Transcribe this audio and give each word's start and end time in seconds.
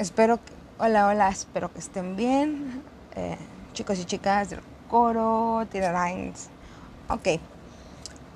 espero 0.00 0.38
que, 0.38 0.52
hola, 0.78 1.08
hola, 1.08 1.28
espero 1.28 1.72
que 1.72 1.78
estén 1.78 2.16
bien. 2.16 2.82
Eh, 3.16 3.36
chicos 3.74 3.98
y 3.98 4.04
chicas 4.06 4.50
del 4.50 4.60
coro, 4.88 5.66
Lines. 5.72 6.48
Ok. 7.08 7.38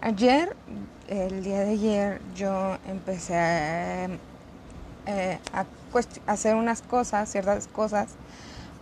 Ayer, 0.02 0.54
el 1.08 1.42
día 1.42 1.60
de 1.60 1.70
ayer, 1.70 2.20
yo 2.36 2.76
empecé 2.86 3.36
a, 3.36 4.04
eh, 5.06 5.38
a, 5.54 5.64
hacer 6.26 6.54
unas 6.54 6.82
cosas, 6.82 7.30
ciertas 7.30 7.66
cosas, 7.68 8.08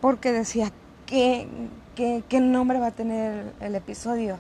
porque 0.00 0.32
decía, 0.32 0.72
¿qué, 1.06 1.46
qué, 1.94 2.24
qué 2.28 2.40
nombre 2.40 2.80
va 2.80 2.88
a 2.88 2.90
tener 2.90 3.52
el, 3.60 3.76
episodio? 3.76 4.38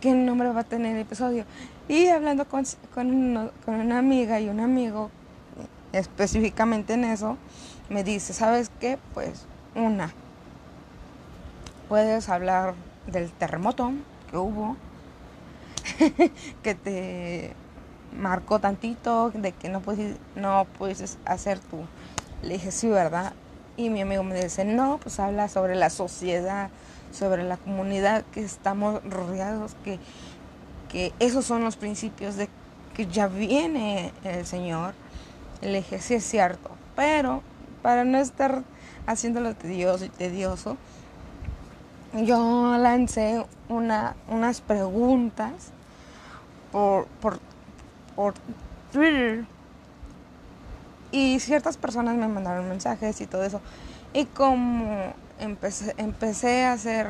¿Qué 0.00 0.14
nombre 0.14 0.48
va 0.48 0.60
a 0.60 0.64
tener 0.64 0.96
el 0.96 1.02
episodio? 1.02 1.44
Y 1.88 2.06
hablando 2.08 2.48
con, 2.48 2.64
con 2.94 3.10
una 3.66 3.98
amiga 3.98 4.40
y 4.40 4.48
un 4.48 4.60
amigo, 4.60 5.10
específicamente 5.92 6.94
en 6.94 7.04
eso, 7.04 7.36
me 7.88 8.04
dice, 8.04 8.32
¿sabes 8.32 8.70
qué? 8.80 8.98
Pues 9.14 9.46
una, 9.74 10.12
puedes 11.88 12.28
hablar 12.28 12.74
del 13.06 13.30
terremoto 13.30 13.92
que 14.30 14.36
hubo, 14.36 14.76
que 16.62 16.74
te 16.74 17.52
marcó 18.18 18.58
tantito, 18.60 19.30
de 19.30 19.52
que 19.52 19.68
no 19.68 19.80
puedes, 19.80 20.16
no 20.36 20.66
puedes 20.78 21.18
hacer 21.24 21.58
tú. 21.58 21.84
Le 22.42 22.54
dije, 22.54 22.72
sí, 22.72 22.88
¿verdad? 22.88 23.32
Y 23.76 23.90
mi 23.90 24.02
amigo 24.02 24.22
me 24.22 24.40
dice, 24.40 24.64
no, 24.64 24.98
pues 25.02 25.18
habla 25.20 25.48
sobre 25.48 25.74
la 25.74 25.90
sociedad, 25.90 26.70
sobre 27.12 27.44
la 27.44 27.56
comunidad 27.56 28.24
que 28.32 28.42
estamos 28.42 29.02
rodeados, 29.04 29.74
que, 29.84 29.98
que 30.90 31.12
esos 31.18 31.44
son 31.44 31.64
los 31.64 31.76
principios 31.76 32.36
de 32.36 32.48
que 32.94 33.06
ya 33.06 33.28
viene 33.28 34.12
el 34.24 34.46
Señor. 34.46 34.94
Le 35.62 35.78
dije, 35.78 36.00
sí 36.00 36.14
es 36.14 36.24
cierto, 36.24 36.70
pero 36.96 37.42
para 37.82 38.04
no 38.04 38.18
estar 38.18 38.62
haciéndolo 39.06 39.54
tedioso 39.54 40.04
y 40.04 40.08
tedioso, 40.08 40.76
yo 42.14 42.76
lancé 42.78 43.44
una, 43.68 44.16
unas 44.28 44.60
preguntas 44.60 45.70
por, 46.70 47.06
por, 47.20 47.38
por 48.14 48.34
Twitter 48.92 49.44
y 51.10 51.38
ciertas 51.40 51.76
personas 51.76 52.16
me 52.16 52.26
mandaron 52.26 52.68
mensajes 52.68 53.20
y 53.20 53.26
todo 53.26 53.44
eso. 53.44 53.60
Y 54.12 54.24
como 54.26 55.14
empecé, 55.38 55.94
empecé 55.96 56.64
a 56.64 56.72
hacer 56.72 57.06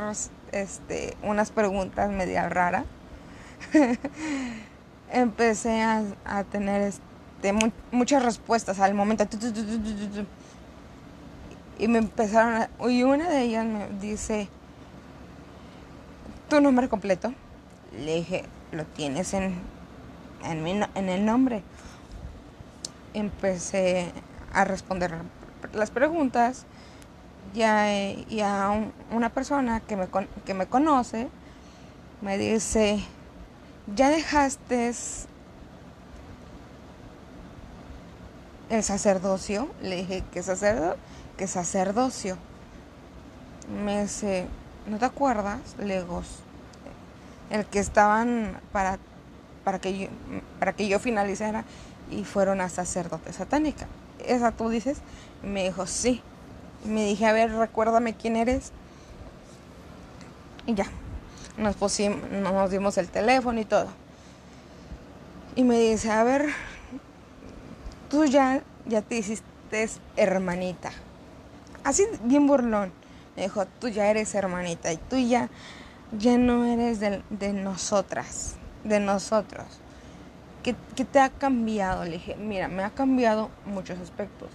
este, 0.53 1.17
unas 1.23 1.51
preguntas 1.51 2.11
media 2.11 2.49
raras, 2.49 2.85
empecé 5.11 5.83
a, 5.83 6.03
a 6.25 6.45
tener 6.45 6.83
este, 6.83 7.12
muchas 7.91 8.23
respuestas 8.23 8.79
al 8.81 8.95
momento. 8.95 9.27
Y 11.79 11.89
me 11.89 11.99
empezaron 11.99 12.55
a... 12.55 12.71
Y 12.89 13.03
una 13.03 13.29
de 13.29 13.43
ellas 13.43 13.67
me 13.67 13.89
dice, 14.01 14.49
¿tu 16.49 16.61
nombre 16.61 16.89
completo? 16.89 17.35
Le 17.99 18.17
dije, 18.17 18.45
lo 18.71 18.85
tienes 18.85 19.35
en, 19.35 19.55
en, 20.45 21.09
el 21.09 21.25
nombre. 21.25 21.63
Empecé 23.15 24.13
a 24.53 24.65
responder 24.65 25.13
las 25.73 25.91
preguntas 25.91 26.67
ya, 27.55 27.93
y 27.93 28.41
a 28.41 28.93
una 29.11 29.31
persona 29.31 29.81
que 29.81 29.97
me, 29.97 30.09
que 30.45 30.55
me 30.55 30.67
conoce 30.67 31.29
me 32.23 32.39
dice, 32.39 33.01
¿ya 33.95 34.09
dejaste 34.09 34.93
el 38.73 38.83
sacerdocio? 38.83 39.69
Le 39.83 39.97
dije, 39.97 40.25
¿qué 40.33 40.43
sacerdocio? 40.43 40.97
¿Qué 41.37 41.47
sacerdocio? 41.47 42.39
Me 43.85 44.03
dice, 44.03 44.47
¿no 44.87 44.99
te 44.99 45.05
acuerdas? 45.05 45.61
Legos. 45.79 46.27
El 47.51 47.67
que 47.67 47.79
estaban 47.79 48.59
para, 48.73 48.99
para, 49.63 49.79
que 49.79 49.99
yo, 49.99 50.09
para 50.59 50.73
que 50.73 50.89
yo 50.89 50.99
finalizara 50.99 51.65
y 52.11 52.25
fueron 52.25 52.63
a 52.63 52.71
sacerdote 52.71 53.33
satánica. 53.35 53.87
¿Esa 54.27 54.53
tú 54.53 54.71
dices? 54.71 54.99
Me 55.43 55.65
dijo, 55.65 55.87
sí. 55.87 56.23
Me 56.87 57.05
dije, 57.05 57.27
a 57.27 57.33
ver, 57.33 57.53
recuérdame 57.53 58.15
quién 58.15 58.37
eres. 58.37 58.73
Y 60.67 60.75
ya. 60.75 60.87
Nos, 61.59 61.77
pusimos, 61.77 62.31
nos 62.31 62.71
dimos 62.71 62.97
el 62.97 63.09
teléfono 63.09 63.61
y 63.61 63.67
todo. 63.67 63.89
Y 65.57 65.65
me 65.65 65.79
dice, 65.79 66.11
a 66.11 66.25
ver, 66.25 66.47
tú 68.13 68.27
ya, 68.27 68.63
ya 68.85 69.01
te 69.01 69.17
hiciste 69.17 69.89
hermanita. 70.17 70.93
Así 71.83 72.05
bien 72.23 72.47
burlón. 72.47 72.93
Me 73.35 73.45
dijo, 73.45 73.65
tú 73.81 73.89
ya 73.89 74.07
eres 74.09 74.35
hermanita 74.35 74.93
y 74.93 74.99
tú 74.99 75.17
ya, 75.17 75.49
ya 76.17 76.37
no 76.37 76.67
eres 76.67 77.01
de, 77.01 77.53
nosotras, 77.55 78.57
de 78.85 79.01
nosotros. 79.01 79.65
¿Qué, 80.63 80.75
te 81.05 81.21
ha 81.21 81.31
cambiado? 81.31 82.05
Le 82.05 82.13
dije, 82.13 82.37
mira, 82.37 82.69
me 82.69 82.85
ha 82.85 82.91
cambiado 82.91 83.49
muchos 83.65 83.99
aspectos. 83.99 84.51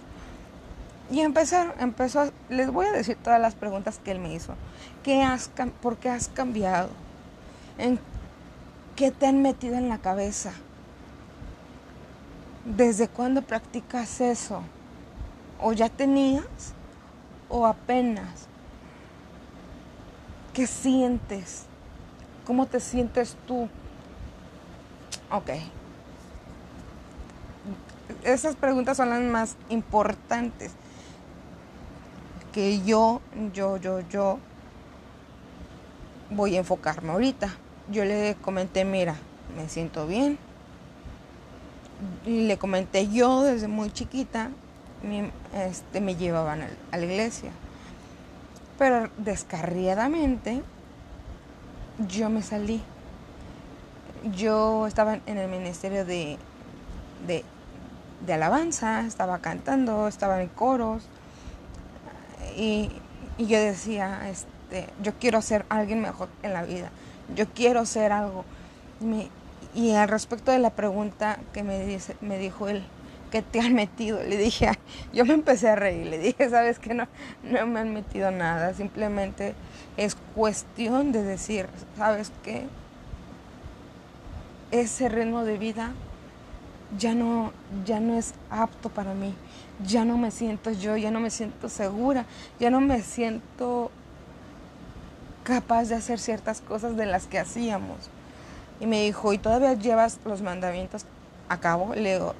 Y 1.10 1.20
empezaron, 1.20 1.72
empezó, 1.80 2.30
les 2.48 2.70
voy 2.70 2.86
a 2.86 2.92
decir 2.92 3.16
todas 3.16 3.40
las 3.40 3.56
preguntas 3.56 3.98
que 3.98 4.12
él 4.12 4.20
me 4.20 4.32
hizo. 4.32 4.54
¿Qué 5.02 5.24
has, 5.24 5.50
¿Por 5.82 5.96
qué 5.96 6.10
has 6.10 6.28
cambiado? 6.28 6.90
¿En 7.76 7.98
qué 8.94 9.10
te 9.10 9.26
han 9.26 9.42
metido 9.42 9.74
en 9.74 9.88
la 9.88 9.98
cabeza? 9.98 10.52
¿Desde 12.76 13.08
cuándo 13.08 13.40
practicas 13.40 14.20
eso? 14.20 14.60
¿O 15.58 15.72
ya 15.72 15.88
tenías? 15.88 16.74
¿O 17.48 17.64
apenas? 17.64 18.46
¿Qué 20.52 20.66
sientes? 20.66 21.64
¿Cómo 22.46 22.66
te 22.66 22.78
sientes 22.80 23.38
tú? 23.46 23.70
Ok. 25.30 25.50
Esas 28.22 28.54
preguntas 28.54 28.98
son 28.98 29.08
las 29.08 29.22
más 29.22 29.56
importantes. 29.70 30.72
Que 32.52 32.82
yo, 32.82 33.22
yo, 33.54 33.78
yo, 33.78 34.00
yo 34.10 34.38
voy 36.28 36.56
a 36.56 36.58
enfocarme 36.58 37.12
ahorita. 37.12 37.48
Yo 37.90 38.04
le 38.04 38.36
comenté, 38.42 38.84
mira, 38.84 39.16
me 39.56 39.70
siento 39.70 40.06
bien. 40.06 40.38
Y 42.24 42.46
le 42.46 42.58
comenté 42.58 43.08
yo 43.08 43.42
desde 43.42 43.68
muy 43.68 43.90
chiquita, 43.90 44.50
este, 45.54 46.00
me 46.00 46.16
llevaban 46.16 46.62
a 46.92 46.96
la 46.96 47.04
iglesia. 47.04 47.50
Pero 48.78 49.10
descarriadamente 49.16 50.62
yo 52.06 52.30
me 52.30 52.42
salí. 52.42 52.82
Yo 54.36 54.86
estaba 54.86 55.18
en 55.26 55.38
el 55.38 55.48
ministerio 55.48 56.04
de, 56.04 56.38
de, 57.26 58.32
alabanza, 58.32 59.00
estaba 59.06 59.38
cantando, 59.38 60.08
estaba 60.08 60.40
en 60.42 60.48
coros. 60.48 61.02
Y, 62.56 62.90
yo 63.38 63.60
decía, 63.60 64.28
este, 64.28 64.88
yo 65.00 65.12
quiero 65.14 65.40
ser 65.42 65.64
alguien 65.68 66.00
mejor 66.00 66.28
en 66.42 66.52
la 66.52 66.64
vida. 66.64 66.90
Yo 67.34 67.46
quiero 67.48 67.86
ser 67.86 68.12
algo. 68.12 68.44
Y 69.78 69.94
al 69.94 70.08
respecto 70.08 70.50
de 70.50 70.58
la 70.58 70.70
pregunta 70.70 71.38
que 71.52 71.62
me, 71.62 71.78
dijo 72.36 72.66
él, 72.66 72.82
que 73.30 73.42
te 73.42 73.60
han 73.60 73.74
metido? 73.74 74.20
Le 74.20 74.36
dije, 74.36 74.72
yo 75.12 75.24
me 75.24 75.34
empecé 75.34 75.68
a 75.68 75.76
reír, 75.76 76.08
le 76.08 76.18
dije, 76.18 76.50
sabes 76.50 76.80
que 76.80 76.94
no, 76.94 77.06
no 77.44 77.64
me 77.68 77.78
han 77.78 77.94
metido 77.94 78.32
nada, 78.32 78.74
simplemente 78.74 79.54
es 79.96 80.16
cuestión 80.34 81.12
de 81.12 81.22
decir, 81.22 81.68
sabes 81.96 82.32
qué, 82.42 82.66
ese 84.72 85.08
ritmo 85.08 85.44
de 85.44 85.58
vida 85.58 85.92
ya 86.98 87.14
no, 87.14 87.52
ya 87.86 88.00
no 88.00 88.18
es 88.18 88.34
apto 88.50 88.88
para 88.88 89.14
mí, 89.14 89.32
ya 89.86 90.04
no 90.04 90.18
me 90.18 90.32
siento 90.32 90.72
yo, 90.72 90.96
ya 90.96 91.12
no 91.12 91.20
me 91.20 91.30
siento 91.30 91.68
segura, 91.68 92.26
ya 92.58 92.70
no 92.70 92.80
me 92.80 93.00
siento 93.02 93.92
capaz 95.44 95.84
de 95.84 95.94
hacer 95.94 96.18
ciertas 96.18 96.62
cosas 96.62 96.96
de 96.96 97.06
las 97.06 97.28
que 97.28 97.38
hacíamos. 97.38 98.10
Y 98.80 98.86
me 98.86 99.02
dijo, 99.02 99.32
¿y 99.32 99.38
todavía 99.38 99.74
llevas 99.74 100.18
los 100.24 100.42
mandamientos 100.42 101.04
a 101.48 101.58
cabo? 101.58 101.94
Le 101.94 102.14
digo, 102.14 102.34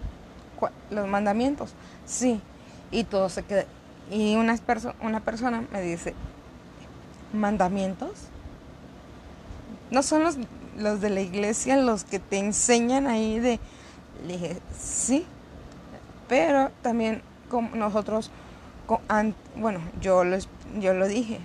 los 0.91 1.09
mandamientos. 1.09 1.75
Sí. 2.07 2.41
Y 2.91 3.05
todo 3.05 3.29
se 3.29 3.43
queda. 3.43 3.65
Y 4.11 4.37
una, 4.37 4.57
persona 5.21 5.65
me 5.73 5.83
dice, 5.83 6.15
¿mandamientos? 7.33 8.13
¿No 9.91 10.03
son 10.03 10.25
los, 10.25 10.39
los 10.77 11.01
de 11.01 11.11
la 11.11 11.21
iglesia 11.21 11.77
los 11.77 12.05
que 12.05 12.19
te 12.19 12.39
enseñan 12.39 13.07
ahí 13.07 13.39
de... 13.39 13.61
Le 14.27 14.35
dije, 14.35 14.61
sí. 14.79 15.27
Pero 16.29 16.71
también 16.83 17.23
como 17.51 17.75
nosotros, 17.75 18.31
bueno, 19.57 19.81
yo, 20.01 20.25
les, 20.25 20.49
yo 20.79 20.95
lo 20.95 21.07
dije 21.07 21.41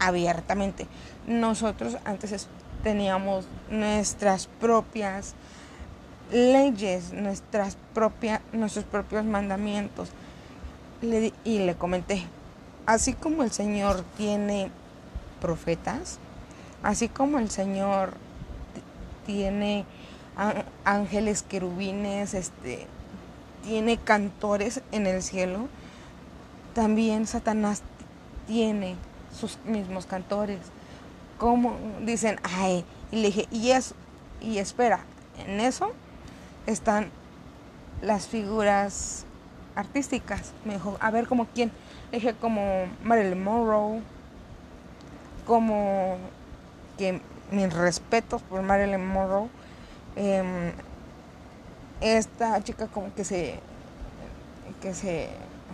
abiertamente. 0.00 0.86
Nosotros 1.26 1.98
antes 2.04 2.48
teníamos 2.82 3.46
nuestras 3.70 4.46
propias 4.46 5.34
leyes, 6.32 7.12
nuestras 7.12 7.76
nuestros 8.52 8.84
propios 8.84 9.24
mandamientos. 9.24 10.10
y 11.44 11.58
le 11.60 11.74
comenté, 11.76 12.24
así 12.86 13.12
como 13.12 13.42
el 13.42 13.52
Señor 13.52 14.02
tiene 14.16 14.70
profetas, 15.40 16.18
así 16.82 17.08
como 17.08 17.38
el 17.38 17.50
Señor 17.50 18.14
tiene 19.26 19.84
ángeles 20.84 21.42
querubines, 21.42 22.34
este, 22.34 22.86
tiene 23.64 23.96
cantores 23.96 24.80
en 24.92 25.06
el 25.06 25.22
cielo, 25.22 25.68
también 26.74 27.26
Satanás 27.26 27.82
tiene 28.46 28.96
sus 29.38 29.58
mismos 29.64 30.06
cantores. 30.06 30.60
Como 31.38 31.76
dicen, 32.02 32.38
ay, 32.42 32.84
y 33.12 33.16
le 33.16 33.28
dije, 33.28 33.48
y 33.50 33.70
eso, 33.70 33.94
y 34.40 34.58
espera, 34.58 35.00
en 35.46 35.60
eso 35.60 35.92
están 36.66 37.10
las 38.02 38.26
figuras 38.26 39.24
artísticas. 39.74 40.52
Me 40.64 40.74
dijo, 40.74 40.96
a 41.00 41.10
ver, 41.10 41.26
como 41.26 41.46
quién. 41.46 41.70
Le 42.10 42.18
dije, 42.18 42.34
como 42.34 42.86
Marilyn 43.02 43.42
Monroe, 43.42 44.02
como 45.46 46.16
que 46.96 47.20
mis 47.50 47.72
respetos 47.72 48.42
por 48.42 48.62
Marilyn 48.62 49.06
Monroe. 49.06 49.48
Em, 50.16 50.72
esta 52.00 52.62
chica 52.62 52.86
como 52.86 53.12
que 53.14 53.24
se 53.24 53.60
que 54.80 54.94
se 54.94 55.28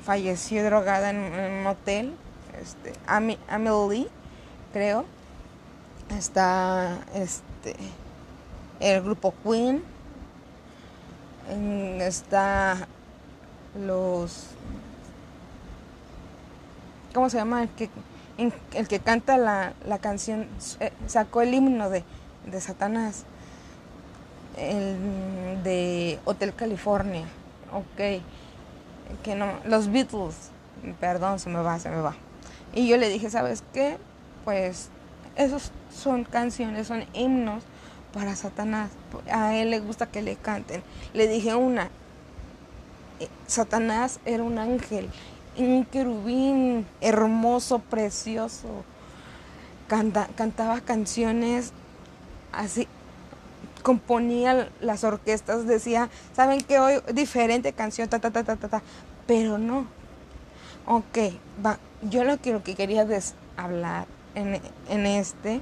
falleció 0.05 0.65
drogada 0.65 1.11
en, 1.11 1.17
un 1.17 1.67
hotel, 1.67 2.15
este, 2.61 2.93
Amelie, 3.07 4.09
creo. 4.73 5.05
Está 6.11 6.99
este 7.15 7.77
el 8.81 9.03
grupo 9.03 9.35
Queen. 9.43 9.83
Está 12.01 12.89
los 13.75 14.55
¿cómo 17.15 17.31
se 17.31 17.39
llama? 17.39 17.63
El 17.63 17.69
que, 17.71 17.89
el 18.75 18.89
que 18.89 18.99
canta 18.99 19.39
la, 19.39 19.73
la 19.87 19.99
canción, 19.99 20.49
eh, 20.81 20.93
sacó 21.07 21.41
el 21.41 21.55
himno 21.55 21.89
de, 21.89 22.05
de 22.45 22.61
Satanás, 22.61 23.25
el 24.59 25.63
de 25.63 26.19
Hotel 26.25 26.53
California, 26.55 27.27
ok, 27.73 28.21
que 29.23 29.35
no, 29.37 29.47
los 29.65 29.91
Beatles, 29.91 30.51
perdón, 31.01 31.39
se 31.39 31.49
me 31.49 31.63
va, 31.63 31.79
se 31.79 31.89
me 31.89 32.01
va. 32.01 32.15
Y 32.75 32.89
yo 32.89 32.97
le 32.97 33.09
dije, 33.09 33.31
¿sabes 33.31 33.63
qué? 33.73 33.97
Pues 34.45 34.91
esos 35.37 35.73
son 35.93 36.25
canciones, 36.25 36.87
son 36.87 37.05
himnos 37.13 37.63
para 38.13 38.37
Satanás. 38.37 38.91
A 39.31 39.55
él 39.57 39.71
le 39.71 39.81
gusta 39.81 40.07
que 40.07 40.23
le 40.23 40.37
canten. 40.37 40.83
Le 41.13 41.29
dije 41.29 41.55
una, 41.55 41.91
eh, 43.21 43.29
Satanás 43.47 44.21
era 44.25 44.43
un 44.43 44.59
ángel, 44.59 45.09
un 45.57 45.85
querubín 45.85 46.87
hermoso, 47.01 47.79
precioso. 47.79 48.85
cantaba 49.89 50.81
canciones 50.81 51.73
así, 52.53 52.89
componía 53.83 54.69
las 54.81 55.05
orquestas, 55.05 55.67
decía, 55.67 56.09
¿saben 56.35 56.61
qué? 56.63 56.79
Hoy 56.79 57.01
diferente 57.13 57.73
canción, 57.73 58.09
ta, 58.09 58.19
ta, 58.19 58.31
ta, 58.31 58.45
ta, 58.45 58.57
ta, 58.57 58.69
ta. 58.69 58.83
Pero 59.27 59.59
no. 59.59 59.87
Ok, 60.87 61.19
va. 61.65 61.79
Yo 62.03 62.25
lo 62.25 62.41
que, 62.41 62.59
que 62.61 62.75
quería 62.75 63.07
hablar 63.57 64.07
en, 64.35 65.07
este 65.07 65.61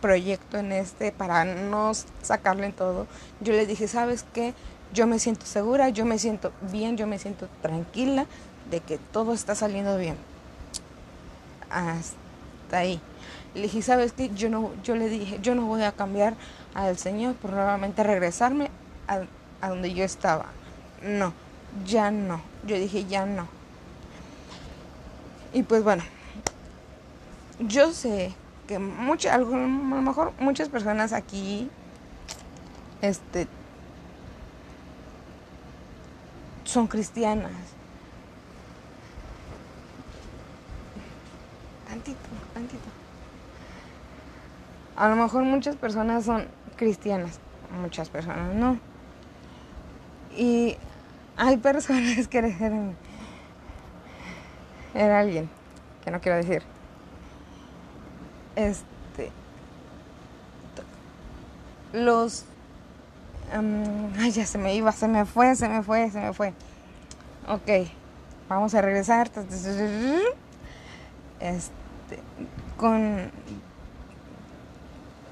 proyecto, 0.00 0.58
en 0.58 0.72
este, 0.72 1.12
para 1.12 1.44
no 1.44 1.92
sacarlo 2.22 2.64
en 2.64 2.72
todo, 2.72 3.06
yo 3.40 3.52
le 3.52 3.66
dije, 3.66 3.88
¿sabes 3.88 4.24
qué? 4.32 4.54
yo 4.92 5.06
me 5.06 5.18
siento 5.18 5.46
segura, 5.46 5.88
yo 5.88 6.04
me 6.04 6.18
siento 6.18 6.52
bien, 6.72 6.96
yo 6.96 7.06
me 7.06 7.18
siento 7.18 7.48
tranquila 7.62 8.26
de 8.70 8.80
que 8.80 8.98
todo 8.98 9.32
está 9.32 9.54
saliendo 9.54 9.96
bien. 9.98 10.16
Hasta 11.70 12.78
ahí. 12.78 13.00
Le 13.54 13.62
dije, 13.62 13.82
¿sabes 13.82 14.12
qué? 14.12 14.30
Yo, 14.30 14.48
no, 14.48 14.70
yo 14.82 14.96
le 14.96 15.08
dije, 15.08 15.38
yo 15.42 15.54
no 15.54 15.66
voy 15.66 15.82
a 15.82 15.92
cambiar 15.92 16.34
al 16.74 16.96
Señor 16.96 17.34
por 17.34 17.52
nuevamente 17.52 18.02
regresarme 18.02 18.70
a 19.06 19.68
donde 19.68 19.92
yo 19.92 20.04
estaba. 20.04 20.46
No, 21.02 21.32
ya 21.86 22.10
no. 22.10 22.40
Yo 22.66 22.76
dije, 22.76 23.04
ya 23.06 23.26
no. 23.26 23.48
Y 25.52 25.62
pues 25.62 25.82
bueno, 25.82 26.02
yo 27.60 27.92
sé 27.92 28.32
que 28.66 28.78
muchas, 28.78 29.34
a 29.34 29.38
lo 29.38 29.46
mejor 29.46 30.32
muchas 30.38 30.68
personas 30.68 31.12
aquí 31.12 31.70
este, 33.02 33.46
son 36.64 36.86
cristianas. 36.86 37.52
Tantito, 41.88 42.18
tantito. 42.54 42.88
A 44.96 45.08
lo 45.08 45.16
mejor 45.16 45.42
muchas 45.44 45.76
personas 45.76 46.24
son 46.24 46.46
cristianas, 46.76 47.40
muchas 47.80 48.08
personas 48.08 48.54
no. 48.54 48.78
Y 50.36 50.76
hay 51.36 51.56
personas 51.56 52.28
que 52.28 52.38
eran, 52.38 52.96
era 54.94 55.20
alguien, 55.20 55.50
que 56.04 56.10
no 56.10 56.20
quiero 56.20 56.36
decir. 56.36 56.62
Este 58.60 59.30
los 61.92 62.44
ay, 64.18 64.30
ya 64.30 64.46
se 64.46 64.58
me 64.58 64.74
iba, 64.74 64.92
se 64.92 65.08
me 65.08 65.24
fue, 65.24 65.54
se 65.56 65.68
me 65.68 65.82
fue, 65.82 66.10
se 66.10 66.20
me 66.20 66.32
fue. 66.32 66.52
Ok, 67.48 67.88
vamos 68.48 68.74
a 68.74 68.82
regresar. 68.82 69.30
Este, 71.40 72.18
con, 72.76 73.30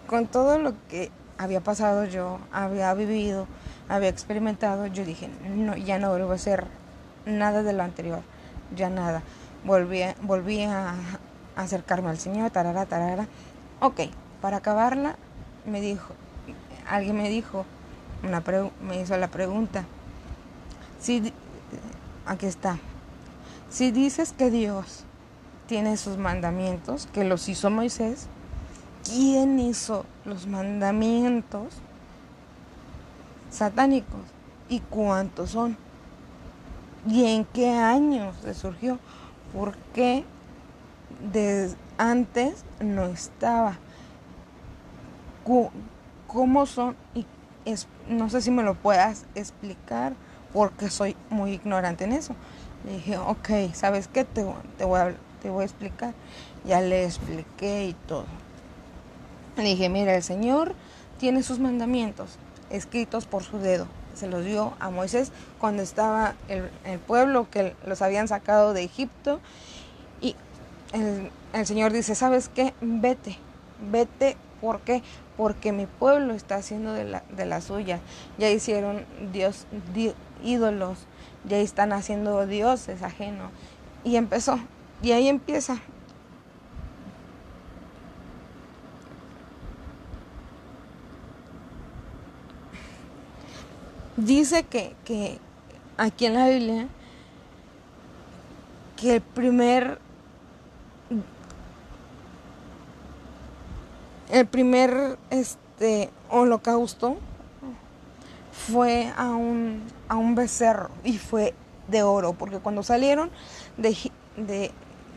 con 0.06 0.26
todo 0.26 0.58
lo 0.58 0.72
que 0.88 1.10
había 1.36 1.60
pasado 1.60 2.04
yo, 2.06 2.38
había 2.50 2.92
vivido, 2.94 3.46
había 3.88 4.08
experimentado, 4.08 4.86
yo 4.86 5.04
dije, 5.04 5.28
no, 5.54 5.76
ya 5.76 5.98
no 5.98 6.10
vuelvo 6.10 6.32
a 6.32 6.36
hacer 6.36 6.66
nada 7.26 7.62
de 7.62 7.72
lo 7.72 7.82
anterior, 7.82 8.22
ya 8.74 8.90
nada. 8.90 9.22
Volví, 9.64 10.02
volví 10.22 10.62
a, 10.62 10.94
acercarme 11.58 12.08
al 12.08 12.18
Señor, 12.18 12.50
tarara, 12.50 12.86
tarara. 12.86 13.26
Ok, 13.80 14.00
para 14.40 14.58
acabarla, 14.58 15.16
me 15.66 15.80
dijo, 15.80 16.14
alguien 16.88 17.16
me 17.16 17.28
dijo, 17.28 17.66
me 18.82 19.00
hizo 19.00 19.16
la 19.16 19.28
pregunta. 19.28 19.84
Si, 21.00 21.32
aquí 22.26 22.46
está. 22.46 22.78
Si 23.70 23.90
dices 23.90 24.32
que 24.32 24.50
Dios 24.50 25.04
tiene 25.66 25.96
sus 25.96 26.16
mandamientos, 26.16 27.08
que 27.12 27.24
los 27.24 27.48
hizo 27.48 27.70
Moisés, 27.70 28.26
¿quién 29.04 29.58
hizo 29.58 30.06
los 30.24 30.46
mandamientos 30.46 31.74
satánicos? 33.50 34.20
¿Y 34.68 34.80
cuántos 34.80 35.50
son? 35.50 35.76
¿Y 37.06 37.24
en 37.26 37.44
qué 37.44 37.70
años 37.70 38.36
se 38.42 38.54
surgió? 38.54 38.98
¿Por 39.52 39.74
qué 39.94 40.24
de 41.32 41.74
antes 41.96 42.64
no 42.80 43.06
estaba? 43.06 43.78
¿Cómo 46.26 46.66
son 46.66 46.94
y 47.14 47.26
no 48.08 48.30
sé 48.30 48.40
si 48.40 48.50
me 48.50 48.62
lo 48.62 48.74
puedas 48.74 49.24
explicar 49.34 50.14
porque 50.52 50.88
soy 50.88 51.16
muy 51.30 51.52
ignorante 51.52 52.04
en 52.04 52.12
eso. 52.12 52.34
Le 52.86 52.94
dije, 52.94 53.18
ok, 53.18 53.74
¿sabes 53.74 54.08
qué? 54.08 54.24
Te, 54.24 54.46
te, 54.76 54.84
voy 54.84 55.00
a, 55.00 55.14
te 55.42 55.50
voy 55.50 55.62
a 55.62 55.64
explicar. 55.64 56.14
Ya 56.64 56.80
le 56.80 57.04
expliqué 57.04 57.86
y 57.86 57.92
todo. 58.06 58.24
Le 59.56 59.64
dije, 59.64 59.88
mira, 59.88 60.14
el 60.14 60.22
Señor 60.22 60.74
tiene 61.18 61.42
sus 61.42 61.58
mandamientos 61.58 62.38
escritos 62.70 63.26
por 63.26 63.42
su 63.42 63.58
dedo. 63.58 63.86
Se 64.14 64.28
los 64.28 64.44
dio 64.44 64.72
a 64.80 64.90
Moisés 64.90 65.32
cuando 65.58 65.82
estaba 65.82 66.34
el, 66.48 66.70
el 66.84 66.98
pueblo 66.98 67.48
que 67.50 67.74
los 67.86 68.02
habían 68.02 68.28
sacado 68.28 68.72
de 68.72 68.84
Egipto. 68.84 69.40
Y 70.20 70.34
el, 70.92 71.66
Señor 71.66 71.92
dice, 71.92 72.14
¿sabes 72.14 72.48
qué? 72.48 72.74
Vete, 72.80 73.36
vete. 73.90 74.36
¿Por 74.60 74.80
qué? 74.80 75.02
porque 75.38 75.70
mi 75.70 75.86
pueblo 75.86 76.34
está 76.34 76.56
haciendo 76.56 76.92
de 76.92 77.04
la, 77.04 77.22
de 77.30 77.46
la 77.46 77.60
suya. 77.60 78.00
Ya 78.38 78.50
hicieron 78.50 79.06
dios, 79.32 79.66
ídolos, 80.42 80.98
ya 81.48 81.58
están 81.58 81.92
haciendo 81.92 82.44
dioses 82.44 83.04
ajenos. 83.04 83.52
Y 84.02 84.16
empezó, 84.16 84.58
y 85.00 85.12
ahí 85.12 85.28
empieza. 85.28 85.78
Dice 94.16 94.64
que, 94.64 94.96
que 95.04 95.38
aquí 95.96 96.26
en 96.26 96.34
la 96.34 96.48
Biblia 96.48 96.88
que 98.96 99.14
el 99.14 99.20
primer 99.20 100.00
el 104.30 104.46
primer 104.46 105.18
este 105.30 106.10
holocausto 106.30 107.16
fue 108.70 109.12
a 109.16 109.30
un, 109.30 109.82
a 110.08 110.16
un 110.16 110.34
becerro 110.34 110.90
y 111.04 111.18
fue 111.18 111.54
de 111.88 112.02
oro, 112.02 112.34
porque 112.34 112.58
cuando 112.58 112.82
salieron 112.82 113.30
de, 113.76 113.96
de, 114.36 114.70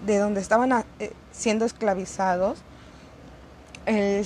de 0.05 0.17
donde 0.17 0.39
estaban 0.39 0.71
eh, 0.99 1.11
siendo 1.31 1.65
esclavizados, 1.65 2.59
el, 3.85 4.25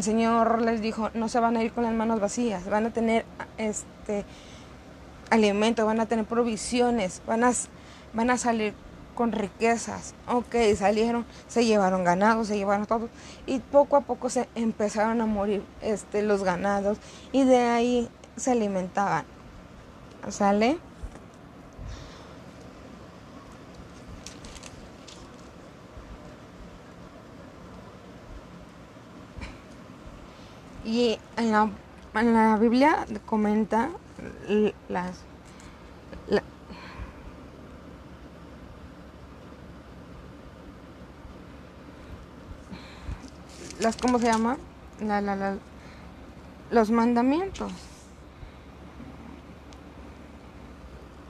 Señor 0.00 0.60
les 0.62 0.80
dijo, 0.82 1.10
no 1.14 1.28
se 1.28 1.40
van 1.40 1.56
a 1.56 1.62
ir 1.62 1.72
con 1.72 1.84
las 1.84 1.94
manos 1.94 2.20
vacías, 2.20 2.68
van 2.68 2.86
a 2.86 2.90
tener 2.90 3.24
este 3.56 4.24
alimento, 5.30 5.86
van 5.86 6.00
a 6.00 6.06
tener 6.06 6.26
provisiones, 6.26 7.22
van 7.26 7.44
a, 7.44 7.52
van 8.12 8.30
a 8.30 8.36
salir 8.36 8.74
con 9.16 9.32
riquezas. 9.32 10.14
Ok, 10.28 10.54
salieron, 10.76 11.26
se 11.48 11.64
llevaron 11.64 12.04
ganados, 12.04 12.46
se 12.46 12.56
llevaron 12.56 12.86
todo. 12.86 13.08
Y 13.46 13.58
poco 13.58 13.96
a 13.96 14.02
poco 14.02 14.30
se 14.30 14.48
empezaron 14.54 15.20
a 15.20 15.26
morir 15.26 15.64
este, 15.82 16.22
los 16.22 16.44
ganados. 16.44 16.98
Y 17.32 17.42
de 17.42 17.58
ahí 17.58 18.08
se 18.36 18.52
alimentaban. 18.52 19.24
¿Sale? 20.28 20.78
Y 30.84 31.18
en 31.36 31.50
la, 31.50 31.68
en 32.14 32.32
la 32.32 32.56
Biblia 32.56 33.06
comenta 33.24 33.90
las 34.88 35.24
las 43.80 43.96
cómo 43.96 44.18
se 44.18 44.26
llama 44.26 44.56
la, 45.00 45.20
la, 45.20 45.36
la, 45.36 45.56
los 46.70 46.90
mandamientos. 46.90 47.72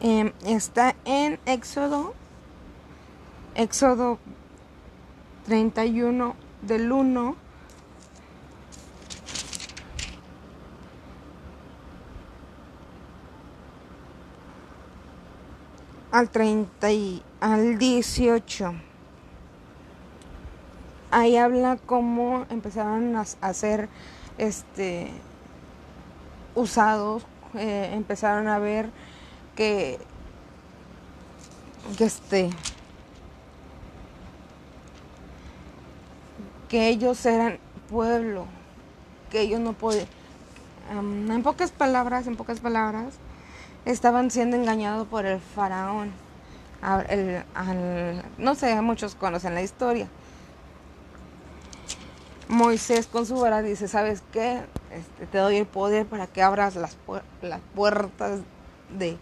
Eh, 0.01 0.33
está 0.45 0.95
en 1.05 1.41
Éxodo 1.47 2.15
Éxodo 3.57 4.19
31 5.47 6.37
del 6.61 6.93
1 6.93 7.37
al 16.11 16.31
30 16.31 16.93
y 16.93 17.23
al 17.41 17.79
18 17.79 18.75
ahí 21.17 21.39
habla 21.39 21.79
cómo 21.87 22.45
empezaron 22.51 23.17
a, 23.17 23.55
ser 23.55 23.89
este 24.37 25.11
usados, 26.55 27.25
eh, 27.55 27.91
empezaron 27.95 28.49
a 28.49 28.59
ver 28.59 28.91
que, 29.55 29.99
que 31.97 32.05
este 32.05 32.51
que 36.69 36.89
ellos 36.89 37.25
eran 37.25 37.59
pueblo, 37.89 38.45
que 39.31 39.41
ellos 39.41 39.61
no 39.61 39.73
podían, 39.73 40.07
en 40.91 41.43
pocas 41.43 41.71
palabras, 41.71 42.27
en 42.27 42.37
pocas 42.37 42.61
palabras, 42.61 43.15
estaban 43.87 44.31
siendo 44.31 44.55
engañados 44.57 45.09
por 45.09 45.25
el 45.25 45.41
faraón. 45.41 46.13
no 48.37 48.55
sé, 48.55 48.83
muchos 48.83 49.15
conocen 49.15 49.55
la 49.55 49.63
historia. 49.63 50.11
Moisés 52.57 53.07
con 53.07 53.27
su 53.27 53.39
vara 53.39 53.63
dice, 53.63 53.87
¿sabes 53.87 54.23
qué? 54.33 54.63
Este, 54.91 55.27
te 55.27 55.39
doy 55.39 55.57
el 55.59 55.67
poder 55.67 56.07
para 56.07 56.27
que 56.27 56.43
abras 56.43 56.75
las, 56.77 56.97
las 57.43 57.61
puertas 57.75 58.41
de 58.99 59.17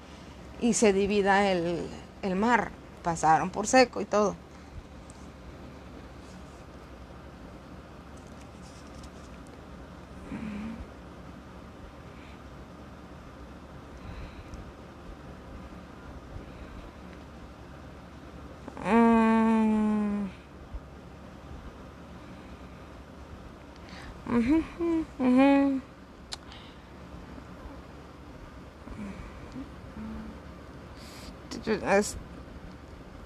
y 0.61 0.75
se 0.75 0.93
divida 0.93 1.51
el, 1.51 1.87
el 2.23 2.37
mar. 2.37 2.71
Pasaron 3.03 3.51
por 3.51 3.67
seco 3.67 4.01
y 4.01 4.05
todo. 4.05 4.37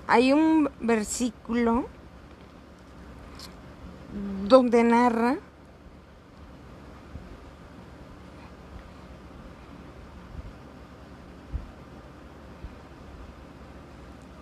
Hay 0.07 0.33
un 0.35 0.69
versículo 0.81 1.87
donde 4.47 4.85
narra 4.85 5.39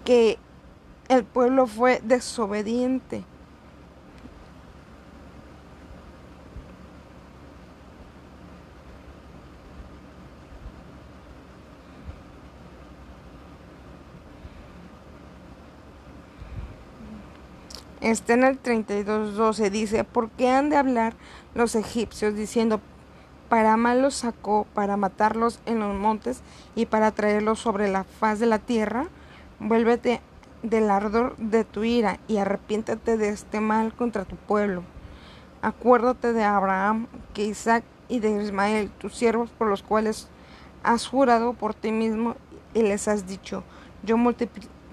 que 0.05 0.39
el 1.09 1.25
pueblo 1.25 1.67
fue 1.67 2.01
desobediente. 2.03 3.25
Está 18.07 18.35
en 18.35 18.45
el 18.45 18.63
32.12, 18.63 19.69
dice, 19.69 20.05
¿por 20.05 20.31
qué 20.31 20.49
han 20.49 20.71
de 20.71 20.77
hablar 20.77 21.15
los 21.57 21.75
egipcios 21.75 22.37
diciendo, 22.37 22.81
para 23.49 23.77
mal 23.77 24.01
los 24.01 24.15
sacó, 24.15 24.65
para 24.75 24.97
matarlos 24.97 25.59
en 25.67 25.81
los 25.81 25.93
montes 25.93 26.41
y 26.77 26.87
para 26.87 27.11
traerlos 27.11 27.59
sobre 27.59 27.91
la 27.91 28.05
faz 28.05 28.39
de 28.39 28.47
la 28.47 28.61
tierra? 28.61 29.09
Vuélvete 29.59 30.21
del 30.63 30.89
ardor 30.89 31.37
de 31.39 31.65
tu 31.65 31.83
ira 31.83 32.21
y 32.29 32.37
arrepiéntate 32.37 33.17
de 33.17 33.31
este 33.31 33.59
mal 33.59 33.93
contra 33.93 34.25
tu 34.25 34.37
pueblo. 34.37 34.85
Acuérdate 35.61 36.33
de 36.33 36.45
Abraham, 36.45 37.09
que 37.35 37.43
Isaac 37.43 37.83
y 38.09 38.21
de 38.21 38.41
Ismael, 38.41 38.89
tus 39.01 39.17
siervos 39.17 39.51
por 39.51 39.67
los 39.67 39.83
cuales 39.83 40.29
has 40.85 41.09
jurado 41.09 41.55
por 41.55 41.75
ti 41.75 41.91
mismo 41.91 42.37
y 42.73 42.83
les 42.83 43.09
has 43.09 43.27
dicho, 43.27 43.65
yo 44.05 44.17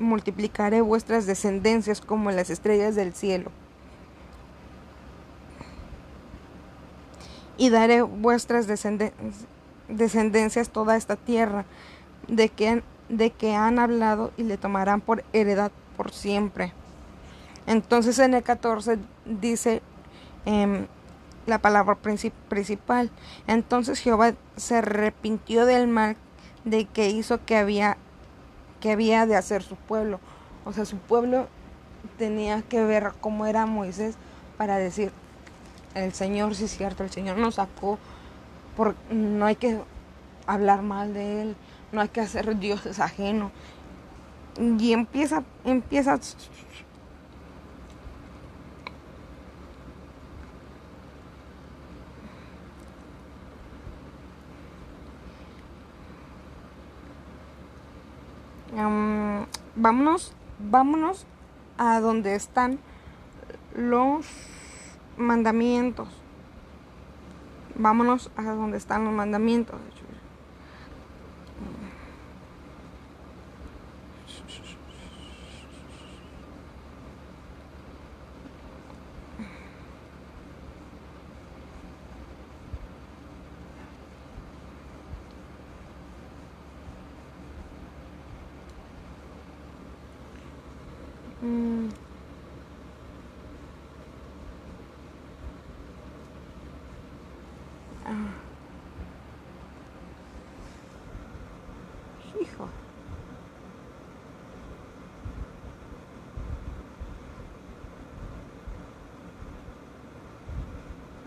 multiplicaré 0.04 0.82
vuestras 0.82 1.26
descendencias 1.26 2.02
como 2.02 2.32
las 2.32 2.50
estrellas 2.50 2.96
del 2.96 3.14
cielo. 3.14 3.52
Y 7.58 7.70
daré 7.70 8.02
vuestras 8.02 8.68
descendencias 9.88 10.70
toda 10.70 10.96
esta 10.96 11.16
tierra 11.16 11.66
de 12.28 12.50
que, 12.50 12.84
de 13.10 13.32
que 13.32 13.56
han 13.56 13.80
hablado 13.80 14.32
y 14.38 14.44
le 14.44 14.58
tomarán 14.58 15.02
por 15.02 15.24
heredad 15.34 15.72
por 15.98 16.12
siempre. 16.12 16.74
Entonces 17.68 18.20
en 18.20 18.34
el 18.34 18.44
14 18.44 19.00
dice 19.26 19.82
em, 20.46 20.88
la 21.46 21.60
palabra 21.60 21.96
principal. 21.96 23.12
Entonces 23.48 24.00
Jehová 24.00 24.34
se 24.58 24.78
arrepintió 24.78 25.66
del 25.66 25.88
mal 25.88 26.18
de 26.66 26.86
que 26.86 27.10
hizo 27.10 27.44
que 27.46 27.58
había 27.58 27.98
que 28.84 28.92
había 28.92 29.26
de 29.26 29.38
hacer 29.38 29.64
su 29.64 29.78
pueblo. 29.78 30.20
O 30.66 30.74
sea, 30.74 30.84
su 30.84 30.98
pueblo 30.98 31.48
tenía 32.18 32.64
que 32.64 32.84
ver 32.84 33.14
cómo 33.22 33.46
era 33.46 33.66
Moisés 33.66 34.18
para 34.58 34.76
decir, 34.76 35.14
el 35.96 36.12
Señor 36.12 36.54
sí 36.54 36.66
es 36.66 36.76
cierto, 36.76 37.02
el 37.06 37.10
Señor 37.10 37.38
nos 37.38 37.56
sacó, 37.56 37.98
por, 38.76 38.96
no 39.10 39.46
hay 39.46 39.56
que 39.56 39.80
hablar 40.48 40.82
mal 40.82 41.14
de 41.14 41.44
Él, 41.44 41.56
no 41.94 42.02
hay 42.02 42.10
que 42.10 42.20
hacer 42.20 42.60
dioses 42.60 43.00
ajenos. 43.00 43.54
Y 44.60 44.92
empieza, 44.92 45.44
empieza 45.64 46.20
vámonos, 59.76 60.34
vámonos 60.60 61.26
a 61.78 62.00
donde 62.00 62.36
están 62.36 62.80
los 63.76 64.26
mandamientos. 65.18 66.10
Vámonos 67.76 68.32
a 68.36 68.44
donde 68.44 68.78
están 68.78 69.04
los 69.06 69.14
mandamientos. 69.14 69.80
Mm. 91.44 91.90
Ah. 98.06 98.32
Hijo. 102.40 102.70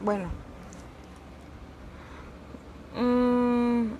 Bueno. 0.03 0.31
Mm. 2.95 3.97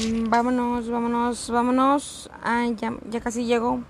Mm, 0.00 0.19
Vámonos, 0.30 0.88
vámonos, 0.88 1.50
vámonos. 1.50 2.30
Ay, 2.40 2.76
ya, 2.80 2.94
ya 3.10 3.20
casi 3.20 3.46
llego. 3.46 3.82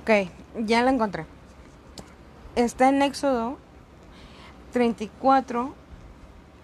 Ok, 0.00 0.10
ya 0.64 0.82
la 0.82 0.90
encontré. 0.90 1.26
Está 2.54 2.88
en 2.88 3.02
Éxodo 3.02 3.56
34, 4.72 5.74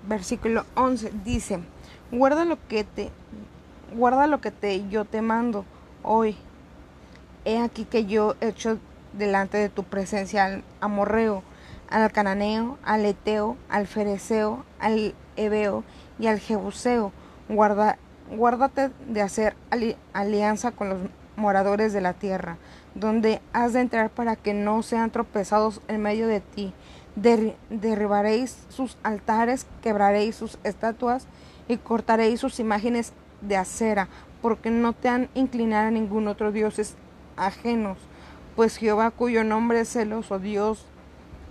versículo 0.08 0.64
11. 0.74 1.12
Dice, 1.24 1.60
guarda 2.10 2.44
lo 2.44 2.58
que 2.68 2.84
te, 2.84 3.10
guarda 3.94 4.26
lo 4.26 4.40
que 4.40 4.50
te, 4.50 4.88
yo 4.88 5.04
te 5.04 5.22
mando 5.22 5.64
hoy. 6.02 6.36
He 7.44 7.58
aquí 7.58 7.84
que 7.84 8.06
yo 8.06 8.34
he 8.40 8.48
hecho 8.48 8.78
delante 9.12 9.58
de 9.58 9.68
tu 9.68 9.84
presencia 9.84 10.44
al 10.44 10.64
amorreo, 10.80 11.42
al 11.90 12.10
cananeo, 12.12 12.78
al 12.84 13.04
eteo, 13.04 13.56
al 13.68 13.86
fereceo, 13.86 14.64
al 14.80 15.14
ebeo 15.36 15.84
y 16.18 16.26
al 16.26 16.38
jebuseo. 16.40 17.12
Guarda, 17.48 17.98
guárdate 18.30 18.90
de 19.08 19.22
hacer 19.22 19.56
ali- 19.70 19.96
alianza 20.12 20.70
con 20.72 20.88
los 20.88 20.98
moradores 21.36 21.92
de 21.92 22.00
la 22.00 22.12
tierra, 22.12 22.58
donde 22.94 23.40
has 23.52 23.72
de 23.72 23.80
entrar 23.80 24.10
para 24.10 24.36
que 24.36 24.54
no 24.54 24.82
sean 24.82 25.10
tropezados 25.10 25.80
en 25.88 26.02
medio 26.02 26.26
de 26.26 26.40
ti. 26.40 26.72
Derri- 27.16 27.54
derribaréis 27.70 28.56
sus 28.68 28.96
altares, 29.02 29.66
quebraréis 29.82 30.36
sus 30.36 30.58
estatuas 30.64 31.26
y 31.68 31.76
cortaréis 31.76 32.40
sus 32.40 32.58
imágenes 32.60 33.12
de 33.40 33.56
acera, 33.56 34.08
porque 34.40 34.70
no 34.70 34.92
te 34.92 35.08
han 35.08 35.28
inclinado 35.34 35.88
a 35.88 35.90
ningún 35.90 36.28
otro 36.28 36.52
dioses 36.52 36.96
ajenos, 37.36 37.98
pues 38.56 38.76
Jehová 38.76 39.10
cuyo 39.10 39.44
nombre 39.44 39.80
es 39.80 39.88
celoso, 39.92 40.38
Dios 40.38 40.86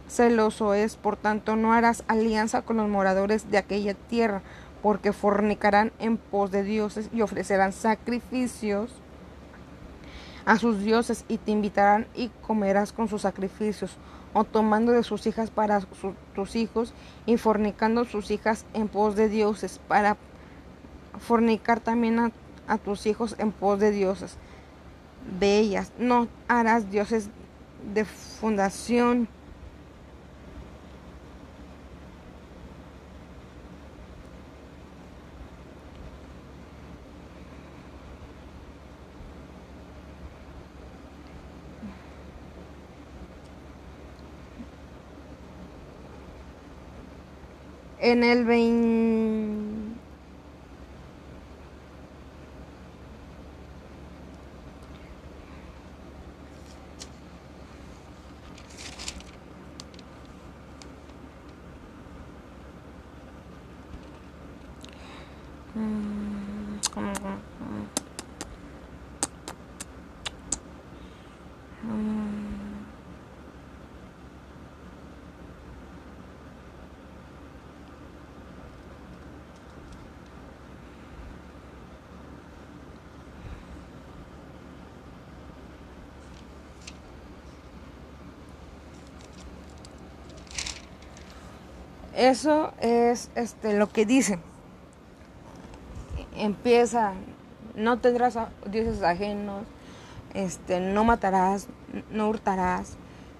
celoso 0.08 0.73
es, 0.73 0.97
por 0.97 1.15
tanto 1.15 1.56
no 1.56 1.73
harás 1.73 2.04
alianza 2.08 2.62
con 2.63 2.77
los 2.77 2.89
moradores 2.89 3.49
de 3.49 3.58
aquella 3.58 3.93
tierra, 3.93 4.41
porque 4.84 5.13
fornicarán 5.13 5.91
en 5.99 6.17
pos 6.17 6.51
de 6.51 6.63
dioses 6.63 7.10
y 7.13 7.21
ofrecerán 7.21 7.71
sacrificios 7.71 8.91
a 10.45 10.58
sus 10.58 10.80
dioses 10.80 11.25
y 11.27 11.38
te 11.38 11.51
invitarán 11.51 12.08
y 12.15 12.30
comerás 12.41 12.91
con 12.91 13.08
sus 13.08 13.21
sacrificios, 13.23 13.97
o 14.34 14.43
tomando 14.43 14.93
de 14.93 15.04
sus 15.04 15.27
hijas 15.27 15.49
para 15.49 15.82
tus 16.34 16.56
hijos 16.56 16.93
y 17.25 17.38
fornicando 17.38 18.06
sus 18.06 18.32
hijas 18.32 18.65
en 18.73 18.88
pos 18.88 19.15
de 19.15 19.27
dioses, 19.30 19.80
para 19.88 20.17
fornicar 21.19 21.80
también 21.80 22.19
a, 22.19 22.32
a 22.67 22.77
tus 22.77 23.06
hijos 23.06 23.36
en 23.38 23.51
pos 23.51 23.80
de 23.80 23.91
dioses. 23.91 24.38
De 25.39 25.60
ellas 25.60 25.91
no 25.99 26.27
harás 26.47 26.89
dioses 26.89 27.30
de 27.93 28.06
fundación. 28.06 29.27
En 48.02 48.24
el 48.24 48.46
20... 48.46 49.21
Eso 92.22 92.72
es 92.80 93.32
este 93.34 93.74
lo 93.74 93.90
que 93.90 94.06
dice. 94.06 94.38
Empieza, 96.36 97.14
no 97.74 97.98
tendrás 97.98 98.38
dioses 98.70 99.02
ajenos, 99.02 99.64
este, 100.36 100.80
no 100.80 101.04
matarás, 101.04 101.68
no 102.12 102.30
hurtarás, 102.30 102.96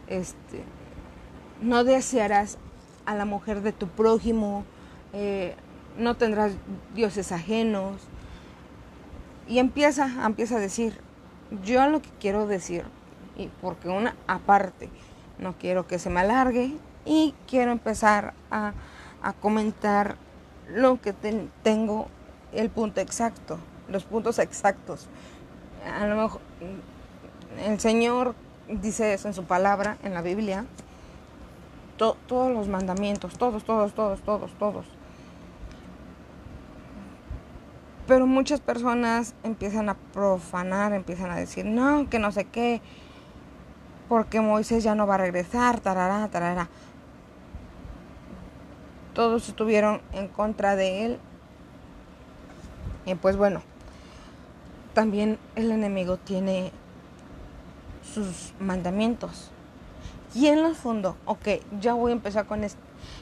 este, 0.08 0.63
no 1.62 1.84
desearás 1.84 2.58
a 3.06 3.13
la 3.13 3.26
mujer 3.26 3.62
de 3.62 3.72
tu 3.72 3.88
prójimo, 3.88 4.65
eh, 5.13 5.54
no 6.00 6.17
tendrás 6.17 6.54
dioses 6.96 7.32
ajenos. 7.32 8.02
Y 9.48 9.60
empieza, 9.60 10.26
empieza 10.26 10.56
a 10.56 10.60
decir, 10.60 11.00
yo 11.63 11.88
lo 11.88 12.02
que 12.02 12.10
quiero 12.20 12.48
decir, 12.48 12.86
y 13.38 13.48
porque 13.62 13.89
una 13.89 14.15
aparte, 14.26 14.89
no 15.38 15.54
quiero 15.60 15.86
que 15.86 16.00
se 16.00 16.10
me 16.10 16.22
alargue 16.22 16.80
y 17.05 17.33
quiero 17.47 17.71
empezar 17.71 18.33
a, 18.51 18.73
a 19.21 19.33
comentar 19.33 20.15
lo 20.69 21.01
que 21.01 21.13
ten- 21.13 21.51
tengo, 21.63 22.07
el 22.53 22.69
punto 22.69 23.01
exacto, 23.01 23.57
los 23.89 24.03
puntos 24.03 24.39
exactos. 24.39 25.07
A 25.99 26.05
lo 26.07 26.15
mejor 26.15 26.41
el 27.65 27.79
Señor 27.79 28.35
dice 28.67 29.13
eso 29.13 29.27
en 29.27 29.33
su 29.33 29.43
palabra, 29.45 29.97
en 30.03 30.13
la 30.13 30.21
Biblia, 30.21 30.65
to- 31.97 32.17
todos 32.27 32.51
los 32.51 32.67
mandamientos, 32.67 33.37
todos, 33.37 33.63
todos, 33.63 33.93
todos, 33.93 34.21
todos, 34.21 34.51
todos. 34.57 34.85
Pero 38.07 38.25
muchas 38.27 38.59
personas 38.59 39.35
empiezan 39.43 39.89
a 39.89 39.93
profanar, 39.95 40.91
empiezan 40.93 41.31
a 41.31 41.35
decir, 41.35 41.65
no, 41.65 42.09
que 42.09 42.19
no 42.19 42.31
sé 42.31 42.45
qué, 42.45 42.81
porque 44.09 44.41
Moisés 44.41 44.83
ya 44.83 44.95
no 44.95 45.07
va 45.07 45.15
a 45.15 45.19
regresar, 45.19 45.79
tarará, 45.79 46.27
tarará. 46.29 46.67
Todos 49.13 49.50
estuvieron 49.50 50.02
en 50.13 50.28
contra 50.28 50.76
de 50.76 51.06
él. 51.06 51.19
Y 53.06 53.15
pues 53.15 53.36
bueno, 53.36 53.62
también 54.93 55.38
el 55.56 55.71
enemigo 55.71 56.17
tiene 56.17 56.71
sus 58.13 58.54
mandamientos. 58.60 59.52
¿Quién 60.34 60.63
los 60.63 60.78
fundó? 60.78 61.17
Ok, 61.26 61.47
ya 61.80 61.93
voy 61.93 62.12
a 62.12 62.15
empezar 62.15 62.45
con, 62.45 62.62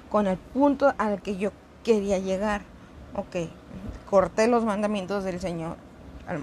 con 0.10 0.28
el 0.28 0.38
punto 0.38 0.93
al 0.97 1.21
que 1.21 1.38
yo 1.38 1.52
quería 1.84 2.19
llegar. 2.19 2.62
Ok, 3.15 3.49
corté 4.10 4.47
los 4.47 4.65
mandamientos 4.65 5.23
del 5.23 5.39
Señor. 5.39 5.78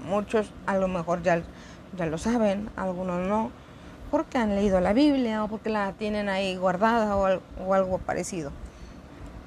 Muchos 0.05 0.51
a 0.65 0.77
lo 0.77 0.89
mejor 0.89 1.23
ya, 1.23 1.41
ya 1.97 2.05
lo 2.05 2.17
saben, 2.17 2.69
algunos 2.75 3.25
no, 3.25 3.51
porque 4.11 4.37
han 4.37 4.55
leído 4.55 4.81
la 4.81 4.91
Biblia 4.91 5.45
o 5.45 5.47
porque 5.47 5.69
la 5.69 5.93
tienen 5.93 6.27
ahí 6.27 6.57
guardada 6.57 7.15
o 7.15 7.73
algo 7.73 7.97
parecido. 7.99 8.51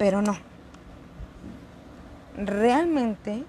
Pero 0.01 0.23
no. 0.23 0.35
Realmente 2.35 3.43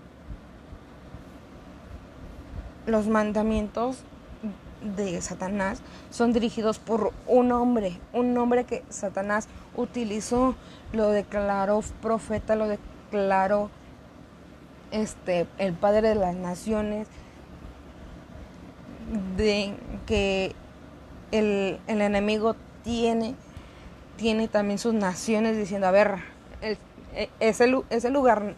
los 2.84 3.08
mandamientos 3.08 4.04
de 4.82 5.18
Satanás 5.22 5.80
son 6.10 6.34
dirigidos 6.34 6.78
por 6.78 7.14
un 7.26 7.52
hombre, 7.52 7.98
un 8.12 8.36
hombre 8.36 8.64
que 8.64 8.84
Satanás 8.90 9.48
utilizó, 9.76 10.54
lo 10.92 11.08
declaró 11.08 11.82
profeta, 12.02 12.54
lo 12.54 12.68
declaró 12.68 13.70
este 14.90 15.46
el 15.56 15.72
padre 15.72 16.10
de 16.10 16.16
las 16.16 16.34
naciones 16.34 17.08
de 19.38 19.74
que 20.04 20.54
el, 21.30 21.80
enemigo 21.86 22.56
tiene 22.84 23.36
tiene 24.18 24.48
también 24.48 24.78
sus 24.78 24.92
naciones 24.92 25.56
diciendo, 25.56 25.86
a 25.86 25.90
ver, 25.90 26.31
el, 26.62 26.78
e, 27.14 27.28
ese, 27.40 27.70
ese 27.90 28.10
lugar 28.10 28.54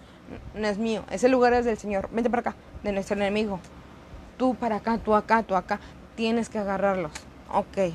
no 0.55 0.67
es 0.67 0.79
mío, 0.79 1.05
ese 1.11 1.29
lugar 1.29 1.53
es 1.53 1.65
del 1.65 1.79
Señor, 1.79 2.09
vente 2.13 2.31
para 2.31 2.41
acá, 2.41 2.55
de 2.83 2.93
nuestro 2.93 3.17
enemigo. 3.17 3.61
Tú 4.37 4.55
para 4.55 4.77
acá, 4.77 4.99
tú 4.99 5.15
acá, 5.15 5.43
tú 5.43 5.55
acá 5.57 5.81
tienes 6.17 6.49
que 6.49 6.59
agarrarlos. 6.59 7.13
Ok. 7.53 7.93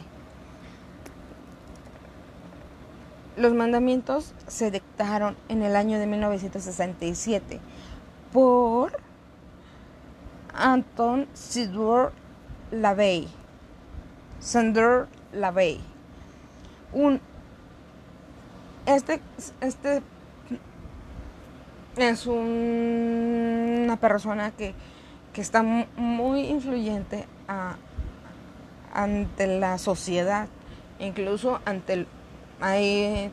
Los 3.38 3.54
mandamientos 3.54 4.34
se 4.48 4.70
dictaron 4.70 5.38
en 5.48 5.64
el 5.64 5.76
año 5.76 5.98
de 6.00 6.08
1967 6.08 7.60
por 8.34 9.00
Anton 10.54 11.28
Sidor 11.34 12.12
Lavey. 12.72 13.30
Sander 14.40 15.08
Lavey. 15.32 15.80
Un 16.92 17.22
este 18.96 19.22
este 19.62 20.02
es 21.98 22.26
una 22.26 23.98
persona 23.98 24.52
que, 24.52 24.74
que 25.34 25.42
está 25.42 25.64
muy 25.64 26.42
influyente 26.42 27.26
ante 28.94 29.48
la 29.60 29.78
sociedad, 29.78 30.48
incluso 31.00 31.60
ante 31.66 31.94
el, 31.94 32.08
hay 32.62 33.32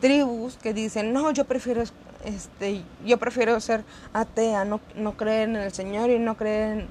tribus 0.00 0.56
que 0.56 0.74
dicen, 0.74 1.12
no, 1.12 1.30
yo 1.30 1.44
prefiero 1.44 1.82
este, 2.24 2.82
yo 3.04 3.18
prefiero 3.18 3.58
ser 3.60 3.84
atea, 4.12 4.64
no, 4.64 4.80
no 4.94 5.16
creer 5.16 5.48
en 5.48 5.56
el 5.56 5.72
Señor 5.72 6.10
y 6.10 6.18
no 6.18 6.36
creer 6.36 6.78
en... 6.78 6.88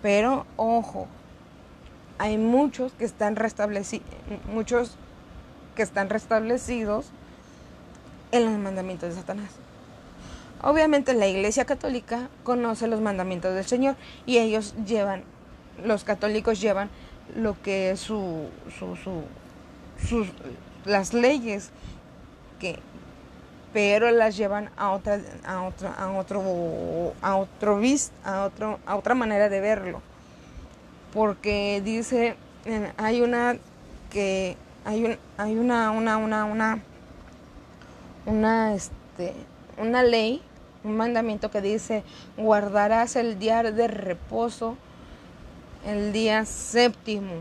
Pero, 0.00 0.46
ojo, 0.56 1.06
hay 2.18 2.38
muchos 2.38 2.92
que 2.92 3.04
están 3.04 3.36
restablecidos, 3.36 4.06
muchos 4.52 4.96
que 5.74 5.82
están 5.82 6.10
restablecidos 6.10 7.06
en 8.30 8.44
los 8.44 8.58
mandamientos 8.58 9.10
de 9.10 9.14
Satanás. 9.16 9.50
Obviamente 10.62 11.14
la 11.14 11.26
Iglesia 11.26 11.64
Católica 11.64 12.28
conoce 12.44 12.86
los 12.86 13.00
mandamientos 13.00 13.54
del 13.54 13.64
Señor 13.64 13.96
y 14.26 14.38
ellos 14.38 14.74
llevan 14.86 15.24
los 15.84 16.04
católicos 16.04 16.60
llevan 16.60 16.88
lo 17.34 17.60
que 17.62 17.90
es 17.90 18.00
su, 18.00 18.48
su, 18.78 18.96
su 18.96 20.26
las 20.84 21.14
leyes 21.14 21.70
que 22.60 22.78
pero 23.72 24.10
las 24.10 24.36
llevan 24.36 24.70
a 24.76 24.90
otra 24.90 25.20
a 25.44 25.62
otra 25.62 25.92
a 25.94 26.12
otro 26.12 27.14
a 27.22 27.36
otro 27.36 27.80
a 28.24 28.44
otro 28.44 28.78
a 28.86 28.96
otra 28.96 29.14
manera 29.14 29.48
de 29.48 29.60
verlo 29.60 30.02
porque 31.12 31.80
dice 31.84 32.36
hay 32.98 33.22
una 33.22 33.56
que 34.10 34.56
hay 34.84 35.04
un 35.04 35.18
hay 35.36 35.56
una 35.56 35.90
una 35.90 36.16
una 36.16 36.44
una 36.44 36.82
una 38.26 38.74
este 38.74 39.34
una 39.78 40.02
ley 40.02 40.42
un 40.84 40.96
mandamiento 40.96 41.50
que 41.50 41.60
dice 41.60 42.02
guardarás 42.36 43.16
el 43.16 43.38
día 43.38 43.62
de 43.62 43.88
reposo 43.88 44.76
el 45.86 46.12
día 46.12 46.44
séptimo. 46.44 47.34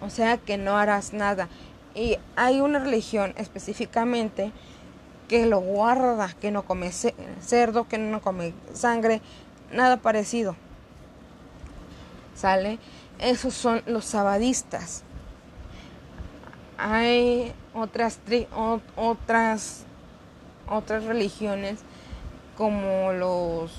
O 0.00 0.10
sea 0.10 0.36
que 0.38 0.58
no 0.58 0.76
harás 0.76 1.12
nada. 1.12 1.48
Y 1.94 2.18
hay 2.36 2.60
una 2.60 2.78
religión 2.78 3.34
específicamente 3.36 4.52
que 5.28 5.46
lo 5.46 5.60
guarda, 5.60 6.34
que 6.40 6.50
no 6.50 6.64
come 6.64 6.92
cerdo, 6.92 7.88
que 7.88 7.98
no 7.98 8.20
come 8.20 8.52
sangre, 8.74 9.22
nada 9.72 9.96
parecido. 9.96 10.56
¿Sale? 12.34 12.78
Esos 13.18 13.54
son 13.54 13.82
los 13.86 14.04
sabadistas. 14.04 15.02
Hay 16.78 17.52
otras 17.74 18.20
otras 18.96 19.84
otras 20.68 21.04
religiones 21.04 21.78
como 22.56 23.12
los 23.12 23.70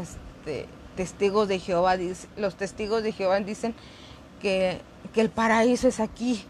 este 0.00 0.68
testigos 1.00 1.48
de 1.48 1.58
Jehová, 1.58 1.96
los 2.36 2.56
testigos 2.56 3.02
de 3.02 3.12
Jehová 3.12 3.40
dicen 3.40 3.74
que, 4.40 4.82
el 5.14 5.30
paraíso 5.30 5.88
es 5.88 5.98
aquí. 5.98 6.44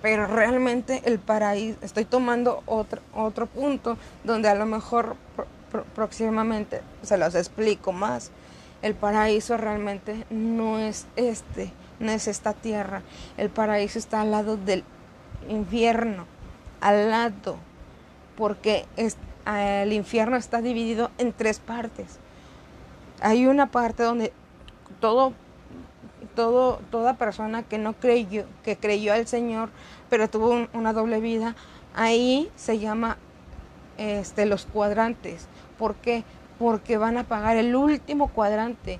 Pero 0.00 0.26
realmente 0.26 1.02
el 1.04 1.18
paraíso, 1.18 1.78
estoy 1.82 2.06
tomando 2.06 2.62
otro, 2.66 3.02
otro 3.14 3.46
punto 3.46 3.98
donde 4.24 4.48
a 4.48 4.54
lo 4.54 4.64
mejor 4.64 5.16
próximamente 5.94 6.80
se 7.02 7.18
los 7.18 7.34
explico 7.34 7.92
más. 7.92 8.30
El 8.80 8.94
paraíso 8.94 9.58
realmente 9.58 10.26
no 10.30 10.78
es 10.78 11.06
este, 11.14 11.70
no 12.02 12.12
es 12.12 12.28
esta 12.28 12.52
tierra. 12.52 13.02
El 13.36 13.48
paraíso 13.48 13.98
está 13.98 14.20
al 14.20 14.30
lado 14.30 14.56
del 14.56 14.84
infierno, 15.48 16.26
al 16.80 17.10
lado, 17.10 17.56
porque 18.36 18.86
el 19.46 19.92
infierno 19.92 20.36
está 20.36 20.60
dividido 20.60 21.10
en 21.18 21.32
tres 21.32 21.58
partes 21.58 22.18
hay 23.22 23.46
una 23.46 23.66
parte 23.70 24.02
donde 24.02 24.32
todo 25.00 25.32
todo 26.34 26.80
toda 26.90 27.14
persona 27.14 27.62
que 27.62 27.78
no 27.78 27.94
creyó 27.94 28.44
que 28.64 28.76
creyó 28.76 29.12
al 29.12 29.26
Señor 29.26 29.70
pero 30.10 30.28
tuvo 30.28 30.66
una 30.72 30.92
doble 30.92 31.20
vida 31.20 31.54
ahí 31.94 32.50
se 32.56 32.78
llama 32.78 33.16
este 33.96 34.44
los 34.46 34.66
cuadrantes 34.66 35.46
¿por 35.78 35.94
qué? 35.96 36.24
porque 36.58 36.96
van 36.96 37.16
a 37.16 37.24
pagar 37.24 37.56
el 37.56 37.74
último 37.76 38.28
cuadrante 38.28 38.98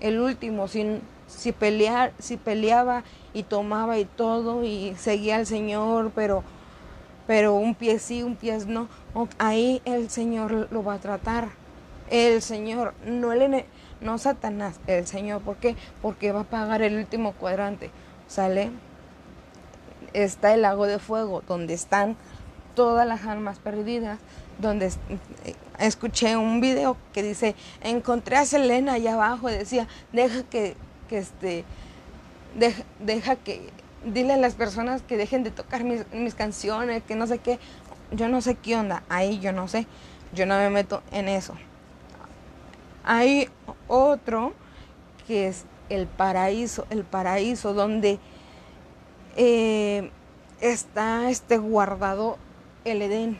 el 0.00 0.20
último 0.20 0.68
si, 0.68 1.00
si 1.26 1.52
pelear 1.52 2.12
si 2.18 2.36
peleaba 2.36 3.04
y 3.34 3.42
tomaba 3.42 3.98
y 3.98 4.04
todo 4.04 4.64
y 4.64 4.94
seguía 4.96 5.36
al 5.36 5.46
Señor 5.46 6.12
pero 6.14 6.42
pero 7.26 7.54
un 7.54 7.74
pie 7.74 7.98
sí 7.98 8.22
un 8.22 8.36
pie 8.36 8.58
no 8.66 8.88
ahí 9.38 9.82
el 9.84 10.10
Señor 10.10 10.68
lo 10.70 10.84
va 10.84 10.94
a 10.94 10.98
tratar 10.98 11.48
el 12.10 12.42
Señor, 12.42 12.94
no 13.04 13.32
el 13.32 13.64
no 14.00 14.18
Satanás, 14.18 14.78
el 14.86 15.06
Señor. 15.06 15.42
¿Por 15.42 15.56
qué? 15.56 15.76
Porque 16.02 16.32
va 16.32 16.40
a 16.40 16.44
pagar 16.44 16.82
el 16.82 16.96
último 16.96 17.32
cuadrante. 17.32 17.90
¿Sale? 18.28 18.70
Está 20.12 20.54
el 20.54 20.62
lago 20.62 20.86
de 20.86 20.98
fuego, 20.98 21.42
donde 21.46 21.74
están 21.74 22.16
todas 22.74 23.06
las 23.06 23.24
almas 23.24 23.58
perdidas, 23.58 24.18
donde 24.58 24.86
eh, 24.86 25.54
escuché 25.78 26.36
un 26.36 26.60
video 26.60 26.96
que 27.12 27.22
dice, 27.22 27.54
encontré 27.80 28.36
a 28.36 28.44
Selena 28.44 28.94
allá 28.94 29.14
abajo, 29.14 29.48
decía, 29.48 29.88
deja 30.12 30.42
que, 30.44 30.76
que 31.08 31.18
este, 31.18 31.64
deja, 32.56 32.82
deja, 33.00 33.36
que, 33.36 33.70
dile 34.04 34.34
a 34.34 34.36
las 34.36 34.54
personas 34.54 35.02
que 35.02 35.16
dejen 35.16 35.42
de 35.42 35.50
tocar 35.50 35.84
mis, 35.84 36.10
mis 36.12 36.34
canciones, 36.34 37.02
que 37.02 37.16
no 37.16 37.26
sé 37.26 37.38
qué, 37.38 37.58
yo 38.12 38.28
no 38.28 38.40
sé 38.40 38.54
qué 38.54 38.76
onda, 38.76 39.02
ahí 39.08 39.38
yo 39.40 39.52
no 39.52 39.68
sé, 39.68 39.86
yo 40.32 40.46
no 40.46 40.56
me 40.56 40.70
meto 40.70 41.02
en 41.12 41.28
eso. 41.28 41.54
Hay 43.04 43.48
otro 43.88 44.52
que 45.26 45.48
es 45.48 45.64
el 45.88 46.06
paraíso, 46.06 46.86
el 46.90 47.04
paraíso 47.04 47.74
donde 47.74 48.18
eh, 49.36 50.10
está 50.60 51.30
este 51.30 51.58
guardado 51.58 52.38
el 52.84 53.02
Edén. 53.02 53.38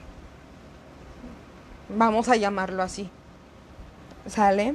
Vamos 1.89 2.29
a 2.29 2.37
llamarlo 2.37 2.83
así. 2.83 3.11
¿Sale? 4.27 4.75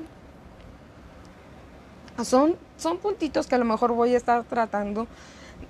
Son, 2.24 2.56
son 2.82 2.98
puntitos 2.98 3.46
que 3.46 3.56
a 3.56 3.58
lo 3.60 3.66
mejor 3.66 3.94
voy 3.94 4.16
a 4.16 4.18
estar 4.18 4.44
tratando 4.44 5.08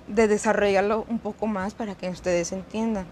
de 0.08 0.28
desarrollarlo 0.28 1.04
un 1.08 1.18
poco 1.18 1.46
más 1.46 1.74
para 1.74 1.94
que 1.94 2.08
ustedes 2.08 2.52
entiendan. 2.52 3.04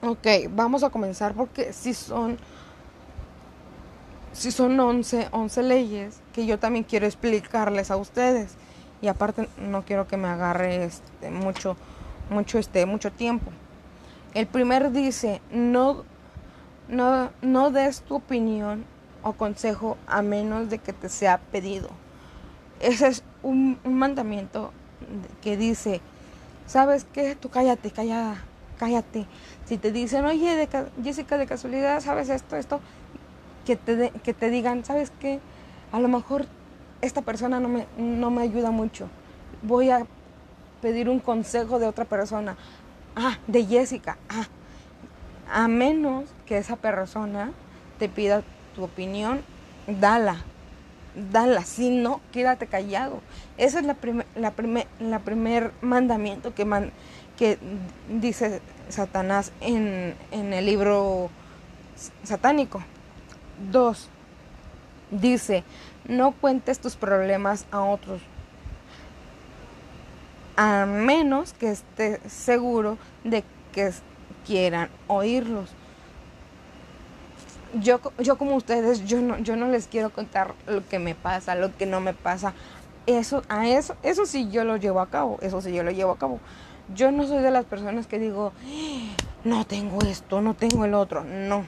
Ok, 0.00 0.26
vamos 0.50 0.82
a 0.82 0.90
comenzar 0.90 1.34
porque 1.34 1.72
si 1.72 1.92
son 1.92 2.38
si 4.32 4.50
son 4.50 4.80
11, 4.80 5.28
11 5.30 5.62
leyes 5.62 6.20
que 6.32 6.44
yo 6.44 6.58
también 6.58 6.84
quiero 6.84 7.06
explicarles 7.06 7.90
a 7.90 7.96
ustedes 7.96 8.56
y 9.00 9.08
aparte 9.08 9.48
no 9.58 9.84
quiero 9.84 10.08
que 10.08 10.16
me 10.16 10.28
agarre 10.28 10.84
este, 10.84 11.30
mucho 11.30 11.76
mucho 12.30 12.58
este 12.58 12.86
mucho 12.86 13.12
tiempo. 13.12 13.50
El 14.32 14.46
primer 14.46 14.92
dice, 14.92 15.40
no 15.50 16.04
no 16.88 17.30
no 17.42 17.70
des 17.70 18.00
tu 18.00 18.16
opinión 18.16 18.84
o 19.24 19.32
consejo 19.32 19.96
a 20.06 20.22
menos 20.22 20.70
de 20.70 20.78
que 20.78 20.92
te 20.92 21.08
sea 21.08 21.38
pedido. 21.38 21.88
Ese 22.80 23.08
es 23.08 23.24
un, 23.42 23.78
mandamiento 23.84 24.70
que 25.42 25.56
dice, 25.56 26.00
¿sabes 26.66 27.06
qué? 27.12 27.34
Tú 27.34 27.48
cállate, 27.48 27.90
callada, 27.90 28.36
cállate. 28.78 29.26
Si 29.64 29.78
te 29.78 29.90
dicen, 29.90 30.26
oye, 30.26 30.54
de, 30.54 30.68
Jessica, 31.02 31.38
de 31.38 31.46
casualidad, 31.46 32.00
¿sabes 32.00 32.28
esto, 32.28 32.56
esto? 32.56 32.80
Que 33.64 33.76
te, 33.76 34.10
que 34.22 34.34
te 34.34 34.50
digan, 34.50 34.84
¿sabes 34.84 35.10
qué? 35.18 35.40
A 35.90 35.98
lo 36.00 36.08
mejor 36.08 36.46
esta 37.00 37.22
persona 37.22 37.60
no 37.60 37.68
me, 37.68 37.86
no 37.96 38.30
me 38.30 38.42
ayuda 38.42 38.70
mucho. 38.70 39.08
Voy 39.62 39.88
a 39.88 40.06
pedir 40.82 41.08
un 41.08 41.20
consejo 41.20 41.78
de 41.78 41.86
otra 41.86 42.04
persona. 42.04 42.56
Ah, 43.16 43.38
de 43.46 43.64
Jessica. 43.64 44.18
Ah, 44.28 44.46
a 45.50 45.68
menos 45.68 46.24
que 46.44 46.58
esa 46.58 46.76
persona 46.76 47.52
te 47.98 48.08
pida 48.08 48.42
tu 48.74 48.84
opinión, 48.84 49.40
dala 49.86 50.44
dala, 51.14 51.62
si 51.64 51.90
no, 51.90 52.20
quédate 52.32 52.66
callado. 52.66 53.20
Ese 53.56 53.78
es 53.78 53.84
la 53.84 53.94
primer, 53.94 54.26
la 54.34 54.50
primer, 54.50 54.86
la 54.98 55.20
primer 55.20 55.72
mandamiento 55.80 56.54
que, 56.54 56.66
que 57.36 57.58
dice 58.08 58.60
Satanás 58.88 59.52
en, 59.60 60.14
en 60.30 60.52
el 60.52 60.66
libro 60.66 61.30
satánico. 62.24 62.82
Dos, 63.70 64.08
dice, 65.10 65.62
no 66.08 66.32
cuentes 66.32 66.80
tus 66.80 66.96
problemas 66.96 67.66
a 67.70 67.80
otros, 67.80 68.20
a 70.56 70.86
menos 70.86 71.52
que 71.52 71.70
estés 71.70 72.20
seguro 72.32 72.98
de 73.22 73.44
que 73.72 73.92
quieran 74.46 74.88
oírlos 75.06 75.70
yo, 77.80 78.00
yo 78.18 78.36
como 78.36 78.56
ustedes, 78.56 79.04
yo 79.06 79.20
no, 79.20 79.38
yo 79.38 79.56
no 79.56 79.68
les 79.68 79.86
quiero 79.86 80.10
contar 80.10 80.54
lo 80.66 80.86
que 80.86 80.98
me 80.98 81.14
pasa, 81.14 81.54
lo 81.54 81.76
que 81.76 81.86
no 81.86 82.00
me 82.00 82.14
pasa. 82.14 82.54
Eso, 83.06 83.42
a 83.48 83.68
eso, 83.68 83.96
eso 84.02 84.26
sí 84.26 84.50
yo 84.50 84.64
lo 84.64 84.76
llevo 84.76 85.00
a 85.00 85.08
cabo, 85.08 85.38
eso 85.42 85.60
sí 85.60 85.72
yo 85.72 85.82
lo 85.82 85.90
llevo 85.90 86.12
a 86.12 86.18
cabo. 86.18 86.40
Yo 86.94 87.10
no 87.10 87.26
soy 87.26 87.42
de 87.42 87.50
las 87.50 87.64
personas 87.64 88.06
que 88.06 88.18
digo, 88.18 88.52
no 89.44 89.64
tengo 89.64 89.98
esto, 90.02 90.40
no 90.40 90.54
tengo 90.54 90.84
el 90.84 90.94
otro, 90.94 91.24
no. 91.24 91.66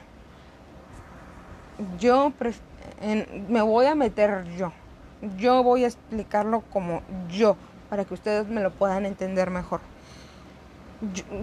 Yo 1.99 2.33
me 3.49 3.61
voy 3.61 3.85
a 3.85 3.95
meter 3.95 4.45
yo. 4.57 4.71
Yo 5.37 5.63
voy 5.63 5.83
a 5.83 5.87
explicarlo 5.87 6.61
como 6.71 7.01
yo, 7.29 7.55
para 7.89 8.05
que 8.05 8.13
ustedes 8.13 8.47
me 8.47 8.61
lo 8.61 8.71
puedan 8.71 9.05
entender 9.05 9.49
mejor 9.49 9.81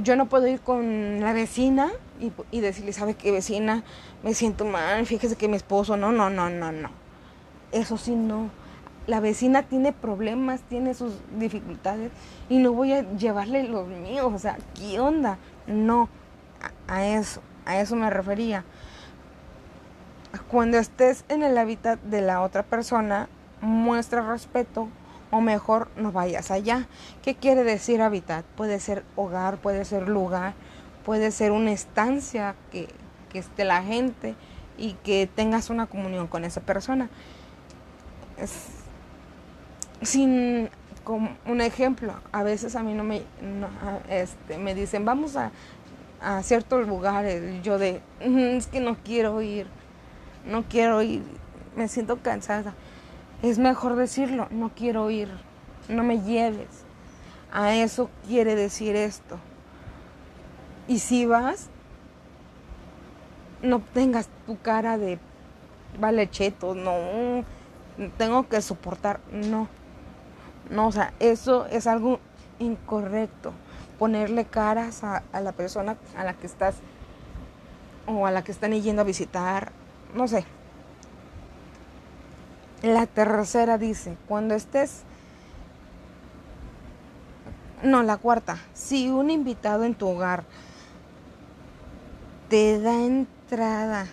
yo, 0.03 0.17
no 0.17 0.27
puedo 0.27 0.47
ir 0.47 0.61
con 0.61 1.21
la 1.21 1.33
vecina 1.33 1.93
y, 2.51 2.61
decirle, 2.61 2.93
¿sabe 2.93 3.15
qué 3.15 3.31
vecina? 3.31 3.85
Me 4.23 4.35
siento 4.35 4.65
mal, 4.65 5.07
fíjese 5.07 5.37
que 5.37 5.49
mi 5.49 5.57
esposo, 5.57 5.97
no, 5.97 6.11
no, 6.11 6.31
no, 6.31 6.51
no, 6.51 6.73
no. 6.73 6.91
Eso 7.73 7.97
sí, 7.97 8.15
no. 8.15 8.51
La 9.07 9.21
vecina 9.21 9.63
tiene 9.63 9.93
problemas, 9.93 10.63
tiene 10.63 10.95
sus 10.95 11.13
dificultades 11.39 12.11
y 12.49 12.59
no 12.59 12.73
voy 12.73 12.93
a 12.93 13.03
llevarle 13.17 13.65
los 13.65 13.87
míos, 13.87 14.33
o 14.33 14.39
sea, 14.39 14.57
¿qué 14.75 14.99
onda? 14.99 15.39
No, 15.67 16.09
a, 16.89 17.07
eso, 17.07 17.41
a 17.67 17.79
eso 17.81 17.97
me 17.97 18.11
refería. 18.11 18.65
Cuando 20.49 20.79
estés 20.79 21.25
en 21.29 21.43
el 21.43 21.57
hábitat 21.59 22.01
de 22.01 22.23
la 22.23 22.41
otra 22.41 22.63
persona, 22.65 23.29
muestra 23.61 24.27
respeto, 24.27 24.89
o 25.35 25.41
mejor 25.41 25.89
no 25.97 26.13
vayas 26.13 26.53
allá. 26.53 26.87
¿Qué 27.25 27.35
quiere 27.35 27.65
decir 27.65 28.01
hábitat? 28.01 28.45
Puede 28.57 28.79
ser 28.79 29.03
hogar, 29.17 29.59
puede 29.59 29.85
ser 29.85 30.09
lugar, 30.09 30.55
puede 31.05 31.33
ser 31.33 31.51
una 31.51 31.73
estancia 31.73 32.55
que, 32.71 32.89
esté 33.35 33.65
la 33.65 33.83
gente 33.83 34.37
y 34.79 34.93
que 35.03 35.27
tengas 35.27 35.69
una 35.69 35.87
comunión 35.87 36.29
con 36.29 36.45
esa 36.45 36.61
persona. 36.61 37.09
sin 40.03 40.71
como 41.03 41.37
un 41.47 41.61
ejemplo, 41.61 42.15
a 42.31 42.45
veces 42.45 42.77
a 42.77 42.85
mí 42.85 42.95
no 42.95 43.03
me, 43.03 43.23
este, 44.09 44.57
me 44.57 44.73
dicen, 44.73 45.05
vamos 45.05 45.37
a, 45.37 45.51
a 46.23 46.45
ciertos 46.45 46.87
lugares, 46.87 47.61
yo 47.65 47.77
de, 47.77 48.01
es 48.21 48.69
que 48.69 48.79
no 48.79 48.97
quiero 49.03 49.43
ir, 49.43 49.67
no 50.47 50.63
quiero 50.63 51.03
ir, 51.03 51.25
me 51.75 51.89
siento 51.89 52.19
cansada 52.23 52.73
es 53.51 53.59
mejor 53.59 53.95
decirlo, 53.97 54.49
no 54.51 54.71
quiero 54.75 55.11
ir, 55.11 55.29
no 55.91 56.03
me 56.03 56.23
lleves. 56.23 56.85
A 57.53 57.75
eso 57.75 58.09
quiere 58.27 58.55
decir 58.55 58.97
esto. 58.97 59.39
Y 60.89 60.99
si 60.99 61.27
vas, 61.27 61.69
no 63.63 63.81
tengas 63.81 64.31
tu 64.47 64.59
cara 64.59 64.97
de 64.97 65.19
vale 66.01 66.31
cheto, 66.31 66.75
no, 66.75 67.45
tengo 68.17 68.49
que 68.49 68.63
soportar, 68.63 69.21
no. 69.31 69.69
No, 70.71 70.89
o 70.89 70.93
sea, 70.93 71.13
eso 71.21 71.67
es 71.67 71.87
algo 71.87 72.21
incorrecto. 72.59 73.53
Ponerle 73.99 74.47
caras 74.47 75.05
a, 75.05 75.23
a 75.35 75.41
la 75.43 75.53
persona 75.53 75.99
a 76.17 76.25
la 76.25 76.33
que 76.33 76.47
estás 76.47 76.77
o 78.07 78.27
a 78.27 78.31
la 78.31 78.43
que 78.43 78.53
están 78.53 78.73
yendo 78.73 79.03
a 79.03 79.05
visitar, 79.05 79.71
no 80.15 80.29
sé, 80.29 80.47
la 82.85 83.07
tercera 83.07 83.79
dice, 83.79 84.17
cuando 84.29 84.55
estés... 84.55 85.03
No, 87.83 88.03
la 88.03 88.17
cuarta. 88.17 88.59
Si 88.73 89.09
un 89.11 89.31
invitado 89.31 89.85
en 89.85 89.95
tu 89.95 90.09
hogar 90.09 90.45
te 92.49 92.81
da 92.81 92.95
entrada, 93.05 94.07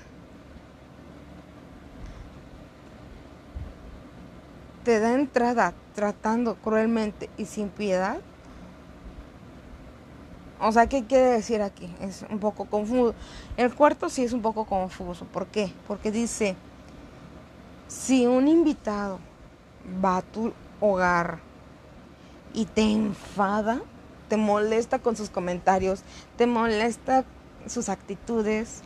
te 4.83 4.99
da 4.99 5.13
entrada 5.13 5.73
tratando 5.95 6.55
cruelmente 6.55 7.29
y 7.37 7.45
sin 7.45 7.69
piedad, 7.69 8.19
o 10.59 10.71
sea, 10.71 10.87
¿qué 10.87 11.05
quiere 11.05 11.31
decir 11.31 11.61
aquí? 11.61 11.93
Es 12.01 12.23
un 12.29 12.39
poco 12.39 12.65
confuso. 12.65 13.15
El 13.57 13.73
cuarto 13.73 14.09
sí 14.09 14.23
es 14.23 14.31
un 14.31 14.41
poco 14.41 14.65
confuso. 14.65 15.25
¿Por 15.25 15.47
qué? 15.47 15.73
Porque 15.87 16.11
dice, 16.11 16.55
si 17.91 18.25
un 18.25 18.47
invitado 18.47 19.19
va 20.03 20.17
a 20.17 20.21
tu 20.21 20.53
hogar 20.79 21.39
y 22.53 22.63
te 22.65 22.83
enfada, 22.83 23.81
te 24.29 24.37
molesta 24.37 24.99
con 24.99 25.17
sus 25.17 25.29
comentarios, 25.29 26.03
te 26.37 26.47
molesta 26.47 27.25
sus 27.67 27.89
actitudes, 27.89 28.81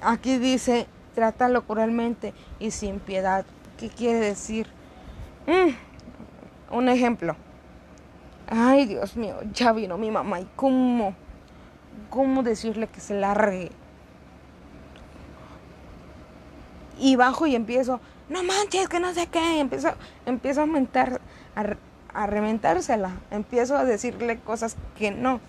aquí 0.00 0.38
dice, 0.38 0.86
trátalo 1.14 1.66
cruelmente 1.66 2.32
y 2.58 2.70
sin 2.70 3.00
piedad. 3.00 3.44
¿Qué 3.76 3.90
quiere 3.90 4.20
decir? 4.20 4.66
Mm, 5.46 6.74
un 6.74 6.88
ejemplo. 6.88 7.36
Ay, 8.46 8.86
Dios 8.86 9.14
mío, 9.14 9.36
ya 9.52 9.72
vino 9.72 9.98
mi 9.98 10.10
mamá 10.10 10.40
y 10.40 10.48
cómo, 10.56 11.14
cómo 12.08 12.42
decirle 12.42 12.86
que 12.86 13.00
se 13.00 13.20
largue 13.20 13.72
y 17.00 17.16
bajo 17.16 17.46
y 17.46 17.54
empiezo, 17.54 18.00
no 18.28 18.42
manches, 18.44 18.88
que 18.88 19.00
no 19.00 19.12
sé 19.14 19.26
qué, 19.26 19.60
empiezo, 19.60 19.88
empiezo 20.26 20.60
a 20.60 20.62
aumentar, 20.64 21.20
a, 21.54 22.26
reventársela, 22.26 23.12
empiezo 23.30 23.76
a 23.76 23.84
decirle 23.84 24.38
cosas 24.38 24.76
que 24.96 25.10
no. 25.10 25.40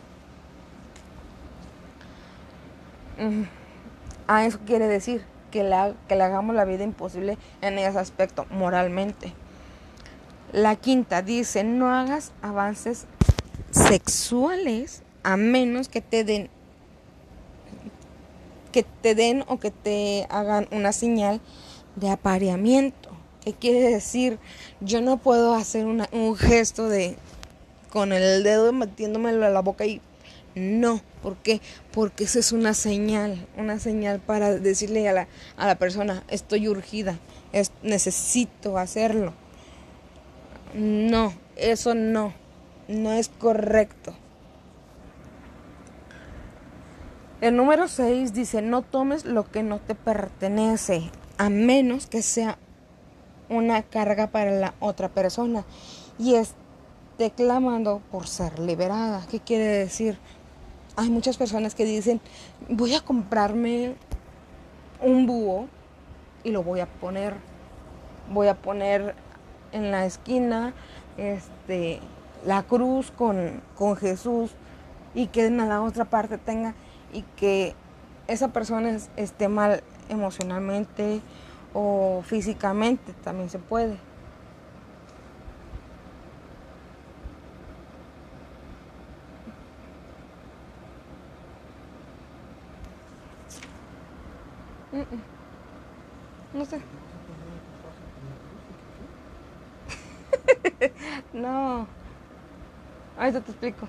A 4.28 4.46
eso 4.46 4.60
quiere 4.66 4.88
decir 4.88 5.24
que, 5.52 5.64
la, 5.64 5.94
que 6.08 6.16
le 6.16 6.24
hagamos 6.24 6.56
la 6.56 6.66
vida 6.66 6.84
imposible 6.84 7.38
en 7.62 7.78
ese 7.78 8.00
aspecto, 8.00 8.46
moralmente. 8.50 9.34
La 10.54 10.76
quinta 10.76 11.22
dice, 11.22 11.64
no 11.64 11.94
hagas 11.94 12.32
avances 12.42 13.06
sexuales 13.72 15.04
a 15.24 15.38
menos 15.38 15.88
que 15.88 16.02
te 16.02 16.24
den 16.24 16.50
que 18.72 18.84
te 18.84 19.16
den 19.16 19.44
o 19.48 19.60
que 19.60 19.72
te 19.72 20.28
hagan 20.30 20.68
una 20.72 20.92
señal 20.92 21.42
de 21.96 22.10
apareamiento. 22.10 23.10
¿Qué 23.44 23.54
quiere 23.54 23.82
decir? 23.82 24.40
Yo 24.82 25.02
no 25.02 25.18
puedo 25.18 25.56
hacer 25.56 25.86
un 25.86 26.36
gesto 26.36 26.88
de 26.90 27.18
con 27.92 28.14
el 28.14 28.44
dedo 28.44 28.72
metiéndomelo 28.72 29.46
a 29.46 29.50
la 29.50 29.62
boca 29.62 29.86
y 29.86 30.02
no, 30.56 31.02
¿por 31.22 31.38
qué? 31.38 31.62
Porque 31.92 32.26
esa 32.26 32.40
es 32.40 32.52
una 32.52 32.74
señal, 32.74 33.48
una 33.58 33.80
señal 33.80 34.20
para 34.20 34.54
decirle 34.56 35.08
a 35.08 35.14
la, 35.14 35.28
a 35.56 35.68
la 35.68 35.76
persona, 35.76 36.24
estoy 36.30 36.68
urgida, 36.68 37.20
es, 37.54 37.72
necesito 37.84 38.78
hacerlo. 38.78 39.34
No, 40.74 41.34
eso 41.56 41.96
no, 41.96 42.34
no 42.88 43.14
es 43.14 43.30
correcto. 43.30 44.14
El 47.42 47.56
número 47.56 47.88
6 47.88 48.34
dice, 48.34 48.62
no 48.62 48.84
tomes 48.84 49.26
lo 49.26 49.50
que 49.50 49.64
no 49.64 49.80
te 49.80 49.96
pertenece, 49.96 51.10
a 51.40 51.50
menos 51.50 52.06
que 52.06 52.22
sea 52.22 52.60
una 53.50 53.82
carga 53.82 54.28
para 54.28 54.52
la 54.52 54.76
otra 54.80 55.10
persona 55.10 55.66
y 56.20 56.36
esté 56.36 57.32
clamando 57.36 58.00
por 58.12 58.28
ser 58.28 58.60
liberada. 58.60 59.26
¿Qué 59.28 59.40
quiere 59.40 59.66
decir? 59.66 60.20
Hay 60.96 61.10
muchas 61.10 61.38
personas 61.38 61.74
que 61.74 61.84
dicen, 61.84 62.22
voy 62.70 62.94
a 62.94 63.02
comprarme 63.02 63.96
un 65.02 65.26
búho 65.26 65.66
y 66.44 66.52
lo 66.52 66.62
voy 66.62 66.80
a 66.82 66.86
poner, 66.86 67.34
voy 68.32 68.50
a 68.50 68.54
poner 68.54 69.16
en 69.72 69.90
la 69.90 70.06
esquina 70.06 70.76
este, 71.18 72.02
la 72.46 72.62
cruz 72.62 73.10
con, 73.10 73.64
con 73.76 73.96
Jesús 73.96 74.52
y 75.16 75.26
que 75.26 75.48
en 75.48 75.58
la 75.58 75.82
otra 75.82 76.06
parte 76.06 76.38
tenga 76.38 76.76
y 77.14 77.24
que 77.36 77.74
esa 78.28 78.50
persona 78.50 78.98
esté 79.18 79.48
mal 79.48 79.84
emocionalmente 80.10 81.22
o 81.74 82.22
físicamente, 82.26 83.14
también 83.24 83.50
se 83.50 83.60
puede. 83.60 83.98
No 96.54 96.66
sé. 96.66 96.82
no. 101.34 101.88
Ahorita 103.18 103.42
te 103.42 103.52
explico. 103.52 103.88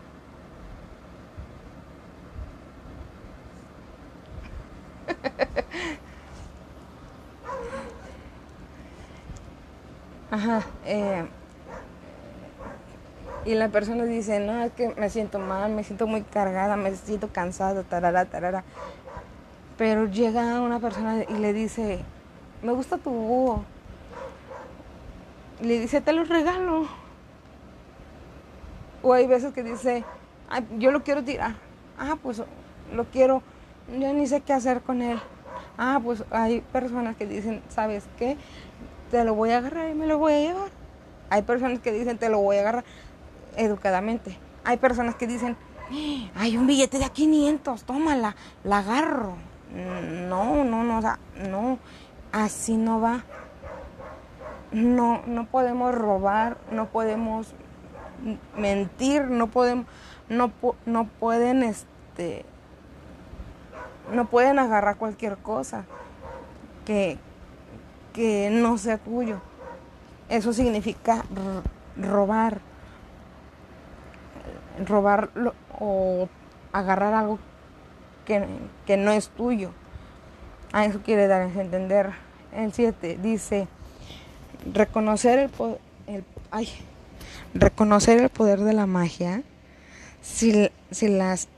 Ajá. 10.30 10.62
Eh, 10.86 11.26
y 13.44 13.54
la 13.54 13.68
persona 13.68 14.04
dice, 14.04 14.40
no, 14.40 14.62
es 14.62 14.72
que 14.72 14.94
me 14.96 15.10
siento 15.10 15.38
mal, 15.38 15.72
me 15.72 15.84
siento 15.84 16.06
muy 16.06 16.22
cargada, 16.22 16.76
me 16.76 16.94
siento 16.94 17.28
cansada, 17.28 17.82
tarara, 17.82 18.24
tarara. 18.26 18.62
Pero 19.76 20.06
llega 20.06 20.60
una 20.60 20.78
persona 20.78 21.24
y 21.28 21.38
le 21.38 21.52
dice, 21.52 21.98
me 22.62 22.72
gusta 22.72 22.98
tu 22.98 23.10
búho. 23.10 23.64
Le 25.60 25.80
dice, 25.80 26.00
te 26.00 26.12
lo 26.12 26.24
regalo. 26.24 26.86
O 29.02 29.12
hay 29.12 29.26
veces 29.26 29.52
que 29.52 29.64
dice, 29.64 30.04
yo 30.78 30.92
lo 30.92 31.02
quiero 31.02 31.24
tirar. 31.24 31.54
Ah, 31.98 32.16
pues 32.22 32.42
lo 32.94 33.04
quiero, 33.06 33.42
yo 33.88 34.12
ni 34.12 34.26
sé 34.26 34.40
qué 34.40 34.52
hacer 34.52 34.82
con 34.82 35.02
él. 35.02 35.20
Ah, 35.78 36.00
pues 36.02 36.24
hay 36.30 36.60
personas 36.60 37.16
que 37.16 37.26
dicen, 37.26 37.62
¿sabes 37.68 38.04
qué? 38.18 38.36
Te 39.10 39.24
lo 39.24 39.34
voy 39.34 39.50
a 39.50 39.58
agarrar 39.58 39.90
y 39.90 39.94
me 39.94 40.06
lo 40.06 40.18
voy 40.18 40.32
a 40.32 40.38
llevar. 40.38 40.70
Hay 41.30 41.42
personas 41.42 41.78
que 41.80 41.92
dicen, 41.92 42.18
te 42.18 42.28
lo 42.28 42.38
voy 42.40 42.56
a 42.56 42.60
agarrar 42.60 42.84
educadamente. 43.56 44.38
Hay 44.64 44.76
personas 44.76 45.14
que 45.14 45.26
dicen, 45.26 45.56
hay 46.34 46.56
un 46.56 46.66
billete 46.66 46.98
de 46.98 47.04
a 47.04 47.10
500, 47.10 47.84
tómala, 47.84 48.36
la 48.64 48.78
agarro. 48.78 49.36
No, 50.28 50.64
no, 50.64 50.84
no, 50.84 50.98
o 50.98 51.00
sea, 51.00 51.18
no, 51.48 51.78
así 52.32 52.76
no 52.76 53.00
va. 53.00 53.24
No, 54.72 55.22
no 55.26 55.46
podemos 55.46 55.94
robar, 55.94 56.58
no 56.70 56.88
podemos 56.88 57.54
mentir, 58.56 59.24
no 59.24 59.48
podemos, 59.48 59.86
no, 60.28 60.52
no 60.86 61.06
pueden, 61.18 61.62
este, 61.62 62.44
no 64.10 64.28
pueden 64.28 64.58
agarrar 64.58 64.96
cualquier 64.96 65.36
cosa 65.38 65.84
que, 66.84 67.18
que 68.12 68.50
no 68.50 68.78
sea 68.78 68.98
tuyo. 68.98 69.40
Eso 70.28 70.52
significa 70.52 71.24
robar, 71.96 72.60
robar 74.86 75.30
o 75.78 76.28
agarrar 76.72 77.14
algo 77.14 77.38
que, 78.24 78.96
no 78.96 79.12
es 79.12 79.28
tuyo. 79.28 79.72
A 80.72 80.86
eso 80.86 81.00
quiere 81.02 81.26
dar 81.26 81.42
a 81.42 81.60
entender. 81.60 82.12
El 82.52 82.72
7 82.72 83.18
dice, 83.22 83.68
reconocer 84.72 85.38
el, 85.38 85.50
el, 86.06 86.24
ay, 86.50 86.68
reconocer 87.54 88.20
el 88.20 88.28
poder 88.28 88.60
de 88.60 88.72
la 88.72 88.86
magia 88.86 89.42
si, 90.20 90.70
si 90.90 91.08
la 91.08 91.32
has 91.32 91.48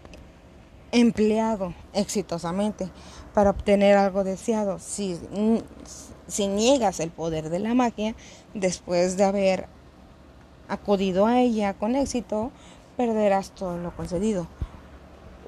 empleado 1.01 1.75
exitosamente 1.93 2.91
para 3.35 3.51
obtener 3.51 3.97
algo 3.97 4.25
deseado. 4.25 4.79
Si, 4.79 5.19
si 6.27 6.47
niegas 6.47 7.01
el 7.01 7.11
poder 7.11 7.51
de 7.51 7.59
la 7.59 7.75
magia 7.75 8.15
después 8.55 9.17
de 9.17 9.25
haber 9.25 9.67
acudido 10.69 11.27
a 11.27 11.41
ella 11.41 11.75
con 11.75 11.95
éxito, 11.95 12.51
perderás 12.97 13.51
todo 13.51 13.77
lo 13.77 13.95
concedido 13.95 14.47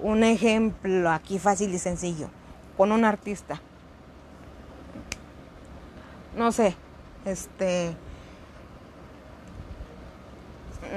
un 0.02 0.24
ejemplo 0.24 1.10
aquí 1.10 1.38
fácil 1.38 1.72
y 1.72 1.78
sencillo, 1.78 2.28
con 2.76 2.92
un 2.92 3.04
artista. 3.04 3.60
No 6.36 6.52
sé, 6.52 6.76
este, 7.24 7.94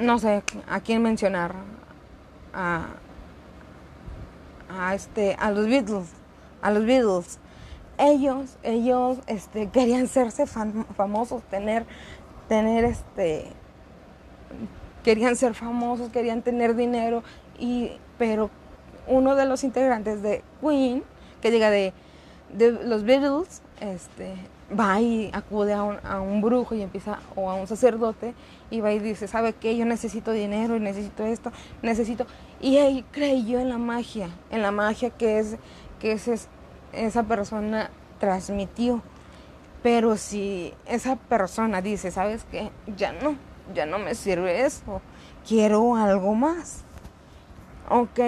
no 0.01 0.19
sé 0.19 0.43
a 0.69 0.79
quién 0.81 1.01
mencionar, 1.01 1.55
a, 2.53 2.87
a 4.69 4.93
este, 4.95 5.35
a 5.39 5.51
los 5.51 5.67
Beatles, 5.67 6.09
a 6.61 6.71
los 6.71 6.85
Beatles. 6.85 7.39
Ellos, 7.97 8.57
ellos, 8.63 9.17
este, 9.27 9.67
querían 9.73 10.07
serse 10.07 10.45
famosos, 10.45 11.43
tener, 11.43 11.85
tener, 12.47 12.85
este, 12.85 13.47
querían 15.03 15.35
ser 15.35 15.53
famosos, 15.53 16.09
querían 16.09 16.41
tener 16.41 16.75
dinero 16.75 17.23
y, 17.57 17.91
pero 18.17 18.49
uno 19.07 19.35
de 19.35 19.45
los 19.45 19.63
integrantes 19.63 20.21
de 20.21 20.43
Queen, 20.61 21.03
que 21.41 21.51
llega 21.51 21.69
de, 21.69 21.93
los 22.57 23.03
Beatles, 23.03 23.61
este, 23.79 24.33
va 24.77 24.99
y 25.01 25.29
acude 25.33 25.73
a 25.73 25.83
un, 25.83 26.41
brujo 26.41 26.75
y 26.75 26.81
empieza, 26.81 27.19
o 27.35 27.49
a 27.49 27.55
un 27.55 27.67
sacerdote, 27.67 28.33
y 28.69 28.81
va 28.81 28.91
y 28.91 28.99
dice, 28.99 29.27
¿sabe 29.27 29.53
qué? 29.53 29.75
Yo 29.77 29.85
necesito 29.85 30.31
dinero 30.31 30.75
y 30.75 30.79
necesito 30.79 31.25
esto, 31.25 31.51
necesito... 31.81 32.25
Y 32.61 32.77
él 32.77 33.05
creyó 33.11 33.59
en 33.59 33.69
la 33.69 33.77
magia, 33.77 34.29
en 34.51 34.61
la 34.61 34.71
magia 34.71 35.09
que, 35.09 35.39
es, 35.39 35.57
que 35.99 36.11
es, 36.11 36.49
esa 36.93 37.23
persona 37.23 37.89
transmitió. 38.19 39.01
Pero 39.81 40.17
si 40.17 40.73
esa 40.85 41.15
persona 41.15 41.81
dice, 41.81 42.11
¿sabes 42.11 42.45
qué? 42.51 42.69
Ya 42.97 43.13
no, 43.13 43.35
ya 43.73 43.85
no 43.85 43.97
me 43.97 44.13
sirve 44.13 44.65
eso, 44.65 45.01
quiero 45.47 45.95
algo 45.95 46.35
más. 46.35 46.83
Ok, 47.89 48.19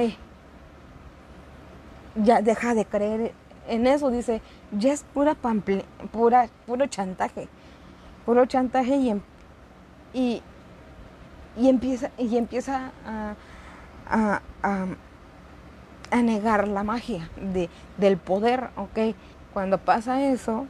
ya 2.15 2.41
deja 2.41 2.73
de 2.73 2.85
creer 2.85 3.33
en 3.67 3.87
eso, 3.87 4.09
dice, 4.09 4.41
ya 4.71 4.93
es 4.93 5.03
pura 5.03 5.35
pample, 5.35 5.85
pura, 6.11 6.49
puro 6.65 6.87
chantaje, 6.87 7.47
puro 8.25 8.45
chantaje 8.45 8.95
y, 8.95 9.09
em, 9.09 9.21
y, 10.13 10.41
y 11.57 11.69
empieza, 11.69 12.11
y 12.17 12.37
empieza 12.37 12.91
a, 13.05 13.35
a, 14.09 14.41
a, 16.11 16.21
negar 16.21 16.67
la 16.67 16.83
magia 16.83 17.29
de, 17.37 17.69
del 17.97 18.17
poder, 18.17 18.69
¿ok? 18.75 19.15
Cuando 19.53 19.77
pasa 19.77 20.21
eso, 20.23 20.67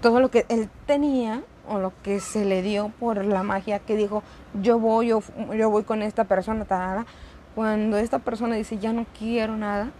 todo 0.00 0.20
lo 0.20 0.30
que 0.30 0.44
él 0.48 0.68
tenía 0.86 1.42
o 1.68 1.78
lo 1.78 1.92
que 2.02 2.20
se 2.20 2.44
le 2.44 2.62
dio 2.62 2.90
por 3.00 3.24
la 3.24 3.42
magia 3.42 3.78
que 3.78 3.96
dijo, 3.96 4.22
yo 4.60 4.78
voy, 4.78 5.08
yo, 5.08 5.22
yo 5.56 5.70
voy 5.70 5.84
con 5.84 6.02
esta 6.02 6.24
persona, 6.24 6.64
tal, 6.64 7.06
cuando 7.54 7.96
esta 7.96 8.18
persona 8.18 8.56
dice, 8.56 8.78
ya 8.78 8.92
no 8.92 9.06
quiero 9.18 9.56
nada, 9.56 9.90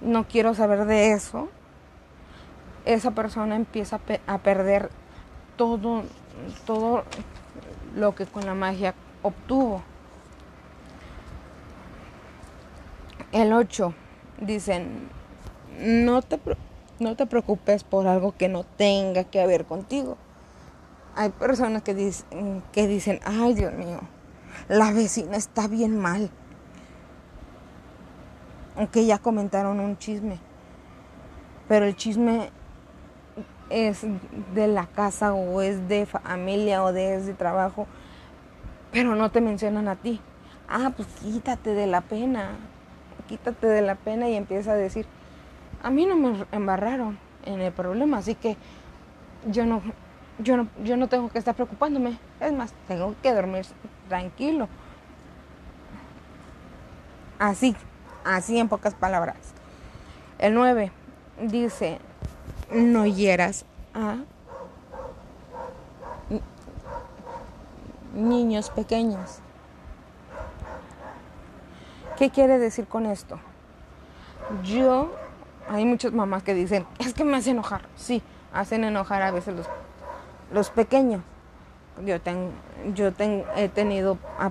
no 0.00 0.26
quiero 0.26 0.54
saber 0.54 0.86
de 0.86 1.12
eso, 1.12 1.48
esa 2.84 3.10
persona 3.10 3.56
empieza 3.56 4.00
a, 4.26 4.38
perder 4.38 4.90
todo, 5.60 6.04
todo 6.64 7.04
lo 7.94 8.14
que 8.14 8.24
con 8.24 8.46
la 8.46 8.54
magia 8.54 8.94
obtuvo. 9.22 9.82
El 13.30 13.52
8 13.52 13.92
dicen, 14.40 15.10
no 15.78 16.22
te, 16.22 16.40
no 16.98 17.14
te 17.14 17.26
preocupes 17.26 17.84
por 17.84 18.06
algo 18.06 18.34
que 18.34 18.48
no 18.48 18.64
tenga 18.64 19.24
que 19.24 19.46
ver 19.46 19.66
contigo. 19.66 20.16
hay 21.14 21.28
personas 21.28 21.82
que 21.82 21.92
dicen, 21.92 22.62
que 22.72 22.86
dicen, 22.86 23.20
ay 23.26 23.52
Dios 23.52 23.74
mío, 23.74 24.00
la 24.66 24.92
vecina 24.92 25.36
está 25.36 25.68
bien 25.68 25.98
mal. 25.98 26.30
Aunque 28.76 29.04
ya 29.04 29.18
comentaron 29.18 29.78
un 29.78 29.98
chisme. 29.98 30.38
Pero 31.68 31.84
el 31.84 31.96
chisme 31.96 32.50
es 33.70 34.02
de 34.54 34.66
la 34.66 34.86
casa 34.86 35.32
o 35.32 35.62
es 35.62 35.88
de 35.88 36.04
familia 36.06 36.84
o 36.84 36.92
de, 36.92 37.34
trabajo. 37.34 37.86
Pero 38.92 39.14
no 39.14 39.30
te 39.30 39.40
mencionan 39.40 39.88
a 39.88 39.96
ti. 39.96 40.20
Ah, 40.68 40.92
pues 40.94 41.08
quítate 41.22 41.74
de 41.74 41.86
la 41.86 42.00
pena. 42.00 42.50
Quítate 43.28 43.66
de 43.66 43.82
la 43.82 43.94
pena 43.94 44.28
y 44.28 44.34
empieza 44.34 44.72
a 44.72 44.76
decir, 44.76 45.06
a 45.82 45.90
mí 45.90 46.04
no 46.04 46.16
me 46.16 46.44
embarraron 46.52 47.18
en 47.46 47.60
el 47.60 47.72
problema, 47.72 48.18
así 48.18 48.34
que 48.34 48.56
yo 49.46 49.64
no, 49.64 49.80
yo 50.38 50.56
no, 50.56 50.68
yo 50.82 50.96
no 50.96 51.08
tengo 51.08 51.30
que 51.30 51.38
estar 51.38 51.54
preocupándome. 51.54 52.18
Es 52.40 52.52
más, 52.52 52.74
tengo 52.88 53.14
que 53.22 53.32
dormir 53.32 53.64
tranquilo. 54.08 54.68
Así, 57.38 57.74
así 58.24 58.58
en 58.58 58.68
pocas 58.68 58.94
palabras. 58.94 59.36
El 60.38 60.54
9 60.54 60.90
dice, 61.40 62.00
no 62.72 63.06
hieras 63.06 63.64
a 63.94 64.18
niños 68.14 68.70
pequeños. 68.70 69.38
¿Qué 72.18 72.30
quiere 72.30 72.58
decir 72.58 72.86
con 72.86 73.06
esto? 73.06 73.40
Yo, 74.62 75.10
hay 75.68 75.84
muchas 75.84 76.12
mamás 76.12 76.42
que 76.42 76.54
dicen, 76.54 76.86
es 76.98 77.14
que 77.14 77.24
me 77.24 77.36
hace 77.36 77.50
enojar. 77.50 77.82
Sí, 77.96 78.22
hacen 78.52 78.84
enojar 78.84 79.22
a 79.22 79.30
veces 79.30 79.54
los, 79.54 79.66
los 80.52 80.70
pequeños. 80.70 81.22
Yo, 82.04 82.20
tengo, 82.20 82.50
yo 82.94 83.08
he, 83.08 83.68
tenido 83.68 84.18
a 84.38 84.50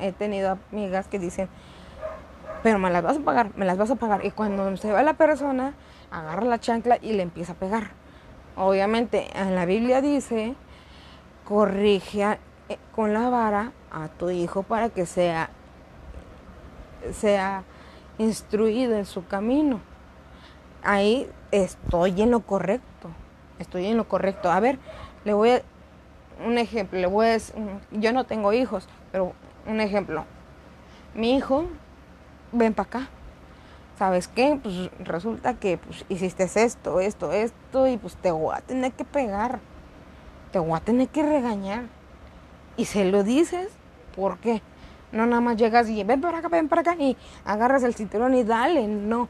he 0.00 0.12
tenido 0.12 0.58
amigas 0.72 1.08
que 1.08 1.18
dicen, 1.18 1.48
pero 2.62 2.78
me 2.78 2.90
las 2.90 3.02
vas 3.02 3.16
a 3.16 3.20
pagar, 3.20 3.50
me 3.56 3.64
las 3.64 3.78
vas 3.78 3.90
a 3.90 3.96
pagar. 3.96 4.24
Y 4.24 4.30
cuando 4.30 4.76
se 4.76 4.92
va 4.92 5.02
la 5.02 5.14
persona, 5.14 5.74
agarra 6.10 6.44
la 6.44 6.58
chancla 6.58 6.98
y 7.00 7.12
le 7.12 7.22
empieza 7.22 7.52
a 7.52 7.56
pegar. 7.56 7.90
Obviamente, 8.56 9.28
en 9.34 9.54
la 9.54 9.64
Biblia 9.64 10.00
dice, 10.00 10.54
corrige 11.44 12.38
eh, 12.68 12.78
con 12.94 13.12
la 13.12 13.30
vara 13.30 13.72
a 13.90 14.08
tu 14.08 14.30
hijo 14.30 14.62
para 14.62 14.90
que 14.90 15.06
sea, 15.06 15.50
sea 17.12 17.64
instruido 18.18 18.96
en 18.96 19.06
su 19.06 19.26
camino. 19.26 19.80
Ahí 20.82 21.28
estoy 21.50 22.22
en 22.22 22.30
lo 22.30 22.40
correcto, 22.40 23.08
estoy 23.58 23.86
en 23.86 23.96
lo 23.96 24.08
correcto. 24.08 24.50
A 24.50 24.60
ver, 24.60 24.78
le 25.24 25.32
voy 25.32 25.50
a, 25.50 25.62
un 26.44 26.58
ejemplo, 26.58 26.98
le 26.98 27.06
voy 27.06 27.26
a 27.26 27.38
yo 27.90 28.12
no 28.12 28.24
tengo 28.24 28.52
hijos, 28.52 28.88
pero 29.12 29.32
un 29.66 29.80
ejemplo. 29.80 30.24
Mi 31.14 31.34
hijo, 31.34 31.66
ven 32.52 32.74
para 32.74 32.88
acá. 32.88 33.08
¿Sabes 33.98 34.28
qué? 34.28 34.58
Pues 34.62 34.90
resulta 35.00 35.54
que 35.54 35.78
pues, 35.78 36.04
hiciste 36.08 36.44
esto, 36.44 37.00
esto, 37.00 37.32
esto, 37.32 37.86
y 37.86 37.96
pues 37.96 38.16
te 38.16 38.30
voy 38.30 38.54
a 38.56 38.60
tener 38.60 38.92
que 38.92 39.04
pegar. 39.04 39.60
Te 40.52 40.58
voy 40.58 40.76
a 40.76 40.80
tener 40.80 41.08
que 41.08 41.22
regañar. 41.22 41.84
Y 42.76 42.86
se 42.86 43.04
lo 43.04 43.22
dices, 43.24 43.68
¿por 44.16 44.38
qué? 44.38 44.62
No 45.12 45.26
nada 45.26 45.40
más 45.40 45.56
llegas 45.56 45.88
y 45.88 46.02
ven 46.04 46.20
para 46.20 46.38
acá, 46.38 46.48
ven 46.48 46.68
para 46.68 46.80
acá 46.80 46.94
y 46.96 47.16
agarras 47.44 47.82
el 47.82 47.94
cinturón 47.94 48.34
y 48.34 48.44
dale, 48.44 48.86
no. 48.88 49.28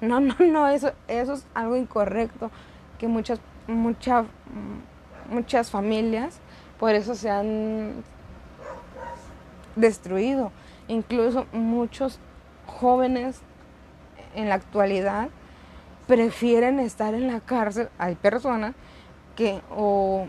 No, 0.00 0.18
no, 0.18 0.34
no, 0.38 0.68
eso, 0.68 0.92
eso 1.08 1.34
es 1.34 1.46
algo 1.52 1.76
incorrecto 1.76 2.50
que 2.98 3.06
muchas, 3.06 3.38
muchas 3.66 4.24
muchas 5.30 5.70
familias 5.70 6.40
por 6.78 6.94
eso 6.94 7.14
se 7.14 7.30
han 7.30 8.02
destruido. 9.76 10.50
Incluso 10.88 11.46
muchos 11.52 12.18
jóvenes 12.70 13.40
en 14.34 14.48
la 14.48 14.54
actualidad 14.54 15.28
prefieren 16.06 16.80
estar 16.80 17.14
en 17.14 17.26
la 17.26 17.40
cárcel. 17.40 17.88
Hay 17.98 18.14
personas 18.16 18.74
que 19.36 19.60
o, 19.70 20.26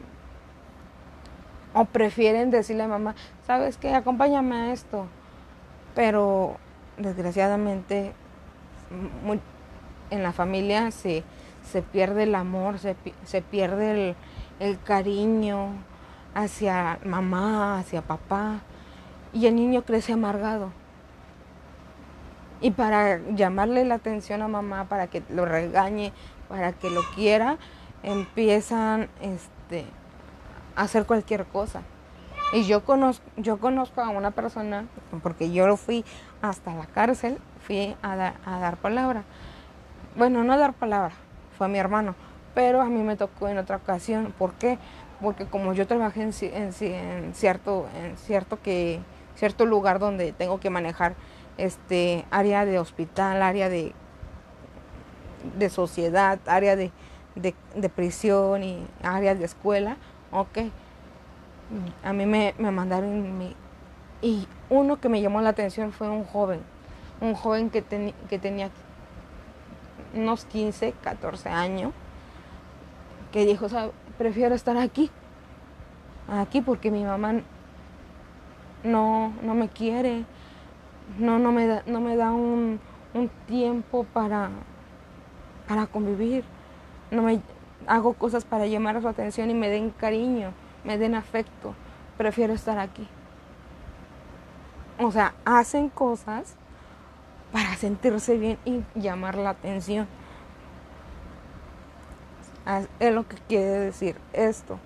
prefieren 1.91 2.51
decirle 2.51 2.83
a 2.83 2.87
mamá, 2.87 3.15
¿sabes 3.47 3.77
qué? 3.77 3.93
Acompáñame 3.93 4.55
a 4.55 4.73
esto. 4.73 5.07
Pero 5.95 6.57
desgraciadamente 6.97 8.13
en 10.09 10.23
la 10.23 10.33
familia 10.33 10.91
se, 10.91 11.23
se 11.63 11.81
pierde 11.81 12.23
el 12.23 12.35
amor, 12.35 12.79
se, 12.79 12.95
se 13.23 13.41
pierde 13.41 13.91
el, 14.09 14.15
el 14.59 14.79
cariño 14.81 15.69
hacia 16.35 16.99
mamá, 17.03 17.79
hacia 17.79 18.01
papá, 18.01 18.59
y 19.33 19.47
el 19.47 19.55
niño 19.55 19.83
crece 19.83 20.13
amargado. 20.13 20.71
Y 22.61 22.71
para 22.71 23.19
llamarle 23.33 23.83
la 23.85 23.95
atención 23.95 24.41
a 24.41 24.47
mamá, 24.47 24.85
para 24.85 25.07
que 25.07 25.23
lo 25.29 25.45
regañe, 25.45 26.13
para 26.47 26.73
que 26.73 26.89
lo 26.89 27.01
quiera, 27.15 27.57
empiezan 28.03 29.09
este, 29.21 29.85
a 30.75 30.83
hacer 30.83 31.05
cualquier 31.05 31.45
cosa. 31.45 31.81
Y 32.53 32.65
yo 32.65 32.83
conozco, 32.83 33.25
yo 33.37 33.57
conozco 33.57 34.01
a 34.01 34.09
una 34.09 34.31
persona, 34.31 34.85
porque 35.23 35.51
yo 35.51 35.67
lo 35.67 35.77
fui 35.77 36.05
hasta 36.41 36.73
la 36.75 36.85
cárcel, 36.85 37.37
fui 37.65 37.95
a, 38.01 38.33
a 38.45 38.59
dar 38.59 38.77
palabra. 38.77 39.23
Bueno, 40.15 40.43
no 40.43 40.53
a 40.53 40.57
dar 40.57 40.73
palabra, 40.73 41.13
fue 41.57 41.67
a 41.67 41.69
mi 41.69 41.79
hermano 41.79 42.15
pero 42.53 42.81
a 42.81 42.85
mí 42.85 43.01
me 43.03 43.15
tocó 43.15 43.47
en 43.47 43.57
otra 43.57 43.77
ocasión. 43.77 44.33
¿Por 44.37 44.53
qué? 44.53 44.77
Porque 45.21 45.45
como 45.45 45.73
yo 45.73 45.87
trabajé 45.87 46.23
en, 46.23 46.33
cierto, 47.33 47.87
en 47.95 48.17
cierto, 48.17 48.59
que, 48.61 48.99
cierto 49.35 49.65
lugar 49.65 49.99
donde 49.99 50.31
tengo 50.33 50.59
que 50.59 50.69
manejar 50.69 51.15
este 51.57 52.25
área 52.31 52.65
de 52.65 52.79
hospital, 52.79 53.41
área 53.41 53.69
de, 53.69 53.93
de 55.57 55.69
sociedad, 55.69 56.39
área 56.45 56.75
de, 56.75 56.91
de, 57.35 57.89
prisión 57.89 58.63
y 58.63 58.85
área 59.03 59.35
de 59.35 59.45
escuela, 59.45 59.97
ok. 60.31 60.59
A 62.03 62.13
mí 62.13 62.25
me, 62.25 62.53
me 62.57 62.71
mandaron 62.71 63.55
y 64.21 64.47
uno 64.69 64.99
que 64.99 65.09
me 65.09 65.21
llamó 65.21 65.41
la 65.41 65.49
atención 65.49 65.91
fue 65.91 66.09
un 66.09 66.23
joven, 66.23 66.61
un 67.21 67.33
joven 67.33 67.69
que, 67.69 67.81
tenía 67.81 68.69
unos 70.13 70.45
15, 70.45 70.93
14 71.01 71.49
años 71.49 71.93
que 73.31 73.45
dijo, 73.45 73.67
prefiero 74.17 74.53
estar 74.53 74.77
aquí, 74.77 75.09
aquí 76.27 76.61
porque 76.61 76.91
mi 76.91 77.03
mamá 77.03 77.35
no, 78.83 79.33
no 79.41 79.55
me 79.55 79.69
quiere, 79.69 80.25
no, 81.17 81.39
no 81.39 81.51
me 81.51 81.67
da, 81.67 81.83
no 81.85 82.01
me 82.01 82.15
da 82.15 82.31
un, 82.31 82.79
un 83.13 83.29
tiempo 83.47 84.05
para, 84.05 84.49
para 85.67 85.87
convivir, 85.87 86.43
no 87.09 87.21
me 87.21 87.41
hago 87.87 88.13
cosas 88.13 88.45
para 88.45 88.67
llamar 88.67 89.01
su 89.01 89.07
atención 89.07 89.49
y 89.49 89.53
me 89.53 89.69
den 89.69 89.89
cariño, 89.91 90.51
me 90.83 90.97
den 90.97 91.15
afecto, 91.15 91.73
prefiero 92.17 92.53
estar 92.53 92.79
aquí. 92.79 93.07
O 94.99 95.11
sea, 95.11 95.33
hacen 95.45 95.89
cosas 95.89 96.55
para 97.51 97.75
sentirse 97.75 98.37
bien 98.37 98.57
y 98.65 98.83
llamar 98.95 99.35
la 99.35 99.51
atención. 99.51 100.07
Es 102.99 103.13
lo 103.13 103.27
que 103.27 103.37
quiere 103.47 103.65
decir 103.65 104.15
esto. 104.33 104.77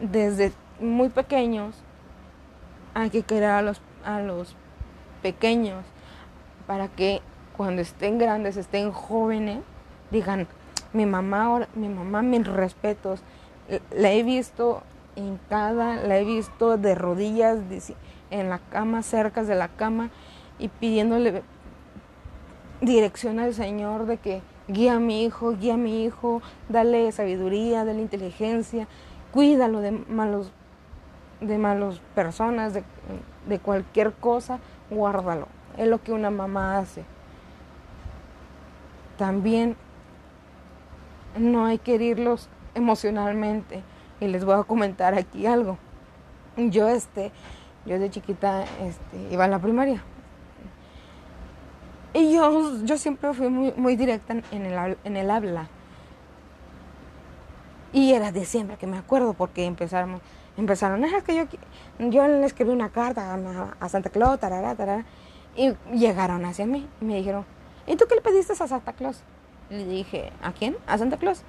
Desde 0.00 0.52
muy 0.78 1.08
pequeños 1.08 1.82
hay 2.94 3.10
que 3.10 3.22
querer 3.22 3.50
a 3.50 3.62
los, 3.62 3.80
a 4.04 4.20
los 4.20 4.54
pequeños 5.22 5.84
para 6.66 6.88
que 6.88 7.20
cuando 7.56 7.82
estén 7.82 8.18
grandes, 8.18 8.56
estén 8.56 8.92
jóvenes, 8.92 9.58
digan, 10.10 10.46
mi 10.92 11.06
mamá, 11.06 11.68
mi 11.74 11.88
mamá, 11.88 12.22
mis 12.22 12.46
respetos. 12.46 13.20
La 13.96 14.12
he 14.12 14.22
visto 14.22 14.82
hincada, 15.16 15.96
la 15.96 16.18
he 16.18 16.24
visto 16.24 16.76
de 16.76 16.94
rodillas 16.94 17.58
en 18.30 18.48
la 18.48 18.58
cama, 18.58 19.02
cerca 19.02 19.42
de 19.42 19.54
la 19.54 19.68
cama, 19.68 20.10
y 20.58 20.68
pidiéndole 20.68 21.42
dirección 22.80 23.38
al 23.38 23.54
Señor 23.54 24.06
de 24.06 24.16
que 24.16 24.42
guía 24.68 24.94
a 24.94 25.00
mi 25.00 25.24
hijo, 25.24 25.56
guía 25.56 25.74
a 25.74 25.76
mi 25.76 26.04
hijo, 26.04 26.42
dale 26.68 27.10
sabiduría, 27.12 27.84
dale 27.84 28.00
inteligencia, 28.00 28.88
cuídalo 29.32 29.80
de 29.80 29.92
malos, 29.92 30.52
de 31.40 31.58
malos 31.58 32.00
personas, 32.14 32.74
de, 32.74 32.82
de 33.46 33.58
cualquier 33.58 34.12
cosa, 34.12 34.60
guárdalo. 34.90 35.46
Es 35.76 35.88
lo 35.88 36.02
que 36.02 36.12
una 36.12 36.30
mamá 36.30 36.78
hace. 36.78 37.04
También 39.16 39.76
no 41.38 41.66
hay 41.66 41.78
que 41.78 41.94
herirlos 41.94 42.48
emocionalmente. 42.74 43.82
Y 44.20 44.28
les 44.28 44.44
voy 44.44 44.54
a 44.54 44.64
comentar 44.64 45.14
aquí 45.14 45.46
algo. 45.46 45.78
Yo 46.56 46.88
este, 46.88 47.32
yo 47.86 47.98
de 47.98 48.10
chiquita 48.10 48.64
este, 48.82 49.28
iba 49.30 49.44
a 49.44 49.48
la 49.48 49.58
primaria. 49.58 50.02
Y 52.12 52.34
yo, 52.34 52.84
yo 52.84 52.98
siempre 52.98 53.32
fui 53.32 53.48
muy, 53.48 53.72
muy 53.76 53.96
directa 53.96 54.34
en 54.50 54.66
el, 54.66 54.98
en 55.04 55.16
el 55.16 55.30
habla. 55.30 55.68
Y 57.92 58.12
era 58.12 58.30
de 58.32 58.44
siempre 58.44 58.76
que 58.76 58.86
me 58.86 58.98
acuerdo 58.98 59.32
porque 59.34 59.64
empezaron, 59.64 60.20
empezaron, 60.60 61.04
es 61.04 61.22
que 61.24 61.34
yo, 61.34 61.44
yo 61.98 62.28
le 62.28 62.44
escribí 62.44 62.70
una 62.70 62.90
carta 62.90 63.34
a, 63.80 63.88
Santa 63.88 64.10
Claus, 64.10 64.38
y 65.56 65.74
llegaron 65.92 66.44
hacia 66.44 66.66
mí 66.66 66.88
y 67.00 67.04
me 67.04 67.16
dijeron, 67.16 67.44
¿y 67.86 67.96
tú 67.96 68.06
qué 68.08 68.14
le 68.14 68.20
pediste 68.20 68.52
a 68.52 68.68
Santa 68.68 68.92
Claus? 68.92 69.22
Le 69.68 69.84
dije, 69.84 70.32
¿a 70.42 70.52
quién? 70.52 70.76
A 70.86 70.96
Santa 70.98 71.16
Claus. 71.16 71.42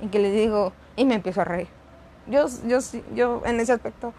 Y 0.00 0.08
que 0.08 0.18
le 0.18 0.30
digo, 0.30 0.72
y 0.96 1.04
me 1.04 1.14
empiezo 1.14 1.40
a 1.40 1.44
reír. 1.44 1.68
Yo, 2.26 2.46
yo, 2.66 2.78
yo 3.14 3.42
en 3.46 3.60
ese 3.60 3.72
aspecto, 3.72 4.12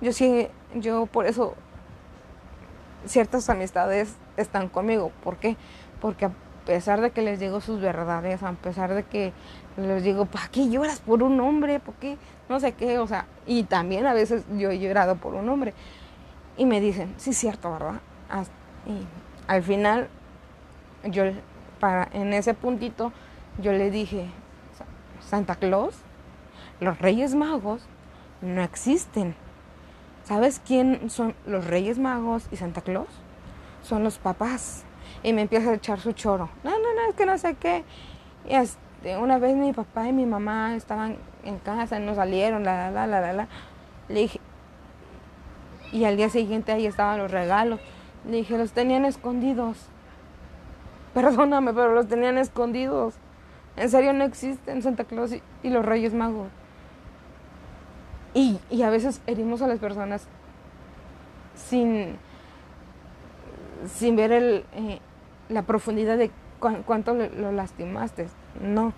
yo 0.00 0.12
sí, 0.12 0.48
yo 0.74 1.06
por 1.06 1.26
eso 1.26 1.54
ciertas 3.06 3.48
amistades 3.48 4.14
están 4.36 4.68
conmigo. 4.68 5.10
¿Por 5.24 5.36
qué? 5.36 5.56
Porque 6.00 6.26
a 6.26 6.32
pesar 6.66 7.00
de 7.00 7.10
que 7.10 7.22
les 7.22 7.40
digo 7.40 7.60
sus 7.60 7.80
verdades, 7.80 8.42
a 8.42 8.52
pesar 8.52 8.94
de 8.94 9.02
que 9.02 9.32
les 9.76 10.02
digo, 10.04 10.26
¿para 10.26 10.48
qué 10.48 10.68
lloras 10.68 11.00
por 11.00 11.22
un 11.22 11.40
hombre? 11.40 11.80
¿Por 11.80 11.94
qué? 11.94 12.18
No 12.48 12.60
sé 12.60 12.72
qué, 12.72 12.98
o 12.98 13.06
sea, 13.06 13.26
y 13.46 13.64
también 13.64 14.06
a 14.06 14.14
veces 14.14 14.44
yo 14.56 14.70
he 14.70 14.78
llorado 14.78 15.16
por 15.16 15.34
un 15.34 15.48
hombre. 15.48 15.74
Y 16.56 16.66
me 16.66 16.80
dicen, 16.80 17.14
sí, 17.16 17.32
cierto, 17.32 17.72
¿verdad? 17.72 18.00
Y 18.86 19.06
al 19.46 19.62
final, 19.62 20.08
yo, 21.04 21.24
para, 21.80 22.08
en 22.12 22.32
ese 22.32 22.54
puntito, 22.54 23.12
yo 23.58 23.72
le 23.72 23.90
dije, 23.90 24.28
Santa 25.20 25.54
Claus, 25.54 25.94
los 26.80 26.98
Reyes 26.98 27.34
Magos 27.34 27.82
no 28.40 28.62
existen. 28.62 29.34
¿Sabes 30.24 30.60
quién 30.64 31.10
son 31.10 31.34
los 31.46 31.66
Reyes 31.66 31.98
Magos 31.98 32.46
y 32.52 32.56
Santa 32.56 32.80
Claus? 32.80 33.08
Son 33.82 34.04
los 34.04 34.18
papás. 34.18 34.84
Y 35.22 35.32
me 35.32 35.42
empieza 35.42 35.70
a 35.70 35.74
echar 35.74 36.00
su 36.00 36.12
choro. 36.12 36.48
No, 36.64 36.70
no, 36.70 36.76
no, 36.76 37.08
es 37.08 37.14
que 37.14 37.26
no 37.26 37.38
sé 37.38 37.54
qué. 37.54 37.84
Y 38.48 38.54
este, 38.54 39.16
una 39.16 39.38
vez 39.38 39.54
mi 39.56 39.72
papá 39.72 40.08
y 40.08 40.12
mi 40.12 40.26
mamá 40.26 40.74
estaban 40.74 41.16
en 41.44 41.58
casa 41.58 41.98
no 41.98 42.14
salieron, 42.14 42.64
la, 42.64 42.90
la, 42.90 43.06
la, 43.06 43.20
la, 43.20 43.32
la. 43.32 43.48
Le 44.08 44.20
dije, 44.20 44.40
y 45.92 46.04
al 46.04 46.16
día 46.16 46.28
siguiente 46.28 46.72
ahí 46.72 46.86
estaban 46.86 47.18
los 47.18 47.30
regalos. 47.30 47.80
Le 48.28 48.38
dije, 48.38 48.56
los 48.56 48.72
tenían 48.72 49.04
escondidos. 49.04 49.76
Perdóname, 51.14 51.72
pero 51.72 51.94
los 51.94 52.08
tenían 52.08 52.38
escondidos. 52.38 53.14
En 53.76 53.88
serio 53.88 54.12
no 54.12 54.24
existen 54.24 54.82
Santa 54.82 55.04
Claus 55.04 55.32
y, 55.62 55.68
los 55.68 55.84
Reyes 55.84 56.14
Magos. 56.14 56.48
Y, 58.34 58.58
y, 58.70 58.82
a 58.82 58.90
veces 58.90 59.20
herimos 59.26 59.60
a 59.60 59.66
las 59.66 59.78
personas 59.78 60.26
sin, 61.54 62.16
sin 63.94 64.16
ver 64.16 64.32
el, 64.32 64.64
eh, 64.74 65.00
la 65.48 65.62
profundidad 65.62 66.16
de 66.16 66.30
cuánto 66.58 67.14
lo, 67.14 67.52
lastimaste. 67.52 68.28
No. 68.60 68.92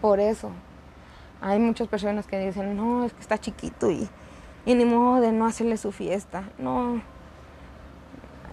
Por 0.00 0.20
eso. 0.20 0.50
Hay 1.40 1.58
muchas 1.58 1.88
personas 1.88 2.26
que 2.26 2.38
dicen, 2.38 2.76
no, 2.76 3.04
es 3.04 3.12
que 3.12 3.20
está 3.20 3.38
chiquito 3.38 3.90
y, 3.90 4.08
ni 4.66 4.84
modo 4.84 5.20
de 5.20 5.32
no 5.32 5.46
hacerle 5.46 5.76
su 5.76 5.92
fiesta. 5.92 6.44
No. 6.58 7.00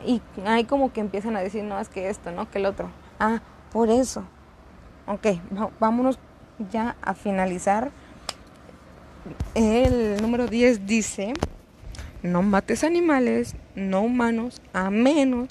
Y 0.06 0.22
hay 0.46 0.66
como 0.66 0.94
que 0.94 1.02
empiezan 1.02 1.36
a 1.36 1.42
decir, 1.42 1.64
no, 1.64 1.80
es 1.80 1.90
que 1.90 2.10
esto, 2.10 2.32
no, 2.32 2.50
que 2.50 2.60
el 2.60 2.66
otro. 2.68 2.90
Ah, 3.20 3.42
por 3.72 3.90
eso. 3.90 4.24
Ok, 5.08 5.28
vámonos 5.80 6.20
ya 6.72 6.96
a 7.02 7.14
finalizar. 7.14 7.92
El 9.56 10.22
número 10.22 10.48
10 10.48 10.86
dice, 10.86 11.34
no 12.22 12.44
mates 12.44 12.84
animales 12.84 13.56
no 13.76 14.02
humanos 14.02 14.62
a 14.74 14.90
menos 14.90 15.50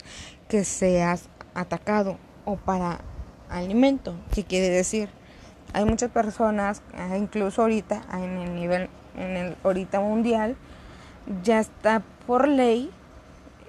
que 0.49 0.65
seas 0.65 1.29
atacado 1.55 2.19
o 2.45 2.57
para 2.57 3.01
alimento. 3.49 4.15
¿Qué 4.33 4.45
quiere 4.45 4.71
decir? 4.71 5.09
Hay 5.75 5.85
muchas 5.85 6.11
personas, 6.11 6.83
eh, 6.95 7.19
incluso 7.19 7.63
ahorita, 7.63 8.01
en 8.15 8.39
el 8.39 8.55
nivel, 8.55 8.89
en 9.17 9.37
el 9.37 9.57
ahorita 9.63 10.01
mundial, 10.01 10.57
ya 11.43 11.61
está 11.61 12.01
por 12.27 12.49
ley 12.49 12.91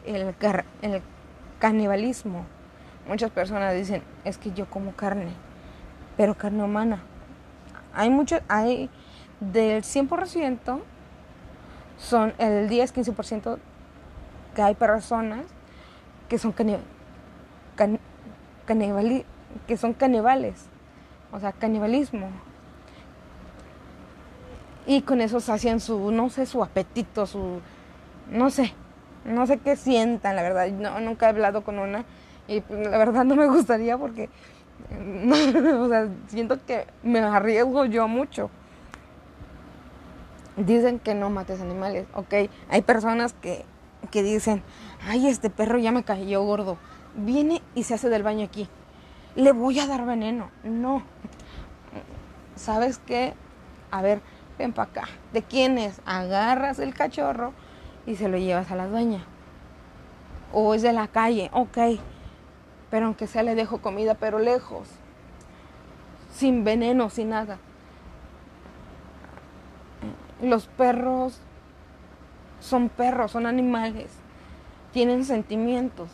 el, 0.06 0.34
el 0.82 1.02
canibalismo. 1.60 2.46
Muchas 3.08 3.32
personas 3.32 3.74
dicen, 3.74 4.02
es 4.24 4.38
que 4.38 4.52
yo 4.54 4.68
como 4.70 4.94
carne 4.94 5.34
pero 6.18 6.36
carne 6.36 6.64
humana. 6.64 7.02
Hay 7.94 8.10
mucho, 8.10 8.40
hay 8.48 8.90
del 9.40 9.84
100%, 9.84 10.80
son 11.98 12.34
el 12.38 12.70
10-15% 12.70 13.58
que 14.54 14.62
hay 14.62 14.76
personas 14.76 15.46
que 16.30 16.38
son 16.38 16.52
can, 16.52 18.00
que 19.68 19.78
son 19.78 19.94
canibales, 19.94 20.66
o 21.36 21.40
sea, 21.40 21.52
canibalismo. 21.52 22.30
Y 24.88 25.02
con 25.02 25.22
eso 25.22 25.38
hacían 25.52 25.80
su, 25.80 26.12
no 26.12 26.30
sé, 26.30 26.46
su 26.46 26.64
apetito, 26.64 27.26
su, 27.26 27.60
no 28.32 28.50
sé, 28.50 28.74
no 29.26 29.48
sé 29.48 29.58
qué 29.58 29.76
sientan, 29.76 30.36
la 30.36 30.44
verdad. 30.44 30.70
No, 30.70 31.00
nunca 31.00 31.26
he 31.26 31.30
hablado 31.30 31.64
con 31.64 31.80
una 31.80 32.06
y 32.48 32.64
la 32.70 32.98
verdad 32.98 33.26
no 33.26 33.36
me 33.36 33.48
gustaría 33.48 33.98
porque 33.98 34.30
o 35.80 35.90
sea, 35.90 36.08
siento 36.28 36.64
que 36.66 36.86
me 37.04 37.20
arriesgo 37.20 37.86
yo 37.86 38.08
mucho. 38.08 38.50
Dicen 40.58 41.00
que 41.00 41.16
no 41.16 41.30
mates 41.30 41.60
animales, 41.60 42.06
ok. 42.14 42.50
Hay 42.70 42.82
personas 42.82 43.34
que, 43.34 43.66
que 44.12 44.24
dicen, 44.24 44.64
ay, 45.06 45.28
este 45.28 45.50
perro 45.50 45.80
ya 45.80 45.92
me 45.92 46.04
cayó 46.04 46.44
gordo. 46.44 46.78
Viene 47.16 47.62
y 47.74 47.84
se 47.84 47.96
hace 47.96 48.10
del 48.10 48.24
baño 48.24 48.46
aquí. 48.46 48.70
Le 49.36 49.52
voy 49.52 49.80
a 49.80 49.88
dar 49.88 50.06
veneno. 50.06 50.50
No. 50.64 51.04
¿Sabes 52.56 53.00
qué? 53.06 53.34
A 53.92 54.02
ver, 54.02 54.22
ven 54.58 54.74
para 54.74 54.90
acá. 54.90 55.04
¿De 55.34 55.44
quién 55.44 55.78
es? 55.78 56.02
Agarras 56.06 56.80
el 56.80 56.94
cachorro 56.94 57.54
y 58.06 58.16
se 58.16 58.30
lo 58.30 58.38
llevas 58.38 58.72
a 58.72 58.76
la 58.76 58.88
dueña. 58.88 59.26
O 60.54 60.74
es 60.74 60.82
de 60.82 60.94
la 60.94 61.08
calle, 61.08 61.50
ok 61.52 61.78
pero 62.96 63.08
aunque 63.08 63.28
sea 63.28 63.44
le 63.44 63.56
dejo 63.56 63.80
comida, 63.80 64.14
pero 64.14 64.40
lejos, 64.40 64.88
sin 66.32 66.64
veneno, 66.64 67.10
sin 67.10 67.28
nada. 67.28 67.58
Los 70.42 70.68
perros 70.68 71.40
son 72.62 72.88
perros, 72.88 73.32
son 73.32 73.48
animales, 73.48 74.12
tienen 74.94 75.26
sentimientos. 75.26 76.10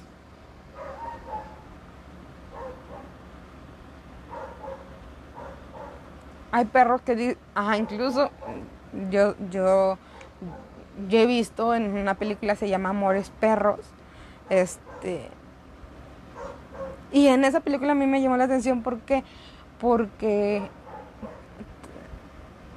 Hay 6.52 6.66
perros 6.66 7.02
que 7.02 7.38
ah, 7.56 7.78
incluso 7.78 8.30
yo, 9.10 9.36
yo, 9.50 9.98
yo 11.08 11.20
he 11.20 11.26
visto 11.26 11.74
en 11.74 11.98
una 11.98 12.16
película 12.16 12.56
se 12.56 12.68
llama 12.68 12.90
Amores 12.90 13.32
Perros, 13.40 13.80
este 14.50 15.30
y 17.12 17.28
en 17.28 17.44
esa 17.44 17.60
película 17.60 17.92
a 17.92 17.96
mí 17.96 18.08
me 18.08 18.22
llamó 18.22 18.38
la 18.38 18.46
atención 18.46 18.84
porque, 18.84 19.24
porque 19.80 20.62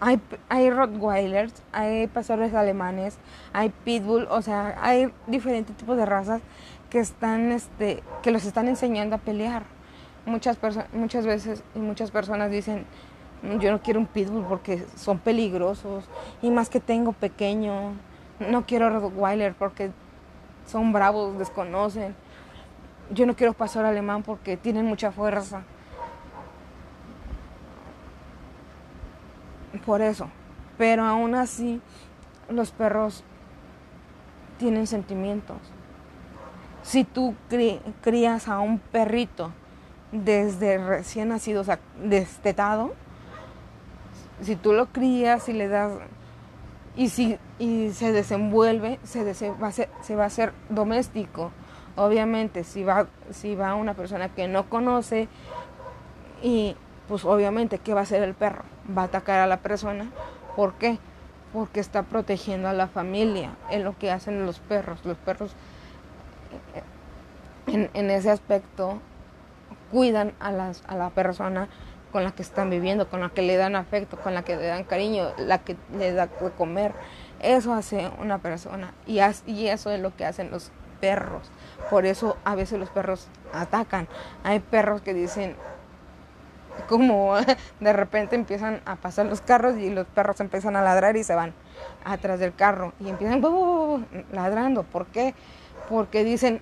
hay, 0.01 0.20
hay 0.49 0.70
Rottweilers, 0.70 1.55
hay 1.72 2.09
pastores 2.09 2.53
alemanes, 2.53 3.16
hay 3.53 3.72
Pitbull, 3.85 4.27
o 4.29 4.43
sea, 4.43 4.77
hay 4.83 5.12
diferentes 5.29 5.77
tipos 5.77 5.97
de 5.97 6.05
razas 6.05 6.43
que 6.91 6.99
están, 6.99 7.53
este, 7.53 8.03
que 8.22 8.33
los 8.33 8.45
están 8.45 8.66
enseñando 8.66 9.16
a 9.16 9.18
pelear. 9.18 9.62
Muchas, 10.27 10.59
muchas 10.93 11.27
veces 11.27 11.62
y 11.75 11.79
muchas 11.79 12.11
personas 12.11 12.51
dicen, 12.51 12.87
yo 13.61 13.70
no 13.70 13.80
quiero 13.82 14.01
un 14.01 14.07
Pitbull 14.07 14.45
porque 14.45 14.84
son 14.97 15.18
peligrosos 15.18 16.05
y 16.42 16.51
más 16.51 16.68
que 16.68 16.80
tengo 16.80 17.12
pequeño, 17.12 17.92
no 18.40 18.66
quiero 18.66 18.90
Rottweiler 18.90 19.55
porque 19.55 19.90
son 20.66 20.92
bravos, 20.92 21.38
desconocen 21.38 22.14
yo 23.11 23.26
no 23.26 23.36
quiero 23.36 23.53
pasar 23.53 23.84
alemán 23.84 24.22
porque 24.22 24.57
tienen 24.57 24.86
mucha 24.86 25.12
fuerza. 25.12 25.62
Por 29.84 30.01
eso. 30.01 30.28
Pero 30.78 31.05
aún 31.05 31.34
así, 31.34 31.80
los 32.49 32.70
perros 32.70 33.22
tienen 34.59 34.86
sentimientos. 34.86 35.59
Si 36.82 37.05
tú 37.05 37.34
crías 38.03 38.49
a 38.49 38.61
un 38.61 38.78
perrito 38.78 39.53
desde 40.12 40.78
recién 40.78 41.28
nacido, 41.28 41.62
o 41.62 41.64
sea, 41.64 41.80
destetado, 42.03 42.95
si 44.45 44.57
tú 44.57 44.72
lo 44.72 44.86
crías 44.86 45.49
y 45.49 45.53
le 45.53 45.68
das 45.68 45.92
y 46.97 47.09
si 47.09 47.38
y 47.59 47.90
se 47.90 48.12
desenvuelve, 48.12 48.99
se, 49.03 49.24
va 49.51 49.68
a 49.68 49.72
se 49.72 50.16
va 50.16 50.24
a 50.24 50.26
hacer 50.26 50.53
doméstico 50.68 51.51
Obviamente, 51.97 52.64
si 52.64 52.82
va, 52.82 53.07
si 53.30 53.55
va 53.55 53.74
una 53.76 53.95
persona 53.95 54.28
que 54.28 54.49
no 54.49 54.68
conoce, 54.68 55.28
y 56.42 56.76
pues 57.07 57.24
obviamente, 57.24 57.78
¿qué 57.78 57.95
va 57.95 58.01
a 58.01 58.03
hacer 58.03 58.22
el 58.22 58.34
perro? 58.34 58.64
Va 58.97 59.03
a 59.03 59.05
atacar 59.07 59.38
a 59.38 59.47
la 59.47 59.59
persona. 59.59 60.11
¿Por 60.57 60.74
qué? 60.74 60.99
Porque 61.53 61.78
está 61.78 62.03
protegiendo 62.03 62.68
a 62.68 62.72
la 62.72 62.88
familia. 62.88 63.55
Es 63.70 63.82
lo 63.82 63.97
que 63.97 64.11
hacen 64.11 64.45
los 64.45 64.59
perros. 64.59 65.05
Los 65.05 65.16
perros 65.18 65.53
en, 67.68 67.90
en 67.95 68.11
ese 68.11 68.30
aspecto 68.30 68.99
cuidan 69.92 70.32
a, 70.40 70.51
las, 70.51 70.82
a 70.88 70.97
la 70.97 71.11
persona 71.11 71.68
con 72.15 72.23
la 72.23 72.31
que 72.31 72.43
están 72.43 72.71
viviendo, 72.71 73.09
con 73.09 73.23
la 73.23 73.31
que 73.31 73.43
le 73.43 73.57
dan 73.57 73.75
afecto, 73.75 74.17
con 74.17 74.35
la 74.35 74.45
que 74.45 74.55
le 74.55 74.69
dan 74.69 74.85
cariño, 74.85 75.33
la 75.37 75.59
que 75.59 75.77
le 75.99 76.12
da 76.12 76.29
de 76.29 76.51
comer. 76.53 76.93
Eso 77.41 77.75
hace 77.75 78.09
una 78.21 78.39
persona 78.39 78.95
y, 79.05 79.19
eso 79.19 79.91
es 79.91 80.01
lo 80.01 80.15
que 80.15 80.25
hacen 80.25 80.53
los 80.53 80.71
perros. 81.01 81.51
Por 81.91 82.07
eso 82.07 82.37
a 82.45 82.55
veces 82.55 82.79
los 82.79 82.89
perros 82.89 83.27
atacan. 83.53 84.07
Hay 84.45 84.61
perros 84.61 85.01
que 85.01 85.12
dicen, 85.12 85.57
como 86.89 87.35
de 87.81 87.93
repente 87.93 88.37
empiezan 88.37 88.81
a 88.85 88.95
pasar 88.95 89.27
los 89.27 89.41
carros 89.41 89.77
y 89.77 89.91
los 89.91 90.07
perros 90.07 90.39
empiezan 90.39 90.77
a 90.77 90.83
ladrar 90.83 91.17
y 91.17 91.25
se 91.25 91.35
van 91.35 91.53
atrás 92.05 92.39
del 92.39 92.55
carro 92.55 92.93
y 93.01 93.09
empiezan 93.09 93.43
ladrando. 94.31 94.85
¿Por 94.85 95.07
qué? 95.07 95.35
Porque 95.89 96.23
dicen, 96.23 96.61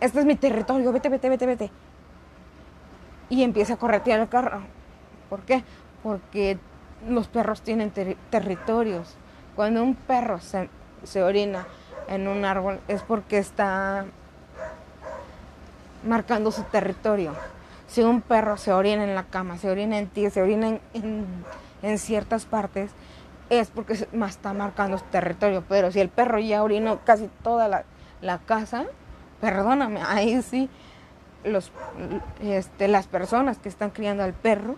este 0.00 0.18
es 0.18 0.26
mi 0.26 0.36
territorio, 0.36 0.92
vete, 0.92 1.08
vete, 1.08 1.30
vete, 1.30 1.46
vete. 1.46 1.70
Y 3.30 3.42
empieza 3.42 3.74
a 3.74 3.76
corretear 3.76 4.20
el 4.20 4.28
carro. 4.28 4.62
¿Por 5.28 5.40
qué? 5.40 5.62
Porque 6.02 6.58
los 7.06 7.28
perros 7.28 7.62
tienen 7.62 7.92
territorios. 8.30 9.16
Cuando 9.54 9.82
un 9.82 9.94
perro 9.94 10.40
se, 10.40 10.68
se 11.02 11.22
orina 11.22 11.66
en 12.08 12.26
un 12.28 12.44
árbol 12.44 12.80
es 12.88 13.02
porque 13.02 13.38
está 13.38 14.06
marcando 16.04 16.50
su 16.50 16.62
territorio. 16.64 17.34
Si 17.86 18.02
un 18.02 18.20
perro 18.20 18.56
se 18.56 18.72
orina 18.72 19.04
en 19.04 19.14
la 19.14 19.24
cama, 19.24 19.58
se 19.58 19.70
orina 19.70 19.98
en 19.98 20.08
ti, 20.08 20.28
se 20.30 20.42
orina 20.42 20.78
en, 20.94 21.26
en, 21.82 21.98
ciertas 21.98 22.44
partes, 22.44 22.90
es 23.50 23.70
porque 23.70 23.94
está 23.94 24.52
marcando 24.52 24.98
su 24.98 25.04
territorio. 25.06 25.64
Pero 25.68 25.90
si 25.90 26.00
el 26.00 26.08
perro 26.08 26.38
ya 26.38 26.62
orinó 26.62 27.00
casi 27.04 27.30
toda 27.42 27.68
la, 27.68 27.84
la 28.20 28.38
casa, 28.38 28.84
perdóname, 29.40 30.02
ahí 30.02 30.42
sí 30.42 30.68
los, 31.44 31.72
este, 32.40 32.88
las 32.88 33.06
personas 33.06 33.58
que 33.58 33.68
están 33.68 33.90
criando 33.90 34.22
al 34.22 34.32
perro 34.32 34.76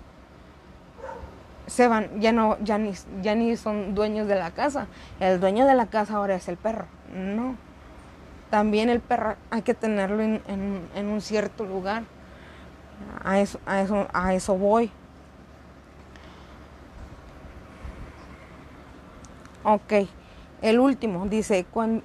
se 1.67 1.87
van, 1.87 2.21
ya 2.21 2.33
no, 2.33 2.59
ya 2.63 2.79
ni, 2.79 2.93
ya 3.23 3.35
ni 3.35 3.57
son 3.57 3.95
dueños 3.95 4.27
de 4.27 4.35
la 4.35 4.51
casa. 4.51 4.89
El 5.21 5.39
dueño 5.41 5.67
de 5.67 5.75
la 5.75 5.87
casa 5.87 6.17
ahora 6.17 6.35
es 6.35 6.49
el 6.49 6.57
perro. 6.57 6.87
No. 7.15 7.57
También 8.51 8.89
el 8.89 9.01
perro 9.01 9.37
hay 9.51 9.63
que 9.63 9.75
tenerlo 9.75 10.21
en, 10.21 10.43
en, 10.49 11.07
un 11.07 11.21
cierto 11.21 11.65
lugar. 11.65 12.03
A 13.25 13.39
eso, 13.39 13.61
a 13.67 13.81
eso, 13.83 14.09
a 14.13 14.35
eso 14.35 14.57
voy. 14.57 14.91
Ok. 19.63 19.93
El 20.61 20.81
último 20.81 21.27
dice, 21.27 21.65
cuando, 21.71 22.03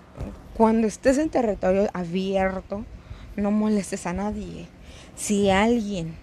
cuando 0.56 0.86
estés 0.86 1.18
en 1.18 1.30
territorio 1.30 1.90
abierto, 1.94 2.86
no 3.36 3.52
molestes 3.52 4.06
a 4.06 4.14
nadie. 4.14 4.68
Si 5.16 5.50
alguien 5.50 6.16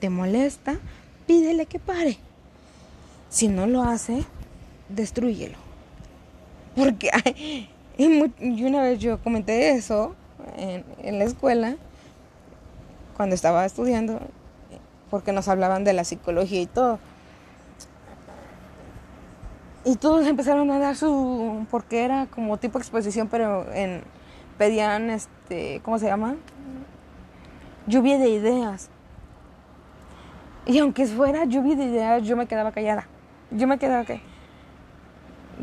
te 0.00 0.10
molesta, 0.10 0.78
pídele 1.26 1.66
que 1.66 1.78
pare. 1.78 2.18
Si 3.28 3.48
no 3.48 3.66
lo 3.66 3.82
hace, 3.82 4.24
destruyelo. 4.88 5.58
Porque 6.74 7.10
y 7.98 8.64
una 8.64 8.82
vez 8.82 8.98
yo 8.98 9.18
comenté 9.22 9.70
eso 9.70 10.14
en, 10.56 10.84
en 11.02 11.18
la 11.18 11.24
escuela, 11.24 11.76
cuando 13.16 13.34
estaba 13.34 13.64
estudiando, 13.64 14.20
porque 15.10 15.32
nos 15.32 15.48
hablaban 15.48 15.84
de 15.84 15.92
la 15.92 16.04
psicología 16.04 16.60
y 16.60 16.66
todo. 16.66 16.98
Y 19.84 19.96
todos 19.96 20.26
empezaron 20.26 20.70
a 20.70 20.78
dar 20.78 20.96
su, 20.96 21.64
porque 21.70 22.04
era 22.04 22.26
como 22.26 22.58
tipo 22.58 22.78
exposición, 22.78 23.28
pero 23.28 23.72
en, 23.72 24.02
pedían, 24.58 25.10
este, 25.10 25.80
¿cómo 25.84 25.98
se 25.98 26.06
llama? 26.06 26.36
Lluvia 27.86 28.18
de 28.18 28.28
ideas. 28.28 28.90
Y 30.66 30.78
aunque 30.78 31.06
fuera 31.06 31.44
lluvia 31.44 31.76
de 31.76 31.84
ideas, 31.84 32.22
yo 32.24 32.36
me 32.36 32.46
quedaba 32.46 32.72
callada. 32.72 33.06
Yo 33.50 33.68
me 33.68 33.78
quedaba 33.78 34.04
que 34.04 34.20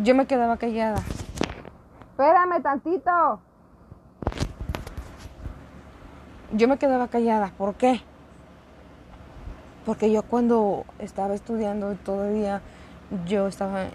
Yo 0.02 0.16
me 0.16 0.26
quedaba 0.26 0.58
callada. 0.58 1.02
Espérame 2.12 2.62
tantito. 2.62 3.42
Yo 6.54 6.68
me 6.68 6.78
quedaba 6.78 7.08
callada. 7.08 7.52
¿Por 7.58 7.76
qué? 7.76 8.02
Porque 9.86 10.12
yo 10.12 10.24
cuando 10.24 10.86
estaba 11.00 11.34
estudiando 11.34 11.94
todavía 11.96 12.62
yo 13.28 13.48
estaba 13.48 13.88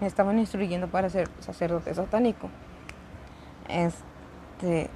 me 0.00 0.06
estaban 0.06 0.38
instruyendo 0.38 0.88
para 0.88 1.10
ser 1.10 1.28
sacerdote 1.40 1.94
satánico. 1.94 2.48
Este 3.72 4.90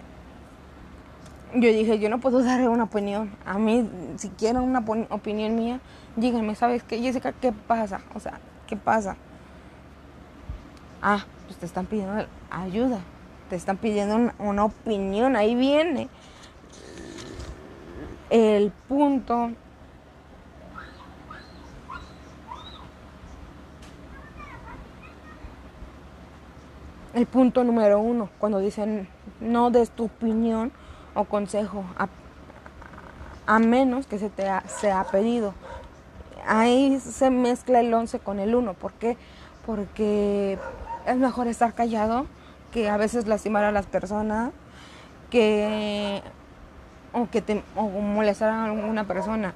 yo 1.54 1.68
dije, 1.68 1.98
yo 1.98 2.08
no 2.08 2.18
puedo 2.18 2.42
dar 2.44 2.68
una 2.68 2.84
opinión. 2.84 3.30
A 3.44 3.58
mí, 3.58 3.88
si 4.16 4.28
quieren 4.30 4.62
una 4.62 4.84
opinión 5.10 5.54
mía, 5.54 5.80
díganme, 6.16 6.54
¿sabes 6.54 6.82
qué, 6.82 6.98
Jessica? 7.00 7.32
¿Qué 7.32 7.52
pasa? 7.52 8.00
O 8.14 8.20
sea, 8.20 8.40
¿qué 8.66 8.76
pasa? 8.76 9.16
Ah, 11.02 11.24
pues 11.46 11.58
te 11.58 11.66
están 11.66 11.86
pidiendo 11.86 12.26
ayuda, 12.50 12.98
te 13.48 13.56
están 13.56 13.76
pidiendo 13.76 14.32
una 14.38 14.64
opinión, 14.64 15.36
ahí 15.36 15.54
viene 15.54 16.08
el 18.30 18.72
punto 18.88 19.52
el 27.16 27.24
punto 27.26 27.64
número 27.64 27.98
uno, 27.98 28.28
cuando 28.38 28.58
dicen 28.58 29.08
no 29.40 29.70
des 29.70 29.90
tu 29.90 30.04
opinión 30.04 30.70
o 31.14 31.24
consejo, 31.24 31.82
a, 33.46 33.58
menos 33.58 34.06
que 34.06 34.18
se 34.18 34.28
te 34.28 34.48
ha 34.48 35.04
pedido. 35.10 35.54
Ahí 36.46 37.00
se 37.00 37.30
mezcla 37.30 37.80
el 37.80 37.92
11 37.92 38.18
con 38.18 38.38
el 38.38 38.54
1. 38.54 38.74
¿Por 38.74 38.92
qué? 38.92 39.16
Porque 39.64 40.58
es 41.06 41.16
mejor 41.16 41.46
estar 41.46 41.72
callado 41.72 42.26
que 42.70 42.90
a 42.90 42.98
veces 42.98 43.26
lastimar 43.26 43.64
a 43.64 43.72
las 43.72 43.86
personas, 43.86 44.52
que 45.30 46.22
o 47.14 47.30
que 47.30 47.40
te 47.40 47.62
o 47.74 47.82
molestar 47.88 48.50
a 48.50 48.64
alguna 48.66 49.04
persona. 49.04 49.54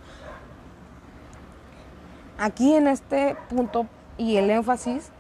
Aquí 2.39 2.73
en 2.75 2.89
este 2.89 3.37
punto 3.51 3.87
y 4.17 4.37
el 4.37 4.49
énfasis 4.49 5.11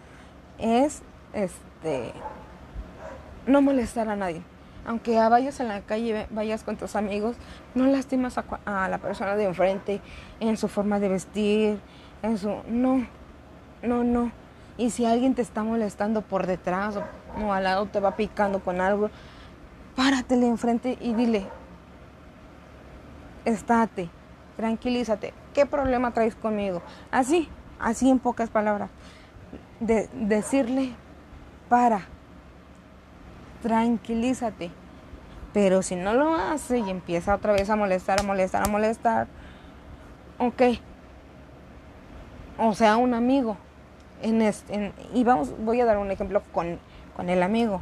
es 0.59 1.03
no 3.47 3.63
molestar 3.63 4.09
a 4.09 4.17
nadie. 4.17 4.43
Aunque 4.87 5.17
vayas 5.17 5.61
en 5.61 5.69
la 5.69 5.83
calle, 5.83 6.27
vayas 6.31 6.65
con 6.65 6.77
tus 6.77 6.97
amigos, 6.97 7.37
no 7.75 7.87
lastimas 7.87 8.39
a, 8.39 8.89
la 8.89 8.99
persona 8.99 9.37
de 9.37 9.45
enfrente 9.45 10.01
en 10.41 10.57
su 10.57 10.69
forma 10.69 10.99
de 10.99 11.09
vestir, 11.09 11.79
en 12.23 12.39
su... 12.39 12.49
No, 12.67 13.07
no, 13.83 14.05
no. 14.05 14.33
Y 14.79 14.91
si 14.91 15.05
alguien 15.05 15.35
te 15.35 15.43
está 15.43 15.63
molestando 15.63 16.23
por 16.23 16.47
detrás 16.47 16.97
o, 16.97 17.53
al 17.53 17.65
lado 17.65 17.87
te 17.87 18.01
va 18.01 18.17
picando 18.17 18.61
con 18.61 18.81
algo, 18.81 19.11
páratele 19.95 20.47
enfrente 20.47 20.97
y 20.99 21.13
dile, 21.13 21.47
estate, 23.45 24.09
tranquilízate, 24.57 25.35
¿qué 25.53 25.67
problema 25.67 26.13
traes 26.13 26.35
conmigo? 26.35 26.81
Así, 27.11 27.49
así 27.79 28.09
en 28.09 28.19
pocas 28.19 28.49
palabras. 28.49 28.89
De, 29.81 30.09
decirle, 30.15 30.95
para, 31.71 32.03
tranquilízate. 33.63 34.71
Pero 35.55 35.83
si 35.83 35.97
no 35.97 36.13
lo 36.13 36.35
hace 36.35 36.79
y 36.79 36.91
empieza 36.91 37.35
otra 37.35 37.53
vez 37.53 37.71
a 37.71 37.77
molestar, 37.77 38.21
a 38.21 38.23
molestar, 38.23 38.63
a 38.63 38.71
molestar, 38.71 39.27
ok. 40.39 40.63
O 42.59 42.75
sea, 42.75 42.99
un 42.99 43.15
amigo. 43.15 43.57
En 44.23 44.43
este, 44.43 44.93
y 45.15 45.25
vamos, 45.25 45.55
voy 45.59 45.81
a 45.81 45.87
dar 45.87 45.97
un 45.97 46.11
ejemplo 46.11 46.43
con, 46.53 46.79
con 47.17 47.31
el 47.31 47.43
amigo. 47.43 47.81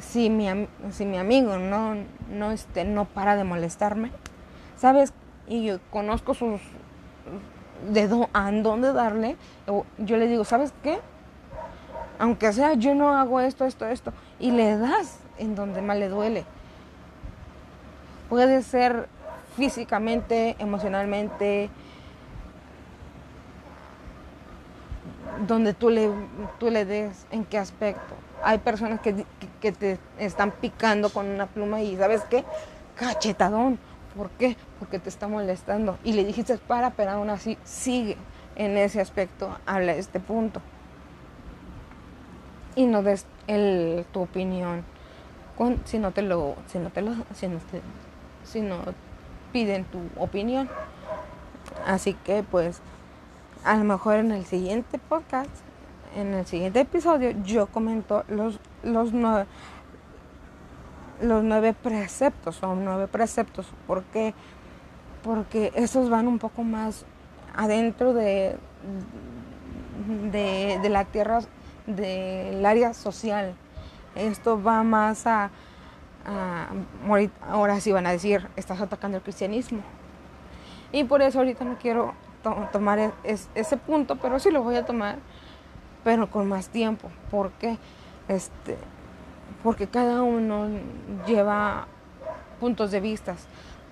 Si 0.00 0.30
mi, 0.30 0.46
si 0.92 1.04
mi 1.04 1.18
amigo 1.18 1.58
no, 1.58 1.96
no, 2.30 2.52
este, 2.52 2.84
no 2.84 3.06
para 3.06 3.34
de 3.36 3.42
molestarme, 3.42 4.12
¿sabes? 4.76 5.12
Y 5.48 5.64
yo 5.64 5.80
conozco 5.90 6.34
sus 6.34 6.60
de 7.90 8.28
a 8.32 8.52
dónde 8.52 8.92
darle, 8.92 9.36
yo 9.98 10.16
le 10.16 10.28
digo, 10.28 10.44
¿sabes 10.44 10.72
qué? 10.82 11.00
Aunque 12.20 12.52
sea 12.52 12.74
yo 12.74 12.94
no 12.94 13.16
hago 13.16 13.40
esto, 13.40 13.64
esto, 13.64 13.86
esto, 13.86 14.12
y 14.38 14.50
le 14.50 14.76
das 14.76 15.18
en 15.38 15.54
donde 15.54 15.80
más 15.80 15.96
le 15.96 16.10
duele. 16.10 16.44
Puede 18.28 18.62
ser 18.62 19.08
físicamente, 19.56 20.54
emocionalmente, 20.58 21.70
donde 25.46 25.72
tú 25.72 25.88
le, 25.88 26.10
tú 26.58 26.70
le 26.70 26.84
des, 26.84 27.26
en 27.30 27.46
qué 27.46 27.56
aspecto. 27.56 28.14
Hay 28.44 28.58
personas 28.58 29.00
que, 29.00 29.24
que, 29.60 29.72
te 29.72 29.98
están 30.18 30.50
picando 30.50 31.08
con 31.08 31.26
una 31.26 31.46
pluma 31.46 31.80
y 31.80 31.96
¿sabes 31.96 32.22
qué? 32.28 32.44
Cachetadón. 32.96 33.78
¿Por 34.14 34.28
qué? 34.32 34.58
Porque 34.78 34.98
te 34.98 35.08
está 35.08 35.26
molestando. 35.26 35.98
Y 36.04 36.12
le 36.12 36.24
dijiste 36.24 36.58
para, 36.58 36.90
pero 36.90 37.12
aún 37.12 37.30
así 37.30 37.56
sigue 37.64 38.18
en 38.56 38.76
ese 38.76 39.00
aspecto, 39.00 39.56
habla 39.64 39.94
este 39.94 40.20
punto 40.20 40.60
y 42.80 42.86
no 42.86 43.02
des 43.02 43.26
tu 44.12 44.20
opinión 44.20 44.84
con, 45.58 45.80
si 45.84 45.98
no 45.98 46.12
te 46.12 46.22
lo 46.22 46.54
si 46.66 46.78
no 46.78 46.88
te 46.90 47.02
si 48.44 48.62
no, 48.62 48.78
piden 49.52 49.84
tu 49.84 49.98
opinión. 50.16 50.68
Así 51.86 52.14
que 52.14 52.42
pues 52.42 52.80
a 53.64 53.76
lo 53.76 53.84
mejor 53.84 54.16
en 54.16 54.32
el 54.32 54.46
siguiente 54.46 54.98
podcast, 54.98 55.50
en 56.16 56.32
el 56.32 56.46
siguiente 56.46 56.80
episodio, 56.80 57.32
yo 57.44 57.66
comento 57.66 58.24
los, 58.28 58.58
los, 58.82 59.12
nueve, 59.12 59.46
preceptos, 61.74 62.56
son 62.56 62.84
nueve 62.84 63.06
preceptos. 63.06 63.66
¿Por 63.86 64.04
qué? 64.04 64.32
Porque 65.22 65.72
esos 65.74 66.08
van 66.08 66.26
un 66.26 66.38
poco 66.38 66.64
más 66.64 67.04
adentro 67.54 68.14
de, 68.14 68.56
de, 70.32 70.78
de 70.82 70.88
la 70.88 71.04
tierra, 71.04 71.40
del 71.96 72.64
área 72.64 72.94
social. 72.94 73.54
Esto 74.14 74.62
va 74.62 74.82
más 74.82 75.26
a, 75.26 75.50
ahora 77.48 77.80
sí 77.80 77.92
van 77.92 78.06
a 78.06 78.12
decir, 78.12 78.48
estás 78.56 78.80
atacando 78.80 79.18
el 79.18 79.22
cristianismo. 79.22 79.80
Y 80.92 81.04
por 81.04 81.22
eso 81.22 81.38
ahorita 81.38 81.64
no 81.64 81.76
quiero 81.78 82.14
tomar 82.72 82.98
e-, 82.98 83.12
ese 83.54 83.76
punto, 83.76 84.16
pero 84.16 84.38
sí 84.38 84.50
lo 84.50 84.62
voy 84.62 84.76
a 84.76 84.84
tomar, 84.84 85.18
pero 86.02 86.30
con 86.30 86.48
más 86.48 86.68
tiempo. 86.68 87.10
porque 87.30 87.78
Este, 88.28 88.76
porque 89.62 89.86
cada 89.88 90.22
uno 90.22 90.68
lleva 91.26 91.86
puntos 92.58 92.90
de 92.90 93.00
vista. 93.00 93.34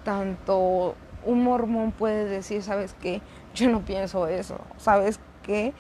Tanto 0.05 0.95
un 1.25 1.43
mormón 1.45 1.93
puede 1.93 2.25
decir, 2.25 2.63
sabes 2.63 2.95
que 2.95 3.21
yo 3.55 3.69
no 3.69 3.81
pienso 3.81 4.27
eso, 4.27 4.59
sabes 4.77 5.19
que 5.43 5.75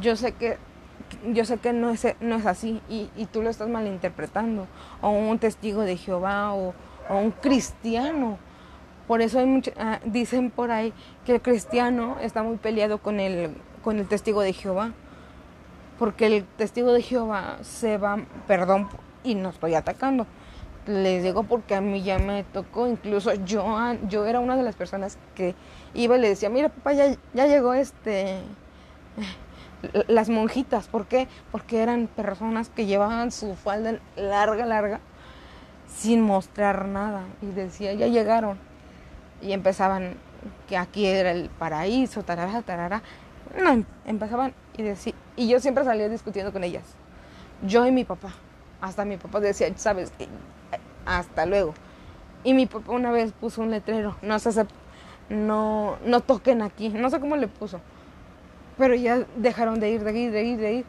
yo 0.00 0.16
sé 0.16 0.32
que 0.32 0.58
yo 1.32 1.44
sé 1.44 1.58
que 1.58 1.72
no 1.72 1.90
es, 1.90 2.06
no 2.20 2.36
es 2.36 2.46
así 2.46 2.80
y, 2.88 3.10
y 3.16 3.26
tú 3.26 3.42
lo 3.42 3.50
estás 3.50 3.68
malinterpretando. 3.68 4.66
O 5.00 5.10
un 5.10 5.38
testigo 5.38 5.82
de 5.82 5.96
Jehová 5.96 6.54
o, 6.54 6.74
o 7.08 7.16
un 7.16 7.30
cristiano. 7.30 8.38
Por 9.06 9.22
eso 9.22 9.40
hay 9.40 9.62
ah, 9.78 10.00
dicen 10.04 10.50
por 10.50 10.70
ahí 10.70 10.92
que 11.24 11.32
el 11.32 11.42
cristiano 11.42 12.16
está 12.20 12.42
muy 12.42 12.56
peleado 12.56 12.98
con 12.98 13.18
el, 13.18 13.54
con 13.82 13.98
el 13.98 14.06
testigo 14.06 14.40
de 14.40 14.52
Jehová. 14.52 14.92
Porque 15.98 16.26
el 16.26 16.44
testigo 16.44 16.92
de 16.92 17.02
Jehová 17.02 17.58
se 17.62 17.98
va, 17.98 18.18
perdón, 18.46 18.88
y 19.22 19.34
no 19.34 19.50
estoy 19.50 19.74
atacando. 19.74 20.26
Les 20.86 21.22
digo 21.22 21.42
porque 21.42 21.74
a 21.74 21.80
mí 21.82 22.02
ya 22.02 22.18
me 22.18 22.42
tocó, 22.42 22.86
incluso 22.86 23.34
yo, 23.34 23.66
yo 24.08 24.24
era 24.24 24.40
una 24.40 24.56
de 24.56 24.62
las 24.62 24.76
personas 24.76 25.18
que 25.34 25.54
iba 25.92 26.16
y 26.16 26.20
le 26.20 26.28
decía, 26.28 26.48
mira 26.48 26.70
papá, 26.70 26.94
ya, 26.94 27.16
ya 27.34 27.46
llegó 27.46 27.74
este 27.74 28.38
las 30.08 30.28
monjitas. 30.28 30.88
¿Por 30.88 31.06
qué? 31.06 31.28
Porque 31.50 31.82
eran 31.82 32.06
personas 32.06 32.68
que 32.68 32.86
llevaban 32.86 33.32
su 33.32 33.54
falda 33.54 33.98
larga, 34.16 34.66
larga, 34.66 35.00
sin 35.88 36.22
mostrar 36.22 36.86
nada. 36.86 37.22
Y 37.42 37.46
decía, 37.46 37.92
ya 37.94 38.06
llegaron. 38.06 38.58
Y 39.42 39.52
empezaban 39.52 40.14
que 40.68 40.76
aquí 40.76 41.06
era 41.06 41.32
el 41.32 41.48
paraíso, 41.50 42.22
tarara, 42.22 42.62
tarara. 42.62 43.02
No, 43.58 43.70
em, 43.70 43.84
empezaban 44.06 44.54
y 44.76 44.82
decía, 44.82 45.14
y 45.36 45.48
yo 45.48 45.60
siempre 45.60 45.84
salía 45.84 46.08
discutiendo 46.08 46.52
con 46.52 46.64
ellas. 46.64 46.84
Yo 47.62 47.86
y 47.86 47.92
mi 47.92 48.04
papá. 48.04 48.32
Hasta 48.80 49.04
mi 49.04 49.16
papá 49.16 49.40
decía, 49.40 49.70
sabes, 49.76 50.12
hasta 51.04 51.46
luego. 51.46 51.74
Y 52.44 52.54
mi 52.54 52.66
papá 52.66 52.92
una 52.92 53.10
vez 53.10 53.32
puso 53.32 53.60
un 53.60 53.70
letrero, 53.70 54.16
no 54.22 54.38
se 54.38 54.66
no, 55.28 55.96
no 56.04 56.20
toquen 56.20 56.62
aquí, 56.62 56.88
no 56.88 57.10
sé 57.10 57.20
cómo 57.20 57.36
le 57.36 57.46
puso 57.46 57.80
pero 58.80 58.94
ya 58.94 59.26
dejaron 59.36 59.78
de 59.78 59.90
ir, 59.90 60.02
de 60.02 60.18
ir, 60.18 60.32
de 60.32 60.42
ir, 60.42 60.58
de 60.58 60.72
ir. 60.72 60.84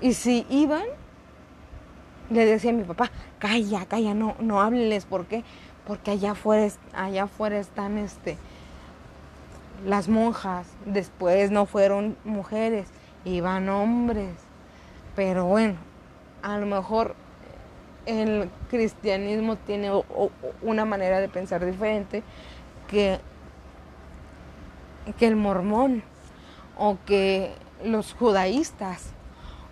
Y 0.00 0.14
si 0.14 0.46
iban, 0.48 0.86
le 2.30 2.46
decía 2.46 2.70
a 2.70 2.72
mi 2.72 2.82
papá, 2.82 3.10
calla, 3.38 3.84
calla, 3.84 4.14
no, 4.14 4.36
no 4.40 4.62
háblenles, 4.62 5.04
¿por 5.04 5.26
qué? 5.26 5.44
Porque 5.86 6.12
allá 6.12 6.30
afuera, 6.30 6.72
allá 6.94 7.24
afuera 7.24 7.58
están 7.58 7.98
este, 7.98 8.38
las 9.84 10.08
monjas, 10.08 10.66
después 10.86 11.50
no 11.50 11.66
fueron 11.66 12.16
mujeres, 12.24 12.88
iban 13.26 13.68
hombres. 13.68 14.34
Pero 15.14 15.44
bueno, 15.44 15.74
a 16.42 16.56
lo 16.56 16.64
mejor 16.64 17.16
el 18.06 18.48
cristianismo 18.70 19.56
tiene 19.56 19.90
una 20.62 20.86
manera 20.86 21.20
de 21.20 21.28
pensar 21.28 21.66
diferente 21.66 22.22
que, 22.88 23.18
que 25.18 25.26
el 25.26 25.36
mormón 25.36 26.02
o 26.76 26.96
que 27.06 27.54
los 27.84 28.14
judaístas 28.14 29.10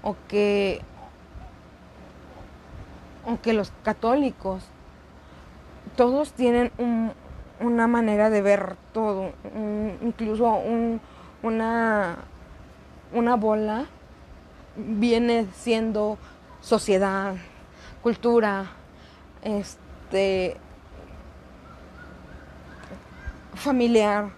o 0.02 0.16
que 0.28 0.80
o 3.26 3.40
que 3.40 3.52
los 3.52 3.72
católicos 3.82 4.64
todos 5.96 6.32
tienen 6.32 6.70
una 7.60 7.86
manera 7.86 8.30
de 8.30 8.42
ver 8.42 8.76
todo 8.92 9.32
incluso 10.02 10.60
una 11.42 12.16
una 13.12 13.36
bola 13.36 13.86
viene 14.76 15.46
siendo 15.54 16.18
sociedad 16.60 17.34
cultura 18.02 18.66
este 19.42 20.56
familiar 23.54 24.30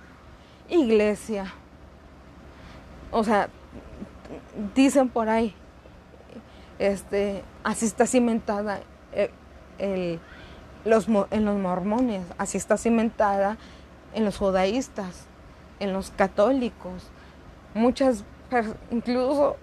iglesia 0.69 1.53
o 3.11 3.25
sea, 3.25 3.49
dicen 4.75 5.09
por 5.09 5.29
ahí, 5.29 5.55
este, 6.79 7.43
así 7.65 7.87
está 7.87 8.07
cimentada 8.07 8.81
el, 9.79 10.21
los, 10.85 11.07
en 11.31 11.45
los 11.45 11.57
mormones, 11.57 12.25
así 12.39 12.59
está 12.59 12.77
cimentada 12.77 13.57
en 14.15 14.25
los 14.25 14.37
judaístas, 14.39 15.27
en 15.81 15.93
los 15.93 16.11
católicos. 16.11 17.11
Muchas, 17.75 18.25
incluso 18.91 19.57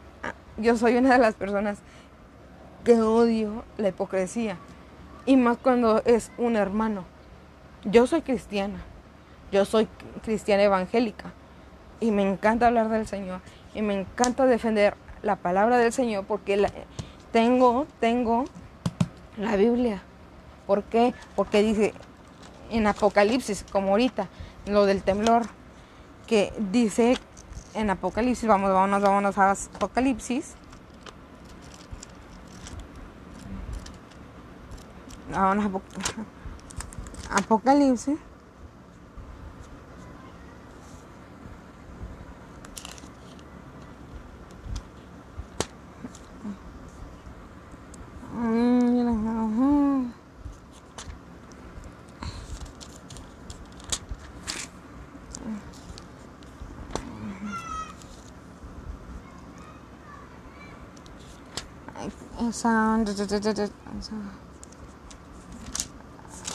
yo 0.58 0.78
soy 0.78 0.98
una 0.98 1.14
de 1.14 1.20
las 1.20 1.36
personas 1.36 1.80
que 2.84 3.02
odio 3.02 3.64
la 3.78 3.89
hipocresía. 3.89 4.58
Y 5.26 5.38
más 5.38 5.58
cuando 5.58 6.04
es 6.04 6.32
un 6.38 6.58
hermano. 6.58 7.06
Yo 7.86 8.08
soy 8.08 8.22
cristiana. 8.22 8.84
Yo 9.52 9.64
soy 9.66 9.88
cristiana 10.22 10.64
evangélica 10.64 11.32
y 12.04 12.12
me 12.12 12.30
encanta 12.30 12.68
hablar 12.68 12.89
del 12.89 13.08
Señor 13.08 13.39
y 13.74 13.82
me 13.82 13.97
encanta 13.97 14.45
defender 14.45 14.95
la 15.22 15.38
palabra 15.38 15.78
del 15.78 15.93
Señor 15.93 16.26
porque 16.26 16.68
tengo, 17.32 17.88
tengo 18.01 18.43
la 19.38 19.56
Biblia. 19.56 20.04
¿Por 20.68 20.84
qué? 20.84 21.14
Porque 21.38 21.64
dice 21.64 21.93
en 22.72 22.88
Apocalipsis, 22.88 23.66
como 23.72 23.91
ahorita, 23.91 24.28
lo 24.66 24.86
del 24.86 25.01
temblor, 25.01 25.43
que 26.28 26.51
dice 26.58 27.18
en 27.74 27.89
Apocalipsis, 27.89 28.49
vamos, 28.49 28.74
vámonos, 28.74 29.01
vámonos 29.01 29.38
a 29.38 29.51
Apocalipsis. 29.51 30.56
Vámonos 35.32 35.82
a 37.32 37.38
Apocalipsis. 37.38 38.20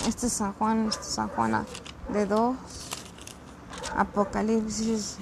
Este 0.07 0.27
es 0.27 0.33
San 0.33 0.53
Juan, 0.53 0.89
este 0.89 1.01
es 1.01 1.07
San 1.07 1.29
Juana 1.29 1.65
de 2.13 2.27
dos. 2.27 2.57
Apocalipsis. 3.97 5.17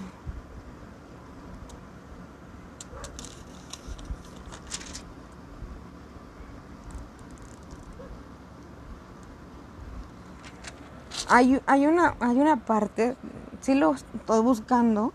Hay, 11.36 11.86
una, 11.86 12.14
hay 12.18 12.38
una 12.38 12.56
parte, 12.56 13.14
si 13.60 13.74
lo 13.74 13.92
estoy 13.92 14.40
buscando, 14.40 15.12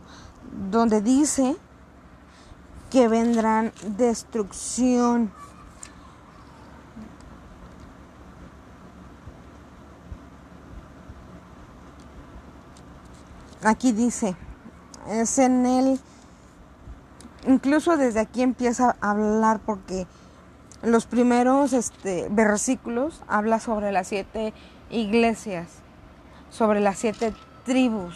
donde 0.70 1.02
dice 1.02 1.56
que 2.92 3.08
vendrán 3.08 3.74
destrucción. 3.98 5.32
Aquí 13.64 13.92
dice, 13.92 14.36
es 15.08 15.40
en 15.40 15.66
el, 15.66 16.00
incluso 17.48 17.98
desde 17.98 18.20
aquí 18.20 18.44
empieza 18.44 18.96
a 19.02 19.10
hablar 19.10 19.60
porque 19.66 20.06
los 20.84 21.08
primeros 21.08 21.74
este, 21.74 22.28
versículos 22.30 23.24
habla 23.28 23.60
sobre 23.60 23.92
las 23.92 24.08
siete 24.08 24.54
iglesias, 24.92 25.81
sobre 26.52 26.80
las 26.82 27.00
siete 27.00 27.34
tribus. 27.66 28.16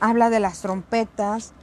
Habla 0.00 0.28
de 0.28 0.40
las 0.40 0.60
trompetas, 0.60 1.54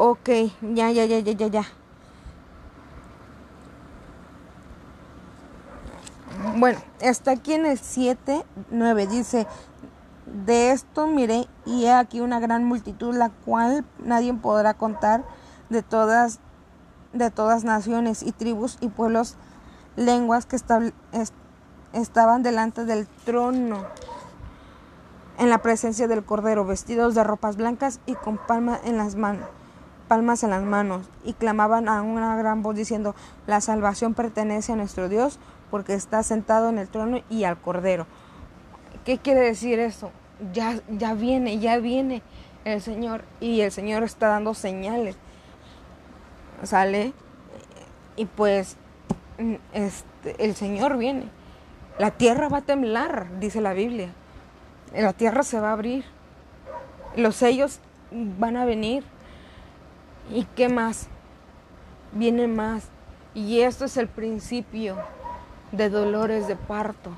Ok, 0.00 0.28
ya, 0.62 0.92
ya, 0.92 1.06
ya, 1.06 1.18
ya, 1.18 1.32
ya, 1.32 1.46
ya. 1.48 1.77
Bueno, 6.58 6.80
está 7.00 7.30
aquí 7.30 7.52
en 7.52 7.66
el 7.66 7.78
7, 7.78 8.44
9. 8.72 9.06
Dice, 9.06 9.46
de 10.26 10.72
esto 10.72 11.06
miré 11.06 11.46
y 11.64 11.84
he 11.84 11.92
aquí 11.92 12.20
una 12.20 12.40
gran 12.40 12.64
multitud, 12.64 13.14
la 13.14 13.30
cual 13.30 13.84
nadie 14.00 14.34
podrá 14.34 14.74
contar 14.74 15.24
de 15.68 15.84
todas, 15.84 16.40
de 17.12 17.30
todas 17.30 17.62
naciones 17.62 18.24
y 18.24 18.32
tribus 18.32 18.76
y 18.80 18.88
pueblos, 18.88 19.36
lenguas 19.94 20.46
que 20.46 20.56
estaban 21.92 22.42
delante 22.42 22.84
del 22.84 23.06
trono 23.24 23.84
en 25.38 25.50
la 25.50 25.58
presencia 25.58 26.08
del 26.08 26.24
Cordero, 26.24 26.64
vestidos 26.64 27.14
de 27.14 27.22
ropas 27.22 27.56
blancas 27.56 28.00
y 28.04 28.16
con 28.16 28.36
palmas 28.36 28.80
en 28.82 28.96
las 28.96 29.14
manos 29.14 29.46
palmas 30.08 30.42
en 30.42 30.50
las 30.50 30.64
manos 30.64 31.08
y 31.22 31.34
clamaban 31.34 31.88
a 31.88 32.02
una 32.02 32.34
gran 32.36 32.62
voz 32.62 32.74
diciendo, 32.74 33.14
la 33.46 33.60
salvación 33.60 34.14
pertenece 34.14 34.72
a 34.72 34.76
nuestro 34.76 35.08
Dios 35.08 35.38
porque 35.70 35.94
está 35.94 36.22
sentado 36.22 36.68
en 36.68 36.78
el 36.78 36.88
trono 36.88 37.20
y 37.28 37.44
al 37.44 37.60
Cordero. 37.60 38.06
¿Qué 39.04 39.18
quiere 39.18 39.40
decir 39.40 39.78
eso? 39.78 40.10
Ya, 40.52 40.80
ya 40.88 41.14
viene, 41.14 41.58
ya 41.58 41.78
viene 41.78 42.22
el 42.64 42.82
Señor 42.82 43.22
y 43.40 43.60
el 43.60 43.72
Señor 43.72 44.02
está 44.02 44.28
dando 44.28 44.54
señales. 44.54 45.16
Sale 46.62 47.12
y 48.16 48.26
pues 48.26 48.76
este, 49.72 50.44
el 50.44 50.54
Señor 50.54 50.98
viene. 50.98 51.24
La 51.98 52.10
tierra 52.12 52.48
va 52.48 52.58
a 52.58 52.62
temblar, 52.62 53.38
dice 53.40 53.60
la 53.60 53.72
Biblia. 53.72 54.10
La 54.94 55.12
tierra 55.12 55.42
se 55.42 55.60
va 55.60 55.70
a 55.70 55.72
abrir. 55.72 56.04
Los 57.16 57.36
sellos 57.36 57.80
van 58.10 58.56
a 58.56 58.64
venir. 58.64 59.04
¿Y 60.30 60.44
qué 60.56 60.68
más? 60.68 61.08
Viene 62.12 62.46
más. 62.46 62.88
Y 63.34 63.60
esto 63.60 63.84
es 63.84 63.96
el 63.96 64.08
principio 64.08 64.96
de 65.72 65.90
dolores 65.90 66.48
de 66.48 66.56
parto. 66.56 67.10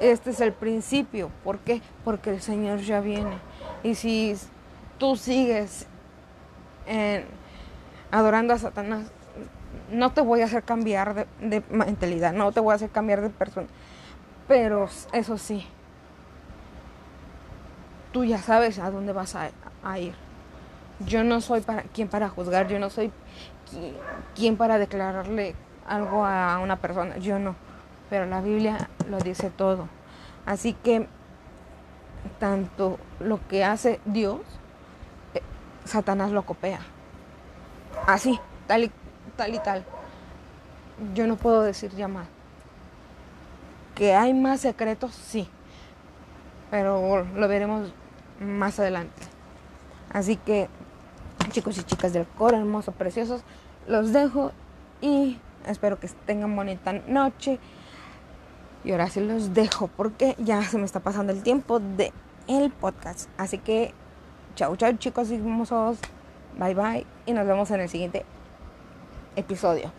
Este 0.00 0.30
es 0.30 0.40
el 0.40 0.52
principio. 0.52 1.30
¿Por 1.44 1.58
qué? 1.58 1.80
Porque 2.04 2.30
el 2.30 2.40
Señor 2.40 2.80
ya 2.80 3.00
viene. 3.00 3.38
Y 3.82 3.94
si 3.94 4.36
tú 4.98 5.16
sigues 5.16 5.86
adorando 8.10 8.54
a 8.54 8.58
Satanás, 8.58 9.10
no 9.90 10.12
te 10.12 10.20
voy 10.20 10.40
a 10.40 10.44
hacer 10.44 10.62
cambiar 10.62 11.26
de, 11.40 11.62
mentalidad, 11.70 12.32
no 12.32 12.52
te 12.52 12.60
voy 12.60 12.72
a 12.72 12.76
hacer 12.76 12.90
cambiar 12.90 13.20
de 13.20 13.30
persona. 13.30 13.66
Pero 14.48 14.88
eso 15.12 15.38
sí, 15.38 15.66
tú 18.12 18.24
ya 18.24 18.38
sabes 18.38 18.78
a 18.78 18.90
dónde 18.90 19.12
vas 19.12 19.34
a, 19.34 19.98
ir. 19.98 20.14
Yo 21.00 21.24
no 21.24 21.40
soy 21.40 21.60
para, 21.60 21.82
quien 21.82 22.08
para 22.08 22.28
juzgar, 22.28 22.68
yo 22.68 22.78
no 22.78 22.90
soy 22.90 23.10
quien 24.34 24.56
para 24.56 24.78
declararle 24.78 25.54
algo 25.86 26.24
a 26.24 26.58
una 26.60 26.76
persona, 26.76 27.18
yo 27.18 27.38
no 27.38 27.56
pero 28.14 28.26
la 28.26 28.40
Biblia 28.40 28.88
lo 29.10 29.18
dice 29.18 29.50
todo. 29.50 29.88
Así 30.46 30.72
que 30.72 31.08
tanto 32.38 32.96
lo 33.18 33.40
que 33.48 33.64
hace 33.64 34.00
Dios, 34.04 34.38
eh, 35.34 35.42
Satanás 35.84 36.30
lo 36.30 36.44
copia. 36.44 36.78
Así, 38.06 38.38
tal 38.68 38.84
y 38.84 38.92
tal 39.36 39.52
y 39.52 39.58
tal. 39.58 39.84
Yo 41.12 41.26
no 41.26 41.34
puedo 41.34 41.62
decir 41.62 41.90
ya 41.96 42.06
más. 42.06 42.28
Que 43.96 44.14
hay 44.14 44.32
más 44.32 44.60
secretos, 44.60 45.12
sí. 45.12 45.48
Pero 46.70 47.24
lo 47.24 47.48
veremos 47.48 47.92
más 48.38 48.78
adelante. 48.78 49.22
Así 50.12 50.36
que, 50.36 50.68
chicos 51.50 51.78
y 51.78 51.82
chicas 51.82 52.12
del 52.12 52.28
coro, 52.28 52.58
hermosos, 52.58 52.94
preciosos, 52.94 53.42
los 53.88 54.12
dejo 54.12 54.52
y 55.00 55.40
espero 55.66 55.98
que 55.98 56.06
tengan 56.26 56.54
bonita 56.54 56.92
noche. 56.92 57.58
Y 58.84 58.92
ahora 58.92 59.08
sí 59.08 59.20
los 59.20 59.54
dejo 59.54 59.88
porque 59.88 60.36
ya 60.38 60.62
se 60.62 60.76
me 60.76 60.84
está 60.84 61.00
pasando 61.00 61.32
el 61.32 61.42
tiempo 61.42 61.80
de 61.80 62.12
el 62.46 62.70
podcast. 62.70 63.28
Así 63.38 63.58
que 63.58 63.94
chau 64.54 64.76
chau 64.76 64.92
chicos 64.98 65.30
y 65.30 65.36
hermosos. 65.36 65.98
Bye 66.58 66.74
bye 66.74 67.06
y 67.26 67.32
nos 67.32 67.46
vemos 67.46 67.70
en 67.70 67.80
el 67.80 67.88
siguiente 67.88 68.24
episodio. 69.36 69.90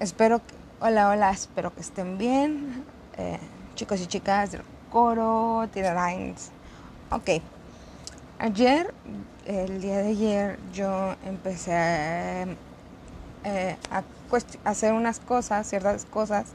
Espero 0.00 0.38
que, 0.38 0.54
hola, 0.80 1.10
hola, 1.10 1.30
espero 1.30 1.72
que 1.72 1.80
estén 1.80 2.18
bien. 2.18 2.84
Eh, 3.16 3.38
chicos 3.76 4.00
y 4.00 4.06
chicas 4.08 4.50
del 4.50 4.62
coro, 4.90 5.68
Lines. 5.74 6.50
Ok. 7.12 7.40
Ayer, 8.40 8.92
el 9.46 9.80
día 9.80 9.98
de 9.98 10.08
ayer, 10.08 10.58
yo 10.72 11.14
empecé 11.24 11.76
a 11.76 12.46
eh, 13.44 13.76
a, 13.90 14.02
hacer 14.64 14.92
unas 14.92 15.20
cosas, 15.20 15.68
ciertas 15.68 16.04
cosas, 16.06 16.46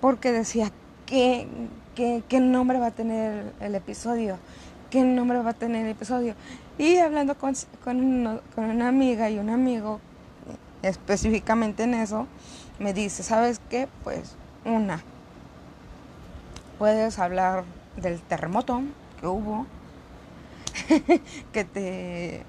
porque 0.00 0.32
decía, 0.32 0.70
¿qué, 1.06 1.46
qué, 1.94 2.40
nombre 2.40 2.78
va 2.78 2.86
a 2.86 2.90
tener 2.90 3.52
el 3.60 3.74
episodio? 3.74 4.38
¿Qué 4.90 5.02
nombre 5.02 5.38
va 5.38 5.50
a 5.50 5.54
tener 5.54 5.84
el 5.84 5.92
episodio? 5.92 6.34
Y 6.78 6.96
hablando 6.98 7.36
con, 7.36 7.54
con 7.84 8.00
una 8.56 8.88
amiga 8.88 9.30
y 9.30 9.38
un 9.38 9.50
amigo, 9.50 10.00
específicamente 10.82 11.84
en 11.84 11.94
eso, 11.94 12.26
me 12.78 12.92
dice, 12.92 13.22
¿sabes 13.22 13.60
qué? 13.70 13.88
Pues 14.04 14.36
una, 14.64 15.02
puedes 16.78 17.18
hablar 17.18 17.64
del 17.96 18.20
terremoto 18.20 18.82
que 19.20 19.26
hubo, 19.26 19.66
que 21.52 21.64
te 21.64 22.44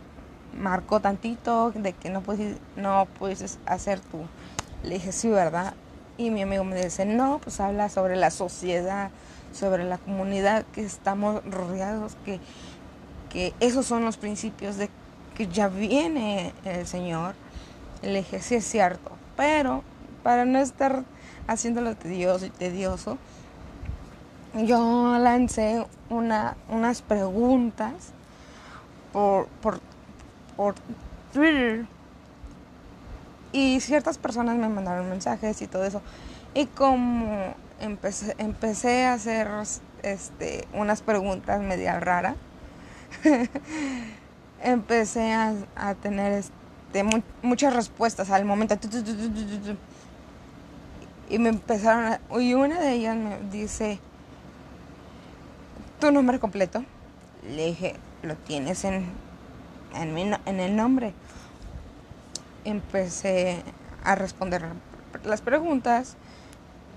marcó 0.58 1.00
tantito 1.00 1.72
de 1.72 1.94
que 1.94 2.10
no 2.10 2.22
puedes, 2.22 2.58
no 2.76 3.08
puedes 3.20 3.60
hacer 3.66 4.00
tú. 4.00 4.20
Le 4.84 4.96
dije, 4.96 5.12
sí, 5.12 5.30
¿verdad? 5.30 5.74
Y 6.18 6.30
mi 6.30 6.42
amigo 6.42 6.64
me 6.64 6.82
dice, 6.82 7.06
no, 7.06 7.40
pues 7.40 7.60
habla 7.60 7.90
sobre 7.90 8.16
la 8.16 8.30
sociedad, 8.32 9.10
sobre 9.52 9.84
la 9.84 9.98
comunidad 9.98 10.66
que 10.74 10.84
estamos 10.84 11.44
rodeados, 11.46 12.16
que, 12.26 12.40
que 13.30 13.54
esos 13.60 13.86
son 13.86 14.06
los 14.06 14.18
principios 14.18 14.78
de 14.78 14.90
que 15.36 15.48
ya 15.48 15.68
viene 15.68 16.54
el 16.66 16.86
Señor. 16.86 17.36
Le 18.02 18.20
dije, 18.20 18.42
sí 18.42 18.56
es 18.56 18.66
cierto, 18.66 19.12
pero 19.36 19.84
para 20.22 20.46
no 20.46 20.60
estar 20.60 21.04
haciéndolo 21.48 21.96
tedioso 21.96 22.46
y 22.46 22.50
tedioso, 22.50 23.18
yo 24.54 25.18
lancé 25.18 25.86
una, 26.10 26.56
unas 26.70 27.02
preguntas 27.02 28.12
por, 29.12 29.48
por 29.48 29.80
por 30.56 30.76
Twitter. 31.34 31.86
Y 33.52 33.80
ciertas 33.82 34.18
personas 34.18 34.58
me 34.58 34.68
mandaron 34.68 35.10
mensajes 35.10 35.62
y 35.62 35.68
todo 35.68 35.84
eso. 35.86 36.02
Y 36.54 36.66
como 36.66 37.54
empecé, 37.80 38.36
empecé 38.38 39.06
a 39.06 39.14
hacer 39.14 39.48
este, 40.04 40.68
unas 40.74 41.02
preguntas 41.02 41.62
media 41.62 42.00
raras, 42.00 42.36
empecé 44.64 45.34
a, 45.34 45.96
tener 46.02 46.32
este, 46.34 47.04
muchas 47.42 47.74
respuestas 47.74 48.30
al 48.30 48.46
momento. 48.46 48.76
Y 51.30 51.40
me 51.40 51.50
empezaron 51.50 52.06
a, 52.06 52.20
Y 52.40 52.54
una 52.54 52.80
de 52.80 52.94
ellas 52.94 53.16
me 53.16 53.40
dice, 53.52 54.00
¿tu 56.00 56.12
nombre 56.12 56.40
completo? 56.40 56.84
Le 57.48 57.68
dije, 57.68 57.96
lo 58.22 58.36
tienes 58.36 58.84
en 58.84 59.06
en, 59.94 60.60
el 60.60 60.76
nombre. 60.76 61.14
Empecé 62.66 63.64
a 64.04 64.16
responder 64.16 64.66
las 65.24 65.42
preguntas 65.42 66.16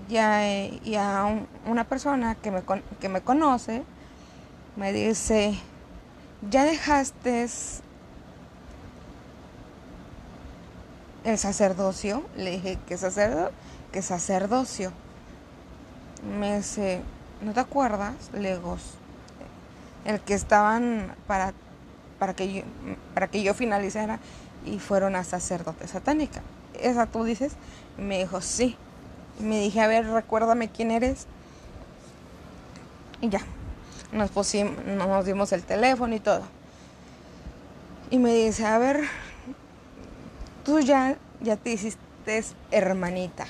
ya, 0.09 0.47
y 0.47 0.95
a 0.95 1.45
una 1.65 1.83
persona 1.83 2.35
que 2.35 2.51
me, 2.51 2.63
que 2.99 3.09
me 3.09 3.21
conoce 3.21 3.83
me 4.75 4.93
dice, 4.93 5.57
¿ya 6.49 6.63
dejaste 6.63 7.47
el 11.23 11.37
sacerdocio? 11.37 12.23
Le 12.37 12.51
dije, 12.51 12.77
¿qué, 12.87 12.97
sacerdo 12.97 13.51
¿qué 13.91 14.01
sacerdocio? 14.01 14.91
Me 16.39 16.57
dice, 16.57 17.01
¿no 17.41 17.53
te 17.53 17.59
acuerdas? 17.59 18.13
Legos. 18.33 18.93
El 20.05 20.21
que 20.21 20.35
estaban 20.35 21.15
para 21.25 21.53
para 22.19 22.33
que 22.33 22.53
yo, 22.53 22.61
para 23.13 23.27
que 23.27 23.43
yo 23.43 23.53
finalizara 23.53 24.19
y 24.65 24.79
fueron 24.79 25.15
a 25.15 25.23
sacerdote 25.23 25.87
satánica. 25.87 26.41
¿Esa 26.79 27.05
tú 27.07 27.23
dices? 27.23 27.53
me 27.97 28.19
dijo, 28.19 28.41
sí. 28.41 28.75
me 29.39 29.59
dije, 29.59 29.81
a 29.81 29.87
ver, 29.87 30.05
recuérdame 30.07 30.69
quién 30.69 30.91
eres. 30.91 31.27
Y 33.21 33.29
ya, 33.29 33.41
nos 34.11 34.29
pusimos, 34.29 34.85
nos 34.85 35.25
dimos 35.25 35.51
el 35.51 35.63
teléfono 35.63 36.15
y 36.15 36.19
todo. 36.19 36.43
Y 38.09 38.19
me 38.19 38.33
dice, 38.33 38.65
a 38.65 38.77
ver, 38.77 39.01
tú 40.63 40.79
ya, 40.79 41.17
ya 41.41 41.57
te 41.57 41.71
hiciste 41.71 42.43
hermanita. 42.71 43.47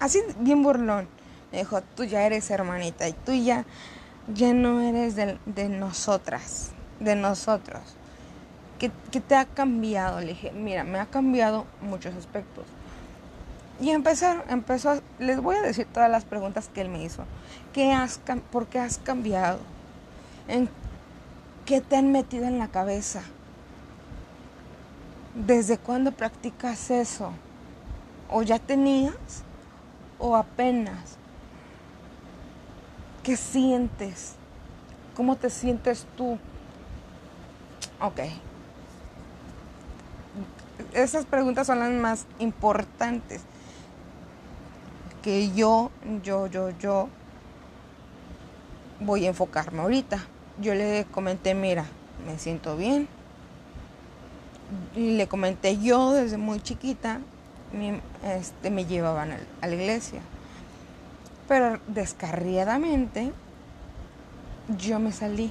Así 0.00 0.20
bien 0.38 0.62
burlón. 0.62 1.08
Me 1.50 1.58
dijo, 1.58 1.80
tú 1.96 2.04
ya 2.04 2.22
eres 2.22 2.50
hermanita 2.50 3.08
y 3.08 3.12
tú 3.12 3.32
ya, 3.32 3.64
ya 4.32 4.52
no 4.52 4.80
eres 4.80 5.16
de, 5.16 5.38
de 5.46 5.68
nosotras, 5.68 6.72
de 7.00 7.16
nosotros. 7.16 7.82
¿Qué, 8.78 8.90
¿Qué, 9.10 9.20
te 9.20 9.34
ha 9.34 9.44
cambiado? 9.44 10.20
Le 10.20 10.28
dije, 10.28 10.52
mira, 10.52 10.84
me 10.84 10.98
ha 11.00 11.06
cambiado 11.06 11.66
muchos 11.80 12.14
aspectos. 12.14 12.64
Y 13.80 13.90
empezar, 13.90 14.44
empezó, 14.48 15.00
les 15.18 15.40
voy 15.40 15.56
a 15.56 15.62
decir 15.62 15.86
todas 15.86 16.10
las 16.10 16.24
preguntas 16.24 16.68
que 16.72 16.80
él 16.80 16.88
me 16.88 17.02
hizo. 17.02 17.24
¿Qué 17.72 17.92
has, 17.92 18.20
¿Por 18.50 18.66
qué 18.66 18.80
has 18.80 18.98
cambiado? 18.98 19.60
¿En 20.48 20.68
qué 21.64 21.80
te 21.80 21.96
han 21.96 22.10
metido 22.10 22.46
en 22.46 22.58
la 22.58 22.68
cabeza? 22.68 23.22
¿Desde 25.34 25.78
cuándo 25.78 26.10
practicas 26.10 26.90
eso? 26.90 27.30
¿O 28.28 28.42
ya 28.42 28.58
tenías? 28.58 29.44
¿O 30.18 30.34
apenas? 30.34 31.16
¿Qué 33.22 33.36
sientes? 33.36 34.34
¿Cómo 35.14 35.36
te 35.36 35.50
sientes 35.50 36.06
tú? 36.16 36.38
Ok. 38.00 38.20
Esas 40.92 41.26
preguntas 41.26 41.66
son 41.66 41.80
las 41.80 41.90
más 41.90 42.26
importantes 42.38 43.42
que 45.22 45.52
yo, 45.52 45.90
yo, 46.22 46.46
yo, 46.46 46.70
yo 46.78 47.08
voy 49.00 49.26
a 49.26 49.28
enfocarme 49.28 49.80
ahorita. 49.80 50.24
Yo 50.60 50.74
le 50.74 51.06
comenté, 51.10 51.54
mira, 51.54 51.84
me 52.26 52.38
siento 52.38 52.76
bien. 52.76 53.08
Le 54.94 55.26
comenté 55.26 55.78
yo 55.78 56.12
desde 56.12 56.36
muy 56.36 56.60
chiquita, 56.60 57.20
este, 58.24 58.70
me 58.70 58.84
llevaban 58.84 59.32
a 59.60 59.66
la 59.66 59.74
iglesia. 59.74 60.20
Pero 61.48 61.80
descarriadamente 61.86 63.32
yo 64.76 64.98
me 64.98 65.12
salí. 65.12 65.50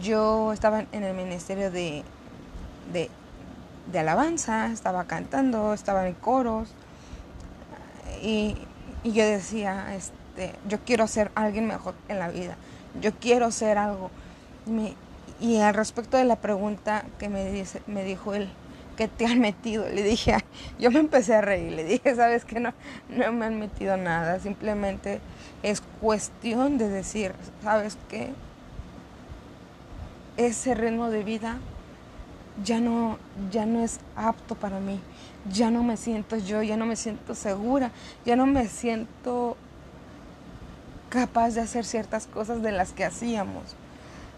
Yo 0.00 0.52
estaba 0.52 0.84
en 0.92 1.04
el 1.04 1.14
ministerio 1.14 1.70
de, 1.70 2.02
de, 2.92 3.98
alabanza, 3.98 4.72
estaba 4.72 5.04
cantando, 5.04 5.74
estaba 5.74 6.06
en 6.06 6.14
coros 6.14 6.68
y, 8.22 8.56
yo 9.04 9.24
decía, 9.24 9.94
este, 9.94 10.54
yo 10.66 10.78
quiero 10.80 11.06
ser 11.06 11.30
alguien 11.34 11.66
mejor 11.66 11.94
en 12.08 12.18
la 12.18 12.28
vida, 12.28 12.56
yo 13.00 13.12
quiero 13.12 13.50
ser 13.50 13.78
algo. 13.78 14.10
y 15.40 15.58
al 15.58 15.74
respecto 15.74 16.16
de 16.16 16.24
la 16.24 16.36
pregunta 16.36 17.04
que 17.18 17.28
me, 17.28 17.64
me 17.86 18.04
dijo 18.04 18.34
él, 18.34 18.50
¿qué 18.96 19.08
te 19.08 19.26
han 19.26 19.40
metido? 19.40 19.88
Le 19.88 20.02
dije, 20.02 20.36
yo 20.78 20.90
me 20.90 21.00
empecé 21.00 21.34
a 21.34 21.40
reír, 21.40 21.72
le 21.72 21.84
dije, 21.84 22.14
sabes 22.16 22.44
que 22.44 22.60
no, 22.60 22.72
no 23.08 23.32
me 23.32 23.46
han 23.46 23.58
metido 23.58 23.96
nada, 23.96 24.38
simplemente 24.40 25.20
es 25.62 25.82
cuestión 26.00 26.78
de 26.78 26.88
decir, 26.88 27.34
¿sabes 27.62 27.98
qué? 28.08 28.32
Ese 30.36 30.74
ritmo 30.74 31.10
de 31.10 31.24
vida 31.24 31.58
ya 32.64 32.80
no, 32.80 33.18
ya 33.50 33.66
no 33.66 33.82
es 33.82 34.00
apto 34.16 34.54
para 34.54 34.80
mí 34.80 35.00
ya 35.52 35.70
no 35.70 35.82
me 35.82 35.96
siento 35.96 36.36
yo, 36.36 36.62
ya 36.62 36.76
no 36.76 36.86
me 36.86 36.96
siento 36.96 37.34
segura, 37.34 37.90
ya 38.24 38.36
no 38.36 38.46
me 38.46 38.66
siento 38.68 39.56
capaz 41.10 41.54
de 41.54 41.60
hacer 41.60 41.84
ciertas 41.84 42.26
cosas 42.26 42.62
de 42.62 42.72
las 42.72 42.92
que 42.92 43.04
hacíamos. 43.04 43.76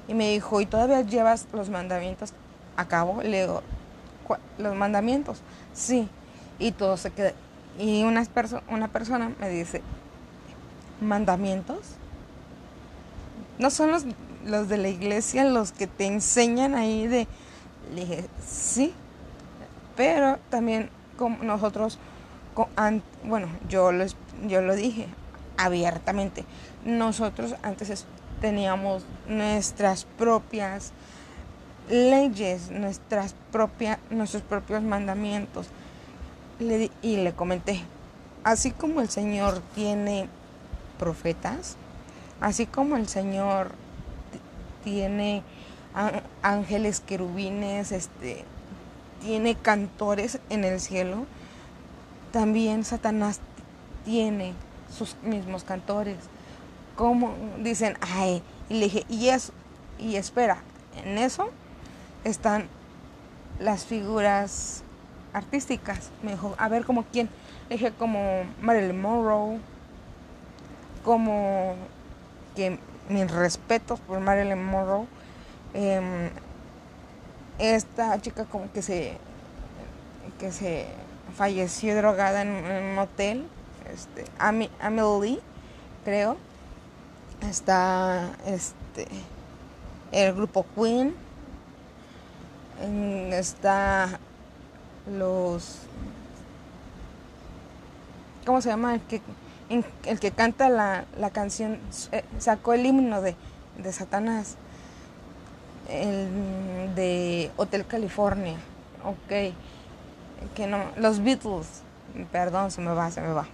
Y 0.08 0.14
me 0.14 0.32
dijo, 0.32 0.60
¿y 0.60 0.66
todavía 0.66 1.02
llevas 1.02 1.46
los 1.52 1.68
mandamientos 1.68 2.32
a 2.76 2.86
cabo? 2.86 3.22
Le 3.22 3.42
digo, 3.42 3.62
¿los 4.58 4.74
mandamientos? 4.74 5.40
Sí. 5.72 6.08
Y 6.58 6.72
todo 6.72 6.96
se 6.96 7.10
queda. 7.10 7.32
Y 7.78 8.02
una, 8.04 8.24
una 8.68 8.88
persona 8.88 9.32
me 9.40 9.48
dice, 9.48 9.82
¿mandamientos? 11.00 11.80
¿No 13.58 13.70
son 13.70 13.90
los, 13.90 14.04
los 14.46 14.68
de 14.68 14.78
la 14.78 14.88
iglesia 14.88 15.44
los 15.44 15.72
que 15.72 15.86
te 15.86 16.06
enseñan 16.06 16.74
ahí 16.74 17.06
de... 17.06 17.26
Le 17.94 18.00
dije, 18.00 18.24
sí, 18.46 18.92
pero 19.96 20.38
también 20.50 20.90
como 21.16 21.42
nosotros, 21.42 21.98
bueno, 23.24 23.48
yo, 23.68 23.92
les, 23.92 24.16
yo 24.46 24.60
lo 24.60 24.74
dije 24.74 25.06
abiertamente, 25.56 26.44
nosotros 26.84 27.54
antes 27.62 28.04
teníamos 28.40 29.04
nuestras 29.28 30.04
propias 30.04 30.92
leyes, 31.88 32.70
nuestras 32.70 33.34
propias, 33.52 33.98
nuestros 34.10 34.42
propios 34.42 34.82
mandamientos. 34.82 35.68
y 36.58 37.16
le 37.16 37.32
comenté, 37.32 37.82
así 38.44 38.70
como 38.70 39.00
el 39.00 39.08
Señor 39.08 39.60
tiene 39.74 40.28
profetas, 40.98 41.76
así 42.40 42.66
como 42.66 42.96
el 42.96 43.08
Señor 43.08 43.72
tiene 44.86 45.42
ángeles, 46.42 47.00
querubines, 47.00 47.90
este, 47.90 48.44
tiene 49.20 49.56
cantores 49.56 50.38
en 50.48 50.62
el 50.62 50.78
cielo, 50.78 51.26
también 52.30 52.84
Satanás 52.84 53.40
tiene 54.04 54.54
sus 54.96 55.16
mismos 55.24 55.64
cantores. 55.64 56.18
Como 56.94 57.34
dicen, 57.58 57.98
ay, 58.00 58.44
y 58.68 58.74
le 58.74 58.84
dije, 58.84 59.04
y 59.08 59.28
eso, 59.30 59.52
y 59.98 60.14
espera, 60.14 60.58
en 61.04 61.18
eso 61.18 61.48
están 62.22 62.68
las 63.58 63.84
figuras 63.84 64.84
artísticas. 65.32 66.10
Me 66.22 66.32
dijo, 66.32 66.54
a 66.58 66.68
ver, 66.68 66.84
como 66.84 67.02
quién. 67.06 67.28
Le 67.68 67.76
dije, 67.76 67.90
como 67.90 68.44
Marilyn 68.60 69.00
Monroe, 69.00 69.58
como 71.04 71.74
que 72.54 72.78
mis 73.08 73.30
respetos 73.30 74.00
por 74.00 74.20
Marilyn 74.20 74.62
Monroe. 74.62 75.06
Em, 75.74 76.30
esta 77.58 78.20
chica 78.20 78.44
como 78.44 78.70
que 78.72 78.82
se 78.82 79.16
que 80.38 80.52
se 80.52 80.86
falleció 81.36 81.96
drogada 81.96 82.42
en, 82.42 82.48
un 82.48 82.98
hotel 82.98 83.46
este 83.92 84.24
Amelie 84.38 85.40
creo 86.04 86.36
está 87.40 88.30
este 88.46 89.06
el 90.12 90.34
grupo 90.34 90.66
Queen 90.74 91.14
está 93.32 94.18
los 95.06 95.78
¿cómo 98.44 98.60
se 98.60 98.68
llama? 98.68 98.94
el 98.94 99.00
que 99.02 99.22
el 99.68 100.20
que 100.20 100.30
canta 100.30 100.68
la, 100.68 101.06
la 101.18 101.30
canción 101.30 101.78
eh, 102.12 102.24
sacó 102.38 102.72
el 102.72 102.86
himno 102.86 103.20
de, 103.20 103.36
de 103.78 103.92
Satanás 103.92 104.56
el 105.88 106.94
de 106.94 107.50
Hotel 107.56 107.86
California, 107.86 108.56
ok, 109.04 109.54
que 110.54 110.66
no, 110.66 110.78
los 110.96 111.22
Beatles, 111.22 111.66
perdón, 112.32 112.70
se 112.70 112.80
me 112.80 112.92
va, 112.92 113.10
se 113.10 113.20
me 113.20 113.32
va. 113.32 113.46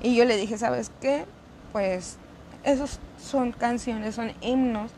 Y 0.00 0.14
yo 0.16 0.24
le 0.24 0.36
dije, 0.36 0.58
¿sabes 0.58 0.90
qué? 1.00 1.24
Pues 1.72 2.16
esos 2.64 2.98
son 3.20 3.52
canciones, 3.52 4.14
son 4.14 4.32
himnos 4.40 4.90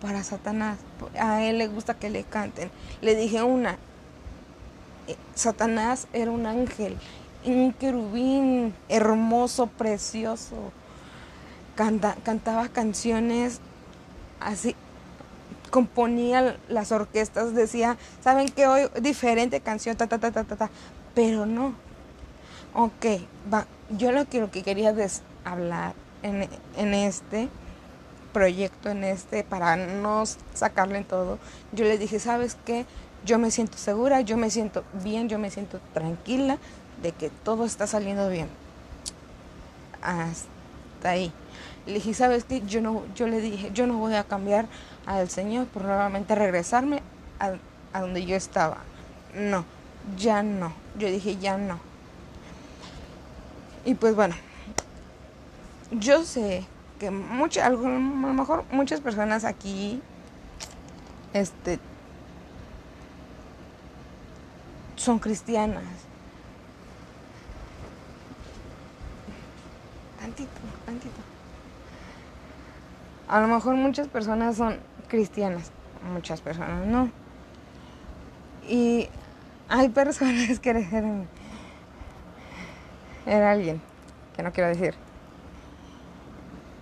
para 0.00 0.24
Satanás. 0.24 0.78
A 1.18 1.42
él 1.42 1.58
le 1.58 1.68
gusta 1.68 1.94
que 1.94 2.10
le 2.10 2.24
canten. 2.24 2.70
Le 3.00 3.14
dije 3.14 3.42
una, 3.42 3.72
eh, 5.08 5.16
Satanás 5.34 6.06
era 6.12 6.30
un 6.30 6.46
ángel, 6.46 6.96
un 7.44 7.72
querubín 7.72 8.74
hermoso, 8.88 9.66
precioso. 9.66 10.72
cantaba 11.74 12.68
canciones 12.68 13.60
así 14.40 14.76
componía 15.70 16.56
las 16.68 16.92
orquestas, 16.92 17.54
decía, 17.54 17.96
¿saben 18.22 18.48
qué? 18.50 18.66
Hoy 18.66 18.88
diferente 19.00 19.60
canción, 19.60 19.96
ta, 19.96 20.06
ta, 20.06 20.18
ta, 20.18 20.30
ta, 20.30 20.44
ta, 20.44 20.56
ta. 20.56 20.70
Pero 21.14 21.46
no. 21.46 21.74
Ok, 22.74 23.06
va. 23.52 23.66
Yo 23.88 24.12
lo 24.12 24.26
que, 24.26 24.40
lo 24.40 24.50
que 24.50 24.62
quería 24.62 24.94
hablar 25.44 25.94
en, 26.22 26.48
en 26.76 26.94
este 26.94 27.48
proyecto, 28.34 28.90
en 28.90 29.02
este, 29.02 29.44
para 29.44 29.76
no 29.76 30.24
sacarle 30.54 30.98
en 30.98 31.04
todo, 31.04 31.38
yo 31.72 31.84
le 31.84 31.96
dije, 31.96 32.18
¿sabes 32.18 32.56
qué? 32.66 32.84
Yo 33.24 33.38
me 33.38 33.50
siento 33.50 33.78
segura, 33.78 34.20
yo 34.20 34.36
me 34.36 34.50
siento 34.50 34.84
bien, 35.02 35.28
yo 35.28 35.38
me 35.38 35.50
siento 35.50 35.80
tranquila 35.94 36.58
de 37.02 37.12
que 37.12 37.30
todo 37.30 37.64
está 37.64 37.86
saliendo 37.86 38.28
bien. 38.28 38.48
hasta 40.00 41.10
ahí. 41.10 41.32
Le 41.86 41.94
dije, 41.94 42.14
¿sabes 42.14 42.44
qué? 42.44 42.62
Yo, 42.62 42.80
no, 42.80 43.02
yo 43.14 43.26
le 43.26 43.40
dije, 43.40 43.70
yo 43.72 43.86
no 43.86 43.98
voy 43.98 44.14
a 44.14 44.24
cambiar 44.24 44.66
al 45.06 45.28
Señor 45.28 45.66
por 45.66 45.82
nuevamente 45.82 46.34
regresarme 46.34 47.02
a, 47.40 47.54
a 47.92 48.00
donde 48.00 48.24
yo 48.24 48.36
estaba. 48.36 48.78
No, 49.34 49.64
ya 50.16 50.42
no. 50.42 50.72
Yo 50.98 51.08
dije, 51.08 51.36
ya 51.38 51.56
no. 51.56 51.78
Y 53.84 53.94
pues 53.94 54.14
bueno, 54.14 54.34
yo 55.90 56.22
sé 56.24 56.64
que 57.00 57.10
muchas, 57.10 57.66
a 57.66 57.70
lo 57.70 57.78
mejor 57.78 58.64
muchas 58.70 59.00
personas 59.00 59.44
aquí, 59.44 60.00
este, 61.32 61.80
son 64.94 65.18
cristianas. 65.18 65.82
A 73.28 73.40
lo 73.40 73.48
mejor 73.48 73.74
muchas 73.76 74.08
personas 74.08 74.56
son 74.56 74.78
cristianas, 75.08 75.70
muchas 76.12 76.40
personas 76.40 76.86
no. 76.86 77.10
Y 78.68 79.08
hay 79.68 79.88
personas 79.88 80.58
que 80.60 80.70
eran, 80.70 81.26
era 83.26 83.52
alguien 83.52 83.80
que 84.36 84.42
no 84.42 84.52
quiero 84.52 84.68
decir. 84.68 84.94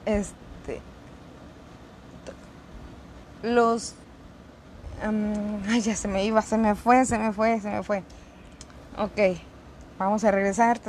Este 0.06 0.80
los 3.42 3.94
ay, 5.68 5.80
ya 5.80 5.96
se 5.96 6.08
me 6.08 6.24
iba, 6.24 6.42
se 6.42 6.58
me 6.58 6.74
fue, 6.74 7.04
se 7.04 7.18
me 7.18 7.32
fue, 7.32 7.60
se 7.60 7.70
me 7.70 7.82
fue. 7.82 8.02
Ok, 8.98 9.38
vamos 9.98 10.24
a 10.24 10.30
regresar. 10.30 10.80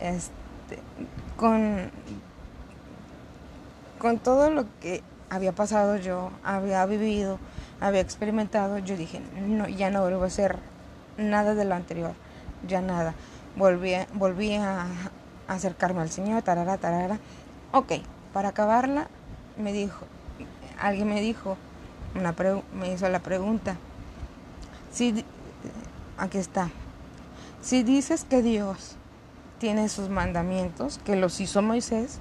Este, 0.00 0.39
con, 1.36 1.90
con 3.98 4.18
todo 4.18 4.50
lo 4.50 4.66
que 4.80 5.02
había 5.30 5.52
pasado 5.52 5.96
yo, 5.96 6.30
había 6.42 6.84
vivido, 6.86 7.38
había 7.80 8.00
experimentado, 8.00 8.78
yo 8.78 8.96
dije, 8.96 9.20
no, 9.46 9.68
ya 9.68 9.90
no 9.90 10.02
vuelvo 10.02 10.24
a 10.24 10.26
hacer 10.26 10.58
nada 11.16 11.54
de 11.54 11.64
lo 11.64 11.74
anterior, 11.74 12.12
ya 12.66 12.80
nada. 12.80 13.14
Volví, 13.56 13.94
volví 14.14 14.54
a, 14.54 14.86
acercarme 15.48 16.00
al 16.02 16.10
Señor, 16.10 16.42
tarara, 16.42 16.78
tarara. 16.78 17.18
Ok, 17.72 17.92
para 18.32 18.50
acabarla, 18.50 19.08
me 19.56 19.72
dijo, 19.72 20.06
alguien 20.78 21.08
me 21.08 21.20
dijo, 21.20 21.56
una 22.14 22.34
me 22.74 22.92
hizo 22.92 23.08
la 23.08 23.20
pregunta. 23.20 23.76
Si, 24.92 25.24
aquí 26.18 26.38
está. 26.38 26.70
Si 27.62 27.82
dices 27.82 28.24
que 28.24 28.42
Dios 28.42 28.96
tiene 29.60 29.88
sus 29.90 30.08
mandamientos, 30.08 30.98
que 31.04 31.14
los 31.14 31.38
hizo 31.40 31.60
Moisés, 31.60 32.18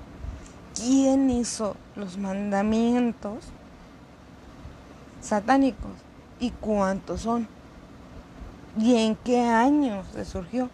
¿quién 0.75 1.29
hizo 1.29 1.75
los 1.95 2.17
mandamientos 2.17 3.45
satánicos? 5.21 5.91
¿Y 6.39 6.51
cuántos 6.51 7.21
son? 7.21 7.47
¿Y 8.77 8.97
en 8.97 9.15
qué 9.15 9.41
años 9.41 10.05
se 10.13 10.25
surgió? 10.25 10.69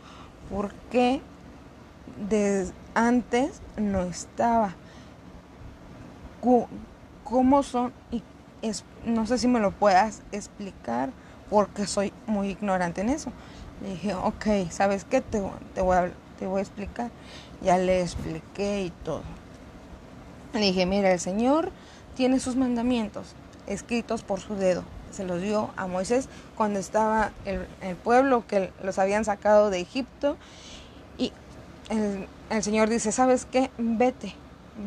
¿Por 0.50 0.74
qué 0.92 1.22
de 2.30 2.68
antes 2.96 3.62
no 3.78 4.02
estaba? 4.02 4.74
¿Cómo 7.24 7.64
son 7.64 7.94
y 8.12 8.22
no 9.06 9.28
sé 9.28 9.38
si 9.38 9.48
me 9.48 9.60
lo 9.60 9.72
puedas 9.72 10.24
explicar 10.32 11.12
porque 11.50 11.86
soy 11.86 12.12
muy 12.26 12.50
ignorante 12.50 13.02
en 13.02 13.10
eso. 13.10 13.32
Le 13.82 13.90
dije, 13.90 14.16
ok, 14.16 14.46
¿sabes 14.72 15.06
qué? 15.06 15.22
Te, 15.22 15.44
te, 15.74 15.82
voy 15.82 15.98
a, 15.98 16.12
te 16.38 16.46
voy 16.46 16.60
a 16.60 16.62
explicar. 16.62 17.12
Ya 17.62 17.78
le 17.78 18.02
expliqué 18.02 18.84
y 18.84 18.90
todo. 19.04 19.24
Le 20.54 20.62
dije, 20.62 20.86
mira, 20.86 21.12
el 21.12 21.20
Señor 21.20 21.72
tiene 22.16 22.40
sus 22.40 22.56
mandamientos 22.56 23.36
escritos 23.68 24.24
por 24.24 24.40
su 24.40 24.56
dedo. 24.56 24.84
Se 25.12 25.24
los 25.24 25.42
dio 25.42 25.70
a 25.78 25.88
Moisés 25.88 26.28
cuando 26.56 26.80
estaba 26.80 27.32
el, 27.46 27.68
el 27.82 27.96
pueblo 27.96 28.46
que 28.48 28.72
los 28.84 29.00
habían 29.00 29.26
sacado 29.26 29.70
de 29.70 29.80
Egipto. 29.80 30.38
Y 31.18 31.32
el, 31.90 32.64
Señor 32.64 32.90
dice, 32.90 33.12
¿sabes 33.12 33.46
qué? 33.46 33.72
Vete, 33.78 34.34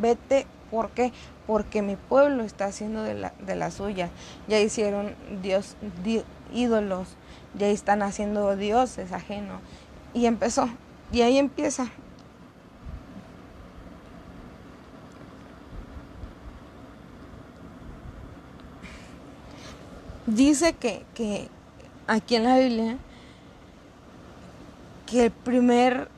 vete. 0.00 0.46
¿Por 0.70 0.90
qué? 0.90 1.12
porque 1.48 1.80
mi 1.80 1.96
pueblo 1.96 2.44
está 2.44 2.66
haciendo 2.66 3.02
de 3.02 3.14
la, 3.14 3.32
de 3.46 3.56
la 3.56 3.70
suya. 3.70 4.10
Ya 4.48 4.60
hicieron 4.60 5.14
dios, 5.42 5.76
ídolos, 6.52 7.08
ya 7.58 7.68
están 7.68 8.02
haciendo 8.02 8.54
dioses 8.54 9.12
ajenos. 9.12 9.62
Y 10.12 10.26
empezó, 10.26 10.68
y 11.12 11.22
ahí 11.22 11.38
empieza. 11.38 11.88
Dice 20.26 20.74
que, 20.74 21.04
que 21.14 21.48
aquí 22.06 22.36
en 22.36 22.44
la 22.44 22.58
Biblia 22.58 22.98
que 25.06 25.26
el 25.26 25.30
primer 25.30 26.08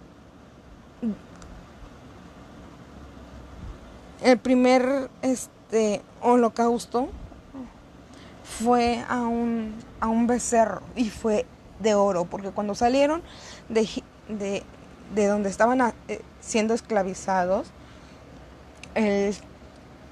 el 4.22 4.38
primer 4.38 5.10
este 5.22 6.02
holocausto 6.20 7.08
fue 8.42 9.04
a 9.08 9.20
un, 9.20 9.74
a 10.00 10.08
un 10.08 10.26
becerro 10.26 10.82
y 10.96 11.08
fue 11.08 11.46
de 11.78 11.94
oro, 11.94 12.26
porque 12.26 12.50
cuando 12.50 12.74
salieron 12.74 13.22
de, 13.68 13.88
de, 14.28 14.62
de 15.14 15.26
donde 15.26 15.48
estaban 15.48 15.80
eh, 16.08 16.20
siendo 16.40 16.74
esclavizados, 16.74 17.68
el, 18.94 19.34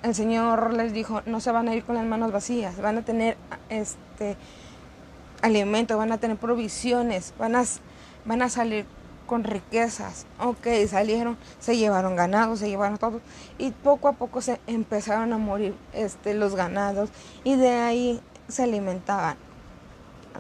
el, 0.02 0.14
Señor 0.14 0.72
les 0.74 0.92
dijo, 0.92 1.22
no 1.26 1.40
se 1.40 1.52
van 1.52 1.68
a 1.68 1.74
ir 1.74 1.84
con 1.84 1.96
las 1.96 2.04
manos 2.04 2.32
vacías, 2.32 2.80
van 2.80 2.98
a 2.98 3.02
tener 3.02 3.36
este 3.68 4.36
alimento, 5.42 5.96
van 5.96 6.12
a 6.12 6.18
tener 6.18 6.36
provisiones, 6.36 7.34
van 7.38 7.56
a, 7.56 7.64
van 8.24 8.42
a 8.42 8.48
salir 8.48 8.86
con 9.28 9.44
riquezas. 9.44 10.26
Ok, 10.40 10.66
salieron, 10.88 11.36
se 11.60 11.76
llevaron 11.76 12.16
ganados, 12.16 12.58
se 12.58 12.68
llevaron 12.68 12.98
todo. 12.98 13.20
Y 13.58 13.70
poco 13.70 14.08
a 14.08 14.12
poco 14.12 14.40
se 14.40 14.60
empezaron 14.66 15.32
a 15.32 15.38
morir 15.38 15.76
este, 15.92 16.34
los 16.34 16.56
ganados. 16.56 17.10
Y 17.44 17.54
de 17.54 17.70
ahí 17.70 18.20
se 18.48 18.64
alimentaban. 18.64 19.36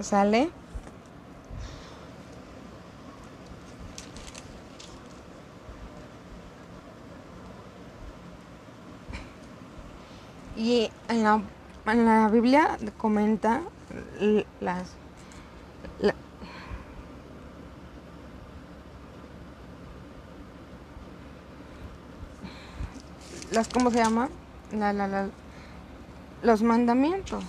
¿Sale? 0.00 0.50
Y 10.58 10.90
en 11.08 11.22
la, 11.22 11.40
en 11.86 12.04
la 12.04 12.28
Biblia 12.28 12.76
comenta 12.98 13.62
las 14.60 14.96
las 23.52 23.68
¿cómo 23.68 23.90
se 23.92 23.98
llama? 23.98 24.28
La, 24.72 24.92
la, 24.92 25.06
la, 25.06 25.28
los 26.42 26.62
mandamientos. 26.62 27.44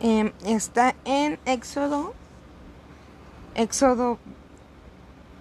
Eh, 0.00 0.32
está 0.44 0.94
en 1.06 1.38
Éxodo, 1.46 2.12
Éxodo 3.54 4.18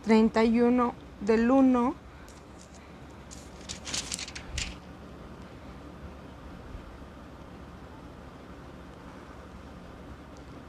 31 0.05 0.93
del 1.19 1.51
1 1.51 2.04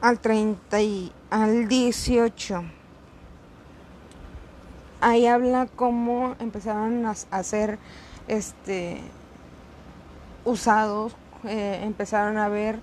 al 0.07 0.21
30 0.21 0.81
y 0.83 1.13
al 1.31 1.67
18 1.67 2.63
ahí 5.01 5.27
habla 5.27 5.67
cómo 5.67 6.37
empezaron 6.39 7.05
a, 7.05 7.43
ser 7.43 7.81
este 8.29 9.01
usados, 10.45 11.13
eh, 11.43 11.81
empezaron 11.83 12.39
a 12.39 12.47
ver 12.47 12.79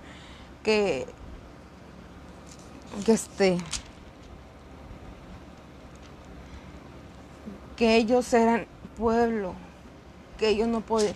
que, 0.62 1.06
que 3.06 3.12
este 3.12 3.56
que 7.76 7.96
ellos 7.96 8.34
eran 8.34 8.66
pueblo, 8.98 9.54
que 10.36 10.50
ellos 10.50 10.68
no 10.68 10.82
podían, 10.82 11.14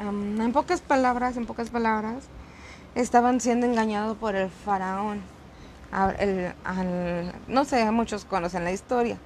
en 0.00 0.52
pocas 0.52 0.80
palabras, 0.80 1.36
en 1.36 1.46
pocas 1.46 1.68
palabras, 1.68 2.28
estaban 2.96 3.40
siendo 3.40 3.66
engañados 3.66 4.16
por 4.16 4.34
el 4.34 4.50
faraón. 4.50 5.22
no 7.46 7.64
sé, 7.64 7.90
muchos 7.90 8.24
conocen 8.24 8.64
la 8.64 8.72
historia. 8.72 9.18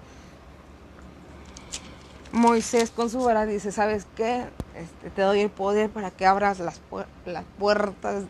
Moisés 2.32 2.90
con 2.90 3.10
su 3.10 3.22
vara 3.24 3.46
dice, 3.46 3.72
¿sabes 3.72 4.06
qué? 4.16 4.44
Este, 4.76 5.10
te 5.10 5.22
doy 5.22 5.40
el 5.40 5.50
poder 5.50 5.90
para 5.90 6.10
que 6.10 6.26
abras 6.26 6.60
las, 6.60 6.80
las 7.26 7.44
puertas 7.58 8.24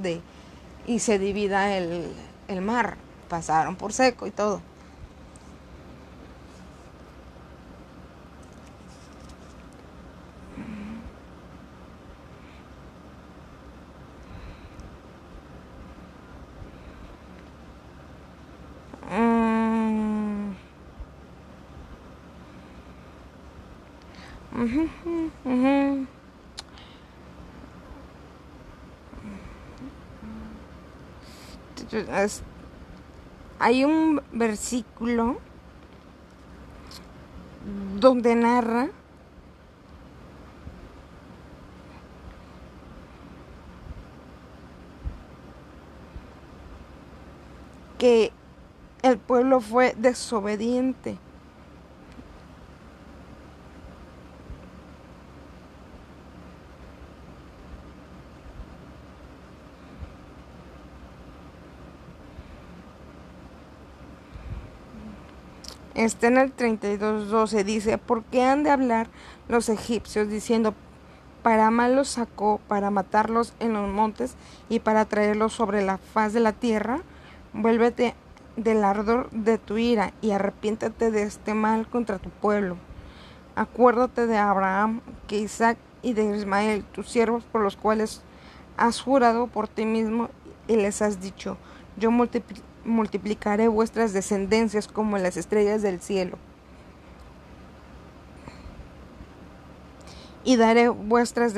de 0.00 0.20
y 0.86 1.00
se 1.00 1.18
divida 1.18 1.76
el, 1.76 2.12
el 2.48 2.60
mar. 2.60 2.96
Pasaron 3.28 3.76
por 3.76 3.92
seco 3.92 4.26
y 4.26 4.30
todo. 4.30 4.60
Hay 33.58 33.84
un 33.84 34.20
versículo 34.32 35.38
donde 37.98 38.34
narra 38.34 38.90
que 47.98 48.30
el 49.02 49.16
pueblo 49.16 49.60
fue 49.62 49.94
desobediente. 49.96 51.18
Está 66.00 66.28
en 66.28 66.38
el 66.38 66.56
32.12, 66.56 67.62
dice, 67.62 67.98
¿por 67.98 68.24
qué 68.24 68.42
han 68.42 68.62
de 68.62 68.70
hablar 68.70 69.08
los 69.48 69.68
egipcios 69.68 70.30
diciendo, 70.30 70.72
para 71.42 71.70
mal 71.70 71.94
los 71.94 72.08
sacó, 72.08 72.58
para 72.68 72.88
matarlos 72.88 73.52
en 73.60 73.74
los 73.74 73.86
montes 73.86 74.34
y 74.70 74.78
para 74.78 75.04
traerlos 75.04 75.52
sobre 75.52 75.84
la 75.84 75.98
faz 75.98 76.32
de 76.32 76.40
la 76.40 76.54
tierra? 76.54 77.02
Vuélvete 77.52 78.14
del 78.56 78.82
ardor 78.82 79.28
de 79.30 79.58
tu 79.58 79.76
ira 79.76 80.14
y 80.22 80.30
arrepiéntate 80.30 81.10
de 81.10 81.24
este 81.24 81.52
mal 81.52 81.86
contra 81.86 82.18
tu 82.18 82.30
pueblo. 82.30 82.78
Acuérdate 83.54 84.26
de 84.26 84.38
Abraham, 84.38 85.02
que 85.28 85.36
Isaac 85.36 85.76
y 86.00 86.14
de 86.14 86.34
Ismael, 86.34 86.82
tus 86.82 87.10
siervos 87.10 87.44
por 87.44 87.60
los 87.60 87.76
cuales 87.76 88.22
has 88.78 89.02
jurado 89.02 89.48
por 89.48 89.68
ti 89.68 89.84
mismo 89.84 90.30
y 90.66 90.76
les 90.76 91.02
has 91.02 91.20
dicho, 91.20 91.58
yo 91.98 92.10
vuestras 93.68 94.12
descendencias 94.12 94.88
como 94.88 95.18
las 95.18 95.36
estrellas 95.36 95.82
del 95.82 96.00
cielo. 96.00 96.38
Y 100.44 100.56
daré 100.56 100.88
vuestras 100.88 101.54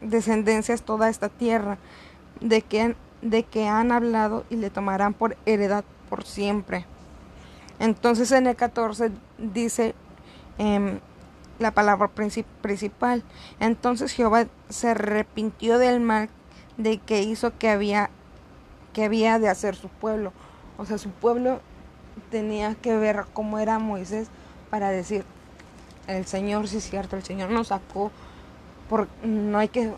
descendencias 0.00 0.82
toda 0.82 1.08
esta 1.08 1.28
tierra 1.28 1.78
de 2.40 2.62
que 2.62 2.94
de 3.22 3.42
que 3.42 3.66
han 3.66 3.92
hablado 3.92 4.44
y 4.50 4.56
le 4.56 4.70
tomarán 4.70 5.14
por 5.14 5.36
heredad 5.46 5.84
por 6.08 6.24
siempre. 6.24 6.86
Entonces 7.78 8.32
en 8.32 8.46
el 8.46 8.56
14 8.56 9.10
dice 9.38 9.94
em, 10.58 11.00
la 11.58 11.72
palabra 11.72 12.08
principal. 12.08 13.22
Entonces 13.60 14.12
Jehová 14.12 14.46
se 14.68 14.90
arrepintió 14.90 15.78
del 15.78 16.00
mal 16.00 16.28
de 16.76 16.98
que 16.98 17.22
hizo 17.22 17.56
que 17.58 17.70
había, 17.70 18.10
que 18.96 19.04
había 19.04 19.38
de 19.38 19.50
hacer 19.50 19.76
su 19.76 19.90
pueblo. 19.90 20.32
O 20.78 20.86
sea, 20.86 20.96
su 20.96 21.10
pueblo 21.10 21.60
tenía 22.30 22.74
que 22.76 22.96
ver 22.96 23.26
cómo 23.34 23.58
era 23.58 23.78
Moisés 23.78 24.28
para 24.70 24.88
decir, 24.88 25.26
el 26.06 26.24
Señor 26.24 26.66
sí 26.66 26.78
es 26.78 26.88
cierto, 26.88 27.14
el 27.14 27.22
Señor 27.22 27.50
nos 27.50 27.66
sacó, 27.68 28.10
por, 28.88 29.06
no 29.22 29.58
hay 29.58 29.68
que 29.68 29.92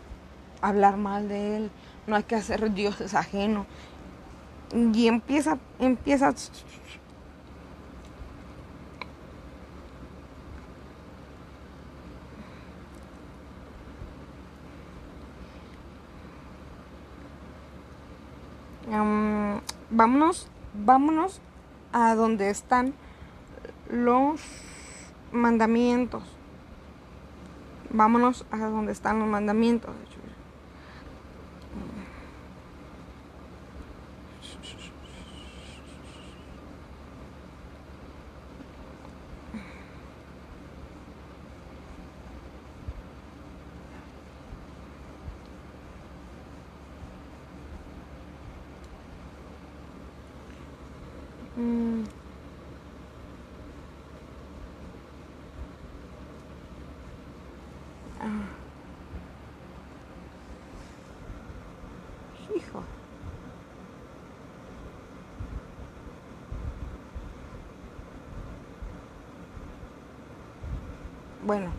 hablar 0.61 0.97
mal 0.97 1.29
de 1.29 1.57
él, 1.59 1.71
no 2.09 2.17
hay 2.17 2.25
que 2.25 2.35
hacer 2.35 2.75
dioses 2.75 3.15
ajenos. 3.15 3.69
Y 4.75 5.07
empieza, 5.07 5.59
empieza 5.79 6.35
vámonos, 19.91 20.49
vámonos 20.75 21.41
a 21.93 22.15
donde 22.15 22.51
están 22.51 22.95
los 23.91 24.41
mandamientos. 25.33 26.23
Vámonos 27.91 28.47
a 28.51 28.59
donde 28.59 28.93
están 28.93 29.19
los 29.19 29.29
mandamientos. 29.29 29.95
Mm. 51.59 52.05
Ah. 58.21 58.47
Hijo. 62.55 62.83
Bueno. 71.45 71.73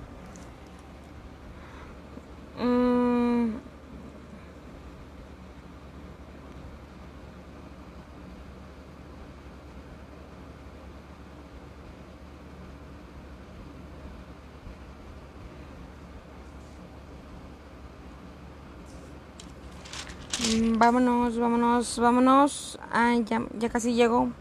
Mm, 20.49 20.68
vámonos, 20.79 21.37
vámonos, 21.37 21.99
vámonos. 21.99 22.79
Ah, 22.89 23.13
ya, 23.29 23.43
ya 23.59 23.69
casi 23.69 23.93
llego. 23.93 24.31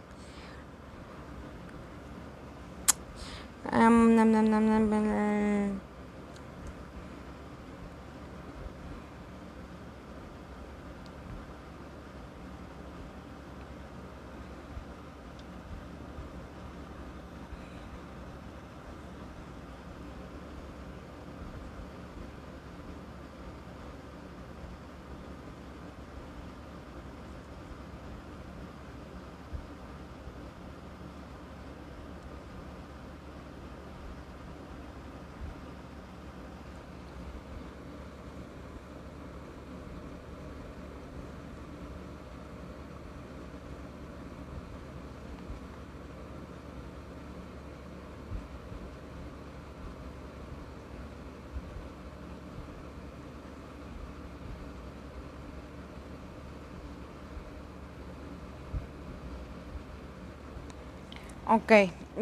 Ok, 61.59 61.73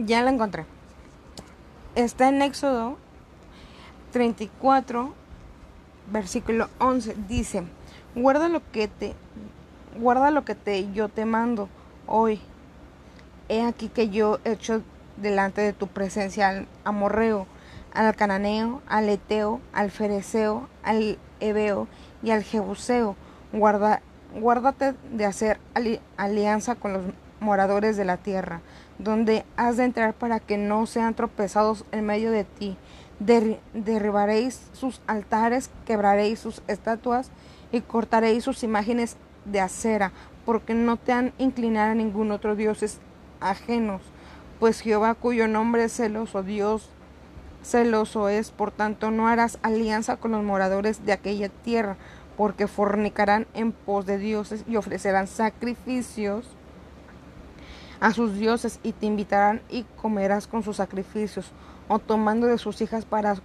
ya 0.07 0.23
la 0.23 0.31
encontré. 0.31 0.65
Está 1.95 2.29
en 2.29 2.41
Éxodo 2.41 2.97
34, 4.13 5.13
versículo 6.11 6.71
11. 6.79 7.15
Dice, 7.29 7.65
guarda 8.15 8.49
lo 8.49 8.63
que 8.73 8.89
te, 8.89 9.15
guarda 9.99 10.31
lo 10.31 10.47
que 10.47 10.55
te, 10.55 10.91
yo 10.93 11.11
te 11.11 11.27
mando 11.27 11.69
hoy. 12.07 12.41
He 13.51 13.63
aquí 13.63 13.89
que 13.91 14.09
yo 14.09 14.39
he 14.45 14.53
hecho 14.53 14.83
delante 15.19 15.61
de 15.61 15.75
tu 15.75 15.87
presencia 15.87 16.49
al 16.49 16.67
amorreo, 16.85 17.47
al 17.93 18.17
cananeo, 18.17 18.81
al 18.89 19.07
eteo, 19.11 19.61
al 19.75 19.91
fereceo, 19.91 20.67
al 20.83 21.19
ebeo 21.41 21.89
y 22.23 22.31
al 22.31 22.43
jebuseo. 22.43 23.17
Guarda, 23.53 24.01
guárdate 24.35 24.95
de 25.13 25.27
hacer 25.27 25.61
alianza 26.17 26.75
con 26.75 26.95
los 26.95 27.03
moradores 27.41 27.97
de 27.97 28.05
la 28.05 28.17
tierra, 28.17 28.61
donde 28.99 29.45
has 29.57 29.77
de 29.77 29.85
entrar 29.85 30.15
para 30.15 30.41
que 30.41 30.59
no 30.59 30.87
sean 30.87 31.15
tropezados 31.15 31.85
en 31.93 32.07
medio 32.07 32.31
de 32.31 32.45
ti. 32.45 32.77
derribaréis 33.19 34.61
sus 34.73 35.01
altares, 35.07 35.71
quebraréis 35.87 36.39
sus 36.39 36.63
estatuas 36.69 37.31
y 37.73 37.81
cortaréis 37.81 38.45
sus 38.45 38.63
imágenes 38.63 39.17
de 39.45 39.61
acera, 39.61 40.13
porque 40.45 40.75
no 40.75 40.97
te 40.97 41.13
han 41.13 41.33
inclinado 41.39 41.93
a 41.93 41.95
ningún 41.95 42.31
otro 42.31 42.57
dioses 42.57 42.99
ajenos, 43.41 44.03
pues 44.61 44.81
Jehová 44.81 45.15
cuyo 45.15 45.49
nombre 45.49 45.85
es 45.85 45.97
celoso, 45.97 46.43
Dios 46.43 46.91
celoso 47.67 48.29
es, 48.29 48.51
por 48.51 48.71
tanto 48.71 49.11
no 49.11 49.29
harás 49.29 49.59
alianza 49.63 50.17
con 50.17 50.33
los 50.33 50.45
moradores 50.45 51.05
de 51.05 51.13
aquella 51.13 51.49
tierra, 51.49 51.97
porque 52.37 52.69
fornicarán 52.69 53.47
en 53.55 53.73
pos 53.73 54.07
de 54.07 54.19
dioses 54.19 54.65
y 54.69 54.77
ofrecerán 54.77 55.27
sacrificios 55.27 56.47
a 58.01 58.13
sus 58.13 58.35
dioses 58.35 58.81
y 58.83 58.93
te 58.93 59.07
invitarán 59.07 59.63
y 59.69 59.85
comerás 60.01 60.47
con 60.47 60.63
sus 60.63 60.77
sacrificios, 60.77 61.53
o 61.89 61.99
tomando 61.99 62.47
de 62.47 62.59
sus 62.59 62.81
hijas 62.81 63.05
para 63.05 63.37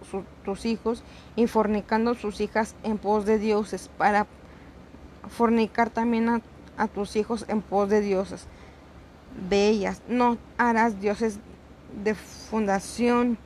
tus 0.44 0.66
hijos 0.66 1.04
y 1.36 1.48
fornicando 1.48 2.16
sus 2.16 2.42
hijas 2.42 2.76
en 2.84 2.98
pos 2.98 3.26
de 3.26 3.38
dioses, 3.38 3.90
para 3.98 4.28
fornicar 5.30 5.90
también 5.90 6.30
a, 6.30 6.42
a 6.78 6.88
tus 6.88 7.16
hijos 7.16 7.46
en 7.48 7.62
pos 7.62 7.90
de 7.90 8.02
dioses. 8.02 8.48
De 9.50 9.70
ellas 9.70 10.02
no 10.08 10.38
harás 10.58 11.00
dioses 11.00 11.40
de 12.04 12.16
fundación 12.16 13.38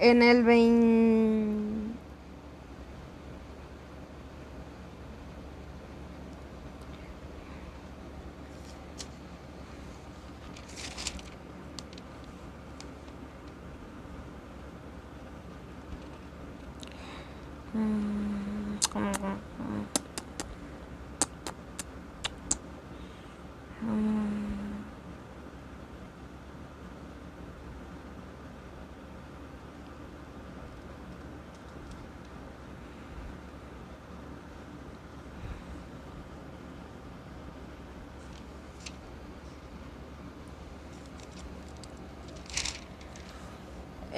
en 0.00 0.22
el 0.22 0.42
20 0.44 1.39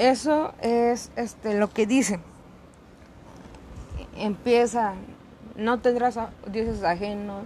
Eso 0.02 0.52
es 0.60 1.12
este, 1.14 1.54
lo 1.54 1.70
que 1.70 1.86
dice. 1.86 2.18
Empieza, 4.16 4.94
no 5.54 5.78
tendrás 5.78 6.18
dioses 6.50 6.82
ajenos, 6.82 7.44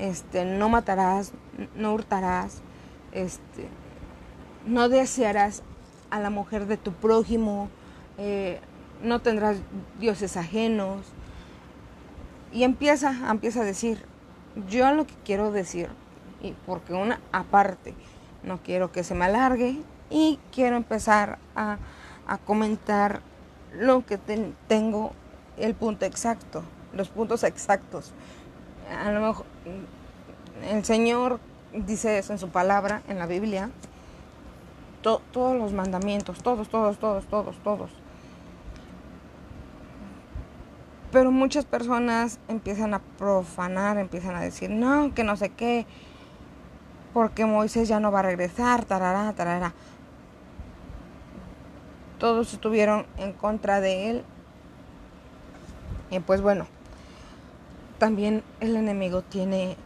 este, 0.00 0.44
no 0.44 0.68
matarás, 0.68 1.30
no 1.76 1.94
hurtarás, 1.94 2.60
este, 3.12 3.68
no 4.66 4.88
desearás 4.88 5.62
a 6.10 6.18
la 6.18 6.28
mujer 6.28 6.66
de 6.66 6.76
tu 6.76 6.90
prójimo, 6.92 7.68
eh, 8.18 8.58
no 9.04 9.20
tendrás 9.20 9.58
dioses 10.00 10.36
ajenos. 10.36 11.06
Y 12.52 12.64
empieza, 12.64 13.30
empieza 13.30 13.60
a 13.60 13.64
decir, 13.64 14.04
yo 14.68 14.92
lo 14.92 15.06
que 15.06 15.14
quiero 15.24 15.52
decir, 15.52 15.88
y 16.42 16.50
porque 16.66 16.94
una 16.94 17.20
aparte, 17.30 17.94
no 18.42 18.58
quiero 18.60 18.90
que 18.90 19.04
se 19.04 19.14
me 19.14 19.26
alargue, 19.26 19.84
y 20.10 20.38
quiero 20.52 20.76
empezar 20.76 21.38
a, 21.54 21.78
comentar 22.44 23.20
lo 23.72 24.04
que 24.04 24.18
tengo, 24.18 25.12
el 25.56 25.74
punto 25.74 26.04
exacto, 26.04 26.62
los 26.92 27.08
puntos 27.08 27.44
exactos. 27.44 28.12
A 29.04 29.10
lo 29.12 29.20
mejor 29.20 29.46
el 30.68 30.84
Señor 30.84 31.38
dice 31.72 32.18
eso 32.18 32.32
en 32.32 32.38
su 32.38 32.48
palabra, 32.48 33.02
en 33.08 33.18
la 33.18 33.26
Biblia, 33.26 33.70
todos 35.02 35.56
los 35.56 35.72
mandamientos, 35.72 36.42
todos, 36.42 36.68
todos, 36.68 36.98
todos, 36.98 37.26
todos, 37.26 37.56
todos. 37.62 37.90
Pero 41.12 41.30
muchas 41.30 41.64
personas 41.64 42.40
empiezan 42.48 42.92
a 42.92 42.98
profanar, 42.98 43.98
empiezan 43.98 44.34
a 44.34 44.40
decir, 44.40 44.70
no, 44.70 45.14
que 45.14 45.22
no 45.22 45.36
sé 45.36 45.50
qué, 45.50 45.86
porque 47.14 47.46
Moisés 47.46 47.88
ya 47.88 48.00
no 48.00 48.10
va 48.10 48.18
a 48.18 48.22
regresar, 48.22 48.84
tarará, 48.84 49.32
tarará 49.32 49.72
todos 52.18 52.52
estuvieron 52.52 53.06
en 53.18 53.32
contra 53.32 53.80
de 53.80 54.10
él. 54.10 54.24
Y 56.10 56.20
pues 56.20 56.40
bueno, 56.40 56.66
también 57.98 58.42
el 58.60 58.76
enemigo 58.76 59.22
tiene 59.22 59.76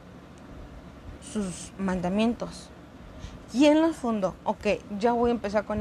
sus 1.32 1.72
mandamientos. 1.78 2.68
¿Quién 3.52 3.80
los 3.80 3.96
fundó? 3.96 4.34
Ok, 4.44 4.66
ya 4.98 5.12
voy 5.12 5.30
a 5.30 5.32
empezar 5.32 5.64
con, 5.64 5.80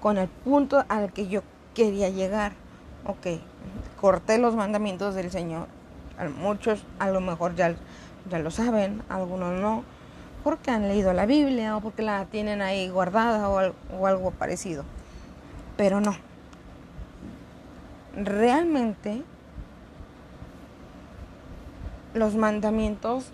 con 0.00 0.18
el 0.18 0.28
punto 0.28 0.84
al 0.88 1.12
que 1.12 1.28
yo 1.28 1.42
quería 1.74 2.10
llegar. 2.10 2.52
Ok, 3.06 3.40
corté 4.00 4.38
los 4.38 4.54
mandamientos 4.54 5.14
del 5.14 5.30
Señor. 5.30 5.68
Muchos 6.38 6.84
a 6.98 7.08
lo 7.08 7.22
mejor 7.22 7.54
ya, 7.54 7.74
ya 8.28 8.38
lo 8.40 8.50
saben, 8.50 9.02
algunos 9.08 9.58
no, 9.58 9.84
porque 10.44 10.70
han 10.70 10.86
leído 10.86 11.14
la 11.14 11.24
Biblia 11.24 11.78
o 11.78 11.80
porque 11.80 12.02
la 12.02 12.26
tienen 12.26 12.60
ahí 12.60 12.90
guardada 12.90 13.48
o 13.48 14.06
algo 14.06 14.30
parecido 14.32 14.84
pero 15.80 16.02
no. 16.02 16.14
Realmente 18.14 19.22
los 22.12 22.34
mandamientos 22.34 23.32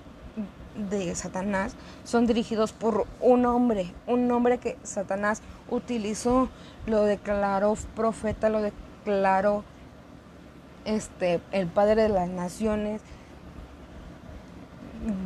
de 0.77 1.12
Satanás 1.16 1.74
son 2.05 2.28
dirigidos 2.28 2.73
por 2.73 3.09
un 3.20 3.47
hombre, 3.47 3.93
un 4.06 4.31
hombre 4.31 4.59
que 4.59 4.78
Satanás 4.85 5.43
utilizó, 5.68 6.48
lo 6.86 7.02
declaró 7.02 7.77
profeta, 7.97 8.48
lo 8.48 8.62
declaró 8.62 9.64
este 10.85 11.40
el 11.51 11.66
padre 11.66 12.05
de 12.05 12.10
las 12.10 12.28
naciones, 12.28 13.01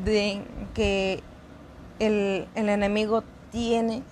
de 0.06 0.42
que 0.72 1.22
el, 1.98 2.48
el 2.54 2.70
enemigo 2.70 3.24
tiene, 3.52 4.02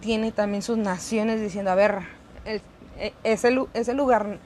tiene 0.00 0.32
también 0.32 0.60
sus 0.60 0.76
naciones 0.76 1.40
diciendo, 1.40 1.70
a 1.70 1.76
ver, 1.76 2.15
ese, 3.24 3.66
ese 3.74 3.94
lugar 3.94 4.38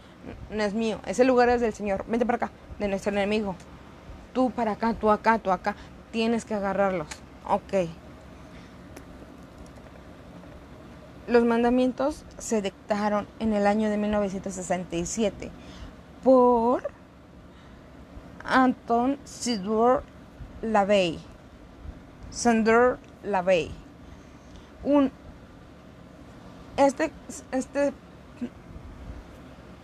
no 0.51 0.63
es 0.63 0.75
mío, 0.75 1.01
ese 1.07 1.25
lugar 1.25 1.49
es 1.49 1.61
del 1.61 1.73
Señor. 1.73 2.05
Vente 2.07 2.27
para 2.27 2.37
acá, 2.37 2.51
de 2.79 2.89
nuestro 2.89 3.13
enemigo. 3.13 3.55
Tú 4.33 4.51
para 4.51 4.73
acá, 4.73 4.95
tú 4.95 5.11
acá, 5.11 5.39
tú 5.39 5.51
acá. 5.51 5.75
Tienes 6.11 6.45
que 6.45 6.55
agarrarlos. 6.55 7.09
Ok. 7.49 7.89
Los 11.27 11.45
mandamientos 11.45 12.25
se 12.39 12.61
dictaron 12.61 13.29
en 13.39 13.53
el 13.53 13.67
año 13.67 13.89
de 13.89 13.97
1967 13.97 15.51
por 16.25 16.91
Anton 18.45 19.19
Sidor 19.25 20.03
Lavey. 20.63 21.21
Sander 22.31 22.99
Lavey. 23.23 23.71
Un 24.83 25.13
este, 26.77 27.13
este 27.53 27.93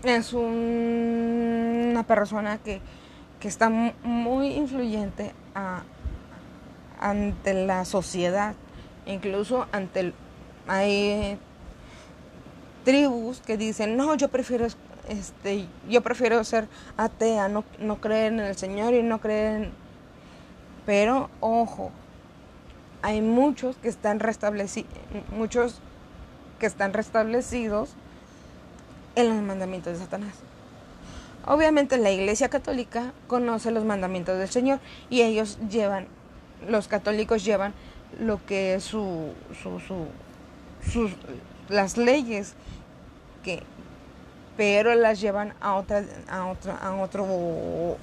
es 0.08 0.32
una 0.32 2.02
persona 2.04 2.58
que, 2.58 2.80
está 3.42 3.68
muy 3.70 4.48
influyente 4.54 5.32
ante 6.98 7.54
la 7.54 7.84
sociedad, 7.84 8.56
incluso 9.06 9.68
ante 9.70 10.00
el, 10.00 10.14
hay 10.66 11.38
tribus 12.84 13.40
que 13.40 13.56
dicen 13.56 13.96
no 13.96 14.14
yo 14.14 14.28
prefiero 14.28 14.66
este 15.08 15.66
yo 15.88 16.02
prefiero 16.02 16.42
ser 16.44 16.68
atea 16.96 17.48
no, 17.48 17.64
no 17.78 18.00
creer 18.00 18.32
en 18.32 18.40
el 18.40 18.56
Señor 18.56 18.94
y 18.94 19.02
no 19.02 19.20
creer 19.20 19.62
en 19.62 19.72
pero 20.84 21.30
ojo 21.40 21.90
hay 23.02 23.20
muchos 23.20 23.76
que 23.76 23.88
están 23.88 24.20
restablecidos 24.20 24.90
muchos 25.36 25.80
que 26.60 26.66
están 26.66 26.92
restablecidos 26.92 27.96
en 29.16 29.28
los 29.28 29.42
mandamientos 29.42 29.94
de 29.94 29.98
Satanás. 29.98 30.34
Obviamente 31.46 31.96
la 31.98 32.10
Iglesia 32.10 32.48
Católica 32.48 33.12
conoce 33.26 33.70
los 33.70 33.84
mandamientos 33.84 34.38
del 34.38 34.48
Señor 34.48 34.78
y 35.10 35.22
ellos 35.22 35.58
llevan, 35.68 36.06
los 36.68 36.88
católicos 36.88 37.44
llevan 37.44 37.72
lo 38.20 38.44
que 38.46 38.74
es 38.74 38.84
su, 38.84 39.32
su, 39.62 39.80
sus 40.90 41.12
las 41.68 41.96
leyes 41.96 42.54
que 43.42 43.62
pero 44.56 44.94
las 44.94 45.20
llevan 45.20 45.52
a 45.60 45.74
otra 45.74 46.04
a 46.28 46.46
otra 46.46 46.76
a 46.76 46.94
otro 46.94 47.24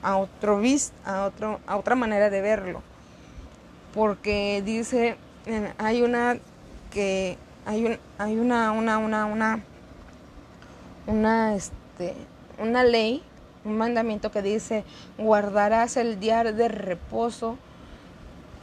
a 0.03 0.17
otro 0.17 0.61
a 1.05 1.25
otro 1.25 1.59
a 1.65 1.77
otra 1.77 1.95
manera 1.95 2.29
de 2.29 2.41
verlo 2.41 2.81
porque 3.93 4.61
dice 4.63 5.15
hay 5.77 6.01
una 6.01 6.37
que 6.91 7.37
hay 7.65 7.85
un 7.85 7.97
hay 8.17 8.37
una 8.37 8.71
una 8.71 8.97
una 8.97 9.25
una 9.25 9.63
una 11.07 11.55
este 11.55 12.15
una 12.59 12.83
ley 12.83 13.23
un 13.65 13.77
mandamiento 13.77 14.31
que 14.31 14.41
dice 14.41 14.83
guardarás 15.17 15.97
el 15.97 16.19
día 16.19 16.43
de 16.43 16.67
reposo 16.67 17.57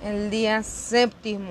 el 0.04 0.30
día 0.30 0.62
séptimo 0.62 1.50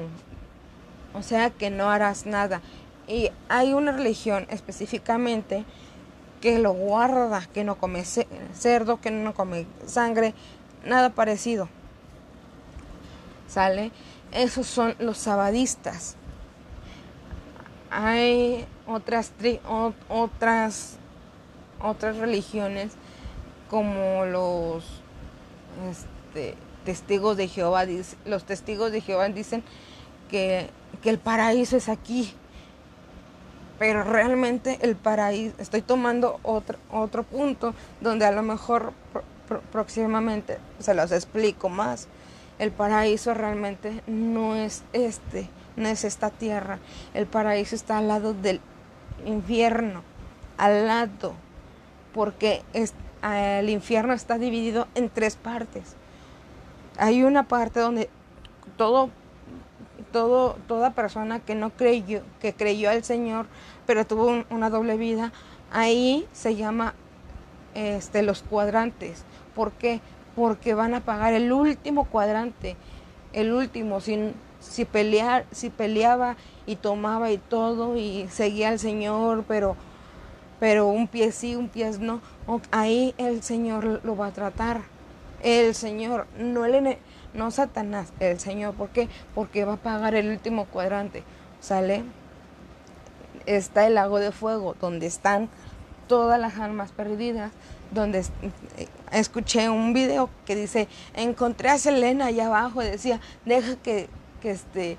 o 1.14 1.22
sea 1.22 1.50
que 1.50 1.70
no 1.70 1.90
harás 1.90 2.26
nada 2.26 2.62
y 3.08 3.32
hay 3.50 3.74
una 3.74 3.92
religión 3.92 4.46
específicamente 4.50 5.66
que 6.42 6.60
lo 6.60 6.74
guarda, 6.74 7.48
que 7.54 7.64
no 7.64 7.76
come 7.76 8.04
cerdo, 8.06 9.02
que 9.02 9.12
no 9.12 9.34
come 9.34 9.66
sangre, 9.86 10.34
nada 10.86 11.10
parecido. 11.10 11.68
¿Sale? 13.48 13.92
Esos 14.32 14.68
son 14.68 14.96
los 15.00 15.18
sabadistas. 15.18 16.16
Hay 17.90 18.66
otras 18.90 19.32
otras 20.10 20.98
otras 21.82 22.18
religiones 22.18 22.92
como 23.70 24.26
los 24.26 24.84
este, 25.90 26.56
testigos 26.86 27.38
de 27.38 27.48
Jehová 27.48 27.86
los 28.26 28.44
testigos 28.44 28.92
de 28.92 29.02
Jehová 29.02 29.30
dicen 29.30 29.64
que, 30.30 30.70
que 31.02 31.10
el 31.10 31.20
paraíso 31.20 31.78
es 31.78 31.90
aquí 31.90 32.34
pero 33.80 34.04
realmente 34.04 34.78
el 34.82 34.98
paraíso, 34.98 35.56
estoy 35.58 35.82
tomando 35.82 36.40
otro, 36.44 36.78
otro 36.92 37.24
punto 37.24 37.74
donde 38.02 38.26
a 38.26 38.32
lo 38.32 38.44
mejor 38.44 38.92
próximamente 39.72 40.60
se 40.80 40.94
los 40.94 41.12
explico 41.14 41.70
más. 41.70 42.08
El 42.60 42.72
paraíso 42.72 43.34
realmente 43.34 44.04
no 44.06 44.56
es 44.56 44.84
este, 44.92 45.50
no 45.78 45.88
es 45.88 46.04
esta 46.04 46.30
tierra. 46.30 46.80
El 47.14 47.26
paraíso 47.26 47.74
está 47.74 47.98
al 48.00 48.10
lado 48.10 48.34
del 48.34 48.60
infierno, 49.26 50.04
al 50.58 50.88
lado, 50.88 51.34
porque 52.14 52.64
el 53.22 53.70
infierno 53.70 54.14
está 54.14 54.38
dividido 54.38 54.88
en 54.96 55.10
tres 55.10 55.36
partes. 55.36 55.96
Hay 56.98 57.24
una 57.24 57.48
parte 57.48 57.80
donde 57.80 58.10
todo 58.78 59.10
todo, 60.12 60.58
toda 60.68 60.92
persona 60.92 61.40
que 61.40 61.56
no 61.56 61.70
creyó, 61.72 62.22
que 62.40 62.54
creyó 62.54 62.90
al 62.90 63.04
Señor, 63.04 63.48
pero 63.86 64.06
tuvo 64.06 64.44
una 64.50 64.70
doble 64.70 64.98
vida, 64.98 65.32
ahí 65.72 66.28
se 66.32 66.56
llama 66.56 66.94
este, 67.76 68.24
los 68.24 68.42
cuadrantes. 68.42 69.24
¿Por 69.56 69.72
qué? 69.74 70.02
Porque 70.36 70.74
van 70.74 70.94
a 70.94 71.02
pagar 71.02 71.34
el 71.34 71.52
último 71.52 72.06
cuadrante, 72.06 72.76
el 73.34 73.52
último, 73.52 74.02
si, 74.02 74.34
si, 74.60 74.86
pelear, 74.86 75.46
si 75.52 75.70
peleaba 75.70 76.36
y 76.70 76.76
tomaba 76.76 77.32
y 77.32 77.40
todo 77.40 77.98
y 77.98 78.28
seguía 78.30 78.70
al 78.70 78.78
Señor, 78.78 79.44
pero, 79.48 79.76
pero 80.60 80.86
un 80.86 81.08
pie 81.08 81.32
sí, 81.32 81.56
un 81.56 81.68
pie 81.68 81.90
no, 82.00 82.22
ahí 82.70 83.16
el 83.18 83.42
Señor 83.42 84.02
lo 84.04 84.16
va 84.16 84.28
a 84.28 84.32
tratar. 84.32 84.82
El 85.42 85.74
Señor, 85.74 86.28
no 86.38 86.66
el, 86.66 86.98
no 87.34 87.50
Satanás, 87.50 88.14
el 88.20 88.40
Señor. 88.40 88.76
¿Por 88.76 88.90
qué? 88.90 89.10
Porque 89.34 89.66
va 89.66 89.74
a 89.74 89.78
pagar 89.78 90.14
el 90.14 90.30
último 90.30 90.66
cuadrante. 90.66 91.24
¿Sale? 91.60 92.04
Está 93.48 93.88
el 93.88 93.96
lago 93.96 94.20
de 94.20 94.32
fuego, 94.32 94.76
donde 94.80 95.08
están 95.08 95.50
todas 96.08 96.40
las 96.40 96.60
almas 96.60 96.92
perdidas, 96.92 97.52
donde 97.90 98.20
eh, 98.20 98.88
escuché 99.12 99.72
un 99.72 99.94
video 99.94 100.30
que 100.46 100.56
dice, 100.56 100.88
encontré 101.16 101.70
a 101.70 101.80
Selena 101.80 102.28
allá 102.28 102.46
abajo, 102.46 102.82
decía, 102.82 103.20
deja 103.46 103.76
que, 103.78 104.08
que 104.40 104.52
este, 104.52 104.98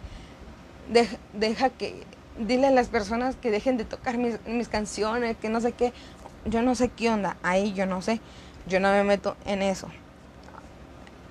deja, 1.33 1.71
que, 1.71 2.03
dile 2.39 2.67
a 2.67 2.71
las 2.71 2.89
personas 2.89 3.37
que 3.37 3.51
dejen 3.51 3.77
de 3.77 3.85
tocar 3.85 4.19
mis, 4.19 4.45
mis 4.47 4.69
canciones, 4.69 5.37
que 5.37 5.49
no 5.49 5.61
sé 5.61 5.73
qué, 5.73 5.93
yo 6.45 6.63
no 6.63 6.75
sé 6.75 6.89
qué 6.89 7.11
onda, 7.11 7.37
ahí 7.43 7.73
yo 7.73 7.87
no 7.87 8.03
sé, 8.03 8.21
yo 8.67 8.81
no 8.81 8.91
me 8.91 9.05
meto 9.05 9.37
en 9.45 9.63
eso. 9.63 9.89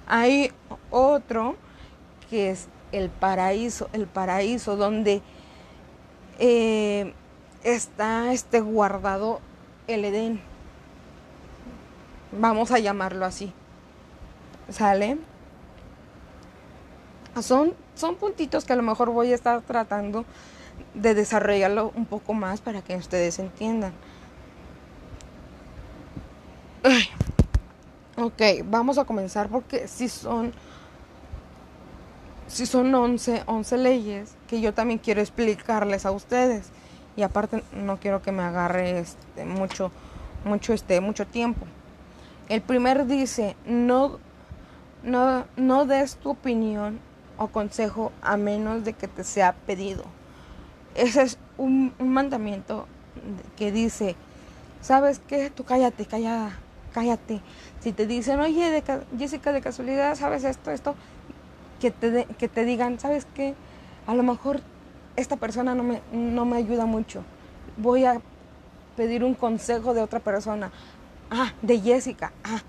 Hay 0.07 0.51
otro 0.89 1.55
que 2.29 2.51
es 2.51 2.67
el 2.91 3.09
paraíso, 3.09 3.89
el 3.93 4.07
paraíso 4.07 4.75
donde 4.75 5.21
eh, 6.39 7.13
está 7.63 8.31
este 8.33 8.61
guardado 8.61 9.41
el 9.87 10.05
Edén. 10.05 10.41
Vamos 12.31 12.71
a 12.71 12.79
llamarlo 12.79 13.25
así. 13.25 13.51
¿Sale? 14.69 15.17
Son, 17.41 17.73
son 17.95 18.15
puntitos 18.15 18.65
que 18.65 18.73
a 18.73 18.75
lo 18.75 18.83
mejor 18.83 19.11
voy 19.11 19.31
a 19.31 19.35
estar 19.35 19.61
tratando 19.61 20.25
de 20.93 21.13
desarrollarlo 21.13 21.91
un 21.95 22.05
poco 22.05 22.33
más 22.33 22.61
para 22.61 22.81
que 22.81 22.95
ustedes 22.95 23.39
entiendan. 23.39 23.93
Ok, 28.17 28.41
vamos 28.65 28.97
a 28.97 29.05
comenzar 29.05 29.47
porque 29.47 29.87
si 29.87 30.09
son 30.09 30.51
si 32.47 32.65
son 32.65 32.93
11, 32.93 33.43
11 33.45 33.77
leyes 33.77 34.35
que 34.47 34.59
yo 34.59 34.73
también 34.73 34.99
quiero 34.99 35.21
explicarles 35.21 36.05
a 36.05 36.11
ustedes 36.11 36.71
y 37.15 37.21
aparte 37.21 37.63
no 37.73 37.97
quiero 37.99 38.21
que 38.21 38.31
me 38.31 38.41
agarre 38.43 38.99
este, 38.99 39.45
mucho 39.45 39.91
mucho 40.43 40.73
este 40.73 40.99
mucho 40.99 41.27
tiempo. 41.27 41.65
El 42.49 42.61
primer 42.61 43.05
dice, 43.05 43.55
no 43.65 44.19
no 45.03 45.45
no 45.55 45.85
des 45.85 46.15
tu 46.15 46.31
opinión 46.31 46.99
o 47.39 47.47
consejo 47.47 48.11
a 48.21 48.37
menos 48.37 48.83
de 48.83 48.93
que 48.93 49.07
te 49.07 49.23
sea 49.23 49.53
pedido. 49.53 50.03
Ese 50.93 51.23
es 51.23 51.37
un, 51.57 51.93
mandamiento 51.97 52.85
que 53.57 53.71
dice, 53.71 54.15
¿sabes 54.81 55.19
qué? 55.19 55.49
Tú 55.49 55.63
cállate, 55.63 56.05
callada 56.05 56.51
cállate. 56.93 57.41
Si 57.79 57.93
te 57.93 58.05
dicen, 58.05 58.39
oye, 58.39 58.69
de, 58.69 58.83
Jessica, 59.17 59.51
de 59.51 59.61
casualidad, 59.61 60.15
¿sabes 60.15 60.43
esto, 60.43 60.71
esto? 60.71 60.95
Que 61.79 61.91
te, 61.91 62.25
que 62.37 62.47
te 62.47 62.65
digan, 62.65 62.99
¿sabes 62.99 63.25
qué? 63.33 63.55
A 64.05 64.15
lo 64.15 64.23
mejor 64.23 64.59
esta 65.15 65.37
persona 65.37 65.75
no 65.75 65.83
me, 65.83 66.01
no 66.11 66.45
me 66.45 66.57
ayuda 66.57 66.85
mucho. 66.85 67.23
Voy 67.77 68.05
a 68.05 68.19
pedir 68.97 69.23
un 69.23 69.33
consejo 69.33 69.93
de 69.93 70.01
otra 70.01 70.19
persona. 70.19 70.71
Ah, 71.31 71.53
de 71.61 71.79
Jessica. 71.79 72.33
Ah, 72.43 72.61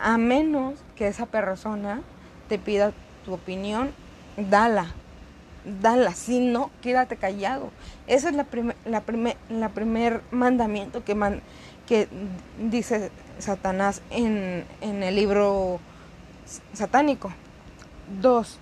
a 0.00 0.18
menos 0.18 0.74
que 0.94 1.08
esa 1.08 1.26
persona 1.26 2.02
te 2.48 2.58
pida 2.58 2.92
tu 3.24 3.32
opinión, 3.32 3.90
dala. 4.36 4.92
Dala. 5.80 6.12
Si 6.12 6.40
no, 6.40 6.70
quédate 6.82 7.16
callado. 7.16 7.70
Ese 8.06 8.28
es 8.28 8.34
la 8.34 8.44
primer, 8.44 8.76
la 8.84 9.00
primer, 9.00 9.36
la 9.48 9.70
primer 9.70 10.20
mandamiento 10.30 11.04
que, 11.04 11.16
que 11.86 12.08
dice 12.58 13.10
Satanás 13.38 14.02
en, 14.10 14.64
el 14.80 15.14
libro 15.14 15.80
satánico. 16.72 17.32
Dos, 18.20 18.58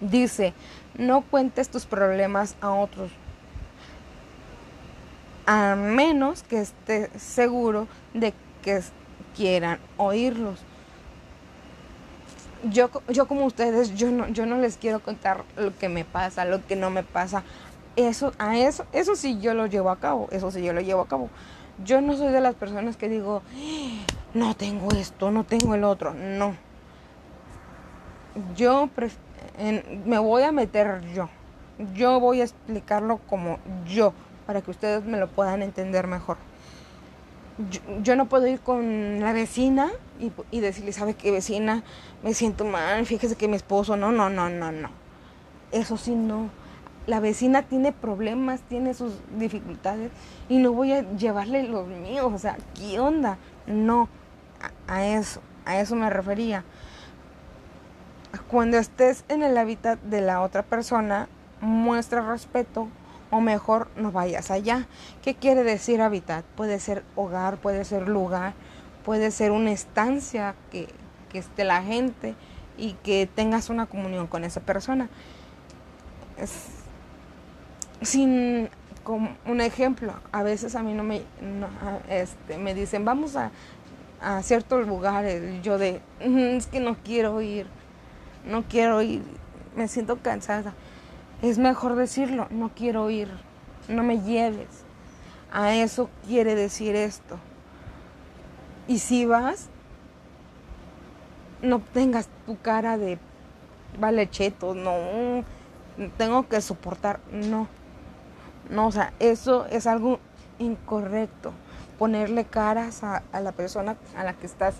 dice, 0.00 0.52
no 0.98 1.22
cuentes 1.22 1.68
tus 1.68 1.86
problemas 1.86 2.56
a 2.60 2.70
otros, 2.70 3.10
a 5.46 5.74
menos 5.76 6.42
que 6.42 6.60
estés 6.60 7.10
seguro 7.20 7.88
de 8.12 8.34
que 8.62 8.82
quieran 9.36 9.78
oírlos. 9.96 10.60
Yo, 12.70 12.90
yo 13.08 13.26
como 13.26 13.44
ustedes, 13.44 13.94
yo 13.94 14.10
no, 14.10 14.28
yo 14.28 14.46
no 14.46 14.58
les 14.58 14.76
quiero 14.76 15.00
contar 15.00 15.44
lo 15.56 15.76
que 15.76 15.88
me 15.88 16.04
pasa, 16.04 16.44
lo 16.44 16.66
que 16.66 16.76
no 16.76 16.90
me 16.90 17.02
pasa. 17.02 17.42
Eso, 17.96 18.32
a 18.38 18.58
eso, 18.58 18.86
eso 18.92 19.14
sí 19.16 19.38
yo 19.40 19.54
lo 19.54 19.66
llevo 19.66 19.90
a 19.90 20.00
cabo, 20.00 20.28
eso 20.32 20.50
sí 20.50 20.62
yo 20.62 20.72
lo 20.72 20.80
llevo 20.80 21.02
a 21.02 21.08
cabo. 21.08 21.28
Yo 21.84 22.00
no 22.00 22.16
soy 22.16 22.32
de 22.32 22.40
las 22.40 22.54
personas 22.54 22.96
que 22.96 23.08
digo, 23.08 23.42
no 24.32 24.54
tengo 24.54 24.88
esto, 24.92 25.30
no 25.30 25.44
tengo 25.44 25.74
el 25.74 25.84
otro. 25.84 26.14
No. 26.14 26.56
Yo 28.56 28.88
me 30.04 30.18
voy 30.18 30.42
a 30.42 30.52
meter 30.52 31.02
yo. 31.14 31.28
Yo 31.94 32.20
voy 32.20 32.40
a 32.40 32.44
explicarlo 32.44 33.18
como 33.28 33.58
yo, 33.86 34.12
para 34.46 34.60
que 34.60 34.70
ustedes 34.70 35.04
me 35.04 35.18
lo 35.18 35.28
puedan 35.28 35.62
entender 35.62 36.06
mejor. 36.06 36.36
Yo, 38.02 38.16
no 38.16 38.26
puedo 38.26 38.48
ir 38.48 38.60
con 38.60 39.20
la 39.20 39.32
vecina 39.32 39.92
y, 40.18 40.32
y, 40.50 40.60
decirle, 40.60 40.92
¿sabe 40.92 41.14
qué 41.14 41.30
vecina? 41.30 41.84
Me 42.24 42.34
siento 42.34 42.64
mal, 42.64 43.06
fíjese 43.06 43.36
que 43.36 43.46
mi 43.46 43.54
esposo, 43.54 43.96
no, 43.96 44.10
no, 44.10 44.28
no, 44.28 44.50
no, 44.50 44.72
no. 44.72 44.88
Eso 45.70 45.96
sí, 45.96 46.16
no 46.16 46.50
la 47.06 47.20
vecina 47.20 47.62
tiene 47.62 47.92
problemas, 47.92 48.60
tiene 48.62 48.94
sus 48.94 49.12
dificultades 49.38 50.10
y 50.48 50.58
no 50.58 50.72
voy 50.72 50.92
a 50.92 51.02
llevarle 51.16 51.64
los 51.64 51.86
míos, 51.86 52.30
o 52.32 52.38
sea, 52.38 52.56
¿qué 52.74 52.98
onda? 52.98 53.38
No, 53.66 54.08
a, 54.88 55.04
eso, 55.04 55.40
a 55.66 55.80
eso 55.80 55.96
me 55.96 56.08
refería. 56.08 56.64
Cuando 58.48 58.78
estés 58.78 59.24
en 59.28 59.42
el 59.42 59.56
hábitat 59.58 60.00
de 60.00 60.20
la 60.20 60.40
otra 60.40 60.62
persona, 60.62 61.28
muestra 61.60 62.20
respeto, 62.26 62.88
o 63.30 63.40
mejor 63.40 63.88
no 63.96 64.12
vayas 64.12 64.50
allá. 64.50 64.86
¿Qué 65.22 65.34
quiere 65.34 65.64
decir 65.64 66.00
hábitat? 66.00 66.44
Puede 66.56 66.78
ser 66.78 67.04
hogar, 67.16 67.56
puede 67.58 67.84
ser 67.84 68.08
lugar, 68.08 68.54
puede 69.04 69.30
ser 69.30 69.50
una 69.50 69.72
estancia 69.72 70.54
que, 70.70 70.88
que 71.34 71.40
esté 71.40 71.64
la 71.64 71.82
gente 71.82 72.36
y 72.78 72.92
que 73.02 73.26
tengas 73.26 73.70
una 73.70 73.86
comunión 73.86 74.28
con 74.28 74.44
esa 74.44 74.60
persona. 74.60 75.08
sin 78.02 78.70
como 79.02 79.36
un 79.46 79.60
ejemplo, 79.60 80.14
a 80.30 80.44
veces 80.44 80.76
a 80.76 80.82
mí 80.84 80.94
no 80.94 81.02
me, 81.02 81.22
este, 82.08 82.56
me 82.56 82.72
dicen, 82.72 83.04
vamos 83.04 83.34
a, 83.34 83.50
a 84.22 84.42
ciertos 84.42 84.86
lugares, 84.86 85.60
yo 85.62 85.76
de, 85.76 86.00
es 86.20 86.68
que 86.68 86.78
no 86.78 86.96
quiero 87.02 87.42
ir, 87.42 87.66
no 88.46 88.62
quiero 88.62 89.02
ir, 89.02 89.22
me 89.74 89.88
siento 89.88 90.18
cansada. 90.22 90.72
Es 91.42 91.58
mejor 91.58 91.96
decirlo, 91.96 92.46
no 92.50 92.70
quiero 92.76 93.10
ir, 93.10 93.28
no 93.88 94.04
me 94.04 94.20
lleves. 94.20 94.84
A 95.52 95.74
eso 95.74 96.08
quiere 96.26 96.54
decir 96.54 96.94
esto. 96.94 97.38
Y 98.86 99.00
si 99.00 99.26
vas, 99.26 99.68
no 101.64 101.80
tengas 101.80 102.28
tu 102.46 102.58
cara 102.60 102.96
de 102.98 103.18
vale 103.98 104.28
cheto, 104.28 104.74
no, 104.74 105.44
tengo 106.16 106.48
que 106.48 106.60
soportar, 106.60 107.20
no. 107.32 107.68
No, 108.70 108.86
o 108.86 108.92
sea, 108.92 109.12
eso 109.18 109.66
es 109.66 109.86
algo 109.86 110.20
incorrecto. 110.58 111.52
Ponerle 111.98 112.44
caras 112.44 113.04
a, 113.04 113.22
a 113.32 113.40
la 113.40 113.52
persona 113.52 113.96
a 114.16 114.24
la 114.24 114.34
que 114.34 114.46
estás 114.46 114.76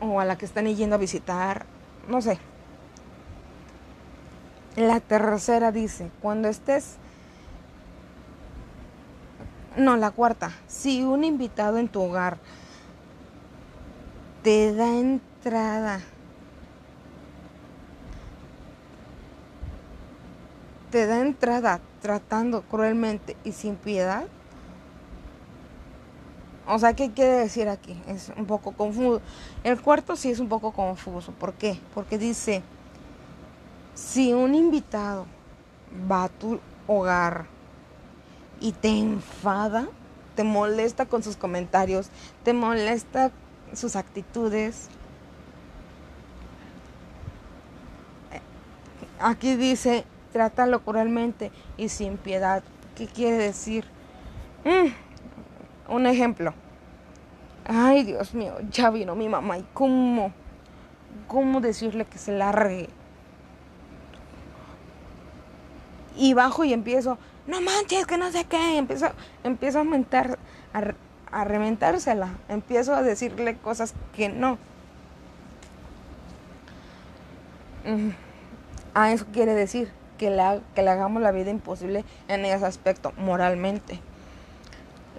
o 0.00 0.20
a 0.20 0.24
la 0.24 0.36
que 0.36 0.44
están 0.44 0.66
yendo 0.66 0.96
a 0.96 0.98
visitar, 0.98 1.66
no 2.08 2.20
sé, 2.20 2.38
la 4.78 5.00
tercera 5.00 5.72
dice, 5.72 6.10
cuando 6.22 6.48
estés... 6.48 6.98
No, 9.76 9.96
la 9.96 10.10
cuarta. 10.12 10.52
Si 10.66 11.02
un 11.02 11.24
invitado 11.24 11.78
en 11.78 11.88
tu 11.88 12.00
hogar 12.00 12.38
te 14.42 14.72
da 14.72 14.86
entrada, 15.38 16.00
te 20.90 21.06
da 21.06 21.20
entrada 21.20 21.80
tratando 22.02 22.62
cruelmente 22.62 23.36
y 23.44 23.52
sin 23.52 23.76
piedad, 23.76 24.26
o 26.66 26.78
sea, 26.78 26.94
¿qué 26.94 27.12
quiere 27.12 27.38
decir 27.38 27.68
aquí? 27.68 27.98
Es 28.08 28.30
un 28.36 28.46
poco 28.46 28.72
confuso. 28.72 29.22
El 29.64 29.80
cuarto 29.80 30.16
sí 30.16 30.30
es 30.30 30.38
un 30.38 30.48
poco 30.48 30.72
confuso. 30.72 31.32
¿Por 31.32 31.54
qué? 31.54 31.80
Porque 31.94 32.18
dice, 32.18 32.62
si 33.94 34.34
un 34.34 34.54
invitado 34.54 35.24
va 36.10 36.24
a 36.24 36.28
tu 36.28 36.60
hogar 36.86 37.46
y 38.60 38.72
te 38.72 38.88
enfada, 38.88 39.88
te 40.34 40.44
molesta 40.44 41.06
con 41.06 41.22
sus 41.22 41.36
comentarios, 41.36 42.10
te 42.44 42.52
molesta 42.52 43.30
sus 43.72 43.96
actitudes, 43.96 44.90
aquí 49.20 49.56
dice, 49.56 50.04
trátalo 50.32 50.80
cruelmente 50.80 51.50
y 51.76 51.88
sin 51.88 52.16
piedad. 52.16 52.62
¿Qué 52.96 53.06
quiere 53.06 53.36
decir? 53.38 53.84
Mm, 54.64 55.92
un 55.92 56.06
ejemplo. 56.06 56.54
Ay, 57.64 58.04
Dios 58.04 58.34
mío, 58.34 58.54
ya 58.70 58.90
vino 58.90 59.14
mi 59.14 59.28
mamá 59.28 59.58
y 59.58 59.66
cómo, 59.74 60.32
cómo 61.26 61.60
decirle 61.60 62.06
que 62.06 62.18
se 62.18 62.32
largue 62.32 62.88
y 66.18 66.34
bajo 66.34 66.64
y 66.64 66.72
empiezo, 66.72 67.16
no 67.46 67.60
manches, 67.60 68.06
que 68.06 68.18
no 68.18 68.30
sé 68.30 68.44
qué, 68.44 68.76
empiezo, 68.76 69.06
empiezo 69.44 69.78
a 69.78 69.80
aumentar, 69.82 70.38
a, 71.30 71.44
reventársela, 71.44 72.30
empiezo 72.48 72.94
a 72.94 73.02
decirle 73.02 73.56
cosas 73.56 73.94
que 74.14 74.28
no. 74.28 74.58
A 78.98 79.12
eso 79.12 79.26
quiere 79.32 79.54
decir 79.54 79.92
que 80.18 80.28
le, 80.28 80.42
que 80.74 80.82
le 80.82 80.90
hagamos 80.90 81.22
la 81.22 81.30
vida 81.30 81.52
imposible 81.52 82.04
en 82.26 82.44
ese 82.44 82.66
aspecto, 82.66 83.12
moralmente. 83.16 84.00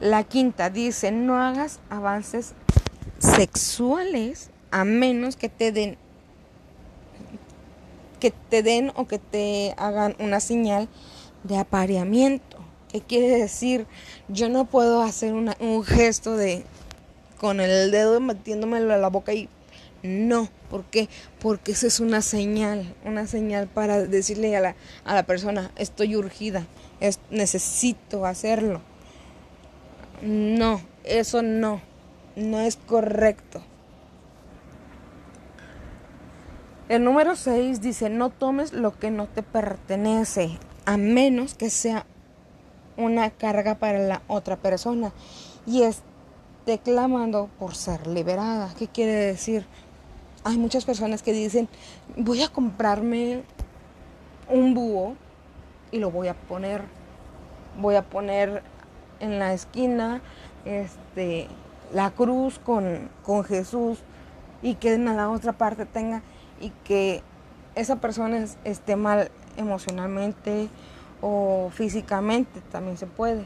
La 0.01 0.25
quinta 0.25 0.69
dice, 0.69 1.13
no 1.13 1.41
hagas 1.41 1.79
avances 1.89 2.55
sexuales 3.19 4.49
a 4.71 4.83
menos 4.83 5.37
que 5.37 5.47
te 5.47 5.71
den 5.71 5.97
que 8.19 8.31
te 8.31 8.63
den 8.63 8.91
o 8.97 9.07
que 9.07 9.17
te 9.17 9.73
hagan 9.77 10.13
una 10.19 10.41
señal 10.41 10.89
de 11.45 11.57
apareamiento. 11.57 12.57
¿Qué 12.91 12.99
quiere 12.99 13.29
decir? 13.29 13.87
Yo 14.27 14.49
no 14.49 14.65
puedo 14.65 15.01
hacer 15.01 15.31
un 15.33 15.83
gesto 15.85 16.35
de 16.35 16.65
con 17.39 17.61
el 17.61 17.91
dedo 17.91 18.19
metiéndomelo 18.19 18.93
a 18.93 18.97
la 18.97 19.07
boca 19.07 19.31
y 19.31 19.47
no. 20.03 20.49
¿Por 20.69 20.85
qué? 20.85 21.09
Porque 21.39 21.71
esa 21.71 21.87
es 21.87 21.99
una 21.99 22.21
señal, 22.21 22.95
una 23.05 23.27
señal 23.27 23.67
para 23.67 24.03
decirle 24.03 24.55
a 24.55 24.61
la, 24.61 24.75
a 25.05 25.15
la 25.15 25.23
persona, 25.23 25.71
estoy 25.75 26.15
urgida, 26.15 26.65
es, 26.99 27.19
necesito 27.31 28.25
hacerlo. 28.25 28.81
No, 30.21 30.81
eso 31.03 31.41
no, 31.41 31.81
no 32.35 32.59
es 32.59 32.75
correcto. 32.75 33.61
El 36.89 37.03
número 37.03 37.35
6 37.35 37.81
dice, 37.81 38.09
no 38.09 38.31
tomes 38.31 38.73
lo 38.73 38.97
que 38.97 39.11
no 39.11 39.27
te 39.27 39.43
pertenece, 39.43 40.57
a 40.85 40.97
menos 40.97 41.53
que 41.53 41.69
sea 41.69 42.05
una 42.97 43.29
carga 43.29 43.75
para 43.75 43.99
la 43.99 44.23
otra 44.27 44.57
persona. 44.57 45.13
Y 45.67 45.83
esté 45.83 46.79
clamando 46.79 47.49
por 47.59 47.75
ser 47.75 48.07
liberada. 48.07 48.73
¿Qué 48.77 48.87
quiere 48.87 49.13
decir? 49.13 49.65
Hay 50.43 50.57
muchas 50.57 50.85
personas 50.85 51.21
que 51.21 51.33
dicen, 51.33 51.67
voy 52.15 52.41
a 52.41 52.47
comprarme 52.47 53.43
un 54.47 54.73
búho 54.73 55.15
y 55.91 55.99
lo 55.99 56.11
voy 56.11 56.29
a 56.29 56.33
poner, 56.33 56.81
voy 57.79 57.95
a 57.95 58.03
poner 58.03 58.63
en 59.19 59.37
la 59.39 59.53
esquina 59.53 60.21
este, 60.63 61.47
la 61.93 62.11
cruz 62.11 62.57
con, 62.59 63.09
con 63.23 63.43
Jesús 63.43 63.99
y 64.61 64.75
que 64.75 64.93
en 64.93 65.05
la 65.05 65.29
otra 65.29 65.53
parte 65.53 65.85
tenga 65.85 66.21
y 66.61 66.69
que 66.83 67.21
esa 67.75 67.97
persona 67.97 68.45
esté 68.63 68.95
mal 68.95 69.31
emocionalmente 69.57 70.69
o 71.21 71.69
físicamente, 71.73 72.61
también 72.71 72.97
se 72.97 73.07
puede. 73.07 73.45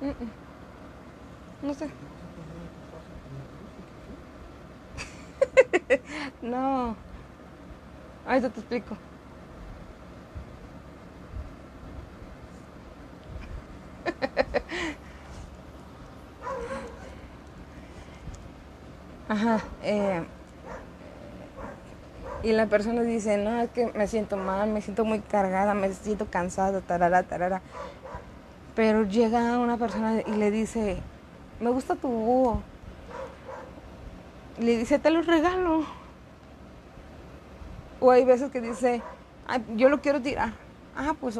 No 0.00 1.74
sé. 1.74 1.90
no. 6.42 6.96
Ahorita 8.26 8.48
te 8.48 8.60
explico. 8.60 8.96
Ajá. 19.28 19.60
Eh, 19.82 20.24
y 22.42 22.52
la 22.52 22.66
persona 22.66 23.02
dice, 23.02 23.36
no, 23.36 23.60
es 23.60 23.68
que 23.70 23.92
me 23.94 24.08
siento 24.08 24.38
mal, 24.38 24.70
me 24.70 24.80
siento 24.80 25.04
muy 25.04 25.20
cargada, 25.20 25.74
me 25.74 25.92
siento 25.92 26.26
cansada, 26.30 26.80
tarara, 26.80 27.22
tarara. 27.22 27.60
Pero 28.80 29.04
llega 29.04 29.58
una 29.58 29.76
persona 29.76 30.22
y 30.26 30.30
le 30.36 30.50
dice, 30.50 30.96
me 31.60 31.68
gusta 31.68 31.96
tu 31.96 32.08
búho. 32.08 32.62
Le 34.58 34.78
dice, 34.78 34.98
te 34.98 35.10
lo 35.10 35.20
regalo. 35.20 35.84
O 38.00 38.10
hay 38.10 38.24
veces 38.24 38.50
que 38.50 38.62
dice, 38.62 39.02
yo 39.76 39.90
lo 39.90 40.00
quiero 40.00 40.22
tirar. 40.22 40.54
Ah, 40.96 41.14
pues 41.20 41.38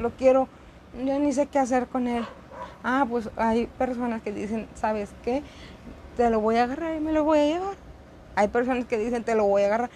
lo 0.00 0.10
quiero 0.12 0.48
yo 1.04 1.18
ni 1.18 1.34
sé 1.34 1.44
qué 1.48 1.58
hacer 1.58 1.88
con 1.88 2.08
él. 2.08 2.24
Ah, 2.82 3.04
pues 3.06 3.28
hay 3.36 3.66
personas 3.66 4.22
que 4.22 4.32
dicen, 4.32 4.66
¿sabes 4.74 5.10
qué? 5.22 5.42
Te 6.16 6.30
lo 6.30 6.40
voy 6.40 6.56
a 6.56 6.62
agarrar 6.62 6.96
y 6.96 7.00
me 7.00 7.12
lo 7.12 7.22
voy 7.22 7.38
a 7.38 7.44
llevar. 7.44 7.76
Hay 8.34 8.48
personas 8.48 8.86
que 8.86 8.96
dicen, 8.96 9.24
te 9.24 9.34
lo 9.34 9.44
voy 9.44 9.60
a 9.60 9.66
agarrar 9.66 9.90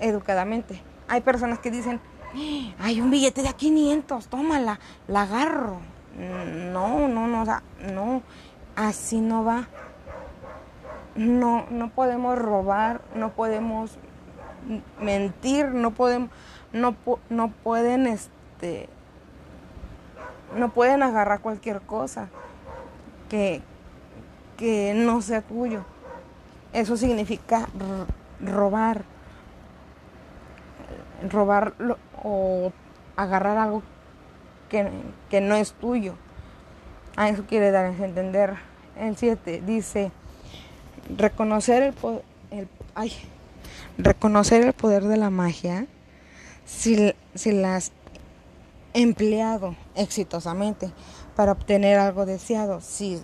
educadamente. 0.00 0.82
Hay 1.06 1.20
personas 1.20 1.60
que 1.60 1.70
dicen, 1.70 2.00
hay 2.80 3.00
un 3.00 3.10
billete 3.12 3.42
de 3.42 3.48
a 3.48 3.52
500, 3.52 4.26
tómala, 4.26 4.80
la 5.06 5.22
agarro. 5.22 5.94
No, 6.16 7.08
no, 7.08 7.28
no, 7.28 7.44
no, 7.44 8.22
así 8.74 9.20
no 9.20 9.44
va. 9.44 9.68
No, 11.14 11.66
no 11.70 11.90
podemos 11.90 12.38
robar, 12.38 13.00
no 13.14 13.32
podemos 13.32 13.98
mentir, 15.00 15.68
no 15.68 15.90
podemos, 15.92 16.30
no, 16.72 16.94
no 17.30 17.48
pueden, 17.48 18.06
este, 18.06 18.88
no 20.56 20.70
pueden 20.70 21.02
agarrar 21.02 21.40
cualquier 21.40 21.80
cosa 21.82 22.28
que, 23.28 23.62
que 24.56 24.94
no 24.94 25.20
sea 25.20 25.42
tuyo. 25.42 25.84
Eso 26.72 26.96
significa 26.96 27.68
robar. 28.40 29.04
Robar 31.30 31.74
o 32.22 32.72
agarrar 33.16 33.56
algo 33.56 33.82
que, 34.68 35.40
no 35.40 35.54
es 35.54 35.72
tuyo. 35.72 36.14
A 37.16 37.28
eso 37.28 37.44
quiere 37.46 37.70
dar 37.70 37.86
a 37.86 38.04
entender. 38.04 38.54
El 38.98 39.16
7 39.16 39.62
dice, 39.66 40.10
reconocer 41.16 41.94
el, 42.50 42.68
reconocer 43.98 44.64
el 44.64 44.72
poder 44.72 45.04
de 45.04 45.16
la 45.16 45.30
magia 45.30 45.86
si, 46.64 47.14
si 47.34 47.52
la 47.52 47.76
has 47.76 47.92
empleado 48.94 49.76
exitosamente 49.94 50.90
para 51.36 51.52
obtener 51.52 51.98
algo 51.98 52.24
deseado. 52.24 52.80
Si, 52.80 53.20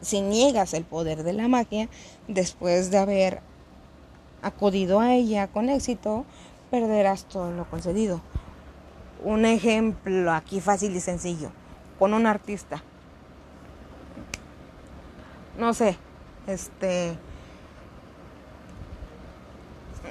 si 0.00 0.20
niegas 0.20 0.74
el 0.74 0.84
poder 0.84 1.22
de 1.22 1.32
la 1.32 1.48
magia 1.48 1.88
después 2.28 2.90
de 2.90 2.98
haber 2.98 3.40
acudido 4.42 5.00
a 5.00 5.14
ella 5.14 5.48
con 5.48 5.70
éxito, 5.70 6.24
perderás 6.70 7.24
todo 7.24 7.50
lo 7.50 7.68
concedido. 7.68 8.20
Un 9.22 9.44
ejemplo 9.44 10.32
aquí 10.32 10.60
fácil 10.60 10.94
y 10.94 11.00
sencillo, 11.00 11.50
con 11.98 12.14
un 12.14 12.26
artista. 12.26 12.82
No 15.58 15.74
sé, 15.74 15.96
este 16.46 17.18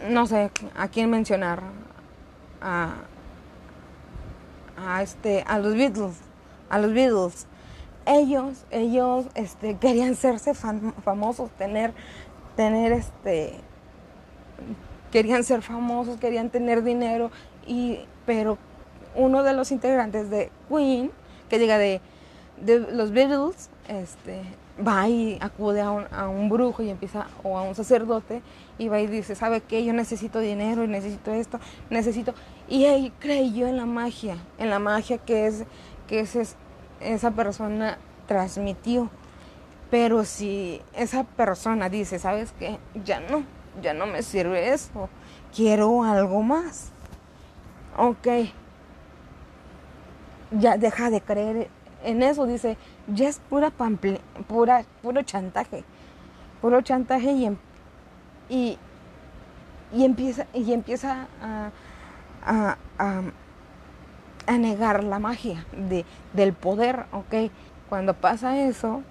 no 0.09 0.25
sé 0.27 0.51
a 0.75 0.87
quién 0.87 1.09
mencionar 1.09 1.61
a, 2.61 2.95
a 4.77 5.01
este 5.01 5.43
a 5.47 5.59
los 5.59 5.73
Beatles 5.75 6.17
a 6.69 6.79
los 6.79 6.93
Beatles 6.93 7.47
ellos 8.05 8.65
ellos 8.71 9.25
este 9.35 9.77
querían 9.81 10.15
serse 10.15 10.53
famosos 10.53 11.49
tener 11.51 11.93
tener 12.55 12.91
este 12.91 13.55
querían 15.11 15.43
ser 15.43 15.61
famosos 15.61 16.17
querían 16.17 16.49
tener 16.49 16.83
dinero 16.83 17.31
y 17.65 17.99
pero 18.25 18.57
uno 19.17 19.43
de 19.43 19.53
los 19.53 19.71
integrantes 19.71 20.29
de 20.29 20.51
Queen 20.69 21.11
que 21.49 21.59
llega 21.59 21.77
de, 21.77 22.01
los 22.65 23.11
Beatles 23.11 23.69
este 23.87 24.41
va 24.85 25.07
y 25.09 25.37
acude 25.41 25.81
a 25.81 25.91
un, 25.91 26.05
a 26.11 26.27
un, 26.27 26.49
brujo 26.49 26.83
y 26.83 26.89
empieza, 26.89 27.27
o 27.43 27.57
a 27.57 27.63
un 27.63 27.73
sacerdote, 27.73 28.41
y 28.77 28.89
va 28.89 28.99
y 28.99 29.07
dice, 29.07 29.35
¿sabe 29.35 29.61
qué? 29.61 29.83
Yo 29.83 29.91
necesito 29.93 30.39
dinero 30.39 30.83
y 30.83 30.87
necesito 30.87 31.33
esto, 31.33 31.59
necesito... 31.89 32.33
Y 32.69 32.85
él 32.85 33.11
creyó 33.19 33.67
en 33.67 33.77
la 33.77 33.85
magia, 33.85 34.37
en 34.57 34.69
la 34.69 34.77
magia 34.77 35.17
que, 35.17 35.47
es, 35.47 35.63
que 36.07 36.19
es, 36.19 36.55
esa 36.99 37.31
persona 37.31 37.97
transmitió. 38.27 39.09
Pero 39.89 40.25
si 40.25 40.81
esa 40.93 41.23
persona 41.23 41.89
dice, 41.89 42.19
¿sabes 42.19 42.53
qué? 42.59 42.77
Ya 43.05 43.21
no, 43.21 43.43
ya 43.81 43.93
no 43.93 44.05
me 44.05 44.21
sirve 44.21 44.73
eso, 44.73 45.09
quiero 45.55 46.03
algo 46.03 46.43
más. 46.43 46.91
Ok, 47.97 48.27
ya 50.51 50.77
deja 50.77 51.09
de 51.09 51.21
creer 51.21 51.69
en 52.03 52.23
eso, 52.23 52.45
dice, 52.45 52.77
ya 53.07 53.27
es 53.27 53.39
pura 53.39 53.69
pample, 53.69 54.21
pura, 54.47 54.83
puro 55.01 55.21
chantaje, 55.23 55.83
puro 56.61 56.81
chantaje 56.81 57.31
y, 57.31 57.45
em, 57.45 57.57
y, 58.49 58.77
y 59.93 60.05
empieza, 60.05 60.45
y 60.53 60.73
empieza 60.73 61.27
a, 61.41 61.71
a, 62.45 62.77
a, 62.97 64.57
negar 64.57 65.03
la 65.03 65.19
magia 65.19 65.65
de, 65.89 66.05
del 66.33 66.53
poder, 66.53 67.05
¿ok? 67.11 67.51
Cuando 67.89 68.13
pasa 68.13 68.57
eso, 68.57 69.01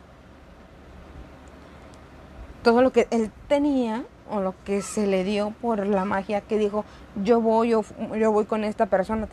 todo 2.62 2.82
lo 2.82 2.90
que 2.90 3.06
él 3.10 3.30
tenía 3.46 4.04
o 4.30 4.40
lo 4.40 4.54
que 4.64 4.82
se 4.82 5.06
le 5.06 5.22
dio 5.24 5.50
por 5.60 5.86
la 5.86 6.04
magia 6.04 6.40
que 6.40 6.58
dijo, 6.58 6.84
yo 7.22 7.40
voy, 7.40 7.70
yo, 7.70 7.84
yo 8.18 8.32
voy 8.32 8.46
con 8.46 8.64
esta 8.64 8.86
persona, 8.86 9.26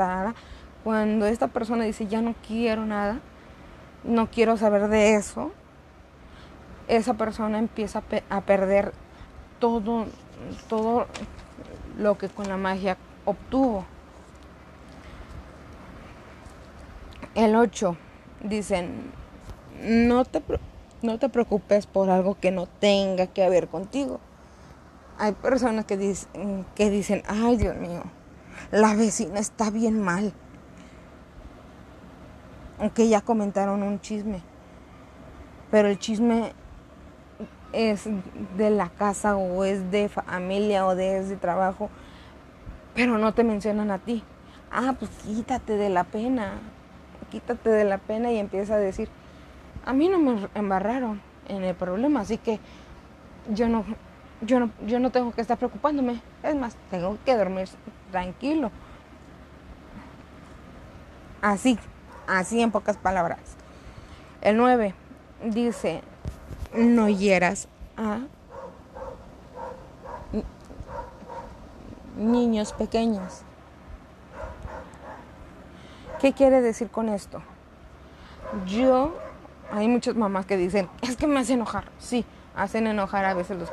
cuando 0.83 1.25
esta 1.25 1.47
persona 1.47 1.85
dice, 1.85 2.07
ya 2.07 2.21
no 2.21 2.35
quiero 2.45 2.85
nada, 2.85 3.19
no 4.03 4.29
quiero 4.29 4.57
saber 4.57 4.89
de 4.89 5.15
eso, 5.15 5.51
esa 6.87 7.13
persona 7.13 7.57
empieza 7.59 8.03
a, 8.29 8.41
perder 8.41 8.93
todo, 9.59 10.05
todo 10.67 11.07
lo 11.97 12.17
que 12.17 12.27
con 12.27 12.49
la 12.49 12.57
magia 12.57 12.97
obtuvo. 13.23 13.85
El 17.33 17.55
8 17.55 17.95
dicen, 18.43 19.11
no 19.81 20.25
te, 20.25 20.43
no 21.01 21.17
te 21.17 21.29
preocupes 21.29 21.87
por 21.87 22.09
algo 22.09 22.37
que 22.39 22.51
no 22.51 22.67
tenga 22.67 23.27
que 23.27 23.49
ver 23.49 23.69
contigo. 23.69 24.19
Hay 25.17 25.31
personas 25.31 25.85
que 25.85 25.95
dicen, 25.95 26.65
que 26.75 26.89
dicen, 26.89 27.23
ay 27.27 27.55
Dios 27.55 27.77
mío, 27.77 28.03
la 28.71 28.93
vecina 28.95 29.39
está 29.39 29.69
bien 29.69 30.01
mal 30.01 30.33
aunque 32.83 33.07
ya 33.07 33.21
comentaron 33.21 33.81
un 33.81 34.01
chisme. 34.01 34.41
Pero 35.71 35.87
el 35.87 35.97
chisme 35.97 36.51
es 37.71 38.09
de 38.57 38.69
la 38.71 38.89
casa 38.89 39.37
o 39.37 39.63
es 39.63 39.89
de 39.89 40.09
familia 40.09 40.85
o 40.85 40.93
de, 40.93 41.17
es 41.17 41.29
de 41.29 41.37
trabajo, 41.37 41.89
pero 42.93 43.17
no 43.17 43.33
te 43.33 43.45
mencionan 43.45 43.89
a 43.89 43.99
ti. 43.99 44.21
Ah, 44.69 44.95
pues 44.99 45.09
quítate 45.23 45.77
de 45.77 45.87
la 45.87 46.03
pena, 46.03 46.55
quítate 47.31 47.69
de 47.69 47.85
la 47.85 47.99
pena 47.99 48.33
y 48.33 48.37
empieza 48.37 48.75
a 48.75 48.79
decir, 48.79 49.07
a 49.85 49.93
mí 49.93 50.09
no 50.09 50.19
me 50.19 50.49
embarraron 50.53 51.21
en 51.47 51.63
el 51.63 51.75
problema, 51.75 52.19
así 52.19 52.37
que 52.37 52.59
yo 53.49 53.69
no, 53.69 53.85
yo 54.41 54.59
no, 54.59 54.71
yo 54.85 54.99
no 54.99 55.09
tengo 55.09 55.31
que 55.31 55.39
estar 55.39 55.57
preocupándome. 55.57 56.21
Es 56.43 56.53
más, 56.53 56.75
tengo 56.91 57.17
que 57.23 57.37
dormir 57.37 57.69
tranquilo. 58.11 58.71
Así 61.41 61.79
Así 62.27 62.61
en 62.61 62.71
pocas 62.71 62.97
palabras. 62.97 63.39
El 64.41 64.57
9 64.57 64.93
dice, 65.43 66.01
no 66.73 67.09
hieras 67.09 67.67
a 67.97 68.19
niños 72.17 72.73
pequeños. 72.73 73.41
¿Qué 76.19 76.33
quiere 76.33 76.61
decir 76.61 76.89
con 76.89 77.09
esto? 77.09 77.41
Yo, 78.65 79.13
hay 79.71 79.87
muchas 79.87 80.15
mamás 80.15 80.45
que 80.45 80.55
dicen, 80.57 80.89
es 81.01 81.17
que 81.17 81.27
me 81.27 81.39
hace 81.39 81.53
enojar. 81.53 81.85
Sí, 81.99 82.25
hacen 82.55 82.87
enojar 82.87 83.25
a 83.25 83.33
veces 83.33 83.57
los, 83.57 83.69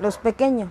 los 0.00 0.18
pequeños. 0.18 0.70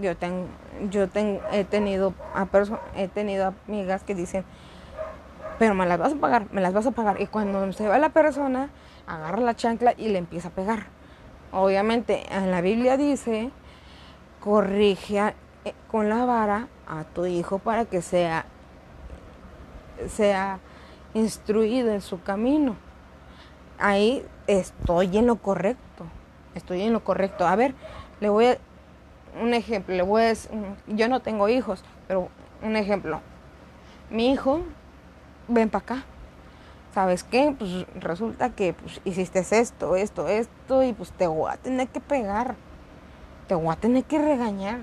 Yo, 0.00 0.16
tengo, 0.16 0.46
yo 0.90 1.08
tengo, 1.08 1.40
he, 1.52 1.64
tenido 1.64 2.14
a 2.34 2.46
he 2.94 3.08
tenido 3.08 3.54
amigas 3.66 4.02
que 4.04 4.14
dicen, 4.14 4.44
pero 5.58 5.74
me 5.74 5.86
las 5.86 5.98
vas 5.98 6.12
a 6.12 6.16
pagar, 6.16 6.46
me 6.52 6.60
las 6.60 6.72
vas 6.72 6.86
a 6.86 6.90
pagar. 6.90 7.20
Y 7.20 7.26
cuando 7.26 7.72
se 7.72 7.88
va 7.88 7.98
la 7.98 8.10
persona, 8.10 8.70
agarra 9.06 9.40
la 9.40 9.54
chancla 9.54 9.94
y 9.96 10.08
le 10.08 10.18
empieza 10.18 10.48
a 10.48 10.50
pegar. 10.50 10.86
Obviamente, 11.52 12.26
en 12.30 12.50
la 12.50 12.60
Biblia 12.60 12.96
dice, 12.96 13.50
corrige 14.40 15.34
eh, 15.64 15.74
con 15.90 16.08
la 16.08 16.24
vara 16.24 16.68
a 16.86 17.04
tu 17.04 17.26
hijo 17.26 17.58
para 17.58 17.84
que 17.86 18.02
sea, 18.02 18.44
sea 20.08 20.58
instruido 21.14 21.92
en 21.92 22.00
su 22.00 22.22
camino. 22.22 22.76
Ahí 23.78 24.24
estoy 24.46 25.16
en 25.16 25.26
lo 25.26 25.36
correcto, 25.36 26.04
estoy 26.54 26.82
en 26.82 26.92
lo 26.92 27.02
correcto. 27.04 27.46
A 27.46 27.56
ver, 27.56 27.74
le 28.20 28.28
voy 28.28 28.46
a, 28.46 28.58
un 29.40 29.54
ejemplo, 29.54 29.94
le 29.94 30.02
voy 30.02 30.22
a, 30.22 30.32
yo 30.86 31.08
no 31.08 31.20
tengo 31.20 31.48
hijos, 31.48 31.84
pero 32.08 32.28
un 32.62 32.76
ejemplo. 32.76 33.20
Mi 34.10 34.30
hijo 34.30 34.62
ven 35.48 35.68
para 35.68 35.82
acá. 35.82 36.04
¿Sabes 36.94 37.24
qué? 37.24 37.54
Pues 37.58 37.86
resulta 38.00 38.50
que 38.50 38.72
pues, 38.72 39.00
hiciste 39.04 39.40
esto, 39.40 39.96
esto, 39.96 40.28
esto, 40.28 40.82
y 40.82 40.92
pues 40.92 41.12
te 41.12 41.26
voy 41.26 41.52
a 41.52 41.56
tener 41.56 41.88
que 41.88 42.00
pegar. 42.00 42.56
Te 43.48 43.54
voy 43.54 43.72
a 43.72 43.76
tener 43.76 44.04
que 44.04 44.18
regañar. 44.18 44.78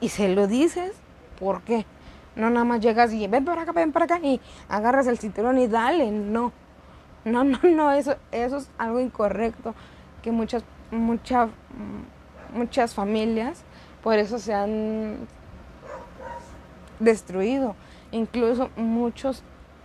Y 0.00 0.10
se 0.10 0.28
lo 0.28 0.46
dices, 0.46 0.92
¿por 1.38 1.62
qué? 1.62 1.86
No 2.36 2.50
nada 2.50 2.64
más 2.64 2.80
llegas 2.80 3.12
y 3.12 3.26
ven 3.26 3.44
para 3.44 3.62
acá, 3.62 3.72
ven 3.72 3.92
para 3.92 4.04
acá, 4.04 4.18
y 4.22 4.40
agarras 4.68 5.06
el 5.06 5.18
cinturón 5.18 5.58
y 5.58 5.66
dale. 5.66 6.10
No. 6.10 6.52
No, 7.24 7.42
no, 7.42 7.58
no, 7.62 7.92
eso, 7.92 8.16
eso 8.32 8.58
es 8.58 8.70
algo 8.76 9.00
incorrecto. 9.00 9.74
Que 10.22 10.30
muchas, 10.30 10.62
muchas, 10.90 11.48
muchas 12.52 12.94
familias 12.94 13.64
por 14.04 14.18
eso 14.18 14.38
se 14.38 14.52
han 14.52 15.26
destruido. 17.00 17.74
Incluso 18.12 18.68
muchos 18.76 19.42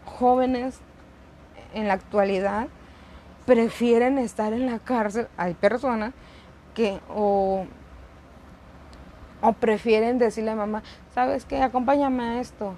jóvenes 0.09 0.79
en 1.73 1.87
la 1.87 1.93
actualidad 1.93 2.67
prefieren 3.45 4.17
estar 4.17 4.53
en 4.53 4.65
la 4.65 4.79
cárcel. 4.79 5.27
Hay 5.37 5.53
personas 5.53 6.13
que 6.73 6.99
o, 7.09 7.65
prefieren 9.59 10.17
decirle 10.17 10.51
a 10.51 10.55
mamá, 10.55 10.83
¿sabes 11.13 11.45
qué? 11.45 11.61
Acompáñame 11.61 12.23
a 12.23 12.39
esto. 12.41 12.75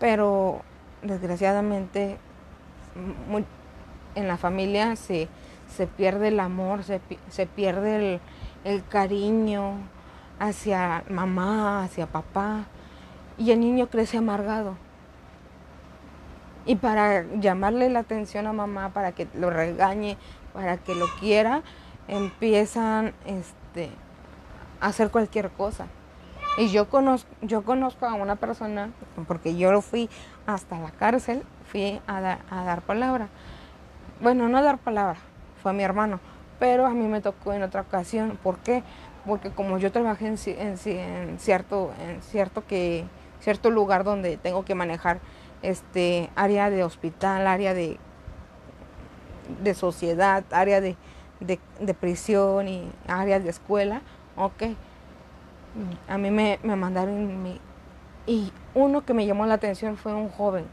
Pero 0.00 0.62
desgraciadamente 1.02 2.16
en 4.14 4.28
la 4.28 4.36
familia 4.36 4.96
se, 4.96 5.28
se 5.68 5.86
pierde 5.86 6.28
el 6.28 6.40
amor, 6.40 6.82
se, 6.82 7.00
se 7.28 7.46
pierde 7.46 8.14
el, 8.14 8.20
el 8.64 8.84
cariño 8.84 9.74
hacia 10.38 11.04
mamá, 11.08 11.84
hacia 11.84 12.06
papá, 12.06 12.64
y 13.38 13.52
el 13.52 13.60
niño 13.60 13.88
crece 13.88 14.18
amargado. 14.18 14.76
Y 16.66 16.76
para 16.76 17.24
llamarle 17.38 17.88
la 17.88 18.00
atención 18.00 18.46
a 18.46 18.52
mamá, 18.52 18.90
para 18.90 19.12
que 19.12 19.28
lo 19.34 19.50
regañe, 19.50 20.18
para 20.52 20.76
que 20.76 20.94
lo 20.94 21.06
quiera, 21.20 21.62
empiezan 22.08 23.14
este, 23.24 23.90
a 24.80 24.88
hacer 24.88 25.10
cualquier 25.10 25.50
cosa. 25.50 25.86
Y 26.58 26.70
yo 26.70 26.88
conozco, 26.88 27.30
yo 27.42 27.62
conozco 27.62 28.06
a 28.06 28.14
una 28.14 28.36
persona, 28.36 28.90
porque 29.28 29.56
yo 29.56 29.70
lo 29.72 29.80
fui 29.80 30.08
hasta 30.46 30.78
la 30.78 30.90
cárcel, 30.90 31.42
fui 31.70 32.00
a, 32.06 32.38
a 32.50 32.64
dar 32.64 32.82
palabra. 32.82 33.28
Bueno, 34.20 34.48
no 34.48 34.58
a 34.58 34.62
dar 34.62 34.78
palabra, 34.78 35.18
fue 35.62 35.70
a 35.70 35.74
mi 35.74 35.82
hermano, 35.82 36.18
pero 36.58 36.86
a 36.86 36.90
mí 36.90 37.06
me 37.06 37.20
tocó 37.20 37.52
en 37.52 37.62
otra 37.62 37.82
ocasión. 37.82 38.38
¿Por 38.42 38.58
qué? 38.58 38.82
Porque 39.26 39.50
como 39.50 39.78
yo 39.78 39.92
trabajé 39.92 40.28
en, 40.28 40.38
en, 40.56 41.38
cierto, 41.38 41.92
en 42.00 42.22
cierto, 42.22 42.64
que, 42.66 43.04
cierto 43.40 43.70
lugar 43.70 44.04
donde 44.04 44.36
tengo 44.36 44.64
que 44.64 44.74
manejar 44.74 45.18
este 45.62 46.30
área 46.36 46.70
de 46.70 46.84
hospital, 46.84 47.46
área 47.46 47.74
de, 47.74 47.98
de 49.62 49.74
sociedad, 49.74 50.44
área 50.50 50.80
de, 50.80 50.96
de, 51.40 51.94
prisión 51.94 52.68
y 52.68 52.90
áreas 53.06 53.42
de 53.44 53.50
escuela, 53.50 54.02
ok. 54.36 54.62
A 56.08 56.16
mí 56.18 56.30
me, 56.30 56.58
me 56.62 56.76
mandaron 56.76 57.58
y 58.26 58.52
uno 58.74 59.04
que 59.04 59.14
me 59.14 59.24
llamó 59.24 59.46
la 59.46 59.54
atención 59.54 59.96
fue 59.96 60.12
un 60.12 60.28
joven, 60.28 60.66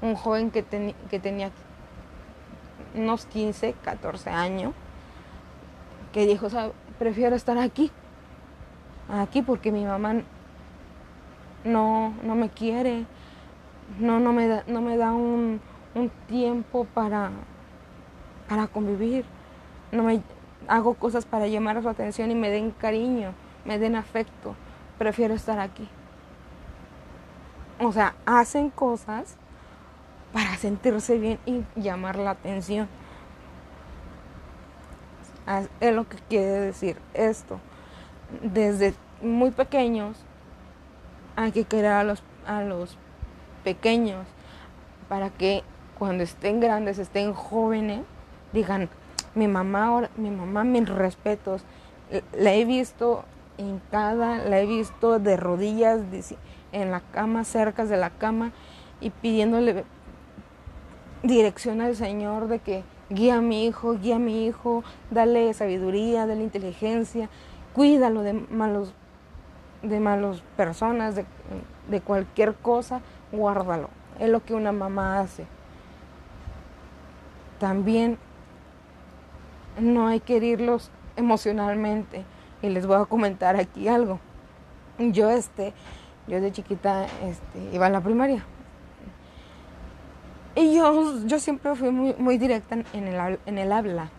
un 0.00 0.14
joven 0.14 0.50
que, 0.50 0.62
tenía 0.62 1.50
unos 2.94 3.26
15, 3.26 3.74
14 3.82 4.30
años, 4.30 4.72
que 6.12 6.26
dijo, 6.26 6.46
prefiero 6.98 7.34
estar 7.34 7.58
aquí, 7.58 7.90
aquí 9.08 9.42
porque 9.42 9.72
mi 9.72 9.84
mamá 9.84 10.22
no, 11.64 12.14
no 12.22 12.34
me 12.36 12.50
quiere, 12.50 13.04
no, 13.98 14.20
no 14.20 14.32
me 14.32 14.48
da, 14.48 14.64
no 14.66 14.80
me 14.80 14.96
da 14.96 15.12
un, 15.12 15.60
un 15.94 16.10
tiempo 16.28 16.86
para, 16.94 17.30
para 18.48 18.66
convivir, 18.66 19.24
no 19.90 20.02
me 20.02 20.22
hago 20.68 20.94
cosas 20.94 21.24
para 21.24 21.46
llamar 21.46 21.76
a 21.76 21.82
su 21.82 21.88
atención 21.88 22.30
y 22.30 22.34
me 22.34 22.50
den 22.50 22.70
cariño, 22.70 23.32
me 23.64 23.78
den 23.78 23.96
afecto, 23.96 24.54
prefiero 24.98 25.34
estar 25.34 25.58
aquí. 25.58 25.88
O 27.80 27.92
sea, 27.92 28.14
hacen 28.26 28.70
cosas 28.70 29.36
para 30.32 30.56
sentirse 30.56 31.18
bien 31.18 31.38
y 31.46 31.64
llamar 31.76 32.16
la 32.16 32.30
atención. 32.30 32.88
Es 35.80 35.94
lo 35.94 36.08
que 36.08 36.16
quiere 36.28 36.46
decir 36.46 36.96
esto. 37.14 37.58
Desde 38.42 38.94
muy 39.20 39.50
pequeños 39.50 40.16
hay 41.36 41.52
que 41.52 41.64
querer 41.64 41.92
a 41.92 42.04
los, 42.04 42.22
a 42.46 42.62
los 42.62 42.96
pequeños 43.64 44.26
para 45.08 45.30
que 45.30 45.62
cuando 45.98 46.24
estén 46.24 46.60
grandes, 46.60 46.98
estén 46.98 47.32
jóvenes, 47.32 48.00
digan, 48.52 48.88
mi 49.34 49.48
mamá, 49.48 50.08
mi 50.16 50.30
mamá, 50.30 50.64
mis 50.64 50.88
respetos, 50.88 51.64
la 52.36 52.52
he 52.54 52.64
visto 52.64 53.24
hincada, 53.56 54.38
la 54.38 54.60
he 54.60 54.66
visto 54.66 55.18
de 55.18 55.36
rodillas 55.36 56.00
en 56.72 56.90
la 56.90 57.00
cama, 57.00 57.44
cerca 57.44 57.84
de 57.84 57.96
la 57.96 58.10
cama 58.10 58.52
y 59.00 59.10
pidiéndole 59.10 59.84
dirección 61.22 61.80
al 61.80 61.96
Señor 61.96 62.48
de 62.48 62.58
que 62.58 62.82
guía 63.08 63.36
a 63.36 63.40
mi 63.40 63.66
hijo, 63.66 63.98
guía 63.98 64.16
a 64.16 64.18
mi 64.18 64.46
hijo, 64.46 64.82
dale 65.10 65.52
sabiduría, 65.54 66.26
dale 66.26 66.42
inteligencia, 66.42 67.28
cuídalo 67.74 68.22
de 68.22 68.32
malos 68.32 68.94
de 69.82 69.98
malas 69.98 70.42
personas, 70.56 71.16
de, 71.16 71.24
de 71.88 72.00
cualquier 72.00 72.54
cosa, 72.54 73.00
guárdalo. 73.32 73.88
Es 74.20 74.28
lo 74.28 74.44
que 74.44 74.54
una 74.54 74.72
mamá 74.72 75.20
hace. 75.20 75.46
También 77.58 78.18
no 79.80 80.06
hay 80.06 80.20
que 80.20 80.36
herirlos 80.36 80.90
emocionalmente. 81.16 82.24
Y 82.60 82.68
les 82.68 82.86
voy 82.86 82.96
a 83.00 83.06
comentar 83.06 83.56
aquí 83.56 83.88
algo. 83.88 84.20
Yo 84.98 85.30
este, 85.30 85.72
yo 86.28 86.40
de 86.40 86.52
chiquita 86.52 87.06
este, 87.24 87.70
iba 87.72 87.86
a 87.86 87.90
la 87.90 88.00
primaria. 88.00 88.44
Y 90.54 90.76
yo, 90.76 91.26
yo 91.26 91.38
siempre 91.38 91.74
fui 91.74 91.90
muy, 91.90 92.14
muy 92.18 92.38
directa 92.38 92.76
en 92.92 93.08
el, 93.08 93.38
en 93.46 93.58
el 93.58 93.72
habla. 93.72 94.10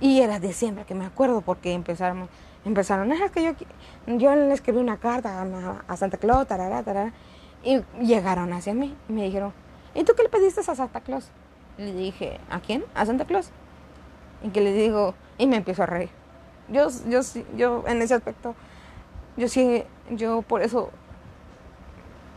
Y 0.00 0.20
era 0.20 0.38
de 0.38 0.52
siempre 0.52 0.84
que 0.84 0.94
me 0.94 1.06
acuerdo 1.06 1.40
porque 1.40 1.72
empezaron, 1.72 2.28
empezaron, 2.68 3.10
es 3.12 3.30
que 3.30 3.42
yo, 3.42 3.52
yo 4.06 4.36
le 4.36 4.52
escribí 4.52 4.78
una 4.78 4.98
carta 4.98 5.42
a, 5.88 5.96
Santa 5.96 6.18
Claus, 6.18 6.46
y 7.64 7.82
llegaron 8.00 8.52
hacia 8.52 8.74
mí 8.74 8.96
y 9.08 9.12
me 9.12 9.24
dijeron, 9.24 9.52
¿y 9.94 10.04
tú 10.04 10.12
qué 10.16 10.22
le 10.22 10.28
pediste 10.28 10.60
a 10.60 10.74
Santa 10.74 11.00
Claus? 11.00 11.28
Le 11.76 11.92
dije, 11.92 12.38
¿a 12.50 12.60
quién? 12.60 12.84
A 12.94 13.04
Santa 13.06 13.24
Claus. 13.24 13.50
Y 14.42 14.50
que 14.50 14.60
le 14.60 14.72
digo, 14.72 15.14
y 15.38 15.46
me 15.46 15.56
empiezo 15.56 15.82
a 15.82 15.86
reír. 15.86 16.10
Yo, 16.68 16.88
yo, 17.08 17.20
yo 17.56 17.84
en 17.86 18.02
ese 18.02 18.14
aspecto, 18.14 18.54
yo 19.36 19.48
sí, 19.48 19.82
yo 20.10 20.42
por 20.42 20.62
eso 20.62 20.90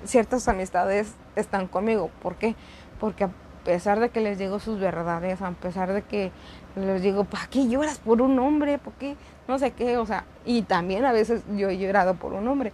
ciertas 0.05 0.47
amistades 0.47 1.13
están 1.35 1.67
conmigo. 1.67 2.09
¿Por 2.21 2.35
qué? 2.35 2.55
Porque 2.99 3.25
a 3.25 3.31
pesar 3.63 3.99
de 3.99 4.09
que 4.09 4.21
les 4.21 4.37
digo 4.37 4.59
sus 4.59 4.79
verdades, 4.79 5.41
a 5.41 5.51
pesar 5.51 5.93
de 5.93 6.01
que 6.01 6.31
les 6.75 7.01
digo, 7.01 7.25
¿para 7.25 7.47
qué 7.47 7.67
lloras 7.67 7.99
por 7.99 8.21
un 8.21 8.39
hombre? 8.39 8.77
¿Por 8.77 8.93
qué? 8.93 9.15
No 9.51 9.59
sé 9.59 9.71
qué, 9.71 9.97
o 9.97 10.05
sea, 10.05 10.23
y 10.45 10.61
también 10.61 11.03
a 11.03 11.11
veces 11.11 11.43
yo 11.57 11.69
he 11.69 11.77
llorado 11.77 12.15
por 12.15 12.31
un 12.31 12.47
hombre. 12.47 12.71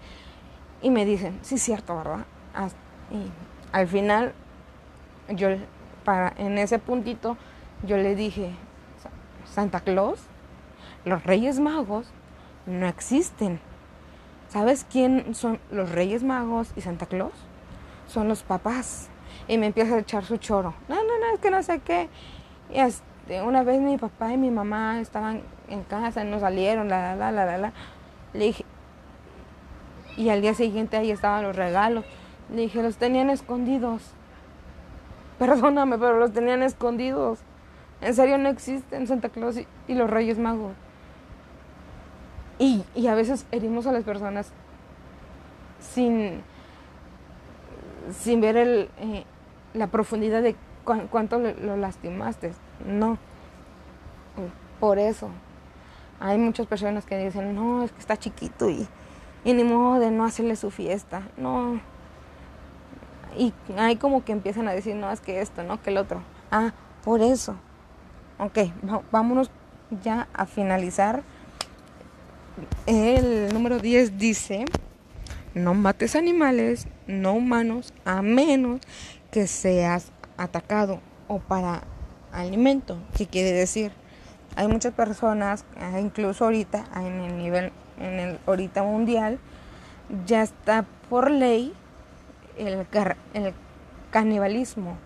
Y 0.84 0.91
me 0.91 1.06
dicen, 1.06 1.40
sí, 1.41 1.58
cierto, 1.58 1.98
¿verdad? 1.98 2.20
Y 3.10 3.32
al 3.72 3.88
final, 3.88 4.32
yo, 5.30 5.48
para, 6.06 6.36
en 6.38 6.60
ese 6.60 6.78
puntito, 6.78 7.36
yo 7.82 7.98
le 7.98 8.14
dije, 8.14 8.52
Santa 9.52 9.80
Claus, 9.80 10.20
los 11.04 11.24
Reyes 11.24 11.60
Magos 11.60 12.12
no 12.68 12.86
existen. 12.86 13.60
¿Sabes 14.48 14.86
quién 14.88 15.34
son 15.34 15.60
los 15.72 15.91
Reyes 15.91 16.22
Magos 16.22 16.74
y 16.76 16.82
Santa 16.82 17.08
Claus? 17.08 17.34
Son 18.06 18.28
los 18.28 18.44
papás. 18.44 19.10
Y 19.48 19.58
me 19.58 19.66
empieza 19.66 19.95
a 19.95 19.99
echar 19.99 20.26
su 20.26 20.38
choro. 20.38 20.76
No, 20.88 20.94
no, 20.94 21.02
no, 21.02 21.34
es 21.34 21.40
que 21.40 21.49
no 21.49 21.64
sé 21.64 21.80
qué. 21.80 22.08
Y 22.72 22.78
este, 22.78 23.41
una 23.41 23.64
vez 23.64 23.82
mi 23.82 23.98
papá 23.98 24.32
y 24.32 24.38
mi 24.38 24.52
mamá 24.52 24.99
estaban 24.99 25.41
en 25.68 25.84
casa, 25.84 26.23
no 26.23 26.39
salieron, 26.39 26.89
la, 26.89 27.15
la, 27.15 27.31
la, 27.31 27.45
la, 27.45 27.57
la. 27.57 27.73
Le 28.34 28.45
dije, 28.45 28.65
y 30.15 30.30
al 30.30 30.41
día 30.41 30.53
siguiente 30.53 30.98
ahí 30.98 31.11
estaban 31.11 31.44
los 31.44 31.56
regalos. 31.56 32.06
Le 32.53 32.61
dije, 32.61 32.81
los 32.81 32.98
tenían 32.98 33.30
escondidos. 33.30 34.02
Perdóname, 35.39 35.98
pero 35.98 36.19
los 36.19 36.34
tenían 36.34 36.64
escondidos. 36.64 37.39
En 38.02 38.14
serio 38.14 38.38
no 38.38 38.49
existen 38.49 39.07
Santa 39.07 39.30
Claus 39.30 39.57
y 39.88 39.94
los 39.94 40.10
Reyes 40.10 40.38
Magos. 40.38 40.73
Y, 42.60 42.84
y 42.95 43.07
a 43.07 43.15
veces 43.15 43.45
herimos 43.52 43.85
a 43.85 43.91
las 43.91 44.03
personas 44.03 44.52
sin, 45.80 46.41
sin 48.19 48.41
ver 48.41 48.57
el, 48.57 48.89
eh, 48.99 49.26
la 49.73 49.88
profundidad 49.88 50.41
de 50.41 50.56
cuánto 50.84 51.39
lo, 51.39 51.77
lastimaste. 51.77 52.53
No. 52.85 53.18
Por 54.80 54.99
eso. 54.99 55.30
Hay 56.19 56.38
muchas 56.38 56.68
personas 56.68 57.06
que 57.06 57.18
dicen, 57.18 57.56
no, 57.56 57.84
es 57.84 57.91
que 57.91 57.99
está 57.99 58.18
chiquito 58.18 58.69
y, 58.69 58.88
ni 59.45 59.64
modo 59.64 59.99
de 59.99 60.11
no 60.11 60.26
hacerle 60.26 60.56
su 60.56 60.72
fiesta. 60.72 61.22
No. 61.38 61.80
Y 63.38 63.53
hay 63.77 63.98
como 63.98 64.23
que 64.26 64.31
empiezan 64.31 64.68
a 64.68 64.73
decir, 64.73 64.95
no, 64.95 65.11
es 65.11 65.22
que 65.22 65.41
esto, 65.41 65.64
no, 65.64 65.81
que 65.81 65.91
el 65.91 65.98
otro. 65.98 66.22
Ah, 66.52 66.73
por 67.03 67.22
eso. 67.22 67.56
Ok, 68.39 68.60
vámonos 69.11 69.52
ya 70.03 70.27
a 70.34 70.45
finalizar 70.45 71.23
el 72.85 73.53
número 73.53 73.80
10 73.80 74.18
dice, 74.18 74.65
no 75.53 75.73
mates 75.73 76.15
animales 76.15 76.88
no 77.06 77.34
humanos 77.34 77.94
a 78.06 78.22
menos 78.22 78.81
que 79.31 79.48
seas 79.48 80.11
atacado 80.38 80.99
o 81.27 81.39
para 81.39 81.84
alimento. 82.31 82.98
¿Qué 83.15 83.27
quiere 83.27 83.52
decir? 83.52 83.91
Hay 84.57 84.67
muchas 84.67 84.91
personas, 84.91 85.65
ah, 85.79 85.99
incluso 85.99 86.45
ahorita 86.45 86.85
en 86.95 87.21
el 87.21 87.38
nivel, 87.38 87.71
en 87.99 88.19
el 88.19 88.39
ahorita 88.47 88.81
mundial, 88.81 89.38
ya 90.25 90.41
está 90.41 90.84
por 91.11 91.29
ley 91.29 91.75
el, 92.57 92.88
el 93.35 93.53
canibalismo. 94.09 94.97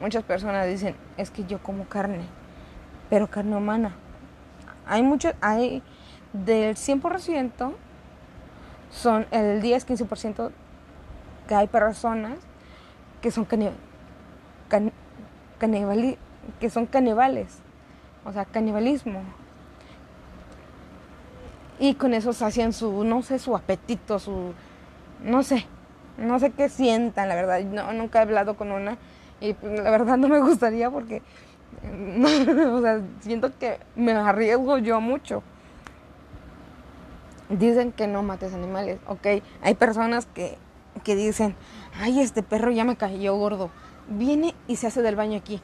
Muchas 0.00 0.24
personas 0.24 0.66
dicen, 0.66 0.96
es 1.16 1.30
que 1.30 1.44
yo 1.44 1.62
como 1.62 1.84
carne, 1.84 2.24
pero 3.08 3.28
carne 3.28 3.56
humana. 3.56 3.94
Hay 4.84 5.04
muchos, 5.04 5.32
hay 5.40 5.80
del 6.32 6.74
100% 6.74 7.72
son 8.90 9.26
el 9.30 9.62
10-15% 9.62 10.50
que 11.46 11.54
hay 11.54 11.68
personas 11.68 12.36
que 13.20 13.30
son 13.30 13.46
que 16.58 16.70
son 16.70 16.86
canibales, 16.86 17.60
o 18.28 18.32
sea, 18.32 18.44
canibalismo. 18.44 19.22
Y 21.80 21.94
con 21.94 22.12
eso 22.12 22.30
hacían 22.44 22.72
su, 22.72 23.04
no 23.04 23.22
sé, 23.22 23.38
su 23.38 23.56
apetito, 23.56 24.18
su, 24.18 24.52
no 25.24 25.42
sé, 25.42 25.66
no 26.18 26.38
sé 26.38 26.50
qué 26.50 26.68
sientan, 26.68 27.28
la 27.28 27.34
verdad. 27.34 27.60
No, 27.62 27.92
nunca 27.92 28.18
he 28.18 28.22
hablado 28.22 28.56
con 28.56 28.72
una 28.72 28.98
y 29.40 29.52
pues, 29.54 29.80
la 29.80 29.90
verdad 29.90 30.16
no 30.16 30.28
me 30.28 30.40
gustaría 30.40 30.90
porque, 30.90 31.22
o 32.72 32.80
sea, 32.82 33.00
siento 33.20 33.56
que 33.58 33.78
me 33.96 34.12
arriesgo 34.12 34.78
yo 34.78 35.00
mucho. 35.00 35.42
Dicen 37.48 37.92
que 37.92 38.06
no 38.06 38.22
mates 38.22 38.52
animales, 38.52 38.98
ok. 39.06 39.42
Hay 39.62 39.74
personas 39.74 40.26
que, 40.26 40.58
que 41.02 41.16
dicen, 41.16 41.54
ay, 41.98 42.20
este 42.20 42.42
perro 42.42 42.70
ya 42.72 42.84
me 42.84 42.96
cayó 42.96 43.36
gordo. 43.36 43.70
Viene 44.08 44.54
y 44.66 44.76
se 44.76 44.88
hace 44.88 45.00
del 45.00 45.16
baño 45.16 45.38
aquí. 45.38 45.62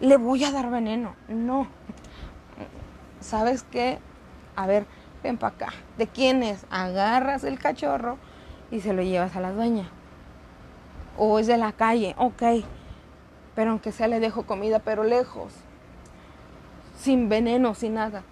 Le 0.00 0.16
voy 0.16 0.44
a 0.44 0.50
dar 0.50 0.70
veneno. 0.70 1.14
No. 1.28 1.66
¿Sabes 3.20 3.64
qué? 3.70 3.98
A 4.56 4.66
ver, 4.66 4.86
ven 5.22 5.36
para 5.36 5.54
acá. 5.54 5.68
¿De 5.98 6.06
quién 6.06 6.42
es? 6.42 6.64
Agarras 6.70 7.44
el 7.44 7.58
cachorro 7.58 8.16
y 8.70 8.80
se 8.80 8.94
lo 8.94 9.02
llevas 9.02 9.36
a 9.36 9.40
la 9.40 9.52
dueña. 9.52 9.90
O 11.18 11.38
es 11.38 11.46
de 11.46 11.58
la 11.58 11.72
calle, 11.72 12.14
ok. 12.16 12.42
Pero 13.54 13.72
aunque 13.72 13.92
sea 13.92 14.08
le 14.08 14.20
dejo 14.20 14.44
comida, 14.44 14.78
pero 14.78 15.04
lejos. 15.04 15.52
Sin 16.96 17.28
veneno, 17.28 17.74
sin 17.74 17.94
nada. 17.94 18.22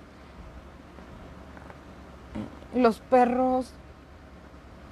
Los 2.75 3.01
perros 3.01 3.73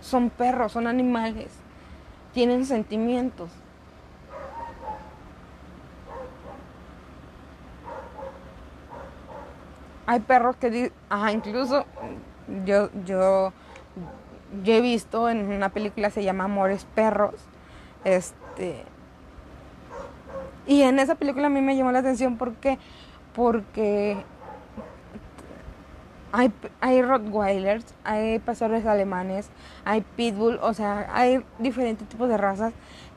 son 0.00 0.28
perros, 0.30 0.72
son 0.72 0.86
animales. 0.86 1.48
Tienen 2.34 2.66
sentimientos. 2.66 3.50
Hay 10.06 10.20
perros 10.20 10.56
que, 10.56 10.92
ah, 11.10 11.32
incluso 11.32 11.84
yo, 12.64 12.90
yo 13.04 13.52
yo 14.62 14.74
he 14.74 14.80
visto 14.80 15.28
en 15.28 15.48
una 15.48 15.70
película 15.70 16.10
se 16.10 16.22
llama 16.22 16.44
Amores 16.44 16.86
Perros. 16.94 17.34
Este. 18.04 18.84
Y 20.66 20.82
en 20.82 20.98
esa 20.98 21.14
película 21.14 21.46
a 21.46 21.50
mí 21.50 21.60
me 21.60 21.76
llamó 21.76 21.92
la 21.92 22.00
atención 22.00 22.36
porque 22.36 22.78
porque 23.34 24.16
hay, 26.32 26.52
hay 26.80 27.02
Rottweilers, 27.02 27.84
hay 28.04 28.38
pastores 28.38 28.86
alemanes, 28.86 29.50
hay 29.84 30.02
Pitbull, 30.16 30.58
o 30.62 30.74
sea, 30.74 31.08
hay 31.12 31.44
diferentes 31.58 32.08
tipos 32.08 32.28
de 32.28 32.36
razas 32.36 32.72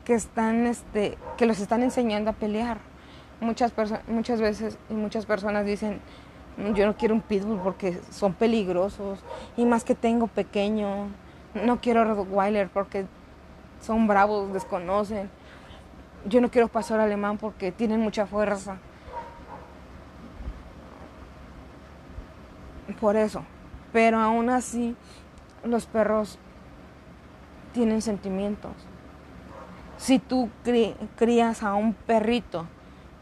que 0.05 0.13
están 0.13 0.67
este 0.67 1.17
que 1.37 1.45
los 1.45 1.59
están 1.59 1.83
enseñando 1.83 2.31
a 2.31 2.33
pelear. 2.33 2.77
Muchas 3.41 3.73
muchas 4.07 4.41
veces 4.41 4.77
y 4.89 4.93
muchas 4.93 5.25
personas 5.25 5.65
dicen, 5.65 6.01
yo 6.75 6.85
no 6.85 6.95
quiero 6.95 7.15
un 7.15 7.21
pitbull 7.21 7.59
porque 7.59 7.99
son 8.11 8.33
peligrosos 8.33 9.19
y 9.55 9.65
más 9.65 9.83
que 9.83 9.95
tengo 9.95 10.27
pequeño. 10.27 11.07
No 11.53 11.79
quiero 11.79 12.03
Rottweiler 12.03 12.69
porque 12.69 13.05
son 13.81 14.07
bravos, 14.07 14.51
desconocen. 14.53 15.29
Yo 16.25 16.41
no 16.41 16.51
quiero 16.51 16.67
pastor 16.67 16.99
alemán 16.99 17.37
porque 17.37 17.71
tienen 17.71 18.01
mucha 18.01 18.25
fuerza. 18.25 18.77
Por 22.99 23.15
eso. 23.15 23.43
Pero 23.93 24.19
aún 24.19 24.49
así, 24.49 24.95
los 25.63 25.85
perros 25.85 26.37
tienen 27.73 28.01
sentimientos. 28.01 28.73
Si 29.97 30.19
tú 30.19 30.49
crías 31.15 31.63
a 31.63 31.75
un 31.75 31.93
perrito 31.93 32.65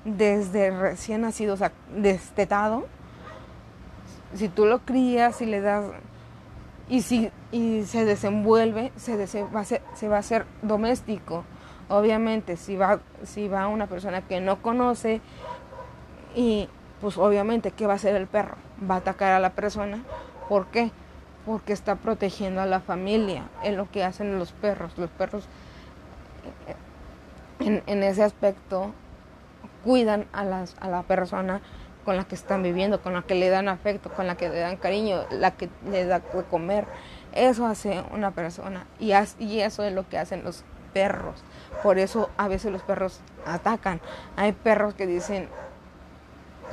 desde 0.05 0.71
recién 0.71 1.21
nacido, 1.21 1.53
o 1.53 1.57
sea, 1.57 1.71
destetado, 1.95 2.85
si 4.37 4.49
tú 4.49 4.65
lo 4.65 4.79
crías 4.79 5.41
y 5.41 5.45
le 5.45 5.61
das 5.61 5.85
y 6.89 7.01
si 7.01 7.31
y 7.51 7.83
se 7.83 8.05
desenvuelve, 8.05 8.91
se, 8.95 9.15
va 9.43 10.17
a 10.17 10.23
ser, 10.23 10.45
doméstico. 10.61 11.43
Obviamente, 11.89 12.57
si 12.57 12.75
va, 12.75 12.99
si 13.23 13.47
va 13.47 13.67
una 13.67 13.87
persona 13.87 14.21
que 14.21 14.41
no 14.41 14.61
conoce, 14.61 15.21
y 16.35 16.67
pues 16.99 17.17
obviamente, 17.17 17.71
¿qué 17.71 17.87
va 17.87 17.93
a 17.93 17.95
hacer 17.95 18.15
el 18.15 18.27
perro? 18.27 18.57
Va 18.89 18.95
a 18.95 18.97
atacar 18.99 19.31
a 19.31 19.39
la 19.39 19.51
persona. 19.51 20.03
¿Por 20.49 20.67
qué? 20.67 20.91
Porque 21.45 21.73
está 21.73 21.95
protegiendo 21.95 22.61
a 22.61 22.65
la 22.65 22.81
familia. 22.81 23.47
Es 23.63 23.75
lo 23.75 23.89
que 23.89 24.03
hacen 24.03 24.37
los 24.37 24.51
perros. 24.51 24.97
Los 24.97 25.09
perros 25.11 25.47
en, 27.59 27.81
en 27.85 28.03
ese 28.03 28.23
aspecto 28.23 28.91
cuidan 29.83 30.25
a, 30.33 30.43
las, 30.43 30.75
a 30.81 30.89
la 30.89 31.03
persona 31.03 31.61
con 32.07 32.15
la 32.15 32.23
que 32.23 32.35
están 32.35 32.63
viviendo, 32.63 33.01
con 33.01 33.11
la 33.11 33.23
que 33.23 33.35
le 33.35 33.49
dan 33.49 33.67
afecto, 33.67 34.09
con 34.09 34.27
la 34.27 34.37
que 34.37 34.47
le 34.47 34.59
dan 34.61 34.77
cariño, 34.77 35.25
la 35.29 35.51
que 35.51 35.67
le 35.91 36.05
da 36.05 36.19
de 36.19 36.43
comer. 36.45 36.85
Eso 37.33 37.65
hace 37.65 38.01
una 38.13 38.31
persona 38.31 38.87
y, 38.97 39.11
eso 39.11 39.83
es 39.83 39.91
lo 39.91 40.07
que 40.07 40.17
hacen 40.17 40.41
los 40.45 40.63
perros. 40.93 41.43
Por 41.83 41.99
eso 41.99 42.29
a 42.37 42.47
veces 42.47 42.71
los 42.71 42.81
perros 42.81 43.19
atacan. 43.45 43.99
Hay 44.37 44.53
perros 44.53 44.93
que 44.93 45.05
dicen, 45.05 45.49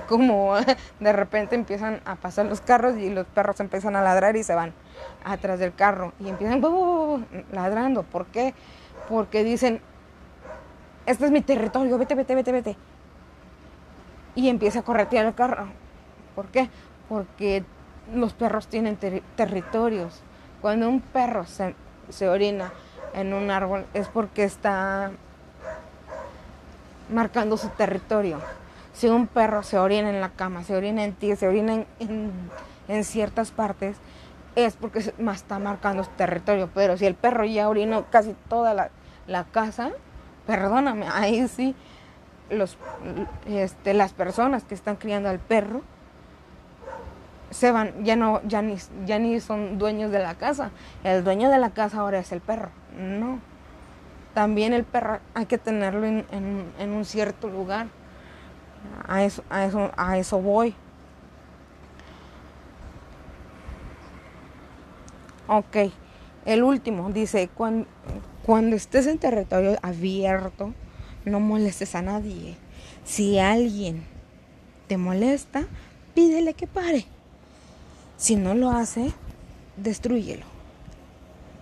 como 0.08 0.54
de 1.00 1.12
repente 1.12 1.56
empiezan 1.56 2.00
a 2.04 2.14
pasar 2.14 2.46
los 2.46 2.60
carros 2.60 2.96
y 2.96 3.10
los 3.10 3.26
perros 3.26 3.58
empiezan 3.58 3.96
a 3.96 4.02
ladrar 4.02 4.36
y 4.36 4.44
se 4.44 4.54
van 4.54 4.72
atrás 5.24 5.58
del 5.58 5.74
carro 5.74 6.12
y 6.20 6.28
empiezan 6.28 6.62
ladrando. 7.50 8.04
¿Por 8.04 8.26
qué? 8.26 8.54
Porque 9.08 9.42
dicen, 9.42 9.80
este 11.06 11.24
es 11.24 11.32
mi 11.32 11.40
territorio, 11.40 11.98
vete, 11.98 12.14
vete, 12.14 12.36
vete, 12.36 12.52
vete 12.52 12.76
y 14.34 14.48
empieza 14.48 14.80
a 14.80 14.82
corretear 14.82 15.26
el 15.26 15.34
carro. 15.34 15.68
¿Por 16.34 16.46
qué? 16.46 16.68
Porque 17.08 17.64
los 18.12 18.32
perros 18.32 18.66
tienen 18.66 18.98
territorios. 19.36 20.22
Cuando 20.60 20.88
un 20.88 21.00
perro 21.00 21.46
se, 21.46 21.74
se 22.08 22.28
orina 22.28 22.72
en 23.14 23.32
un 23.32 23.50
árbol 23.50 23.86
es 23.94 24.08
porque 24.08 24.44
está 24.44 25.12
marcando 27.10 27.56
su 27.56 27.68
territorio. 27.68 28.40
Si 28.92 29.08
un 29.08 29.26
perro 29.26 29.62
se 29.62 29.78
orina 29.78 30.10
en 30.10 30.20
la 30.20 30.30
cama, 30.30 30.62
se 30.64 30.76
orina 30.76 31.04
en 31.04 31.14
ti, 31.14 31.34
se 31.36 31.48
orina 31.48 31.84
en, 31.98 32.30
en, 32.88 33.04
ciertas 33.04 33.50
partes, 33.50 33.96
es 34.54 34.76
porque 34.76 35.00
está 35.00 35.58
marcando 35.58 36.04
su 36.04 36.10
territorio. 36.10 36.70
Pero 36.72 36.96
si 36.96 37.06
el 37.06 37.14
perro 37.14 37.44
ya 37.44 37.68
orinó 37.68 38.06
casi 38.10 38.34
toda 38.48 38.72
la, 38.72 38.90
la 39.26 39.44
casa, 39.44 39.90
perdóname, 40.46 41.06
ahí 41.12 41.46
sí 41.48 41.74
los, 42.54 42.78
este, 43.46 43.94
las 43.94 44.12
personas 44.12 44.64
que 44.64 44.74
están 44.74 44.96
criando 44.96 45.28
al 45.28 45.38
perro 45.38 45.82
se 47.50 47.70
van, 47.70 48.04
ya 48.04 48.16
no, 48.16 48.42
ya 48.42 48.62
ni, 48.62 48.76
ya 49.06 49.18
ni 49.20 49.38
son 49.38 49.78
dueños 49.78 50.10
de 50.10 50.18
la 50.18 50.34
casa. 50.34 50.70
El 51.04 51.22
dueño 51.22 51.50
de 51.50 51.58
la 51.58 51.70
casa 51.70 52.00
ahora 52.00 52.18
es 52.18 52.32
el 52.32 52.40
perro. 52.40 52.70
No. 52.98 53.38
También 54.34 54.72
el 54.72 54.82
perro 54.82 55.20
hay 55.34 55.46
que 55.46 55.58
tenerlo 55.58 56.04
en, 56.04 56.26
en, 56.78 56.90
un 56.90 57.04
cierto 57.04 57.48
lugar. 57.48 57.86
A 59.06 59.22
eso, 59.22 59.44
a 59.50 59.64
eso, 59.64 59.92
a 59.96 60.18
eso 60.18 60.40
voy. 60.40 60.74
Ok. 65.46 65.76
El 66.44 66.64
último 66.64 67.10
dice, 67.10 67.48
cuando, 67.54 67.86
cuando 68.44 68.74
estés 68.74 69.06
en 69.06 69.18
territorio 69.18 69.78
abierto, 69.80 70.74
no 71.24 71.40
molestes 71.40 71.94
a 71.94 72.02
nadie. 72.02 72.56
Si 73.04 73.38
alguien 73.38 74.04
te 74.88 74.96
molesta, 74.96 75.64
pídele 76.14 76.54
que 76.54 76.66
pare. 76.66 77.06
Si 78.16 78.36
no 78.36 78.54
lo 78.54 78.70
hace, 78.70 79.12
destruyelo. 79.76 80.46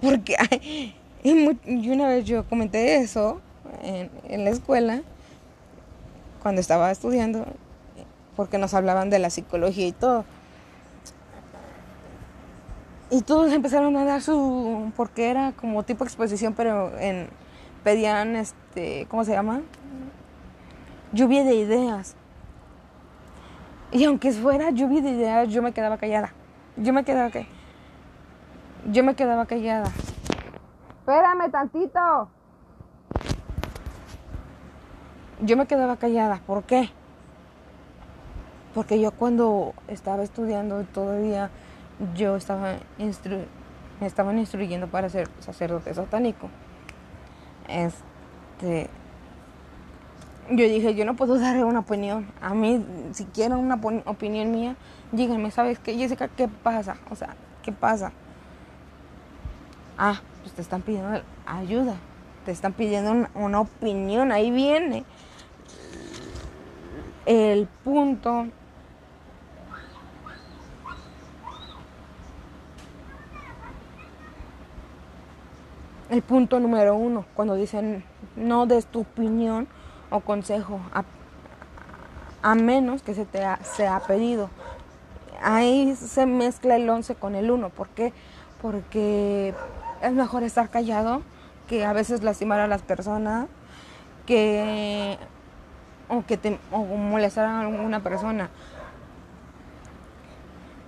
Porque 0.00 0.36
y 1.22 1.90
una 1.90 2.08
vez 2.08 2.24
yo 2.24 2.44
comenté 2.48 2.96
eso 2.96 3.40
en, 3.82 4.10
en 4.28 4.44
la 4.44 4.50
escuela, 4.50 5.02
cuando 6.42 6.60
estaba 6.60 6.90
estudiando, 6.90 7.46
porque 8.36 8.58
nos 8.58 8.74
hablaban 8.74 9.10
de 9.10 9.18
la 9.18 9.30
psicología 9.30 9.86
y 9.86 9.92
todo. 9.92 10.24
Y 13.10 13.20
todos 13.22 13.52
empezaron 13.52 13.96
a 13.96 14.04
dar 14.04 14.22
su, 14.22 14.90
porque 14.96 15.30
era 15.30 15.52
como 15.52 15.82
tipo 15.82 16.04
exposición, 16.04 16.54
pero 16.54 16.98
en, 16.98 17.28
pedían, 17.82 18.36
este, 18.36 19.06
¿cómo 19.08 19.24
se 19.24 19.32
llama? 19.32 19.62
Lluvia 21.12 21.44
de 21.44 21.54
ideas. 21.54 22.16
Y 23.90 24.04
aunque 24.04 24.32
fuera 24.32 24.70
lluvia 24.70 25.02
de 25.02 25.10
ideas, 25.10 25.48
yo 25.48 25.62
me 25.62 25.72
quedaba 25.72 25.98
callada. 25.98 26.32
Yo 26.76 26.92
me 26.92 27.04
quedaba 27.04 27.30
que 27.30 27.46
Yo 28.90 29.04
me 29.04 29.14
quedaba 29.14 29.44
callada. 29.46 29.90
Espérame 31.00 31.50
tantito. 31.50 32.30
Yo 35.42 35.56
me 35.56 35.66
quedaba 35.66 35.96
callada. 35.96 36.40
¿Por 36.46 36.62
qué? 36.62 36.88
Porque 38.74 38.98
yo 39.00 39.10
cuando 39.10 39.74
estaba 39.88 40.22
estudiando 40.22 40.82
todavía 40.84 41.50
yo 42.14 42.36
estaba 42.36 42.76
me 44.00 44.06
estaban 44.06 44.38
instruyendo 44.38 44.88
para 44.88 45.08
ser 45.08 45.28
sacerdote 45.40 45.92
satánico. 45.92 46.48
Este. 47.68 48.88
yo 50.50 50.64
dije, 50.64 50.94
yo 50.94 51.04
no 51.04 51.14
puedo 51.16 51.38
darle 51.38 51.64
una 51.64 51.80
opinión. 51.80 52.26
A 52.40 52.54
mí, 52.54 52.84
si 53.12 53.24
quieren 53.26 53.58
una 53.58 53.80
opinión 54.04 54.50
mía, 54.50 54.76
díganme, 55.12 55.50
¿sabes 55.50 55.78
qué, 55.78 55.94
Jessica? 55.94 56.28
¿Qué 56.28 56.48
pasa? 56.48 56.96
O 57.10 57.16
sea, 57.16 57.36
¿qué 57.62 57.72
pasa? 57.72 58.12
Ah, 59.98 60.20
pues 60.42 60.54
te 60.54 60.62
están 60.62 60.82
pidiendo 60.82 61.22
ayuda, 61.46 61.94
te 62.44 62.50
están 62.50 62.72
pidiendo 62.72 63.28
una, 63.34 63.60
opinión, 63.60 64.32
ahí 64.32 64.50
viene 64.50 65.04
el 67.26 67.68
punto 67.84 68.46
el 76.12 76.20
punto 76.20 76.60
número 76.60 76.94
uno, 76.94 77.24
cuando 77.34 77.54
dicen 77.54 78.04
no 78.36 78.66
des 78.66 78.84
tu 78.84 79.00
opinión 79.00 79.66
o 80.10 80.20
consejo, 80.20 80.78
a, 82.42 82.54
menos 82.54 83.02
que 83.02 83.14
se 83.14 83.24
te 83.24 83.42
ha, 83.46 83.58
pedido. 84.06 84.50
Ahí 85.42 85.96
se 85.96 86.26
mezcla 86.26 86.76
el 86.76 86.88
11 86.88 87.14
con 87.14 87.34
el 87.34 87.50
1. 87.50 87.70
¿Por 87.70 87.88
qué? 87.88 88.12
Porque 88.60 89.54
es 90.02 90.12
mejor 90.12 90.42
estar 90.42 90.68
callado 90.68 91.22
que 91.66 91.86
a 91.86 91.94
veces 91.94 92.22
lastimar 92.22 92.60
a 92.60 92.66
las 92.66 92.82
personas, 92.82 93.46
que 94.26 95.16
o 96.10 96.26
que 96.26 96.36
te 96.36 96.58
o 96.72 96.84
molestar 96.84 97.46
a 97.46 97.60
alguna 97.62 98.00
persona. 98.00 98.50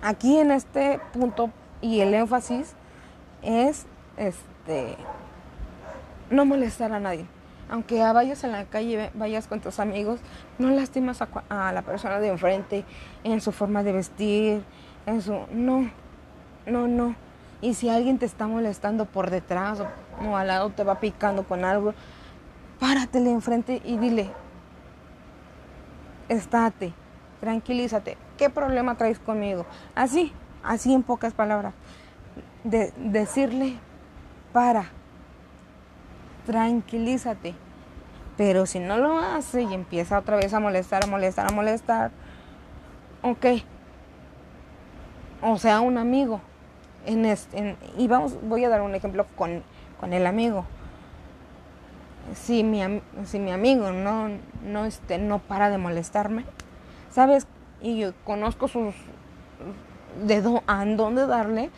Aquí 0.02 0.36
en 0.36 0.50
este 0.50 1.00
punto 1.14 1.48
y 1.80 2.00
el 2.00 2.12
énfasis 2.12 2.74
es 3.40 3.86
este 4.66 4.96
no 6.30 6.44
molestar 6.44 6.92
a 6.92 7.00
nadie. 7.00 7.26
Aunque 7.70 8.00
vayas 8.00 8.44
en 8.44 8.52
la 8.52 8.64
calle, 8.64 9.10
vayas 9.14 9.46
con 9.46 9.60
tus 9.60 9.78
amigos, 9.78 10.20
no 10.58 10.70
lastimas 10.70 11.22
a, 11.22 11.72
la 11.72 11.82
persona 11.82 12.18
de 12.20 12.28
enfrente 12.28 12.84
en 13.24 13.40
su 13.40 13.52
forma 13.52 13.82
de 13.82 13.92
vestir, 13.92 14.62
en 15.06 15.22
su... 15.22 15.32
No, 15.50 15.90
no, 16.66 16.88
no. 16.88 17.14
Y 17.60 17.74
si 17.74 17.88
alguien 17.88 18.18
te 18.18 18.26
está 18.26 18.46
molestando 18.46 19.06
por 19.06 19.30
detrás 19.30 19.82
o, 20.20 20.36
al 20.36 20.46
lado 20.46 20.70
te 20.70 20.84
va 20.84 21.00
picando 21.00 21.44
con 21.44 21.64
algo, 21.64 21.94
páratele 22.78 23.30
enfrente 23.30 23.80
y 23.84 23.96
dile, 23.96 24.30
estate, 26.28 26.92
tranquilízate, 27.40 28.18
¿qué 28.36 28.50
problema 28.50 28.96
traes 28.96 29.18
conmigo? 29.18 29.64
Así, 29.94 30.32
así 30.62 30.92
en 30.92 31.02
pocas 31.02 31.32
palabras. 31.32 31.72
De, 32.62 32.92
decirle, 32.98 33.78
para, 34.54 34.86
tranquilízate. 36.46 37.54
Pero 38.36 38.66
si 38.66 38.78
no 38.78 38.96
lo 38.96 39.18
hace 39.18 39.62
y 39.62 39.74
empieza 39.74 40.18
otra 40.18 40.36
vez 40.36 40.54
a 40.54 40.60
molestar, 40.60 41.04
a 41.04 41.06
molestar, 41.06 41.46
a 41.46 41.54
molestar, 41.54 42.10
ok. 43.22 43.46
O 45.42 45.58
sea, 45.58 45.80
un 45.80 45.98
amigo. 45.98 46.40
En 47.04 47.26
este, 47.26 47.76
y 47.98 48.08
vamos, 48.08 48.36
voy 48.42 48.64
a 48.64 48.68
dar 48.68 48.80
un 48.80 48.94
ejemplo 48.94 49.26
con, 49.36 49.62
el 50.10 50.26
amigo. 50.26 50.64
Si 52.34 52.62
mi, 52.62 52.80
si 53.24 53.38
mi 53.38 53.52
amigo 53.52 53.90
no, 53.90 54.28
no, 54.64 54.84
este, 54.84 55.18
no 55.18 55.40
para 55.40 55.68
de 55.70 55.78
molestarme, 55.78 56.44
¿sabes? 57.10 57.46
Y 57.82 57.98
yo 57.98 58.12
conozco 58.24 58.68
sus 58.68 58.94
de 60.22 60.60
a 60.66 60.84
dónde 60.84 61.26
darle, 61.26 61.70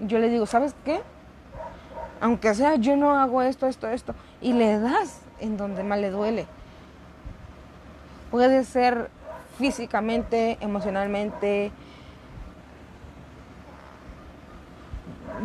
yo 0.00 0.18
le 0.18 0.28
digo, 0.28 0.46
¿sabes 0.46 0.74
qué? 0.84 1.00
Aunque 2.22 2.54
sea 2.54 2.76
yo 2.76 2.96
no 2.96 3.18
hago 3.18 3.42
esto, 3.42 3.66
esto, 3.66 3.88
esto, 3.88 4.14
y 4.40 4.52
le 4.52 4.78
das 4.78 5.20
en 5.40 5.56
donde 5.56 5.82
más 5.82 5.98
le 5.98 6.10
duele. 6.10 6.46
Puede 8.30 8.64
ser 8.64 9.10
físicamente, 9.58 10.56
emocionalmente, 10.60 11.72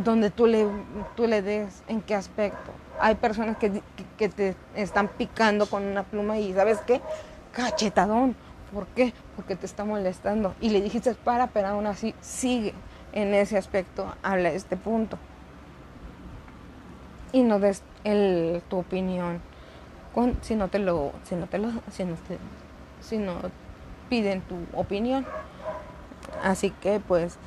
donde 0.04 0.30
tú 0.30 0.46
le, 0.46 0.68
tú 1.16 1.26
le 1.26 1.42
des, 1.42 1.84
en 1.88 2.00
qué 2.00 2.14
aspecto. 2.14 2.72
Hay 3.00 3.16
personas 3.16 3.58
que, 3.58 3.82
que, 4.16 4.30
te 4.30 4.56
están 4.76 5.08
picando 5.08 5.66
con 5.66 5.84
una 5.84 6.04
pluma 6.04 6.38
y 6.38 6.54
¿sabes 6.54 6.78
qué? 6.86 7.02
Cachetadón. 7.54 8.36
¿Por 8.72 8.86
qué? 8.88 9.14
Porque 9.36 9.56
te 9.56 9.66
está 9.66 9.84
molestando. 9.84 10.54
Y 10.62 10.70
le 10.70 10.82
dijiste 10.82 11.16
para, 11.16 11.48
pero 11.48 11.70
aún 11.70 11.88
así 11.88 12.14
sigue 12.22 12.76
en 13.14 13.34
ese 13.34 13.58
aspecto, 13.58 14.14
habla 14.22 14.50
este 14.50 14.78
punto 14.78 15.18
y 17.38 17.44
no 17.44 17.60
des 17.60 17.84
tu 18.70 18.78
opinión 18.78 19.42
con, 20.14 20.38
si 20.42 20.56
no 20.56 20.68
te 20.70 20.80
lo 20.80 21.12
si 21.24 21.36
no 21.36 21.46
te 21.46 21.60
si 23.02 23.18
no, 23.20 23.36
piden 24.10 24.42
tu 24.42 24.56
opinión. 24.74 25.26
Así 26.44 26.72
que 26.72 27.00
pues 27.00 27.38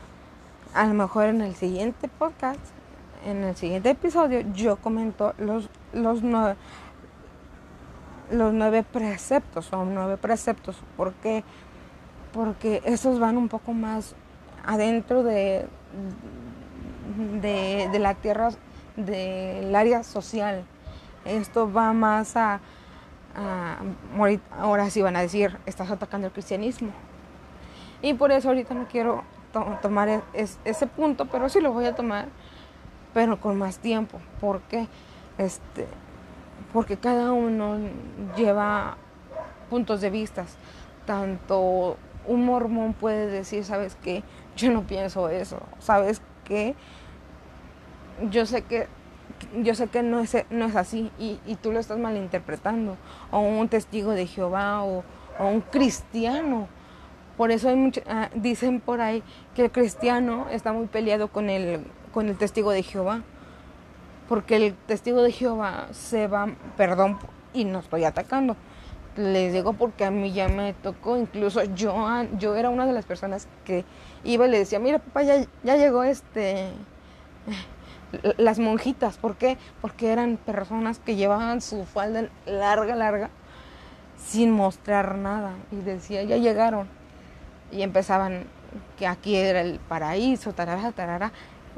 a 0.75 0.87
lo 0.87 0.95
mejor 0.95 1.27
en 1.27 1.41
el 1.41 1.55
siguiente 1.55 2.09
podcast 2.09 2.61
en 3.27 3.43
el 3.45 3.57
siguiente 3.57 3.91
episodio 3.91 4.41
yo 4.55 4.77
comento 4.77 5.35
los 5.39 5.69
los 5.93 6.23
nueve 6.23 6.57
preceptos 8.85 9.67
son 9.67 9.95
nueve 9.95 10.17
preceptos 10.17 10.77
porque 10.97 11.43
porque 12.33 12.81
esos 12.85 13.19
van 13.19 13.37
un 13.37 13.49
poco 13.49 13.73
más 13.73 14.15
adentro 14.65 15.25
de 15.25 15.67
de, 17.43 17.89
de 17.91 17.99
la 17.99 18.15
tierra 18.15 18.51
del 18.97 19.75
área 19.75 20.03
social. 20.03 20.65
Esto 21.25 21.71
va 21.71 21.93
más 21.93 22.37
a, 22.37 22.61
ahora 24.59 24.91
sí 24.91 25.03
van 25.03 25.17
a 25.17 25.21
decir, 25.21 25.59
estás 25.67 25.91
atacando 25.91 26.27
el 26.27 26.33
cristianismo. 26.33 26.91
Y 28.03 28.15
por 28.15 28.33
eso 28.33 28.49
ahorita 28.49 28.75
no 28.75 28.87
quiero 28.87 29.23
tomar 29.83 30.23
ese 30.33 30.87
punto, 30.87 31.27
pero 31.27 31.49
sí 31.49 31.61
lo 31.61 31.73
voy 31.73 31.87
a 31.87 31.95
tomar, 31.95 32.29
pero 33.13 33.41
con 33.41 33.59
más 33.59 33.79
tiempo. 33.79 34.19
porque 34.41 34.87
Este, 35.39 35.87
porque 36.73 36.97
cada 36.97 37.33
uno 37.33 37.79
lleva 38.37 38.97
puntos 39.69 40.01
de 40.01 40.11
vista. 40.11 40.45
Tanto 41.07 41.97
un 42.27 42.45
mormón 42.45 42.93
puede 42.93 43.27
decir, 43.27 43.65
¿sabes 43.65 43.97
qué? 44.03 44.23
Yo 44.57 44.71
no 44.71 44.83
pienso 44.83 45.29
eso. 45.29 45.61
¿Sabes 45.79 46.21
qué? 46.45 46.75
Yo 48.31 48.47
sé 48.47 48.63
que 48.63 48.87
yo 49.63 49.75
sé 49.75 49.89
que 49.89 50.03
no 50.03 50.21
es, 50.21 50.37
no 50.51 50.67
es 50.67 50.77
así 50.77 51.11
y, 51.19 51.39
tú 51.57 51.73
lo 51.73 51.81
estás 51.81 51.99
malinterpretando. 51.99 52.97
O 53.31 53.41
un 53.41 53.69
testigo 53.69 54.13
de 54.13 54.27
Jehová 54.27 54.83
o, 54.85 55.05
un 55.39 55.61
cristiano. 55.61 56.69
Por 57.37 57.51
eso 57.51 57.71
hay 57.71 57.93
ah, 58.07 58.29
dicen 58.35 58.81
por 58.81 59.01
ahí 59.01 59.23
que 59.55 59.63
el 59.63 59.71
cristiano 59.71 60.47
está 60.51 60.73
muy 60.73 60.87
peleado 60.87 61.29
con 61.29 61.49
el, 61.49 61.81
con 62.13 62.29
el 62.29 62.37
testigo 62.37 62.71
de 62.71 62.83
Jehová. 62.83 63.23
Porque 64.29 64.57
el 64.57 64.75
testigo 64.75 65.23
de 65.23 65.33
Jehová 65.33 65.89
se 65.93 66.27
va, 66.27 66.49
perdón, 66.77 67.19
y 67.53 67.65
no 67.65 67.79
estoy 67.81 68.05
atacando. 68.05 68.57
Les 69.17 69.53
digo 69.53 69.73
porque 69.73 70.05
a 70.05 70.11
mí 70.11 70.33
ya 70.33 70.49
me 70.49 70.73
tocó, 70.75 71.17
incluso 71.17 71.65
yo, 71.65 71.95
ah, 71.97 72.27
yo 72.39 72.55
era 72.55 72.71
una 72.71 72.87
de 72.87 72.93
las 72.93 73.07
personas 73.07 73.49
que 73.65 73.85
iba 74.23 74.47
y 74.47 74.51
le 74.51 74.59
decía, 74.59 74.79
mira 74.79 74.99
papá, 74.99 75.23
ya, 75.23 75.45
ya 75.65 75.77
llegó 75.77 76.05
este 76.05 76.69
las 78.37 78.59
monjitas. 78.59 79.17
¿Por 79.19 79.37
qué? 79.37 79.59
Porque 79.81 80.13
eran 80.13 80.37
personas 80.37 80.99
que 80.99 81.17
llevaban 81.17 81.61
su 81.61 81.85
falda 81.85 82.29
larga, 82.47 82.95
larga, 82.97 83.31
sin 84.17 84.51
mostrar 84.51 85.17
nada. 85.17 85.53
Y 85.71 85.77
decía, 85.77 86.23
ya 86.23 86.37
llegaron. 86.37 86.89
Y 87.71 87.83
empezaban 87.83 88.45
que 88.99 89.07
aquí 89.07 89.37
era 89.37 89.61
el 89.61 89.79
paraíso, 89.79 90.53
tarara, 90.53 90.93
tarara. 90.93 91.33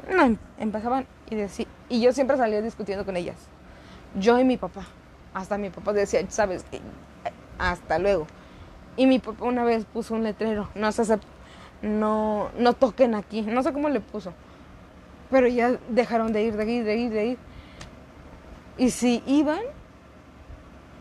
No, 0.09 0.23
em, 0.23 0.37
empezaban 0.59 1.07
y 1.29 1.35
decía, 1.35 1.67
y 1.89 2.01
yo 2.01 2.11
siempre 2.11 2.37
salía 2.37 2.61
discutiendo 2.61 3.05
con 3.05 3.15
ellas. 3.15 3.37
Yo 4.15 4.39
y 4.39 4.43
mi 4.43 4.57
papá. 4.57 4.85
Hasta 5.33 5.57
mi 5.57 5.69
papá 5.69 5.93
decía, 5.93 6.23
sabes, 6.29 6.65
hasta 7.57 7.99
luego. 7.99 8.27
Y 8.97 9.07
mi 9.07 9.19
papá 9.19 9.45
una 9.45 9.63
vez 9.63 9.85
puso 9.85 10.13
un 10.13 10.23
letrero, 10.23 10.69
no 10.75 10.91
se 10.91 11.19
no, 11.81 12.49
no 12.57 12.73
toquen 12.73 13.15
aquí, 13.15 13.41
no 13.41 13.61
sé 13.63 13.73
cómo 13.73 13.89
le 13.89 13.99
puso 13.99 14.33
pero 15.33 15.47
ya 15.47 15.79
dejaron 15.89 16.31
de 16.31 16.43
ir, 16.43 16.55
de 16.55 16.71
ir, 16.71 16.83
de 16.85 16.95
ir, 16.95 17.11
de 17.11 17.25
ir. 17.25 17.37
Y 18.77 18.91
si 18.91 19.23
iban, 19.25 19.61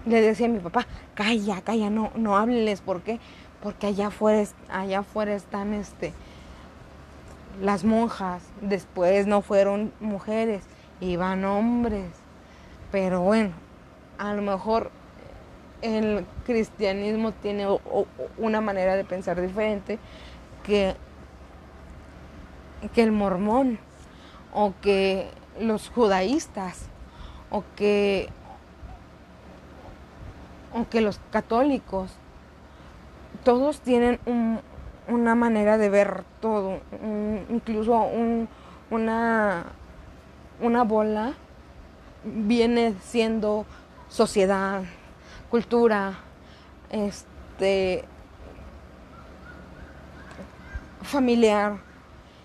le 0.06 0.22
decía 0.22 0.46
a 0.46 0.48
mi 0.48 0.58
papá, 0.58 0.86
calla, 1.14 1.60
calla, 1.60 1.90
no, 1.90 2.10
no 2.14 2.38
háblenles, 2.38 2.80
¿por 2.80 3.02
qué? 3.02 3.20
Porque 3.62 3.88
allá 3.88 4.06
afuera, 4.06 4.48
allá 4.70 5.00
afuera 5.00 5.34
están 5.34 5.74
este, 5.74 6.14
las 7.60 7.84
monjas, 7.84 8.42
después 8.62 9.26
no 9.26 9.42
fueron 9.42 9.92
mujeres, 10.00 10.64
iban 11.02 11.44
hombres. 11.44 12.10
Pero 12.90 13.20
bueno, 13.20 13.50
a 14.16 14.32
lo 14.32 14.40
mejor 14.40 14.90
el 15.82 16.24
cristianismo 16.46 17.32
tiene 17.32 17.66
una 18.38 18.62
manera 18.62 18.96
de 18.96 19.04
pensar 19.04 19.38
diferente 19.42 19.98
que, 20.62 20.94
que 22.94 23.02
el 23.02 23.12
mormón 23.12 23.78
o 24.52 24.72
que 24.80 25.28
los 25.58 25.88
judaístas 25.88 26.86
o 27.50 27.64
que 27.76 28.28
aunque 30.74 31.00
los 31.00 31.20
católicos, 31.30 32.10
todos 33.44 33.80
tienen 33.80 34.18
una 35.08 35.34
manera 35.34 35.76
de 35.76 35.90
ver 35.90 36.24
todo, 36.40 36.80
incluso 37.50 38.08
una, 38.90 39.64
una 40.60 40.84
bola 40.84 41.34
viene 42.24 42.94
siendo 43.02 43.66
sociedad, 44.08 44.82
cultura, 45.50 46.14
este 46.90 48.04
familiar, 51.02 51.78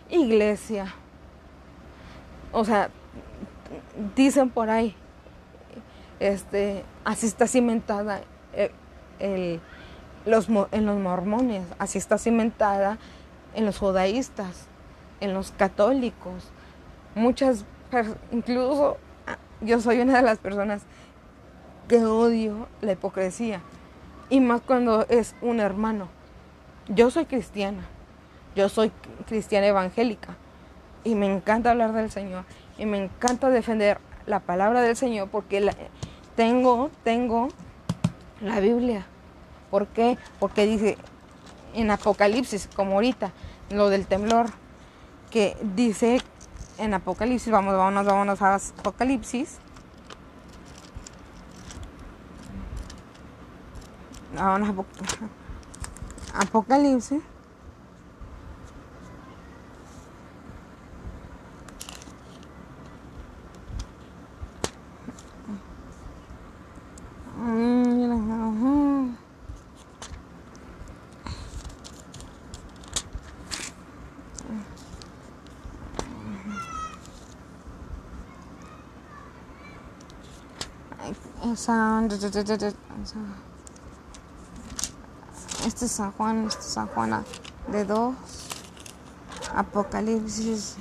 iglesia. 0.09 0.93
O 2.51 2.65
sea, 2.65 2.89
dicen 4.15 4.49
por 4.49 4.69
ahí, 4.69 4.95
este, 6.19 6.83
así 7.05 7.27
está 7.27 7.47
cimentada 7.47 8.21
el, 9.19 9.59
los, 10.25 10.47
en 10.71 10.85
los 10.85 10.99
mormones, 10.99 11.63
así 11.79 11.97
está 11.97 12.17
cimentada 12.17 12.97
en 13.53 13.65
los 13.65 13.77
judaístas, 13.77 14.67
en 15.19 15.33
los 15.33 15.51
católicos. 15.51 16.51
Muchas, 17.15 17.65
incluso 18.31 18.97
yo 19.61 19.79
soy 19.81 19.99
una 19.99 20.17
de 20.17 20.23
las 20.23 20.37
personas 20.37 20.83
que 21.87 22.03
odio 22.05 22.67
la 22.81 22.93
hipocresía. 22.93 23.61
Y 24.29 24.41
más 24.41 24.61
cuando 24.61 25.05
es 25.07 25.35
un 25.41 25.59
hermano. 25.59 26.09
Yo 26.89 27.09
soy 27.09 27.25
cristiana. 27.25 27.83
Yo 28.55 28.69
soy 28.69 28.91
cristiana 29.25 29.67
evangélica. 29.67 30.35
Y 31.07 31.15
me 31.15 31.25
encanta 31.25 31.71
hablar 31.71 31.93
del 31.93 32.11
Señor. 32.11 32.43
Y 32.77 32.85
me 32.85 33.01
encanta 33.01 33.49
defender 33.49 33.97
la 34.25 34.41
palabra 34.41 34.81
del 34.81 34.97
Señor 34.97 35.29
porque 35.29 35.73
tengo, 36.35 36.91
tengo 37.05 37.47
la 38.41 38.59
Biblia. 38.59 39.05
¿Por 39.71 39.87
qué? 39.87 40.17
Porque 40.37 40.65
dice 40.65 40.97
en 41.73 41.91
Apocalipsis, 41.91 42.67
como 42.75 42.95
ahorita, 42.95 43.31
lo 43.69 43.87
del 43.87 44.05
temblor, 44.05 44.47
que 45.31 45.55
dice 45.61 46.21
en 46.77 46.93
Apocalipsis, 46.93 47.53
vamos, 47.53 47.77
vámonos, 47.77 48.05
vámonos 48.05 48.41
a 48.41 48.55
Apocalipsis. 48.55 49.59
Vámonos 54.35 54.85
a 56.35 56.41
Apocalipsis. 56.41 57.23
Este 85.65 85.85
es 85.85 85.91
San 85.91 86.11
Juan, 86.11 86.47
este 86.47 86.59
es 86.59 86.65
San 86.65 86.87
Juana 86.87 87.23
de 87.71 87.85
dos. 87.85 88.13
Apocalipsis. 89.55 90.75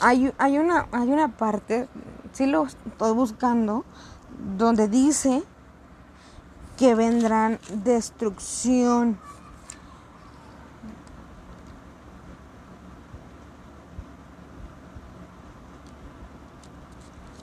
Hay, 0.00 0.32
hay, 0.38 0.58
una, 0.58 0.86
hay 0.92 1.08
una 1.10 1.28
parte, 1.28 1.88
si 2.32 2.46
lo 2.46 2.66
estoy 2.66 3.12
buscando, 3.12 3.84
donde 4.56 4.88
dice 4.88 5.42
que 6.76 6.94
vendrán 6.94 7.58
destrucción. 7.84 9.18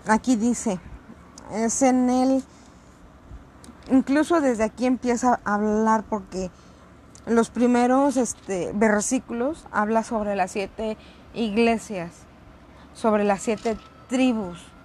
Aquí 0.07 0.35
dice, 0.35 0.79
es 1.51 1.81
en 1.81 2.09
el, 2.09 2.43
incluso 3.91 4.39
desde 4.39 4.63
aquí 4.63 4.85
empieza 4.85 5.39
a 5.43 5.55
hablar 5.55 6.03
porque 6.03 6.51
los 7.25 7.49
primeros 7.49 8.15
este, 8.15 8.71
versículos 8.75 9.65
habla 9.71 10.03
sobre 10.03 10.35
las 10.35 10.51
siete 10.51 10.95
iglesias, 11.33 12.11
sobre 12.95 13.23
las 13.23 13.41
siete 13.43 13.77
tribus. 14.09 14.75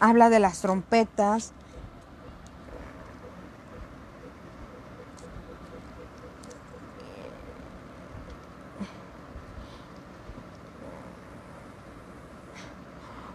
habla 0.00 0.30
de 0.30 0.40
las 0.40 0.60
trompetas. 0.60 1.52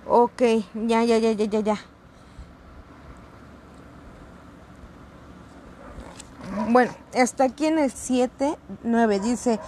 Ok, 0.08 0.42
ya, 0.74 1.04
ya, 1.04 1.18
ya, 1.18 1.32
ya, 1.32 1.46
ya, 1.46 1.60
ya. 1.62 1.91
Bueno, 6.72 6.94
está 7.12 7.44
aquí 7.44 7.66
en 7.66 7.80
el 7.80 7.92
7, 7.92 8.58
9, 8.84 9.20
dice, 9.20 9.60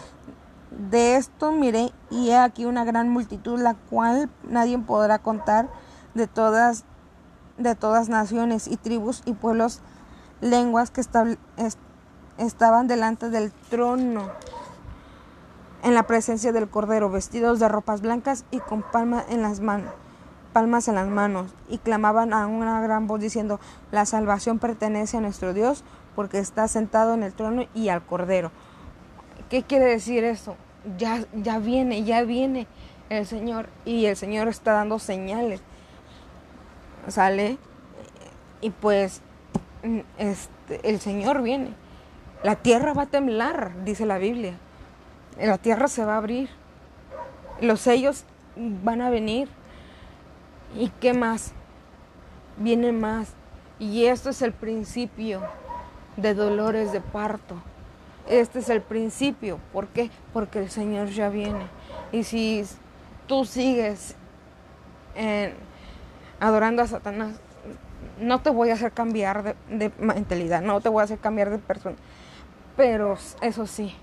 de 0.71 1.17
esto 1.17 1.51
miré 1.51 1.91
y 2.09 2.29
he 2.29 2.37
aquí 2.37 2.63
una 2.63 2.85
gran 2.85 3.09
multitud, 3.09 3.59
la 3.59 3.73
cual 3.73 4.29
nadie 4.47 4.79
podrá 4.79 5.19
contar 5.19 5.67
de 6.13 6.27
todas, 6.27 6.85
de 7.57 7.75
todas 7.75 8.07
naciones 8.07 8.69
y 8.69 8.77
tribus 8.77 9.21
y 9.25 9.33
pueblos, 9.33 9.81
lenguas 10.39 10.91
que 10.91 11.01
estaban 12.37 12.87
delante 12.87 13.29
del 13.29 13.51
trono 13.69 14.29
en 15.83 15.95
la 15.95 16.03
presencia 16.03 16.53
del 16.53 16.69
Cordero, 16.69 17.09
vestidos 17.09 17.59
de 17.59 17.67
ropas 17.67 17.99
blancas 17.99 18.45
y 18.49 18.59
con 18.61 18.81
palmas 18.81 19.25
en 19.27 19.41
las 19.41 19.59
manos 19.59 19.91
palmas 20.53 20.87
en 20.87 20.95
las 20.95 21.07
manos 21.07 21.53
y 21.67 21.79
clamaban 21.79 22.31
a 22.31 22.45
una 22.45 22.79
gran 22.79 23.07
voz 23.07 23.19
diciendo 23.19 23.59
la 23.91 24.05
salvación 24.05 24.59
pertenece 24.59 25.17
a 25.17 25.21
nuestro 25.21 25.53
Dios 25.53 25.83
porque 26.15 26.39
está 26.39 26.67
sentado 26.67 27.13
en 27.13 27.23
el 27.23 27.33
trono 27.33 27.65
y 27.73 27.89
al 27.89 28.05
cordero. 28.05 28.51
¿Qué 29.49 29.63
quiere 29.63 29.85
decir 29.85 30.23
eso? 30.23 30.55
Ya, 30.97 31.23
ya 31.33 31.59
viene, 31.59 32.03
ya 32.03 32.23
viene 32.23 32.67
el 33.09 33.25
Señor 33.25 33.67
y 33.85 34.05
el 34.05 34.15
Señor 34.15 34.47
está 34.47 34.73
dando 34.73 34.99
señales 34.99 35.61
sale 37.07 37.57
y 38.61 38.69
pues 38.69 39.21
mm, 39.83 39.99
este, 40.17 40.89
el 40.89 40.99
Señor 40.99 41.41
viene. 41.41 41.73
La 42.43 42.55
tierra 42.55 42.93
va 42.93 43.03
a 43.03 43.07
temblar, 43.07 43.83
dice 43.83 44.05
la 44.05 44.17
Biblia. 44.17 44.53
La 45.39 45.57
tierra 45.57 45.87
se 45.87 46.05
va 46.05 46.15
a 46.15 46.17
abrir. 46.17 46.49
Los 47.61 47.81
sellos 47.81 48.25
van 48.55 49.01
a 49.01 49.09
venir. 49.09 49.47
¿Y 50.75 50.89
qué 50.99 51.13
más? 51.13 51.53
Viene 52.57 52.91
más. 52.91 53.33
Y 53.79 54.05
esto 54.05 54.29
es 54.29 54.41
el 54.41 54.51
principio 54.51 55.41
de 56.17 56.33
dolores 56.33 56.91
de 56.91 57.01
parto. 57.01 57.55
Este 58.27 58.59
es 58.59 58.69
el 58.69 58.81
principio. 58.81 59.59
¿Por 59.71 59.87
qué? 59.87 60.09
Porque 60.31 60.59
el 60.59 60.69
Señor 60.69 61.09
ya 61.09 61.29
viene. 61.29 61.67
Y 62.11 62.23
si 62.23 62.63
tú 63.27 63.45
sigues 63.45 64.15
en 65.15 65.53
adorando 66.39 66.81
a 66.81 66.87
Satanás, 66.87 67.39
no 68.19 68.41
te 68.41 68.49
voy 68.49 68.69
a 68.69 68.73
hacer 68.73 68.91
cambiar 68.91 69.55
de, 69.69 69.91
mentalidad, 69.97 70.61
no 70.61 70.81
te 70.81 70.89
voy 70.89 71.01
a 71.01 71.03
hacer 71.05 71.19
cambiar 71.19 71.49
de 71.49 71.57
persona. 71.57 71.95
Pero 72.75 73.17
eso 73.41 73.65
sí, 73.65 73.95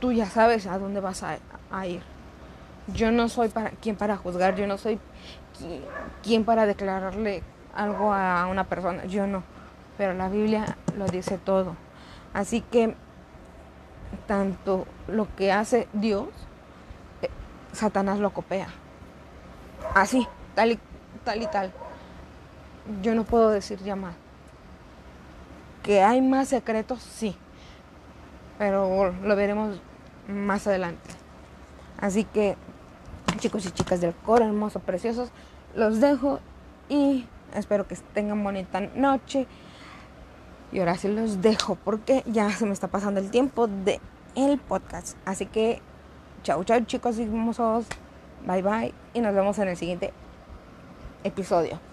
tú 0.00 0.12
ya 0.12 0.26
sabes 0.26 0.66
a 0.66 0.78
dónde 0.78 1.00
vas 1.00 1.22
a, 1.22 1.86
ir. 1.86 2.02
Yo 2.88 3.12
no 3.12 3.28
soy 3.28 3.48
para, 3.48 3.70
quien 3.70 3.96
para 3.96 4.16
juzgar, 4.16 4.56
yo 4.56 4.66
no 4.66 4.76
soy 4.76 4.98
quien 6.22 6.44
para 6.44 6.66
declararle 6.66 7.42
algo 7.74 8.12
a 8.12 8.46
una 8.46 8.64
persona, 8.64 9.04
yo 9.04 9.26
no. 9.26 9.42
Pero 10.02 10.14
la 10.14 10.28
Biblia 10.28 10.76
lo 10.98 11.06
dice 11.06 11.38
todo. 11.38 11.76
Así 12.34 12.60
que 12.60 12.96
tanto 14.26 14.84
lo 15.06 15.32
que 15.36 15.52
hace 15.52 15.86
Dios, 15.92 16.26
eh, 17.22 17.28
Satanás 17.70 18.18
lo 18.18 18.30
copia 18.30 18.66
así, 19.94 20.26
tal 20.56 20.72
y 20.72 20.78
tal 21.24 21.40
y 21.40 21.46
tal. 21.46 21.72
Yo 23.00 23.14
no 23.14 23.22
puedo 23.22 23.50
decir 23.50 23.78
ya 23.78 23.94
más. 23.94 24.16
Que 25.84 26.02
hay 26.02 26.20
más 26.20 26.48
secretos, 26.48 27.00
sí. 27.00 27.36
Pero 28.58 29.12
lo 29.12 29.36
veremos 29.36 29.80
más 30.26 30.66
adelante. 30.66 31.10
Así 32.00 32.24
que 32.24 32.56
chicos 33.38 33.64
y 33.66 33.70
chicas 33.70 34.00
del 34.00 34.14
coro, 34.14 34.44
hermosos, 34.46 34.82
preciosos, 34.82 35.30
los 35.76 36.00
dejo 36.00 36.40
y 36.88 37.24
espero 37.54 37.86
que 37.86 37.94
tengan 38.14 38.42
bonita 38.42 38.80
noche. 38.80 39.46
Y 40.72 40.78
ahora 40.78 40.96
sí 40.96 41.08
los 41.08 41.42
dejo 41.42 41.76
porque 41.76 42.22
ya 42.26 42.50
se 42.50 42.64
me 42.64 42.72
está 42.72 42.88
pasando 42.88 43.20
el 43.20 43.30
tiempo 43.30 43.66
de 43.66 44.00
el 44.34 44.58
podcast. 44.58 45.16
Así 45.24 45.46
que 45.46 45.80
chau 46.42 46.64
chau 46.64 46.80
chicos 46.84 47.18
y 47.18 47.22
hermosos. 47.22 47.86
Bye 48.46 48.62
bye 48.62 48.94
y 49.14 49.20
nos 49.20 49.34
vemos 49.34 49.58
en 49.58 49.68
el 49.68 49.76
siguiente 49.76 50.12
episodio. 51.24 51.91